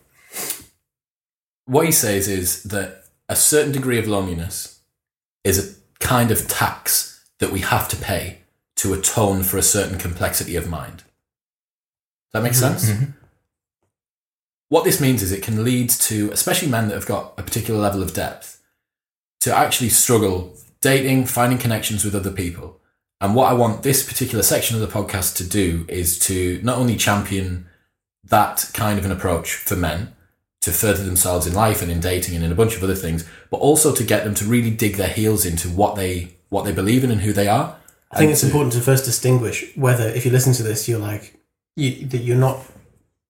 what 1.66 1.86
he 1.86 1.92
says 1.92 2.28
is 2.28 2.62
that 2.64 3.01
a 3.32 3.36
certain 3.36 3.72
degree 3.72 3.98
of 3.98 4.06
loneliness 4.06 4.82
is 5.42 5.58
a 5.58 6.04
kind 6.04 6.30
of 6.30 6.46
tax 6.48 7.24
that 7.40 7.50
we 7.50 7.60
have 7.60 7.88
to 7.88 7.96
pay 7.96 8.40
to 8.76 8.92
atone 8.92 9.42
for 9.42 9.56
a 9.56 9.62
certain 9.62 9.98
complexity 9.98 10.54
of 10.54 10.68
mind. 10.68 10.98
Does 10.98 11.04
that 12.34 12.42
make 12.42 12.52
mm-hmm. 12.52 12.78
sense? 12.78 12.90
Mm-hmm. 12.90 13.10
What 14.68 14.84
this 14.84 15.00
means 15.00 15.22
is 15.22 15.32
it 15.32 15.42
can 15.42 15.64
lead 15.64 15.88
to, 15.90 16.30
especially 16.30 16.68
men 16.68 16.88
that 16.88 16.94
have 16.94 17.06
got 17.06 17.32
a 17.38 17.42
particular 17.42 17.80
level 17.80 18.02
of 18.02 18.12
depth, 18.12 18.62
to 19.40 19.54
actually 19.54 19.88
struggle 19.88 20.54
dating, 20.82 21.24
finding 21.24 21.58
connections 21.58 22.04
with 22.04 22.14
other 22.14 22.30
people. 22.30 22.80
And 23.18 23.34
what 23.34 23.50
I 23.50 23.54
want 23.54 23.82
this 23.82 24.06
particular 24.06 24.42
section 24.42 24.76
of 24.76 24.82
the 24.82 24.94
podcast 24.98 25.36
to 25.36 25.48
do 25.48 25.86
is 25.88 26.18
to 26.20 26.60
not 26.62 26.76
only 26.76 26.96
champion 26.96 27.66
that 28.24 28.70
kind 28.74 28.98
of 28.98 29.06
an 29.06 29.12
approach 29.12 29.54
for 29.54 29.74
men 29.74 30.14
to 30.62 30.70
further 30.72 31.04
themselves 31.04 31.46
in 31.46 31.52
life 31.54 31.82
and 31.82 31.90
in 31.90 32.00
dating 32.00 32.34
and 32.36 32.44
in 32.44 32.50
a 32.52 32.54
bunch 32.54 32.76
of 32.76 32.82
other 32.82 32.94
things, 32.94 33.28
but 33.50 33.58
also 33.58 33.94
to 33.94 34.04
get 34.04 34.24
them 34.24 34.34
to 34.34 34.44
really 34.44 34.70
dig 34.70 34.96
their 34.96 35.08
heels 35.08 35.44
into 35.44 35.68
what 35.68 35.94
they 35.96 36.34
what 36.48 36.64
they 36.64 36.72
believe 36.72 37.02
in 37.04 37.10
and 37.10 37.20
who 37.22 37.32
they 37.32 37.48
are. 37.48 37.76
I 38.10 38.16
think 38.18 38.22
And 38.28 38.30
it's 38.32 38.40
to- 38.40 38.46
important 38.46 38.72
to 38.74 38.80
first 38.80 39.04
distinguish 39.06 39.64
whether, 39.76 40.06
if 40.08 40.24
you 40.26 40.30
listen 40.30 40.52
to 40.54 40.62
this, 40.62 40.86
you're 40.88 40.98
like, 40.98 41.40
you, 41.76 42.06
that 42.08 42.18
you're 42.18 42.36
not 42.36 42.58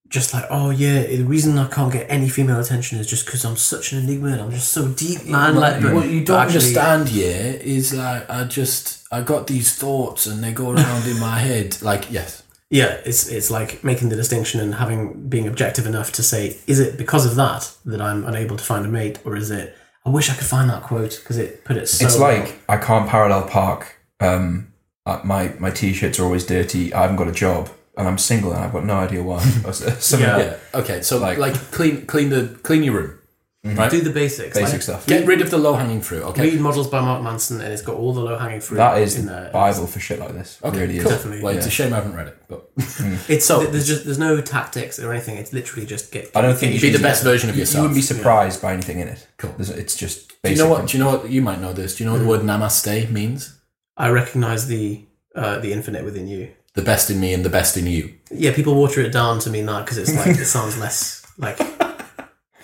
just 0.08 0.34
like, 0.34 0.44
oh 0.50 0.70
yeah, 0.70 1.04
the 1.04 1.22
reason 1.22 1.56
I 1.56 1.68
can't 1.68 1.90
get 1.92 2.06
any 2.10 2.28
female 2.28 2.58
attention 2.60 2.98
is 2.98 3.06
just 3.06 3.24
because 3.24 3.44
I'm 3.46 3.56
such 3.56 3.92
an 3.92 3.98
enigma 4.02 4.28
and 4.32 4.40
I'm 4.42 4.50
just 4.50 4.72
so 4.72 4.88
deep, 4.88 5.24
man. 5.24 5.54
Like, 5.54 5.82
what 5.84 6.08
you 6.08 6.22
don't 6.24 6.38
actually- 6.40 6.76
understand 6.76 7.08
yeah 7.10 7.52
is 7.76 7.94
like 7.94 8.28
I 8.28 8.44
just 8.44 9.06
I 9.10 9.22
got 9.22 9.46
these 9.46 9.74
thoughts 9.74 10.26
and 10.26 10.42
they 10.44 10.52
go 10.52 10.72
around 10.72 11.06
in 11.06 11.18
my 11.20 11.38
head. 11.38 11.80
Like 11.80 12.10
yes, 12.10 12.41
Yeah, 12.72 12.92
it's 13.04 13.28
it's 13.28 13.50
like 13.50 13.84
making 13.84 14.08
the 14.08 14.16
distinction 14.16 14.58
and 14.60 14.74
having 14.76 15.28
being 15.28 15.46
objective 15.46 15.86
enough 15.86 16.10
to 16.12 16.22
say, 16.22 16.56
is 16.66 16.80
it 16.80 16.96
because 16.96 17.26
of 17.26 17.34
that 17.36 17.70
that 17.84 18.00
I'm 18.00 18.24
unable 18.24 18.56
to 18.56 18.64
find 18.64 18.86
a 18.86 18.88
mate, 18.88 19.18
or 19.26 19.36
is 19.36 19.50
it? 19.50 19.76
I 20.06 20.10
wish 20.10 20.30
I 20.30 20.34
could 20.34 20.46
find 20.46 20.68
that 20.70 20.82
quote 20.82 21.20
because 21.22 21.36
it 21.36 21.64
put 21.64 21.76
it 21.76 21.86
so. 21.88 22.06
it's 22.06 22.18
well. 22.18 22.34
like 22.38 22.58
I 22.68 22.78
can't 22.78 23.08
parallel 23.08 23.46
park. 23.46 23.96
Um, 24.20 24.72
uh, 25.04 25.20
my 25.22 25.52
my 25.58 25.70
t-shirts 25.70 26.18
are 26.18 26.24
always 26.24 26.46
dirty. 26.46 26.94
I 26.94 27.02
haven't 27.02 27.16
got 27.16 27.28
a 27.28 27.32
job, 27.46 27.68
and 27.98 28.08
I'm 28.08 28.18
single, 28.18 28.52
and 28.52 28.64
I've 28.64 28.72
got 28.72 28.84
no 28.86 28.96
idea 28.96 29.22
why. 29.22 29.44
Or 29.66 29.70
s- 29.70 30.04
something 30.04 30.26
Yeah. 30.28 30.38
yeah. 30.38 30.56
Okay, 30.80 31.02
so 31.02 31.18
Like- 31.18 31.38
like, 31.38 31.54
clean 31.72 32.06
clean 32.06 32.30
the 32.30 32.58
clean 32.62 32.82
your 32.84 32.94
room. 32.94 33.18
Mm-hmm. 33.64 33.78
Right? 33.78 33.90
do 33.92 34.00
the 34.00 34.10
basics. 34.10 34.58
basic 34.58 34.72
like, 34.72 34.82
stuff. 34.82 35.06
Get 35.06 35.24
rid 35.24 35.40
of 35.40 35.52
the 35.52 35.58
low 35.58 35.74
hanging 35.74 36.00
fruit. 36.00 36.24
Okay. 36.24 36.50
Read 36.50 36.60
models 36.60 36.88
by 36.88 37.00
Mark 37.00 37.22
Manson, 37.22 37.60
and 37.60 37.72
it's 37.72 37.82
got 37.82 37.94
all 37.94 38.12
the 38.12 38.20
low 38.20 38.36
hanging 38.36 38.60
fruit. 38.60 38.78
That 38.78 39.00
is 39.00 39.16
in 39.16 39.26
the 39.26 39.32
there. 39.32 39.50
Bible 39.52 39.86
for 39.86 40.00
shit 40.00 40.18
like 40.18 40.32
this. 40.32 40.58
It 40.58 40.66
Okay, 40.66 40.80
really 40.80 40.98
cool. 40.98 41.06
is. 41.06 41.16
Definitely, 41.16 41.44
well, 41.44 41.56
it's 41.56 41.66
a 41.66 41.70
shame 41.70 41.92
I 41.92 41.96
haven't 41.96 42.16
read 42.16 42.26
it, 42.26 42.38
but 42.48 42.74
mm. 42.78 43.30
It's 43.30 43.46
So- 43.46 43.64
there's 43.64 43.86
just 43.86 44.04
there's 44.04 44.18
no 44.18 44.40
tactics 44.40 44.98
or 44.98 45.12
anything. 45.12 45.36
It's 45.36 45.52
literally 45.52 45.86
just 45.86 46.10
get. 46.10 46.32
I 46.34 46.40
don't 46.40 46.56
think 46.56 46.72
you 46.72 46.80
you 46.80 46.92
be 46.92 46.96
the 46.96 47.02
best 47.02 47.22
version 47.22 47.50
of 47.50 47.56
yourself. 47.56 47.76
you 47.76 47.82
wouldn't 47.82 47.98
be 47.98 48.02
surprised 48.02 48.60
by 48.60 48.72
anything 48.72 48.98
in 48.98 49.06
it. 49.06 49.28
Cool. 49.36 49.54
There's- 49.56 49.70
It's 49.70 49.94
just. 49.94 50.42
do 50.42 50.50
you 50.50 50.56
know 50.56 50.68
what? 50.68 50.88
Do 50.88 50.98
you 50.98 51.04
know 51.04 51.18
what? 51.18 51.30
You 51.30 51.40
might 51.40 51.60
know 51.60 51.72
this. 51.72 51.96
Do 51.96 52.02
you 52.02 52.10
know 52.10 52.14
what 52.14 52.18
the 52.18 52.24
hmm? 52.24 52.30
word 52.30 52.60
namaste 52.60 53.10
means? 53.12 53.60
I 53.96 54.08
recognize 54.08 54.66
the 54.66 55.04
uh, 55.36 55.60
the 55.60 55.72
infinite 55.72 56.04
within 56.04 56.26
you. 56.26 56.50
The 56.74 56.82
best 56.82 57.10
in 57.10 57.20
me 57.20 57.32
and 57.32 57.44
the 57.44 57.50
best 57.50 57.76
in 57.76 57.86
you. 57.86 58.14
Yeah, 58.32 58.52
people 58.52 58.74
water 58.74 59.02
it 59.02 59.12
down 59.12 59.38
to 59.40 59.50
mean 59.50 59.66
that 59.66 59.84
because 59.84 59.98
it's 59.98 60.16
like 60.16 60.36
it 60.36 60.46
sounds 60.46 60.76
less 60.78 61.24
like. 61.38 61.60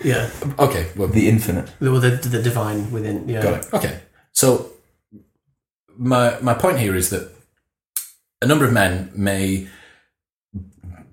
Yeah, 0.03 0.29
Okay. 0.57 0.87
Well, 0.95 1.07
The 1.09 1.27
infinite. 1.27 1.67
the 1.79 1.89
the, 1.99 2.29
the 2.29 2.41
divine 2.41 2.91
within. 2.91 3.27
Yeah, 3.27 3.41
Got 3.43 3.53
it. 3.65 3.73
Okay. 3.73 3.99
So 4.31 4.71
my 5.97 6.39
my 6.41 6.53
point 6.53 6.79
here 6.79 6.95
is 6.95 7.09
that 7.09 7.29
a 8.41 8.45
number 8.47 8.65
of 8.65 8.71
men 8.71 9.11
may, 9.15 9.67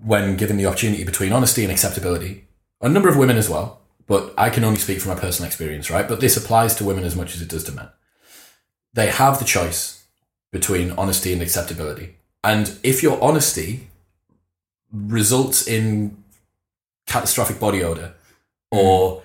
when 0.02 0.36
given 0.36 0.56
the 0.56 0.66
opportunity 0.66 1.04
between 1.04 1.32
honesty 1.32 1.62
and 1.64 1.72
acceptability, 1.72 2.44
a 2.80 2.88
number 2.88 3.08
of 3.08 3.16
women 3.16 3.36
as 3.36 3.48
well, 3.48 3.80
but 4.06 4.32
I 4.38 4.50
can 4.50 4.62
only 4.64 4.78
speak 4.78 5.00
from 5.00 5.14
my 5.14 5.20
personal 5.20 5.46
experience, 5.48 5.90
right? 5.90 6.08
But 6.08 6.20
this 6.20 6.36
applies 6.36 6.74
to 6.76 6.84
women 6.84 7.04
as 7.04 7.16
much 7.16 7.34
as 7.34 7.42
it 7.42 7.48
does 7.48 7.64
to 7.64 7.72
men. 7.72 7.88
They 8.94 9.08
have 9.08 9.38
the 9.40 9.44
choice 9.44 10.04
between 10.52 10.92
honesty 10.92 11.32
and 11.32 11.42
acceptability. 11.42 12.16
And 12.44 12.78
if 12.84 13.02
your 13.02 13.20
honesty 13.22 13.88
results 14.92 15.66
in 15.66 16.22
catastrophic 17.08 17.58
body 17.58 17.82
odor 17.82 18.14
or 18.70 19.22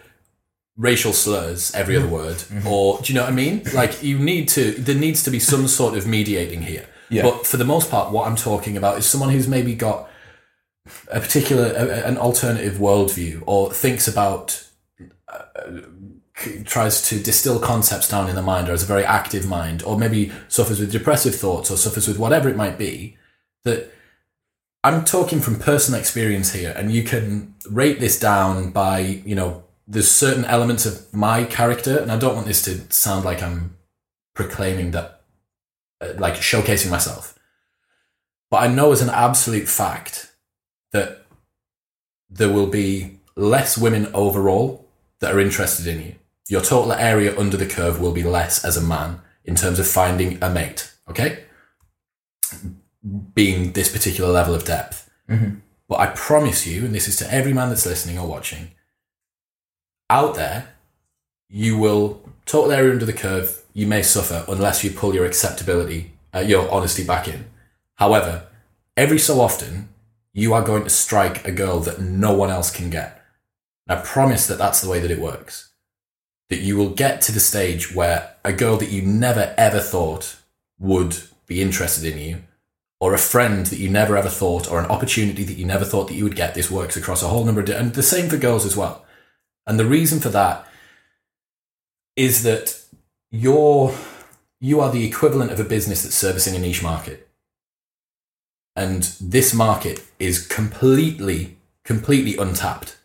racial 0.78 1.14
slurs 1.14 1.74
every 1.76 1.96
other 1.96 2.06
mm-hmm. 2.06 2.16
word 2.16 2.38
mm-hmm. 2.38 2.68
or 2.68 3.00
do 3.02 3.12
you 3.12 3.20
know 3.20 3.24
what 3.24 3.32
i 3.32 3.36
mean? 3.36 3.62
Like 3.74 4.02
you 4.02 4.18
need 4.18 4.48
to 4.50 4.72
there 4.72 4.96
needs 4.96 5.24
to 5.24 5.32
be 5.32 5.40
some 5.40 5.68
sort 5.68 5.96
of 5.98 6.08
mediating 6.08 6.62
here. 6.62 6.88
Yeah. 7.10 7.24
but 7.24 7.46
for 7.46 7.58
the 7.58 7.66
most 7.66 7.92
part 7.92 8.14
what 8.14 8.26
i'm 8.26 8.38
talking 8.38 8.78
about 8.78 8.98
is 8.98 9.06
someone 9.06 9.32
who's 9.32 9.46
maybe 9.46 9.76
got 9.76 10.10
a 11.10 11.20
particular 11.20 11.66
a, 11.66 11.86
a- 11.88 12.04
an 12.06 12.18
alternative 12.18 12.76
worldview 12.76 13.44
or 13.46 13.70
thinks 13.74 14.08
about 14.08 14.66
uh, 15.28 15.44
uh 15.56 15.82
tries 16.64 17.02
to 17.10 17.20
distill 17.20 17.60
concepts 17.60 18.08
down 18.08 18.30
in 18.30 18.36
the 18.36 18.42
mind 18.42 18.70
or 18.70 18.72
has 18.72 18.84
a 18.84 18.86
very 18.86 19.04
active 19.04 19.46
mind 19.46 19.84
or 19.84 19.98
maybe 19.98 20.32
suffers 20.48 20.80
with 20.80 20.92
depressive 20.92 21.36
thoughts 21.36 21.70
or 21.70 21.76
suffers 21.76 22.08
with 22.08 22.18
whatever 22.18 22.48
it 22.48 22.56
might 22.56 22.78
be 22.78 23.18
that 23.66 23.92
I'm 24.84 25.06
talking 25.06 25.42
from 25.42 25.60
personal 25.60 26.00
experience 26.00 26.54
here, 26.54 26.74
and 26.76 26.92
you 26.92 27.04
can 27.04 27.54
rate 27.70 28.00
this 28.00 28.20
down 28.20 28.72
by, 28.72 29.00
you 29.00 29.36
know, 29.36 29.64
there's 29.88 30.10
certain 30.10 30.46
elements 30.46 30.86
of 30.86 31.14
my 31.14 31.44
character, 31.44 32.00
and 32.00 32.12
I 32.12 32.18
don't 32.18 32.36
want 32.36 32.48
this 32.48 32.64
to 32.64 32.92
sound 32.92 33.24
like 33.24 33.44
I'm 33.44 33.78
proclaiming 34.34 34.92
that, 34.92 35.22
uh, 36.00 36.14
like 36.18 36.36
showcasing 36.36 36.90
myself. 36.90 37.38
But 38.50 38.64
I 38.64 38.68
know 38.68 38.92
as 38.92 39.02
an 39.02 39.10
absolute 39.10 39.68
fact 39.68 40.34
that 40.92 41.26
there 42.30 42.50
will 42.52 42.68
be 42.68 43.20
less 43.36 43.78
women 43.78 44.08
overall 44.14 44.88
that 45.20 45.34
are 45.34 45.40
interested 45.40 45.86
in 45.88 46.02
you. 46.02 46.16
Your 46.50 46.62
total 46.62 46.94
area 46.94 47.38
under 47.38 47.56
the 47.56 47.68
curve 47.68 48.02
will 48.02 48.12
be 48.12 48.24
less 48.24 48.66
as 48.66 48.78
a 48.78 48.82
man 48.82 49.22
in 49.46 49.56
terms 49.56 49.80
of 49.80 49.88
finding 49.88 50.42
a 50.42 50.50
mate, 50.50 50.92
okay? 51.08 51.46
Being 53.34 53.72
this 53.72 53.92
particular 53.92 54.30
level 54.32 54.54
of 54.54 54.66
depth. 54.66 55.10
But 55.88 56.00
I 56.00 56.08
promise 56.08 56.66
you, 56.68 56.86
and 56.86 56.96
this 56.96 57.08
is 57.08 57.18
to 57.18 57.34
every 57.34 57.54
man 57.54 57.70
that's 57.70 57.86
listening 57.86 58.18
or 58.18 58.28
watching, 58.28 58.72
out 60.10 60.36
there, 60.36 60.76
you 61.50 61.78
will 61.78 62.22
totally 62.46 62.76
area 62.76 62.92
under 62.92 63.06
the 63.06 63.14
curve 63.14 63.62
you 63.74 63.88
may 63.88 64.02
suffer 64.02 64.46
unless 64.48 64.84
you 64.84 64.92
pull 64.92 65.14
your 65.16 65.26
acceptability, 65.26 66.12
uh, 66.34 66.40
your 66.40 66.70
honesty 66.70 67.04
back 67.04 67.28
in. 67.28 67.46
However, 67.96 68.48
every 68.96 69.20
so 69.20 69.40
often, 69.42 69.90
you 70.34 70.54
are 70.54 70.62
going 70.62 70.84
to 70.84 70.90
strike 70.90 71.46
a 71.46 71.52
girl 71.52 71.80
that 71.82 72.00
no 72.00 72.34
one 72.34 72.50
else 72.50 72.72
can 72.72 72.90
get. 72.90 73.22
And 73.88 74.00
I 74.00 74.02
promise 74.02 74.48
that 74.48 74.58
that's 74.58 74.82
the 74.82 74.90
way 74.90 75.00
that 75.00 75.12
it 75.12 75.20
works. 75.20 75.72
That 76.50 76.60
you 76.60 76.78
will 76.78 76.90
get 76.90 77.22
to 77.22 77.32
the 77.32 77.40
stage 77.40 77.94
where 77.94 78.36
a 78.44 78.54
girl 78.54 78.78
that 78.78 78.90
you 78.90 79.02
never 79.02 79.54
ever 79.58 79.80
thought 79.80 80.38
would 80.80 81.18
be 81.48 81.62
interested 81.62 82.06
in 82.06 82.18
you, 82.18 82.38
or 83.02 83.16
a 83.16 83.18
friend 83.18 83.66
that 83.66 83.80
you 83.80 83.90
never 83.90 84.16
ever 84.16 84.30
thought, 84.30 84.72
or 84.72 84.80
an 84.80 84.86
opportunity 84.86 85.44
that 85.44 85.58
you 85.58 85.66
never 85.66 85.84
thought 85.84 86.08
that 86.08 86.14
you 86.14 86.24
would 86.24 86.36
get, 86.36 86.54
this 86.54 86.70
works 86.70 86.96
across 86.96 87.24
a 87.24 87.28
whole 87.28 87.44
number 87.44 87.60
of, 87.60 87.70
and 87.70 87.96
the 87.96 88.04
same 88.04 88.30
for 88.30 88.38
girls 88.38 88.64
as 88.64 88.78
well. 88.78 89.04
And 89.66 89.80
the 89.80 89.86
reason 89.86 90.20
for 90.20 90.30
that 90.30 90.68
is 92.16 92.44
that 92.44 92.80
you're 93.32 93.94
you 94.60 94.80
are 94.80 94.92
the 94.92 95.04
equivalent 95.04 95.52
of 95.52 95.60
a 95.60 95.64
business 95.64 96.04
that's 96.04 96.16
servicing 96.16 96.56
a 96.56 96.60
niche 96.60 96.84
market. 96.84 97.28
And 98.76 99.04
this 99.20 99.52
market 99.52 100.06
is 100.20 100.46
completely, 100.46 101.58
completely 101.84 102.38
untapped. 102.38 102.98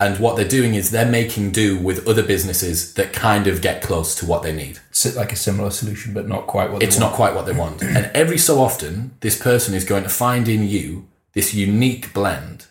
And 0.00 0.18
what 0.18 0.36
they're 0.36 0.48
doing 0.48 0.74
is 0.74 0.90
they're 0.90 1.06
making 1.10 1.52
do 1.52 1.78
with 1.78 2.06
other 2.06 2.22
businesses 2.22 2.94
that 2.94 3.12
kind 3.12 3.46
of 3.46 3.62
get 3.62 3.80
close 3.80 4.14
to 4.16 4.26
what 4.26 4.42
they 4.42 4.52
need. 4.52 4.80
It's 4.90 5.14
like 5.16 5.32
a 5.32 5.36
similar 5.36 5.70
solution, 5.70 6.12
but 6.12 6.28
not 6.28 6.46
quite 6.48 6.70
what 6.72 6.82
It's 6.82 6.96
they 6.96 7.00
not 7.00 7.10
want. 7.12 7.16
quite 7.16 7.34
what 7.34 7.46
they 7.46 7.52
want. 7.52 7.80
And 7.82 8.10
every 8.12 8.38
so 8.38 8.60
often, 8.60 9.16
this 9.20 9.40
person 9.40 9.72
is 9.72 9.84
going 9.84 10.02
to 10.02 10.08
find 10.08 10.48
in 10.48 10.66
you 10.66 11.08
this 11.32 11.54
unique 11.54 12.12
blend 12.12 12.66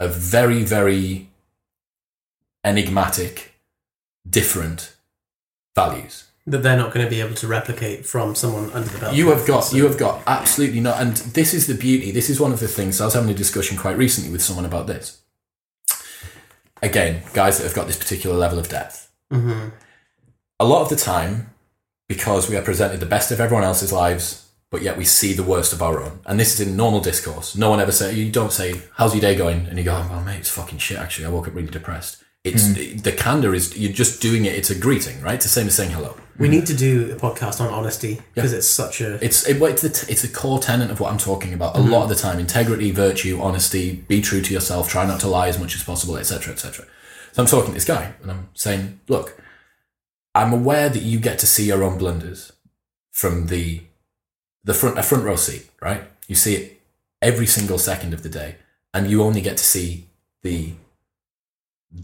of 0.00 0.14
very, 0.14 0.62
very 0.62 1.28
enigmatic, 2.64 3.54
different 4.28 4.96
values. 5.74 6.24
that 6.46 6.62
they're 6.62 6.76
not 6.76 6.92
going 6.92 7.04
to 7.04 7.10
be 7.10 7.20
able 7.20 7.34
to 7.34 7.46
replicate 7.46 8.06
from 8.06 8.34
someone 8.34 8.70
under 8.70 8.88
the 8.88 8.98
belt. 8.98 9.14
You 9.14 9.28
have 9.28 9.46
got, 9.46 9.72
you 9.72 9.84
have 9.84 9.98
got 9.98 10.22
absolutely 10.26 10.80
not. 10.80 11.00
And 11.00 11.16
this 11.16 11.52
is 11.52 11.66
the 11.66 11.74
beauty. 11.74 12.12
This 12.12 12.30
is 12.30 12.40
one 12.40 12.52
of 12.52 12.60
the 12.60 12.68
things. 12.68 13.00
I 13.00 13.04
was 13.04 13.14
having 13.14 13.30
a 13.30 13.34
discussion 13.34 13.76
quite 13.76 13.98
recently 13.98 14.30
with 14.30 14.42
someone 14.42 14.64
about 14.64 14.86
this. 14.86 15.20
Again, 16.82 17.22
guys 17.32 17.58
that 17.58 17.64
have 17.64 17.74
got 17.74 17.86
this 17.86 17.98
particular 17.98 18.36
level 18.36 18.58
of 18.58 18.68
depth. 18.68 19.10
hmm 19.30 19.68
A 20.60 20.64
lot 20.64 20.82
of 20.82 20.88
the 20.88 20.96
time, 20.96 21.50
because 22.08 22.48
we 22.48 22.56
are 22.56 22.62
presented 22.62 23.00
the 23.00 23.06
best 23.06 23.30
of 23.30 23.40
everyone 23.40 23.64
else's 23.64 23.92
lives, 23.92 24.50
but 24.70 24.82
yet 24.82 24.96
we 24.96 25.04
see 25.04 25.32
the 25.32 25.42
worst 25.42 25.72
of 25.72 25.82
our 25.82 26.02
own. 26.02 26.20
And 26.26 26.38
this 26.38 26.58
is 26.58 26.66
in 26.66 26.76
normal 26.76 27.00
discourse. 27.00 27.56
No 27.56 27.70
one 27.70 27.80
ever 27.80 27.92
say, 27.92 28.14
you 28.14 28.30
don't 28.30 28.52
say, 28.52 28.82
how's 28.94 29.14
your 29.14 29.20
day 29.20 29.34
going? 29.34 29.66
And 29.66 29.78
you 29.78 29.84
go, 29.84 30.06
oh, 30.10 30.20
mate, 30.20 30.38
it's 30.40 30.50
fucking 30.50 30.78
shit, 30.78 30.98
actually. 30.98 31.26
I 31.26 31.30
woke 31.30 31.48
up 31.48 31.54
really 31.54 31.68
depressed. 31.70 32.22
It's 32.46 32.66
hmm. 32.68 32.98
the 32.98 33.12
candor 33.12 33.54
is 33.54 33.76
you're 33.76 33.92
just 33.92 34.22
doing 34.22 34.44
it. 34.44 34.54
It's 34.54 34.70
a 34.70 34.78
greeting, 34.78 35.20
right? 35.20 35.34
It's 35.34 35.44
the 35.44 35.50
same 35.50 35.66
as 35.66 35.74
saying 35.74 35.90
hello. 35.90 36.16
We 36.38 36.48
need 36.48 36.66
to 36.66 36.74
do 36.74 37.12
a 37.12 37.16
podcast 37.16 37.60
on 37.60 37.72
honesty 37.72 38.20
because 38.34 38.52
it's 38.52 38.68
such 38.68 39.00
a. 39.00 39.14
It's 39.24 39.48
it, 39.48 39.58
well, 39.58 39.72
it's 39.72 39.82
the 39.82 39.88
t- 39.88 40.12
it's 40.12 40.22
a 40.22 40.28
core 40.28 40.58
tenet 40.58 40.90
of 40.90 41.00
what 41.00 41.10
I'm 41.10 41.18
talking 41.18 41.52
about. 41.54 41.76
A 41.76 41.80
lot 41.80 42.04
of 42.04 42.08
the 42.08 42.14
time, 42.14 42.38
integrity, 42.38 42.90
virtue, 42.92 43.40
honesty, 43.40 44.04
be 44.06 44.20
true 44.20 44.42
to 44.42 44.52
yourself, 44.52 44.88
try 44.88 45.06
not 45.06 45.18
to 45.20 45.28
lie 45.28 45.48
as 45.48 45.58
much 45.58 45.74
as 45.74 45.82
possible, 45.82 46.16
etc., 46.18 46.52
etc. 46.52 46.84
So 47.32 47.42
I'm 47.42 47.48
talking 47.48 47.70
to 47.70 47.74
this 47.74 47.84
guy, 47.84 48.14
and 48.22 48.30
I'm 48.30 48.48
saying, 48.54 49.00
look, 49.08 49.40
I'm 50.34 50.52
aware 50.52 50.88
that 50.88 51.02
you 51.02 51.18
get 51.18 51.38
to 51.40 51.46
see 51.46 51.66
your 51.66 51.82
own 51.82 51.98
blunders 51.98 52.52
from 53.10 53.46
the 53.46 53.82
the 54.62 54.74
front 54.74 54.98
a 54.98 55.02
front 55.02 55.24
row 55.24 55.36
seat, 55.36 55.68
right? 55.80 56.04
You 56.28 56.36
see 56.36 56.54
it 56.54 56.80
every 57.20 57.46
single 57.46 57.78
second 57.78 58.12
of 58.12 58.22
the 58.22 58.28
day, 58.28 58.56
and 58.92 59.10
you 59.10 59.22
only 59.22 59.40
get 59.40 59.56
to 59.56 59.64
see 59.64 60.10
the 60.42 60.74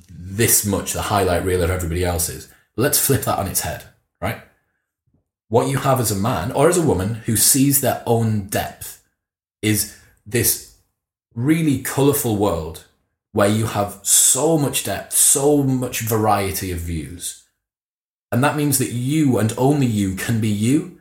this 0.09 0.65
much 0.65 0.93
the 0.93 1.03
highlight 1.03 1.45
reel 1.45 1.63
of 1.63 1.71
everybody 1.71 2.05
else's. 2.05 2.49
Let's 2.77 3.05
flip 3.05 3.23
that 3.23 3.39
on 3.39 3.49
its 3.49 3.61
head, 3.61 3.85
right? 4.21 4.43
What 5.49 5.69
you 5.69 5.79
have 5.79 6.01
as 6.01 6.11
a 6.11 6.17
man 6.17 6.53
or 6.53 6.69
as 6.69 6.79
a 6.79 6.87
woman 6.87 7.17
who 7.27 7.37
sees 7.37 7.81
their 7.81 8.03
own 8.07 8.47
depth 8.47 9.05
is 9.61 9.99
this 10.25 10.77
really 11.35 11.83
colorful 11.83 12.37
world 12.37 12.87
where 13.33 13.49
you 13.49 13.67
have 13.67 13.99
so 14.03 14.59
much 14.59 14.85
depth, 14.85 15.15
so 15.15 15.63
much 15.63 16.01
variety 16.01 16.71
of 16.71 16.79
views. 16.79 17.45
And 18.31 18.43
that 18.43 18.57
means 18.57 18.79
that 18.79 18.93
you 18.93 19.39
and 19.39 19.53
only 19.59 19.87
you 19.87 20.15
can 20.15 20.41
be 20.41 20.49
you. 20.49 20.99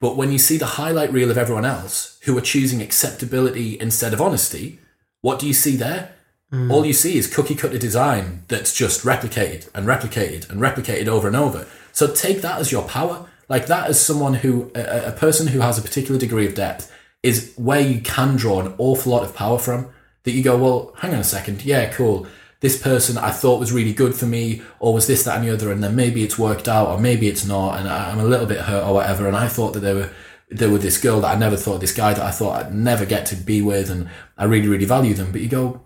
But 0.00 0.16
when 0.16 0.32
you 0.32 0.38
see 0.38 0.58
the 0.58 0.66
highlight 0.66 1.12
reel 1.12 1.30
of 1.30 1.38
everyone 1.38 1.64
else 1.64 2.18
who 2.24 2.36
are 2.36 2.42
choosing 2.42 2.82
acceptability 2.82 3.78
instead 3.80 4.12
of 4.12 4.20
honesty, 4.20 4.80
what 5.22 5.38
do 5.38 5.46
you 5.46 5.54
see 5.54 5.76
there? 5.76 6.15
Mm. 6.52 6.72
All 6.72 6.86
you 6.86 6.92
see 6.92 7.18
is 7.18 7.32
cookie 7.32 7.54
cutter 7.54 7.78
design 7.78 8.44
that's 8.48 8.74
just 8.74 9.04
replicated 9.04 9.68
and 9.74 9.86
replicated 9.86 10.48
and 10.48 10.60
replicated 10.60 11.08
over 11.08 11.26
and 11.26 11.36
over. 11.36 11.66
So 11.92 12.12
take 12.12 12.40
that 12.42 12.60
as 12.60 12.70
your 12.70 12.84
power. 12.84 13.28
Like 13.48 13.66
that 13.66 13.88
as 13.88 14.00
someone 14.00 14.34
who, 14.34 14.70
a, 14.74 15.08
a 15.08 15.12
person 15.12 15.48
who 15.48 15.60
has 15.60 15.78
a 15.78 15.82
particular 15.82 16.18
degree 16.18 16.46
of 16.46 16.54
depth 16.54 16.92
is 17.22 17.52
where 17.56 17.80
you 17.80 18.00
can 18.00 18.36
draw 18.36 18.60
an 18.60 18.74
awful 18.78 19.12
lot 19.12 19.24
of 19.24 19.34
power 19.34 19.58
from. 19.58 19.88
That 20.24 20.32
you 20.32 20.42
go, 20.42 20.56
well, 20.56 20.92
hang 20.98 21.14
on 21.14 21.20
a 21.20 21.24
second. 21.24 21.64
Yeah, 21.64 21.92
cool. 21.92 22.26
This 22.60 22.80
person 22.80 23.16
I 23.16 23.30
thought 23.30 23.60
was 23.60 23.70
really 23.70 23.92
good 23.92 24.14
for 24.14 24.26
me, 24.26 24.62
or 24.80 24.92
was 24.92 25.06
this, 25.06 25.22
that, 25.24 25.36
and 25.36 25.46
the 25.46 25.52
other, 25.52 25.70
and 25.70 25.84
then 25.84 25.94
maybe 25.94 26.24
it's 26.24 26.38
worked 26.38 26.66
out, 26.66 26.88
or 26.88 26.98
maybe 26.98 27.28
it's 27.28 27.46
not, 27.46 27.78
and 27.78 27.88
I'm 27.88 28.18
a 28.18 28.24
little 28.24 28.46
bit 28.46 28.62
hurt 28.62 28.84
or 28.84 28.94
whatever. 28.94 29.28
And 29.28 29.36
I 29.36 29.46
thought 29.46 29.74
that 29.74 29.80
they 29.80 29.94
were 29.94 30.10
there 30.48 30.70
were 30.70 30.78
this 30.78 30.98
girl 30.98 31.20
that 31.20 31.36
I 31.36 31.38
never 31.38 31.56
thought, 31.56 31.80
this 31.80 31.94
guy 31.94 32.14
that 32.14 32.22
I 32.22 32.30
thought 32.30 32.64
I'd 32.64 32.74
never 32.74 33.04
get 33.04 33.26
to 33.26 33.36
be 33.36 33.62
with, 33.62 33.90
and 33.90 34.08
I 34.38 34.44
really, 34.44 34.68
really 34.68 34.84
value 34.84 35.14
them. 35.14 35.32
But 35.32 35.40
you 35.40 35.48
go, 35.48 35.80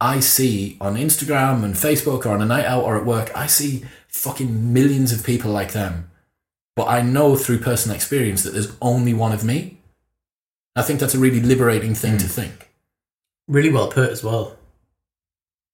I 0.00 0.20
see 0.20 0.76
on 0.80 0.96
Instagram 0.96 1.64
and 1.64 1.74
Facebook 1.74 2.24
or 2.24 2.30
on 2.30 2.42
a 2.42 2.46
night 2.46 2.64
out 2.64 2.84
or 2.84 2.96
at 2.96 3.04
work, 3.04 3.30
I 3.36 3.46
see 3.46 3.84
fucking 4.08 4.72
millions 4.72 5.12
of 5.12 5.24
people 5.24 5.50
like 5.50 5.72
them. 5.72 6.10
But 6.76 6.88
I 6.88 7.02
know 7.02 7.34
through 7.34 7.58
personal 7.58 7.96
experience 7.96 8.44
that 8.44 8.52
there's 8.52 8.76
only 8.80 9.12
one 9.12 9.32
of 9.32 9.44
me. 9.44 9.80
I 10.76 10.82
think 10.82 11.00
that's 11.00 11.14
a 11.14 11.18
really 11.18 11.40
liberating 11.40 11.94
thing 11.94 12.18
to 12.18 12.24
hmm. 12.26 12.30
think. 12.30 12.70
Really 13.48 13.70
well 13.70 13.88
put 13.88 14.10
as 14.10 14.22
well. 14.22 14.56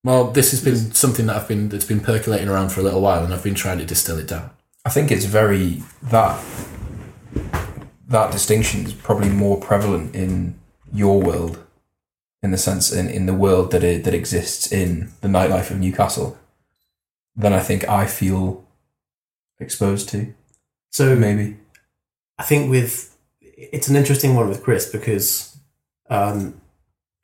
Well, 0.03 0.31
this 0.31 0.51
has 0.51 0.63
been 0.63 0.93
something 0.93 1.27
that 1.27 1.37
I've 1.37 1.49
been 1.49 1.71
that's 1.71 1.85
been 1.85 2.01
percolating 2.01 2.49
around 2.49 2.71
for 2.71 2.81
a 2.81 2.83
little 2.83 3.01
while, 3.01 3.25
and 3.25 3.33
I've 3.33 3.43
been 3.43 3.55
trying 3.55 3.79
to 3.79 3.87
distill 3.87 4.19
it 4.19 4.29
down. 4.29 4.51
I 4.85 4.91
think 4.91 5.11
it's 5.11 5.25
very 5.25 5.83
that 6.03 6.43
that 8.09 8.31
distinction 8.31 8.85
is 8.85 8.93
probably 8.93 9.31
more 9.31 9.59
prevalent 9.59 10.15
in 10.15 10.59
your 10.93 11.21
world, 11.21 11.64
in 12.45 12.51
the 12.51 12.59
sense 12.59 12.93
in, 12.93 13.09
in 13.09 13.25
the 13.25 13.33
world 13.33 13.71
that 13.71 13.83
it, 13.83 14.05
that 14.05 14.13
exists 14.13 14.71
in 14.71 15.11
the 15.23 15.29
nightlife 15.29 15.71
of 15.71 15.81
Newcastle, 15.81 16.39
than 17.35 17.55
I 17.55 17.61
think 17.61 17.89
I 17.89 18.07
feel 18.07 18.65
exposed 19.59 20.11
to. 20.11 20.35
So 20.91 21.17
Maybe 21.17 21.57
I 22.39 22.43
think 22.43 22.71
with 22.71 23.17
it's 23.41 23.89
an 23.89 23.97
interesting 23.97 24.35
one 24.35 24.51
with 24.51 24.63
Chris 24.63 24.91
because 24.91 25.57
um, 26.11 26.61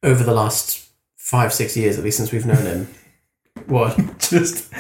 over 0.03 0.25
the 0.25 0.33
last 0.33 0.89
five 1.17 1.53
six 1.53 1.77
years 1.77 1.99
at 1.99 2.05
least 2.05 2.17
since 2.17 2.33
we've 2.33 2.47
known 2.47 2.65
him, 2.65 2.89
what 3.67 3.97
just 4.19 4.73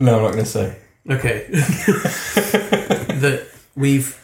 no, 0.00 0.16
I'm 0.16 0.22
not 0.22 0.32
going 0.32 0.44
to 0.44 0.50
say. 0.50 0.76
okay 1.10 1.46
that 3.20 3.46
we've 3.78 4.18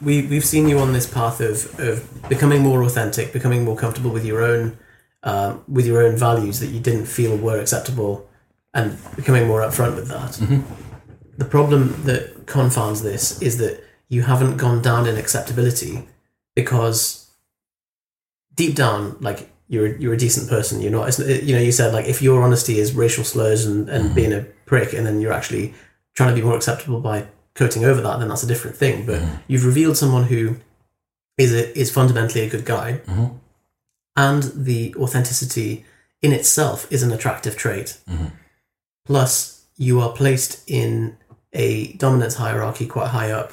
we 0.00 0.26
we've 0.26 0.44
seen 0.44 0.68
you 0.68 0.78
on 0.78 0.92
this 0.92 1.06
path 1.06 1.40
of 1.40 1.78
of 1.78 2.28
becoming 2.28 2.62
more 2.62 2.82
authentic, 2.82 3.32
becoming 3.32 3.64
more 3.64 3.76
comfortable 3.76 4.10
with 4.10 4.24
your 4.24 4.42
own 4.42 4.78
uh, 5.22 5.56
with 5.68 5.86
your 5.86 6.02
own 6.02 6.16
values 6.16 6.60
that 6.60 6.68
you 6.68 6.80
didn't 6.80 7.06
feel 7.06 7.36
were 7.36 7.60
acceptable, 7.60 8.28
and 8.72 8.98
becoming 9.14 9.46
more 9.46 9.60
upfront 9.60 9.94
with 9.94 10.08
that. 10.08 10.32
The 11.36 11.44
problem 11.44 12.02
that 12.04 12.46
confounds 12.46 13.02
this 13.02 13.42
is 13.42 13.58
that 13.58 13.82
you 14.08 14.22
haven't 14.22 14.56
gone 14.56 14.80
down 14.82 15.06
in 15.06 15.16
acceptability 15.16 16.08
because 16.54 17.30
deep 18.54 18.74
down, 18.74 19.16
like 19.20 19.50
you're 19.68 19.96
you're 19.96 20.14
a 20.14 20.16
decent 20.26 20.48
person. 20.48 20.80
You're 20.80 20.92
not. 20.92 21.18
You 21.18 21.54
know, 21.54 21.60
you 21.60 21.72
said 21.72 21.92
like 21.92 22.06
if 22.06 22.22
your 22.22 22.42
honesty 22.42 22.78
is 22.78 22.94
racial 22.94 23.24
slurs 23.24 23.66
and 23.66 23.88
and 23.88 24.14
being 24.14 24.32
a 24.32 24.42
prick, 24.64 24.92
and 24.94 25.06
then 25.06 25.20
you're 25.20 25.32
actually 25.32 25.74
trying 26.14 26.30
to 26.30 26.40
be 26.40 26.46
more 26.46 26.56
acceptable 26.56 27.00
by 27.00 27.26
coating 27.54 27.84
over 27.84 28.00
that, 28.00 28.18
then 28.18 28.28
that's 28.28 28.42
a 28.42 28.46
different 28.46 28.76
thing. 28.76 29.06
But 29.06 29.22
you've 29.48 29.64
revealed 29.64 29.96
someone 29.96 30.24
who 30.24 30.56
is 31.38 31.52
a, 31.52 31.76
is 31.78 31.90
fundamentally 31.90 32.42
a 32.44 32.48
good 32.50 32.64
guy, 32.64 33.00
Mhm. 33.06 33.38
and 34.16 34.42
the 34.54 34.94
authenticity 34.96 35.84
in 36.22 36.32
itself 36.32 36.86
is 36.90 37.02
an 37.02 37.12
attractive 37.12 37.56
trait. 37.56 37.98
Mhm. 38.10 38.32
Plus, 39.06 39.62
you 39.76 40.00
are 40.00 40.12
placed 40.12 40.62
in 40.66 41.16
a 41.52 41.92
dominance 41.94 42.34
hierarchy 42.36 42.86
quite 42.86 43.08
high 43.08 43.30
up. 43.30 43.52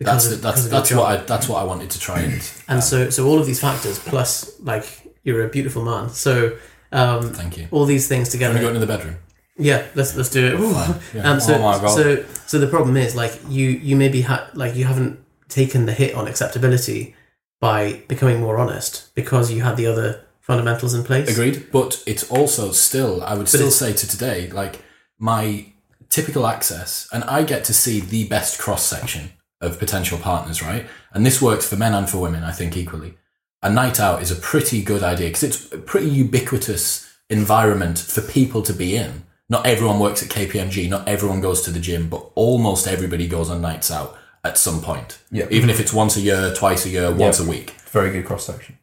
because 0.00 0.22
That's 0.24 0.34
of- 0.36 0.42
that's 0.42 0.68
that's 0.68 0.88
job. 0.90 0.98
what 0.98 1.08
I 1.10 1.16
that's 1.24 1.48
what 1.48 1.58
I 1.60 1.64
wanted 1.64 1.90
to 1.90 1.98
try 1.98 2.20
and. 2.20 2.40
And 2.68 2.84
so, 2.84 3.10
so 3.10 3.26
all 3.26 3.40
of 3.40 3.46
these 3.46 3.58
factors, 3.58 3.98
plus 3.98 4.52
like 4.60 4.86
you're 5.24 5.44
a 5.44 5.48
beautiful 5.48 5.82
man. 5.84 6.10
So 6.10 6.52
um, 6.92 7.32
Thank 7.34 7.58
you. 7.58 7.66
all 7.72 7.84
these 7.84 8.06
things 8.06 8.28
Can 8.30 8.38
we 8.38 8.44
go 8.44 8.52
together. 8.52 8.68
into 8.68 8.78
the 8.80 8.86
bedroom? 8.86 9.16
Yeah, 9.58 9.86
let's 9.94 10.14
let's 10.16 10.30
do 10.30 10.46
it. 10.46 10.94
Yeah. 11.14 11.30
Um, 11.30 11.40
so, 11.40 11.54
Oh 11.54 11.58
my 11.58 11.78
God. 11.78 11.88
so, 11.88 12.24
so 12.46 12.58
the 12.58 12.66
problem 12.68 12.96
is 12.96 13.14
like 13.16 13.38
you 13.48 13.68
you 13.68 13.96
maybe 13.96 14.22
ha- 14.22 14.48
like 14.54 14.76
you 14.76 14.84
haven't 14.84 15.18
taken 15.48 15.86
the 15.86 15.92
hit 15.92 16.14
on 16.14 16.28
acceptability 16.28 17.14
by 17.60 18.02
becoming 18.08 18.40
more 18.40 18.58
honest 18.58 19.12
because 19.14 19.50
you 19.50 19.62
had 19.62 19.76
the 19.76 19.86
other 19.86 20.24
fundamentals 20.40 20.94
in 20.94 21.02
place. 21.04 21.28
Agreed. 21.30 21.70
But 21.72 22.02
it's 22.06 22.30
also 22.30 22.70
still, 22.72 23.22
I 23.22 23.34
would 23.34 23.48
still 23.48 23.70
say 23.70 23.92
to 23.92 24.08
today, 24.08 24.48
like 24.50 24.82
my 25.18 25.72
typical 26.08 26.46
access, 26.46 27.08
and 27.12 27.24
I 27.24 27.42
get 27.42 27.64
to 27.64 27.74
see 27.74 28.00
the 28.00 28.28
best 28.28 28.58
cross 28.58 28.84
section 28.84 29.32
of 29.60 29.78
potential 29.78 30.18
partners, 30.18 30.62
right? 30.62 30.86
And 31.12 31.26
this 31.26 31.42
works 31.42 31.68
for 31.68 31.76
men 31.76 31.92
and 31.94 32.08
for 32.08 32.18
women, 32.18 32.44
I 32.44 32.52
think, 32.52 32.76
equally. 32.76 33.18
A 33.60 33.70
night 33.70 33.98
out 33.98 34.22
is 34.22 34.30
a 34.30 34.36
pretty 34.36 34.82
good 34.82 35.02
idea 35.02 35.26
because 35.28 35.42
it's 35.42 35.72
a 35.72 35.78
pretty 35.78 36.08
ubiquitous 36.08 37.12
environment 37.28 37.98
for 37.98 38.20
people 38.22 38.62
to 38.62 38.72
be 38.72 38.96
in. 38.96 39.24
Not 39.48 39.66
everyone 39.66 39.98
works 39.98 40.22
at 40.22 40.28
KPMG, 40.28 40.88
not 40.90 41.08
everyone 41.08 41.40
goes 41.40 41.62
to 41.62 41.70
the 41.70 41.80
gym, 41.80 42.08
but 42.08 42.30
almost 42.34 42.86
everybody 42.86 43.26
goes 43.26 43.48
on 43.48 43.62
nights 43.62 43.90
out 43.90 44.18
at 44.44 44.58
some 44.58 44.82
point. 44.82 45.18
Yeah. 45.30 45.46
Even 45.50 45.70
if 45.70 45.80
it's 45.80 45.92
once 45.92 46.16
a 46.16 46.20
year, 46.20 46.52
twice 46.54 46.84
a 46.84 46.90
year, 46.90 47.14
once 47.14 47.40
a 47.40 47.48
week. 47.48 47.70
Very 47.90 48.10
good 48.10 48.26
cross 48.26 48.44
section. 48.44 48.78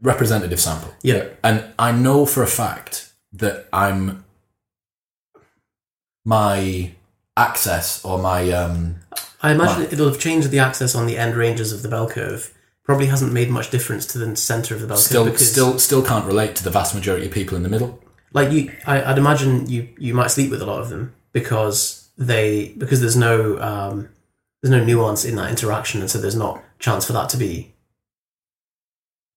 Representative 0.00 0.60
sample. 0.60 0.94
Yeah. 1.02 1.28
And 1.44 1.64
I 1.78 1.92
know 1.92 2.24
for 2.26 2.42
a 2.42 2.46
fact 2.46 3.12
that 3.34 3.68
I'm 3.72 4.24
my 6.24 6.92
access 7.36 8.04
or 8.04 8.18
my 8.18 8.50
um 8.50 8.96
I 9.42 9.52
imagine 9.52 9.84
it'll 9.90 10.08
have 10.08 10.20
changed 10.20 10.50
the 10.50 10.58
access 10.60 10.94
on 10.94 11.06
the 11.06 11.18
end 11.18 11.34
ranges 11.34 11.72
of 11.72 11.82
the 11.82 11.88
bell 11.88 12.08
curve. 12.08 12.54
Probably 12.84 13.06
hasn't 13.06 13.32
made 13.32 13.50
much 13.50 13.70
difference 13.70 14.06
to 14.06 14.18
the 14.18 14.36
center 14.36 14.74
of 14.74 14.80
the 14.80 14.86
bell 14.86 14.96
still 14.96 15.24
curve 15.24 15.32
because, 15.34 15.50
still 15.50 15.78
still 15.78 16.02
can't 16.02 16.26
relate 16.26 16.56
to 16.56 16.64
the 16.64 16.70
vast 16.70 16.94
majority 16.94 17.26
of 17.26 17.32
people 17.32 17.56
in 17.56 17.62
the 17.62 17.68
middle. 17.68 18.01
Like 18.32 18.52
you, 18.52 18.72
I, 18.86 19.02
I'd 19.02 19.18
imagine 19.18 19.68
you 19.68 19.88
you 19.98 20.14
might 20.14 20.30
sleep 20.30 20.50
with 20.50 20.62
a 20.62 20.66
lot 20.66 20.80
of 20.80 20.88
them 20.88 21.14
because 21.32 22.10
they 22.16 22.68
because 22.78 23.00
there's 23.00 23.16
no 23.16 23.60
um, 23.60 24.08
there's 24.62 24.70
no 24.70 24.84
nuance 24.84 25.24
in 25.24 25.36
that 25.36 25.50
interaction, 25.50 26.00
and 26.00 26.10
so 26.10 26.18
there's 26.18 26.36
not 26.36 26.62
chance 26.78 27.06
for 27.06 27.12
that 27.12 27.28
to 27.30 27.36
be 27.36 27.74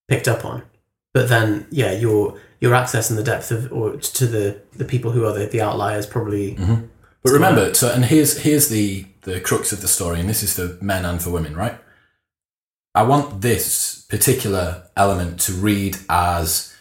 picked 0.08 0.28
up 0.28 0.46
on. 0.46 0.64
But 1.14 1.30
then, 1.30 1.68
yeah, 1.72 1.93
your 1.93 2.39
your 2.60 2.74
access 2.74 3.10
and 3.10 3.18
the 3.18 3.24
depth 3.24 3.52
of 3.52 3.72
or 3.72 3.98
to 3.98 4.26
the 4.28 4.62
the 4.74 4.86
people 4.86 5.12
who 5.12 5.26
are 5.26 5.34
the, 5.34 5.46
the 5.46 5.62
outliers 5.62 6.06
probably 6.06 6.56
But 7.24 7.32
remember, 7.32 7.74
so 7.74 7.91
and 7.91 8.06
here's 8.06 8.39
here's 8.39 8.70
the 8.70 9.06
the 9.22 9.39
crux 9.39 9.72
of 9.72 9.82
the 9.82 9.88
story, 9.88 10.20
and 10.20 10.30
this 10.30 10.43
is 10.43 10.54
for 10.56 10.78
men 10.84 11.06
and 11.06 11.22
for 11.22 11.32
women, 11.32 11.56
right? 11.56 11.80
I 12.93 13.04
want 13.04 13.41
this 13.41 14.06
particular 14.10 14.84
element 14.96 15.39
to 15.41 15.54
read 15.54 15.98
as 16.10 16.75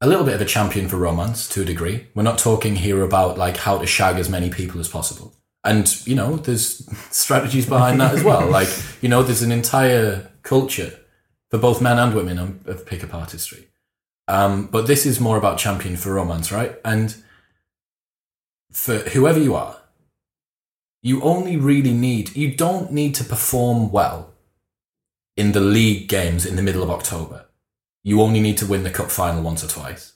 a 0.00 0.06
little 0.06 0.24
bit 0.24 0.34
of 0.34 0.40
a 0.40 0.44
champion 0.44 0.88
for 0.88 0.96
romance 0.96 1.48
to 1.48 1.62
a 1.62 1.64
degree. 1.64 2.06
We're 2.14 2.22
not 2.22 2.38
talking 2.38 2.76
here 2.76 3.02
about 3.02 3.36
like 3.36 3.56
how 3.56 3.78
to 3.78 3.86
shag 3.86 4.16
as 4.16 4.28
many 4.28 4.50
people 4.50 4.80
as 4.80 4.88
possible. 4.88 5.34
And, 5.64 6.06
you 6.06 6.14
know, 6.14 6.36
there's 6.36 6.88
strategies 7.10 7.66
behind 7.66 8.00
that 8.00 8.14
as 8.14 8.22
well. 8.22 8.48
Like, 8.48 8.68
you 9.00 9.08
know, 9.08 9.22
there's 9.22 9.42
an 9.42 9.52
entire 9.52 10.30
culture 10.42 10.98
for 11.50 11.58
both 11.58 11.82
men 11.82 11.98
and 11.98 12.14
women 12.14 12.38
of, 12.66 12.86
pickup 12.86 13.14
artistry. 13.14 13.68
Um, 14.28 14.66
but 14.66 14.86
this 14.86 15.06
is 15.06 15.20
more 15.20 15.36
about 15.36 15.58
champion 15.58 15.96
for 15.96 16.14
romance, 16.14 16.52
right? 16.52 16.76
And 16.84 17.16
for 18.70 18.98
whoever 18.98 19.40
you 19.40 19.54
are, 19.54 19.78
you 21.02 21.22
only 21.22 21.56
really 21.56 21.94
need, 21.94 22.36
you 22.36 22.54
don't 22.54 22.92
need 22.92 23.14
to 23.16 23.24
perform 23.24 23.90
well 23.90 24.34
in 25.36 25.52
the 25.52 25.60
league 25.60 26.08
games 26.08 26.44
in 26.44 26.56
the 26.56 26.62
middle 26.62 26.82
of 26.82 26.90
October. 26.90 27.46
You 28.04 28.22
only 28.22 28.40
need 28.40 28.58
to 28.58 28.66
win 28.66 28.84
the 28.84 28.90
cup 28.90 29.10
final 29.10 29.42
once 29.42 29.64
or 29.64 29.68
twice. 29.68 30.14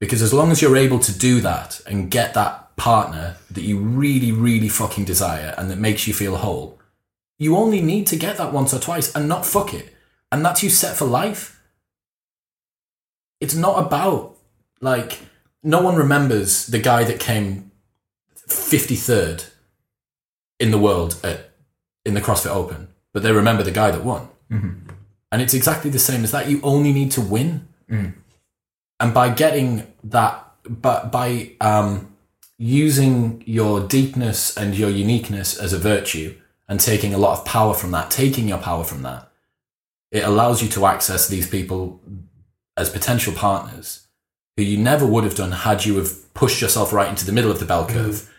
Because 0.00 0.22
as 0.22 0.32
long 0.32 0.50
as 0.50 0.62
you're 0.62 0.76
able 0.76 0.98
to 1.00 1.16
do 1.16 1.40
that 1.40 1.80
and 1.86 2.10
get 2.10 2.34
that 2.34 2.74
partner 2.76 3.36
that 3.50 3.62
you 3.62 3.78
really, 3.78 4.32
really 4.32 4.68
fucking 4.68 5.04
desire 5.04 5.54
and 5.58 5.70
that 5.70 5.78
makes 5.78 6.06
you 6.06 6.14
feel 6.14 6.36
whole, 6.36 6.78
you 7.38 7.56
only 7.56 7.82
need 7.82 8.06
to 8.06 8.16
get 8.16 8.38
that 8.38 8.52
once 8.52 8.72
or 8.72 8.78
twice 8.78 9.14
and 9.14 9.28
not 9.28 9.44
fuck 9.44 9.74
it. 9.74 9.94
And 10.32 10.44
that's 10.44 10.62
you 10.62 10.70
set 10.70 10.96
for 10.96 11.04
life. 11.04 11.60
It's 13.40 13.54
not 13.54 13.84
about, 13.84 14.36
like, 14.80 15.20
no 15.62 15.82
one 15.82 15.96
remembers 15.96 16.66
the 16.66 16.78
guy 16.78 17.04
that 17.04 17.20
came 17.20 17.70
53rd 18.48 19.50
in 20.58 20.70
the 20.70 20.78
world 20.78 21.18
at, 21.24 21.50
in 22.04 22.14
the 22.14 22.20
CrossFit 22.20 22.50
Open, 22.50 22.88
but 23.12 23.22
they 23.22 23.32
remember 23.32 23.62
the 23.62 23.70
guy 23.70 23.90
that 23.90 24.04
won. 24.04 24.28
Mm-hmm. 24.50 24.89
And 25.32 25.40
it's 25.40 25.54
exactly 25.54 25.90
the 25.90 25.98
same 25.98 26.24
as 26.24 26.32
that. 26.32 26.48
You 26.48 26.60
only 26.62 26.92
need 26.92 27.12
to 27.12 27.20
win. 27.20 27.68
And 28.98 29.14
by 29.14 29.30
getting 29.30 29.86
that, 30.04 30.46
but 30.68 31.10
by 31.10 31.52
um, 31.60 32.14
using 32.58 33.42
your 33.46 33.80
deepness 33.80 34.56
and 34.56 34.76
your 34.76 34.90
uniqueness 34.90 35.56
as 35.58 35.72
a 35.72 35.78
virtue 35.78 36.36
and 36.68 36.78
taking 36.78 37.14
a 37.14 37.18
lot 37.18 37.38
of 37.38 37.44
power 37.44 37.74
from 37.74 37.90
that, 37.92 38.10
taking 38.10 38.48
your 38.48 38.58
power 38.58 38.84
from 38.84 39.02
that, 39.02 39.30
it 40.10 40.24
allows 40.24 40.62
you 40.62 40.68
to 40.70 40.86
access 40.86 41.28
these 41.28 41.48
people 41.48 42.00
as 42.76 42.90
potential 42.90 43.32
partners 43.32 44.08
who 44.56 44.62
you 44.62 44.76
never 44.76 45.06
would 45.06 45.24
have 45.24 45.34
done 45.34 45.52
had 45.52 45.84
you 45.84 45.96
have 45.96 46.32
pushed 46.34 46.60
yourself 46.60 46.92
right 46.92 47.08
into 47.08 47.24
the 47.24 47.32
middle 47.32 47.50
of 47.50 47.60
the 47.60 47.64
bell 47.64 47.86
curve. 47.86 48.30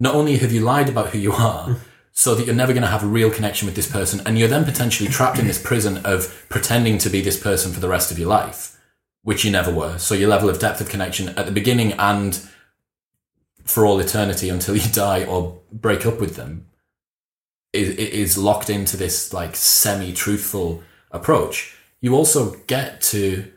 Not 0.00 0.14
only 0.14 0.36
have 0.38 0.52
you 0.52 0.60
lied 0.60 0.88
about 0.88 1.10
who 1.10 1.18
you 1.18 1.32
are, 1.32 1.76
so 2.18 2.34
that 2.34 2.46
you're 2.46 2.54
never 2.54 2.72
going 2.72 2.82
to 2.82 2.88
have 2.88 3.04
a 3.04 3.06
real 3.06 3.30
connection 3.30 3.64
with 3.64 3.76
this 3.76 3.88
person, 3.88 4.20
and 4.26 4.36
you're 4.36 4.48
then 4.48 4.64
potentially 4.64 5.08
trapped 5.08 5.38
in 5.38 5.46
this 5.46 5.62
prison 5.62 5.98
of 5.98 6.44
pretending 6.48 6.98
to 6.98 7.08
be 7.08 7.20
this 7.20 7.38
person 7.40 7.70
for 7.70 7.78
the 7.78 7.88
rest 7.88 8.10
of 8.10 8.18
your 8.18 8.28
life, 8.28 8.76
which 9.22 9.44
you 9.44 9.52
never 9.52 9.72
were. 9.72 9.98
So 9.98 10.16
your 10.16 10.28
level 10.28 10.48
of 10.48 10.58
depth 10.58 10.80
of 10.80 10.88
connection 10.88 11.28
at 11.28 11.46
the 11.46 11.52
beginning 11.52 11.92
and 11.92 12.44
for 13.62 13.86
all 13.86 14.00
eternity 14.00 14.48
until 14.48 14.74
you 14.74 14.88
die 14.92 15.26
or 15.26 15.60
break 15.72 16.04
up 16.06 16.18
with 16.18 16.34
them 16.34 16.66
is, 17.72 17.90
is 17.90 18.36
locked 18.36 18.68
into 18.68 18.96
this 18.96 19.32
like 19.32 19.54
semi-truthful 19.54 20.82
approach. 21.12 21.76
You 22.00 22.16
also 22.16 22.56
get 22.66 23.00
to 23.12 23.48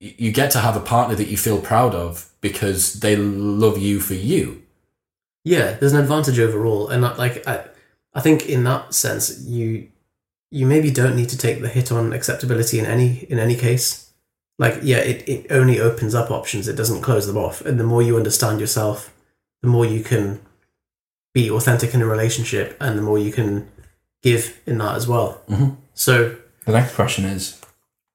you 0.00 0.32
get 0.32 0.50
to 0.50 0.58
have 0.58 0.76
a 0.76 0.80
partner 0.80 1.14
that 1.14 1.28
you 1.28 1.38
feel 1.38 1.62
proud 1.62 1.94
of 1.94 2.30
because 2.42 3.00
they 3.00 3.16
love 3.16 3.78
you 3.78 4.00
for 4.00 4.14
you. 4.14 4.61
Yeah 5.44 5.72
there's 5.74 5.92
an 5.92 6.00
advantage 6.00 6.38
overall 6.38 6.88
and 6.88 7.02
that, 7.04 7.18
like 7.18 7.46
I, 7.46 7.64
I 8.14 8.20
think 8.20 8.48
in 8.48 8.64
that 8.64 8.94
sense 8.94 9.40
you 9.44 9.88
you 10.50 10.66
maybe 10.66 10.90
don't 10.90 11.16
need 11.16 11.28
to 11.30 11.38
take 11.38 11.60
the 11.62 11.68
hit 11.68 11.90
on 11.90 12.12
acceptability 12.12 12.78
in 12.78 12.86
any 12.86 13.24
in 13.30 13.38
any 13.38 13.54
case 13.56 14.12
like 14.58 14.78
yeah 14.82 14.98
it, 14.98 15.28
it 15.28 15.46
only 15.50 15.80
opens 15.80 16.14
up 16.14 16.30
options 16.30 16.68
it 16.68 16.76
doesn't 16.76 17.00
close 17.02 17.26
them 17.26 17.36
off 17.38 17.60
and 17.62 17.80
the 17.80 17.84
more 17.84 18.02
you 18.02 18.16
understand 18.16 18.60
yourself 18.60 19.12
the 19.62 19.68
more 19.68 19.84
you 19.86 20.02
can 20.02 20.40
be 21.34 21.50
authentic 21.50 21.94
in 21.94 22.02
a 22.02 22.06
relationship 22.06 22.76
and 22.80 22.98
the 22.98 23.02
more 23.02 23.18
you 23.18 23.32
can 23.32 23.68
give 24.22 24.60
in 24.66 24.78
that 24.78 24.94
as 24.94 25.08
well 25.08 25.40
Mhm. 25.48 25.76
so 25.94 26.36
The 26.66 26.72
next 26.72 26.94
question 26.94 27.24
is, 27.24 27.60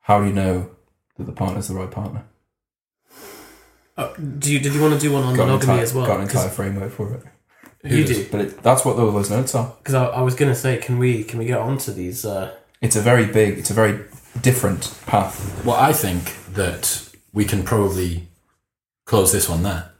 how 0.01 0.21
do 0.21 0.27
you 0.27 0.33
know 0.33 0.69
that 1.17 1.25
the 1.25 1.33
partner 1.33 1.59
is 1.59 1.67
the 1.67 1.73
right 1.75 1.91
partner? 1.91 2.23
Uh, 3.97 4.13
do 4.39 4.51
you 4.51 4.59
did 4.59 4.73
you 4.73 4.81
want 4.81 4.93
to 4.93 4.99
do 4.99 5.11
one 5.11 5.23
on 5.23 5.35
Got 5.35 5.45
monogamy 5.47 5.73
entire, 5.73 5.83
as 5.83 5.93
well 5.93 6.05
got 6.05 6.17
an 6.17 6.23
entire 6.23 6.49
framework 6.49 6.91
for 6.91 7.13
it. 7.15 7.23
you 7.83 8.03
does? 8.03 8.17
do 8.17 8.27
But 8.31 8.41
it, 8.41 8.63
that's 8.63 8.85
what 8.85 8.97
all 8.97 9.11
those 9.11 9.29
notes 9.29 9.55
are. 9.55 9.73
because 9.79 9.95
I, 9.95 10.05
I 10.05 10.21
was 10.21 10.35
gonna 10.35 10.55
say 10.55 10.77
can 10.77 10.97
we 10.99 11.23
can 11.23 11.39
we 11.39 11.45
get 11.45 11.59
on 11.59 11.77
to 11.79 11.91
these 11.91 12.25
uh 12.25 12.53
It's 12.81 12.95
a 12.95 13.01
very 13.01 13.25
big, 13.25 13.57
it's 13.57 13.71
a 13.71 13.73
very 13.73 13.99
different 14.41 14.93
path. 15.07 15.63
Well, 15.65 15.75
I 15.75 15.93
think 15.93 16.35
that 16.53 17.09
we 17.33 17.43
can 17.45 17.63
probably 17.63 18.27
close 19.05 19.31
this 19.31 19.49
one 19.49 19.63
there. 19.63 19.91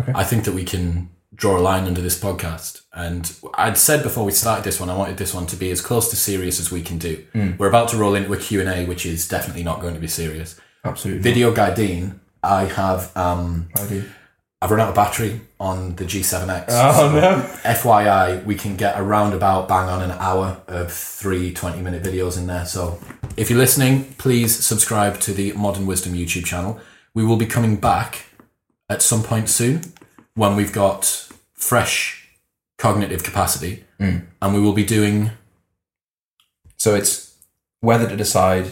Okay. 0.00 0.12
I 0.14 0.24
think 0.24 0.44
that 0.44 0.54
we 0.54 0.64
can 0.64 1.10
draw 1.34 1.56
a 1.58 1.62
line 1.70 1.84
under 1.84 2.00
this 2.00 2.18
podcast. 2.20 2.82
And 2.92 3.32
I'd 3.54 3.76
said 3.78 4.02
before 4.02 4.24
we 4.24 4.32
started 4.32 4.64
this 4.64 4.78
one, 4.80 4.88
I 4.90 4.96
wanted 4.96 5.16
this 5.16 5.34
one 5.34 5.46
to 5.46 5.56
be 5.56 5.70
as 5.70 5.80
close 5.80 6.08
to 6.10 6.16
serious 6.16 6.60
as 6.60 6.70
we 6.72 6.80
can 6.82 6.98
do. 6.98 7.24
We're 7.58 7.68
about 7.68 7.88
to 7.90 7.96
roll 7.96 8.14
into 8.14 8.32
a 8.32 8.36
Q&A, 8.36 8.86
which 8.86 9.04
is 9.06 9.26
definitely 9.28 9.64
not 9.64 9.80
going 9.80 9.94
to 9.94 10.00
be 10.00 10.06
serious. 10.08 10.60
Absolutely. 10.84 11.22
Video 11.22 11.52
Guy 11.52 11.74
Dean, 11.74 12.20
I 12.44 12.64
have, 12.66 13.16
um. 13.16 13.68
I've 14.62 14.70
run 14.70 14.80
out 14.80 14.88
of 14.88 14.94
battery 14.94 15.42
on 15.60 15.94
the 15.96 16.04
G7X. 16.04 16.66
Oh, 16.70 17.10
no. 17.12 17.42
FYI, 17.70 18.44
we 18.46 18.54
can 18.54 18.76
get 18.76 18.98
around 18.98 19.34
about 19.34 19.68
bang 19.68 19.90
on 19.90 20.00
an 20.02 20.12
hour 20.12 20.62
of 20.68 20.90
three 20.90 21.52
20 21.52 21.82
minute 21.82 22.02
videos 22.02 22.38
in 22.38 22.46
there. 22.46 22.64
So 22.64 22.98
if 23.36 23.50
you're 23.50 23.58
listening, 23.58 24.14
please 24.16 24.56
subscribe 24.64 25.20
to 25.20 25.34
the 25.34 25.52
Modern 25.52 25.84
Wisdom 25.84 26.14
YouTube 26.14 26.46
channel. 26.46 26.80
We 27.12 27.24
will 27.26 27.36
be 27.36 27.44
coming 27.44 27.76
back 27.76 28.24
at 28.88 29.02
some 29.02 29.22
point 29.22 29.50
soon 29.50 29.92
when 30.34 30.56
we've 30.56 30.72
got 30.72 31.28
fresh 31.52 32.26
cognitive 32.78 33.22
capacity 33.22 33.84
and 34.40 34.54
we 34.54 34.60
will 34.60 34.72
be 34.72 34.84
doing 34.84 35.30
So 36.78 36.94
it's 36.94 37.36
whether 37.80 38.08
to 38.08 38.16
decide 38.16 38.66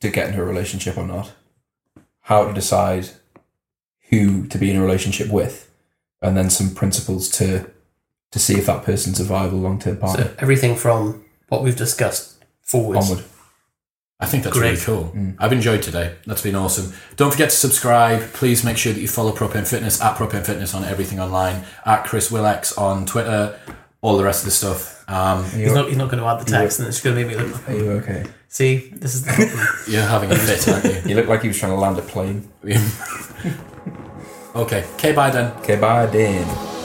to 0.00 0.08
get 0.10 0.28
into 0.28 0.40
a 0.42 0.44
relationship 0.44 0.96
or 0.96 1.06
not, 1.06 1.32
how 2.30 2.46
to 2.46 2.52
decide 2.54 3.10
who 4.08 4.46
to 4.46 4.56
be 4.56 4.70
in 4.70 4.76
a 4.76 4.80
relationship 4.80 5.28
with, 5.28 5.70
and 6.22 6.36
then 6.36 6.48
some 6.48 6.74
principles 6.74 7.28
to 7.28 7.68
to 8.30 8.38
see 8.38 8.54
if 8.54 8.66
that 8.66 8.84
person's 8.84 9.18
a 9.18 9.24
viable 9.24 9.58
long 9.58 9.78
term 9.80 9.96
partner. 9.96 10.26
so 10.26 10.34
everything 10.38 10.76
from 10.76 11.24
what 11.48 11.62
we've 11.64 11.76
discussed 11.76 12.42
forwards 12.62 13.10
Onward. 13.10 13.24
I 14.20 14.26
think 14.26 14.44
that's 14.44 14.56
Great. 14.56 14.70
really 14.72 14.82
cool. 14.82 15.34
I've 15.38 15.52
enjoyed 15.52 15.82
today. 15.82 16.14
That's 16.26 16.42
been 16.42 16.54
awesome. 16.54 16.92
Don't 17.16 17.32
forget 17.32 17.50
to 17.50 17.56
subscribe. 17.56 18.20
Please 18.34 18.62
make 18.62 18.76
sure 18.76 18.92
that 18.92 19.00
you 19.00 19.08
follow 19.08 19.32
Propane 19.32 19.66
Fitness 19.66 20.00
at 20.00 20.14
Propane 20.16 20.44
Fitness 20.44 20.74
on 20.74 20.84
everything 20.84 21.18
online, 21.18 21.64
at 21.86 22.04
ChrisWillx 22.04 22.78
on 22.78 23.06
Twitter, 23.06 23.58
all 24.02 24.18
the 24.18 24.22
rest 24.24 24.42
of 24.42 24.44
the 24.44 24.50
stuff. 24.52 25.08
Um, 25.08 25.44
He's 25.50 25.72
not, 25.72 25.88
he's 25.88 25.96
not 25.96 26.10
going 26.10 26.22
to 26.22 26.28
add 26.28 26.38
the 26.38 26.44
text, 26.44 26.78
and 26.78 26.86
it's 26.88 27.00
going 27.00 27.16
to 27.16 27.24
make 27.24 27.34
me 27.36 27.42
look. 27.42 27.68
Are 27.68 27.74
you 27.74 27.90
okay? 27.92 28.26
See, 28.52 28.88
this 28.92 29.14
is 29.14 29.24
the 29.24 29.32
problem. 29.32 29.68
you're 29.88 30.02
having 30.02 30.32
a 30.32 30.34
fit, 30.34 30.66
aren't 30.66 30.84
you? 30.84 31.10
You 31.10 31.14
look 31.14 31.28
like 31.28 31.42
he 31.42 31.48
was 31.48 31.56
trying 31.56 31.70
to 31.70 31.78
land 31.78 31.96
a 31.98 32.02
plane. 32.02 32.48
okay. 34.56 34.84
Okay, 34.94 35.12
bye 35.12 35.30
then. 35.30 35.52
Okay, 35.58 35.76
bye, 35.76 36.06
Dan. 36.06 36.79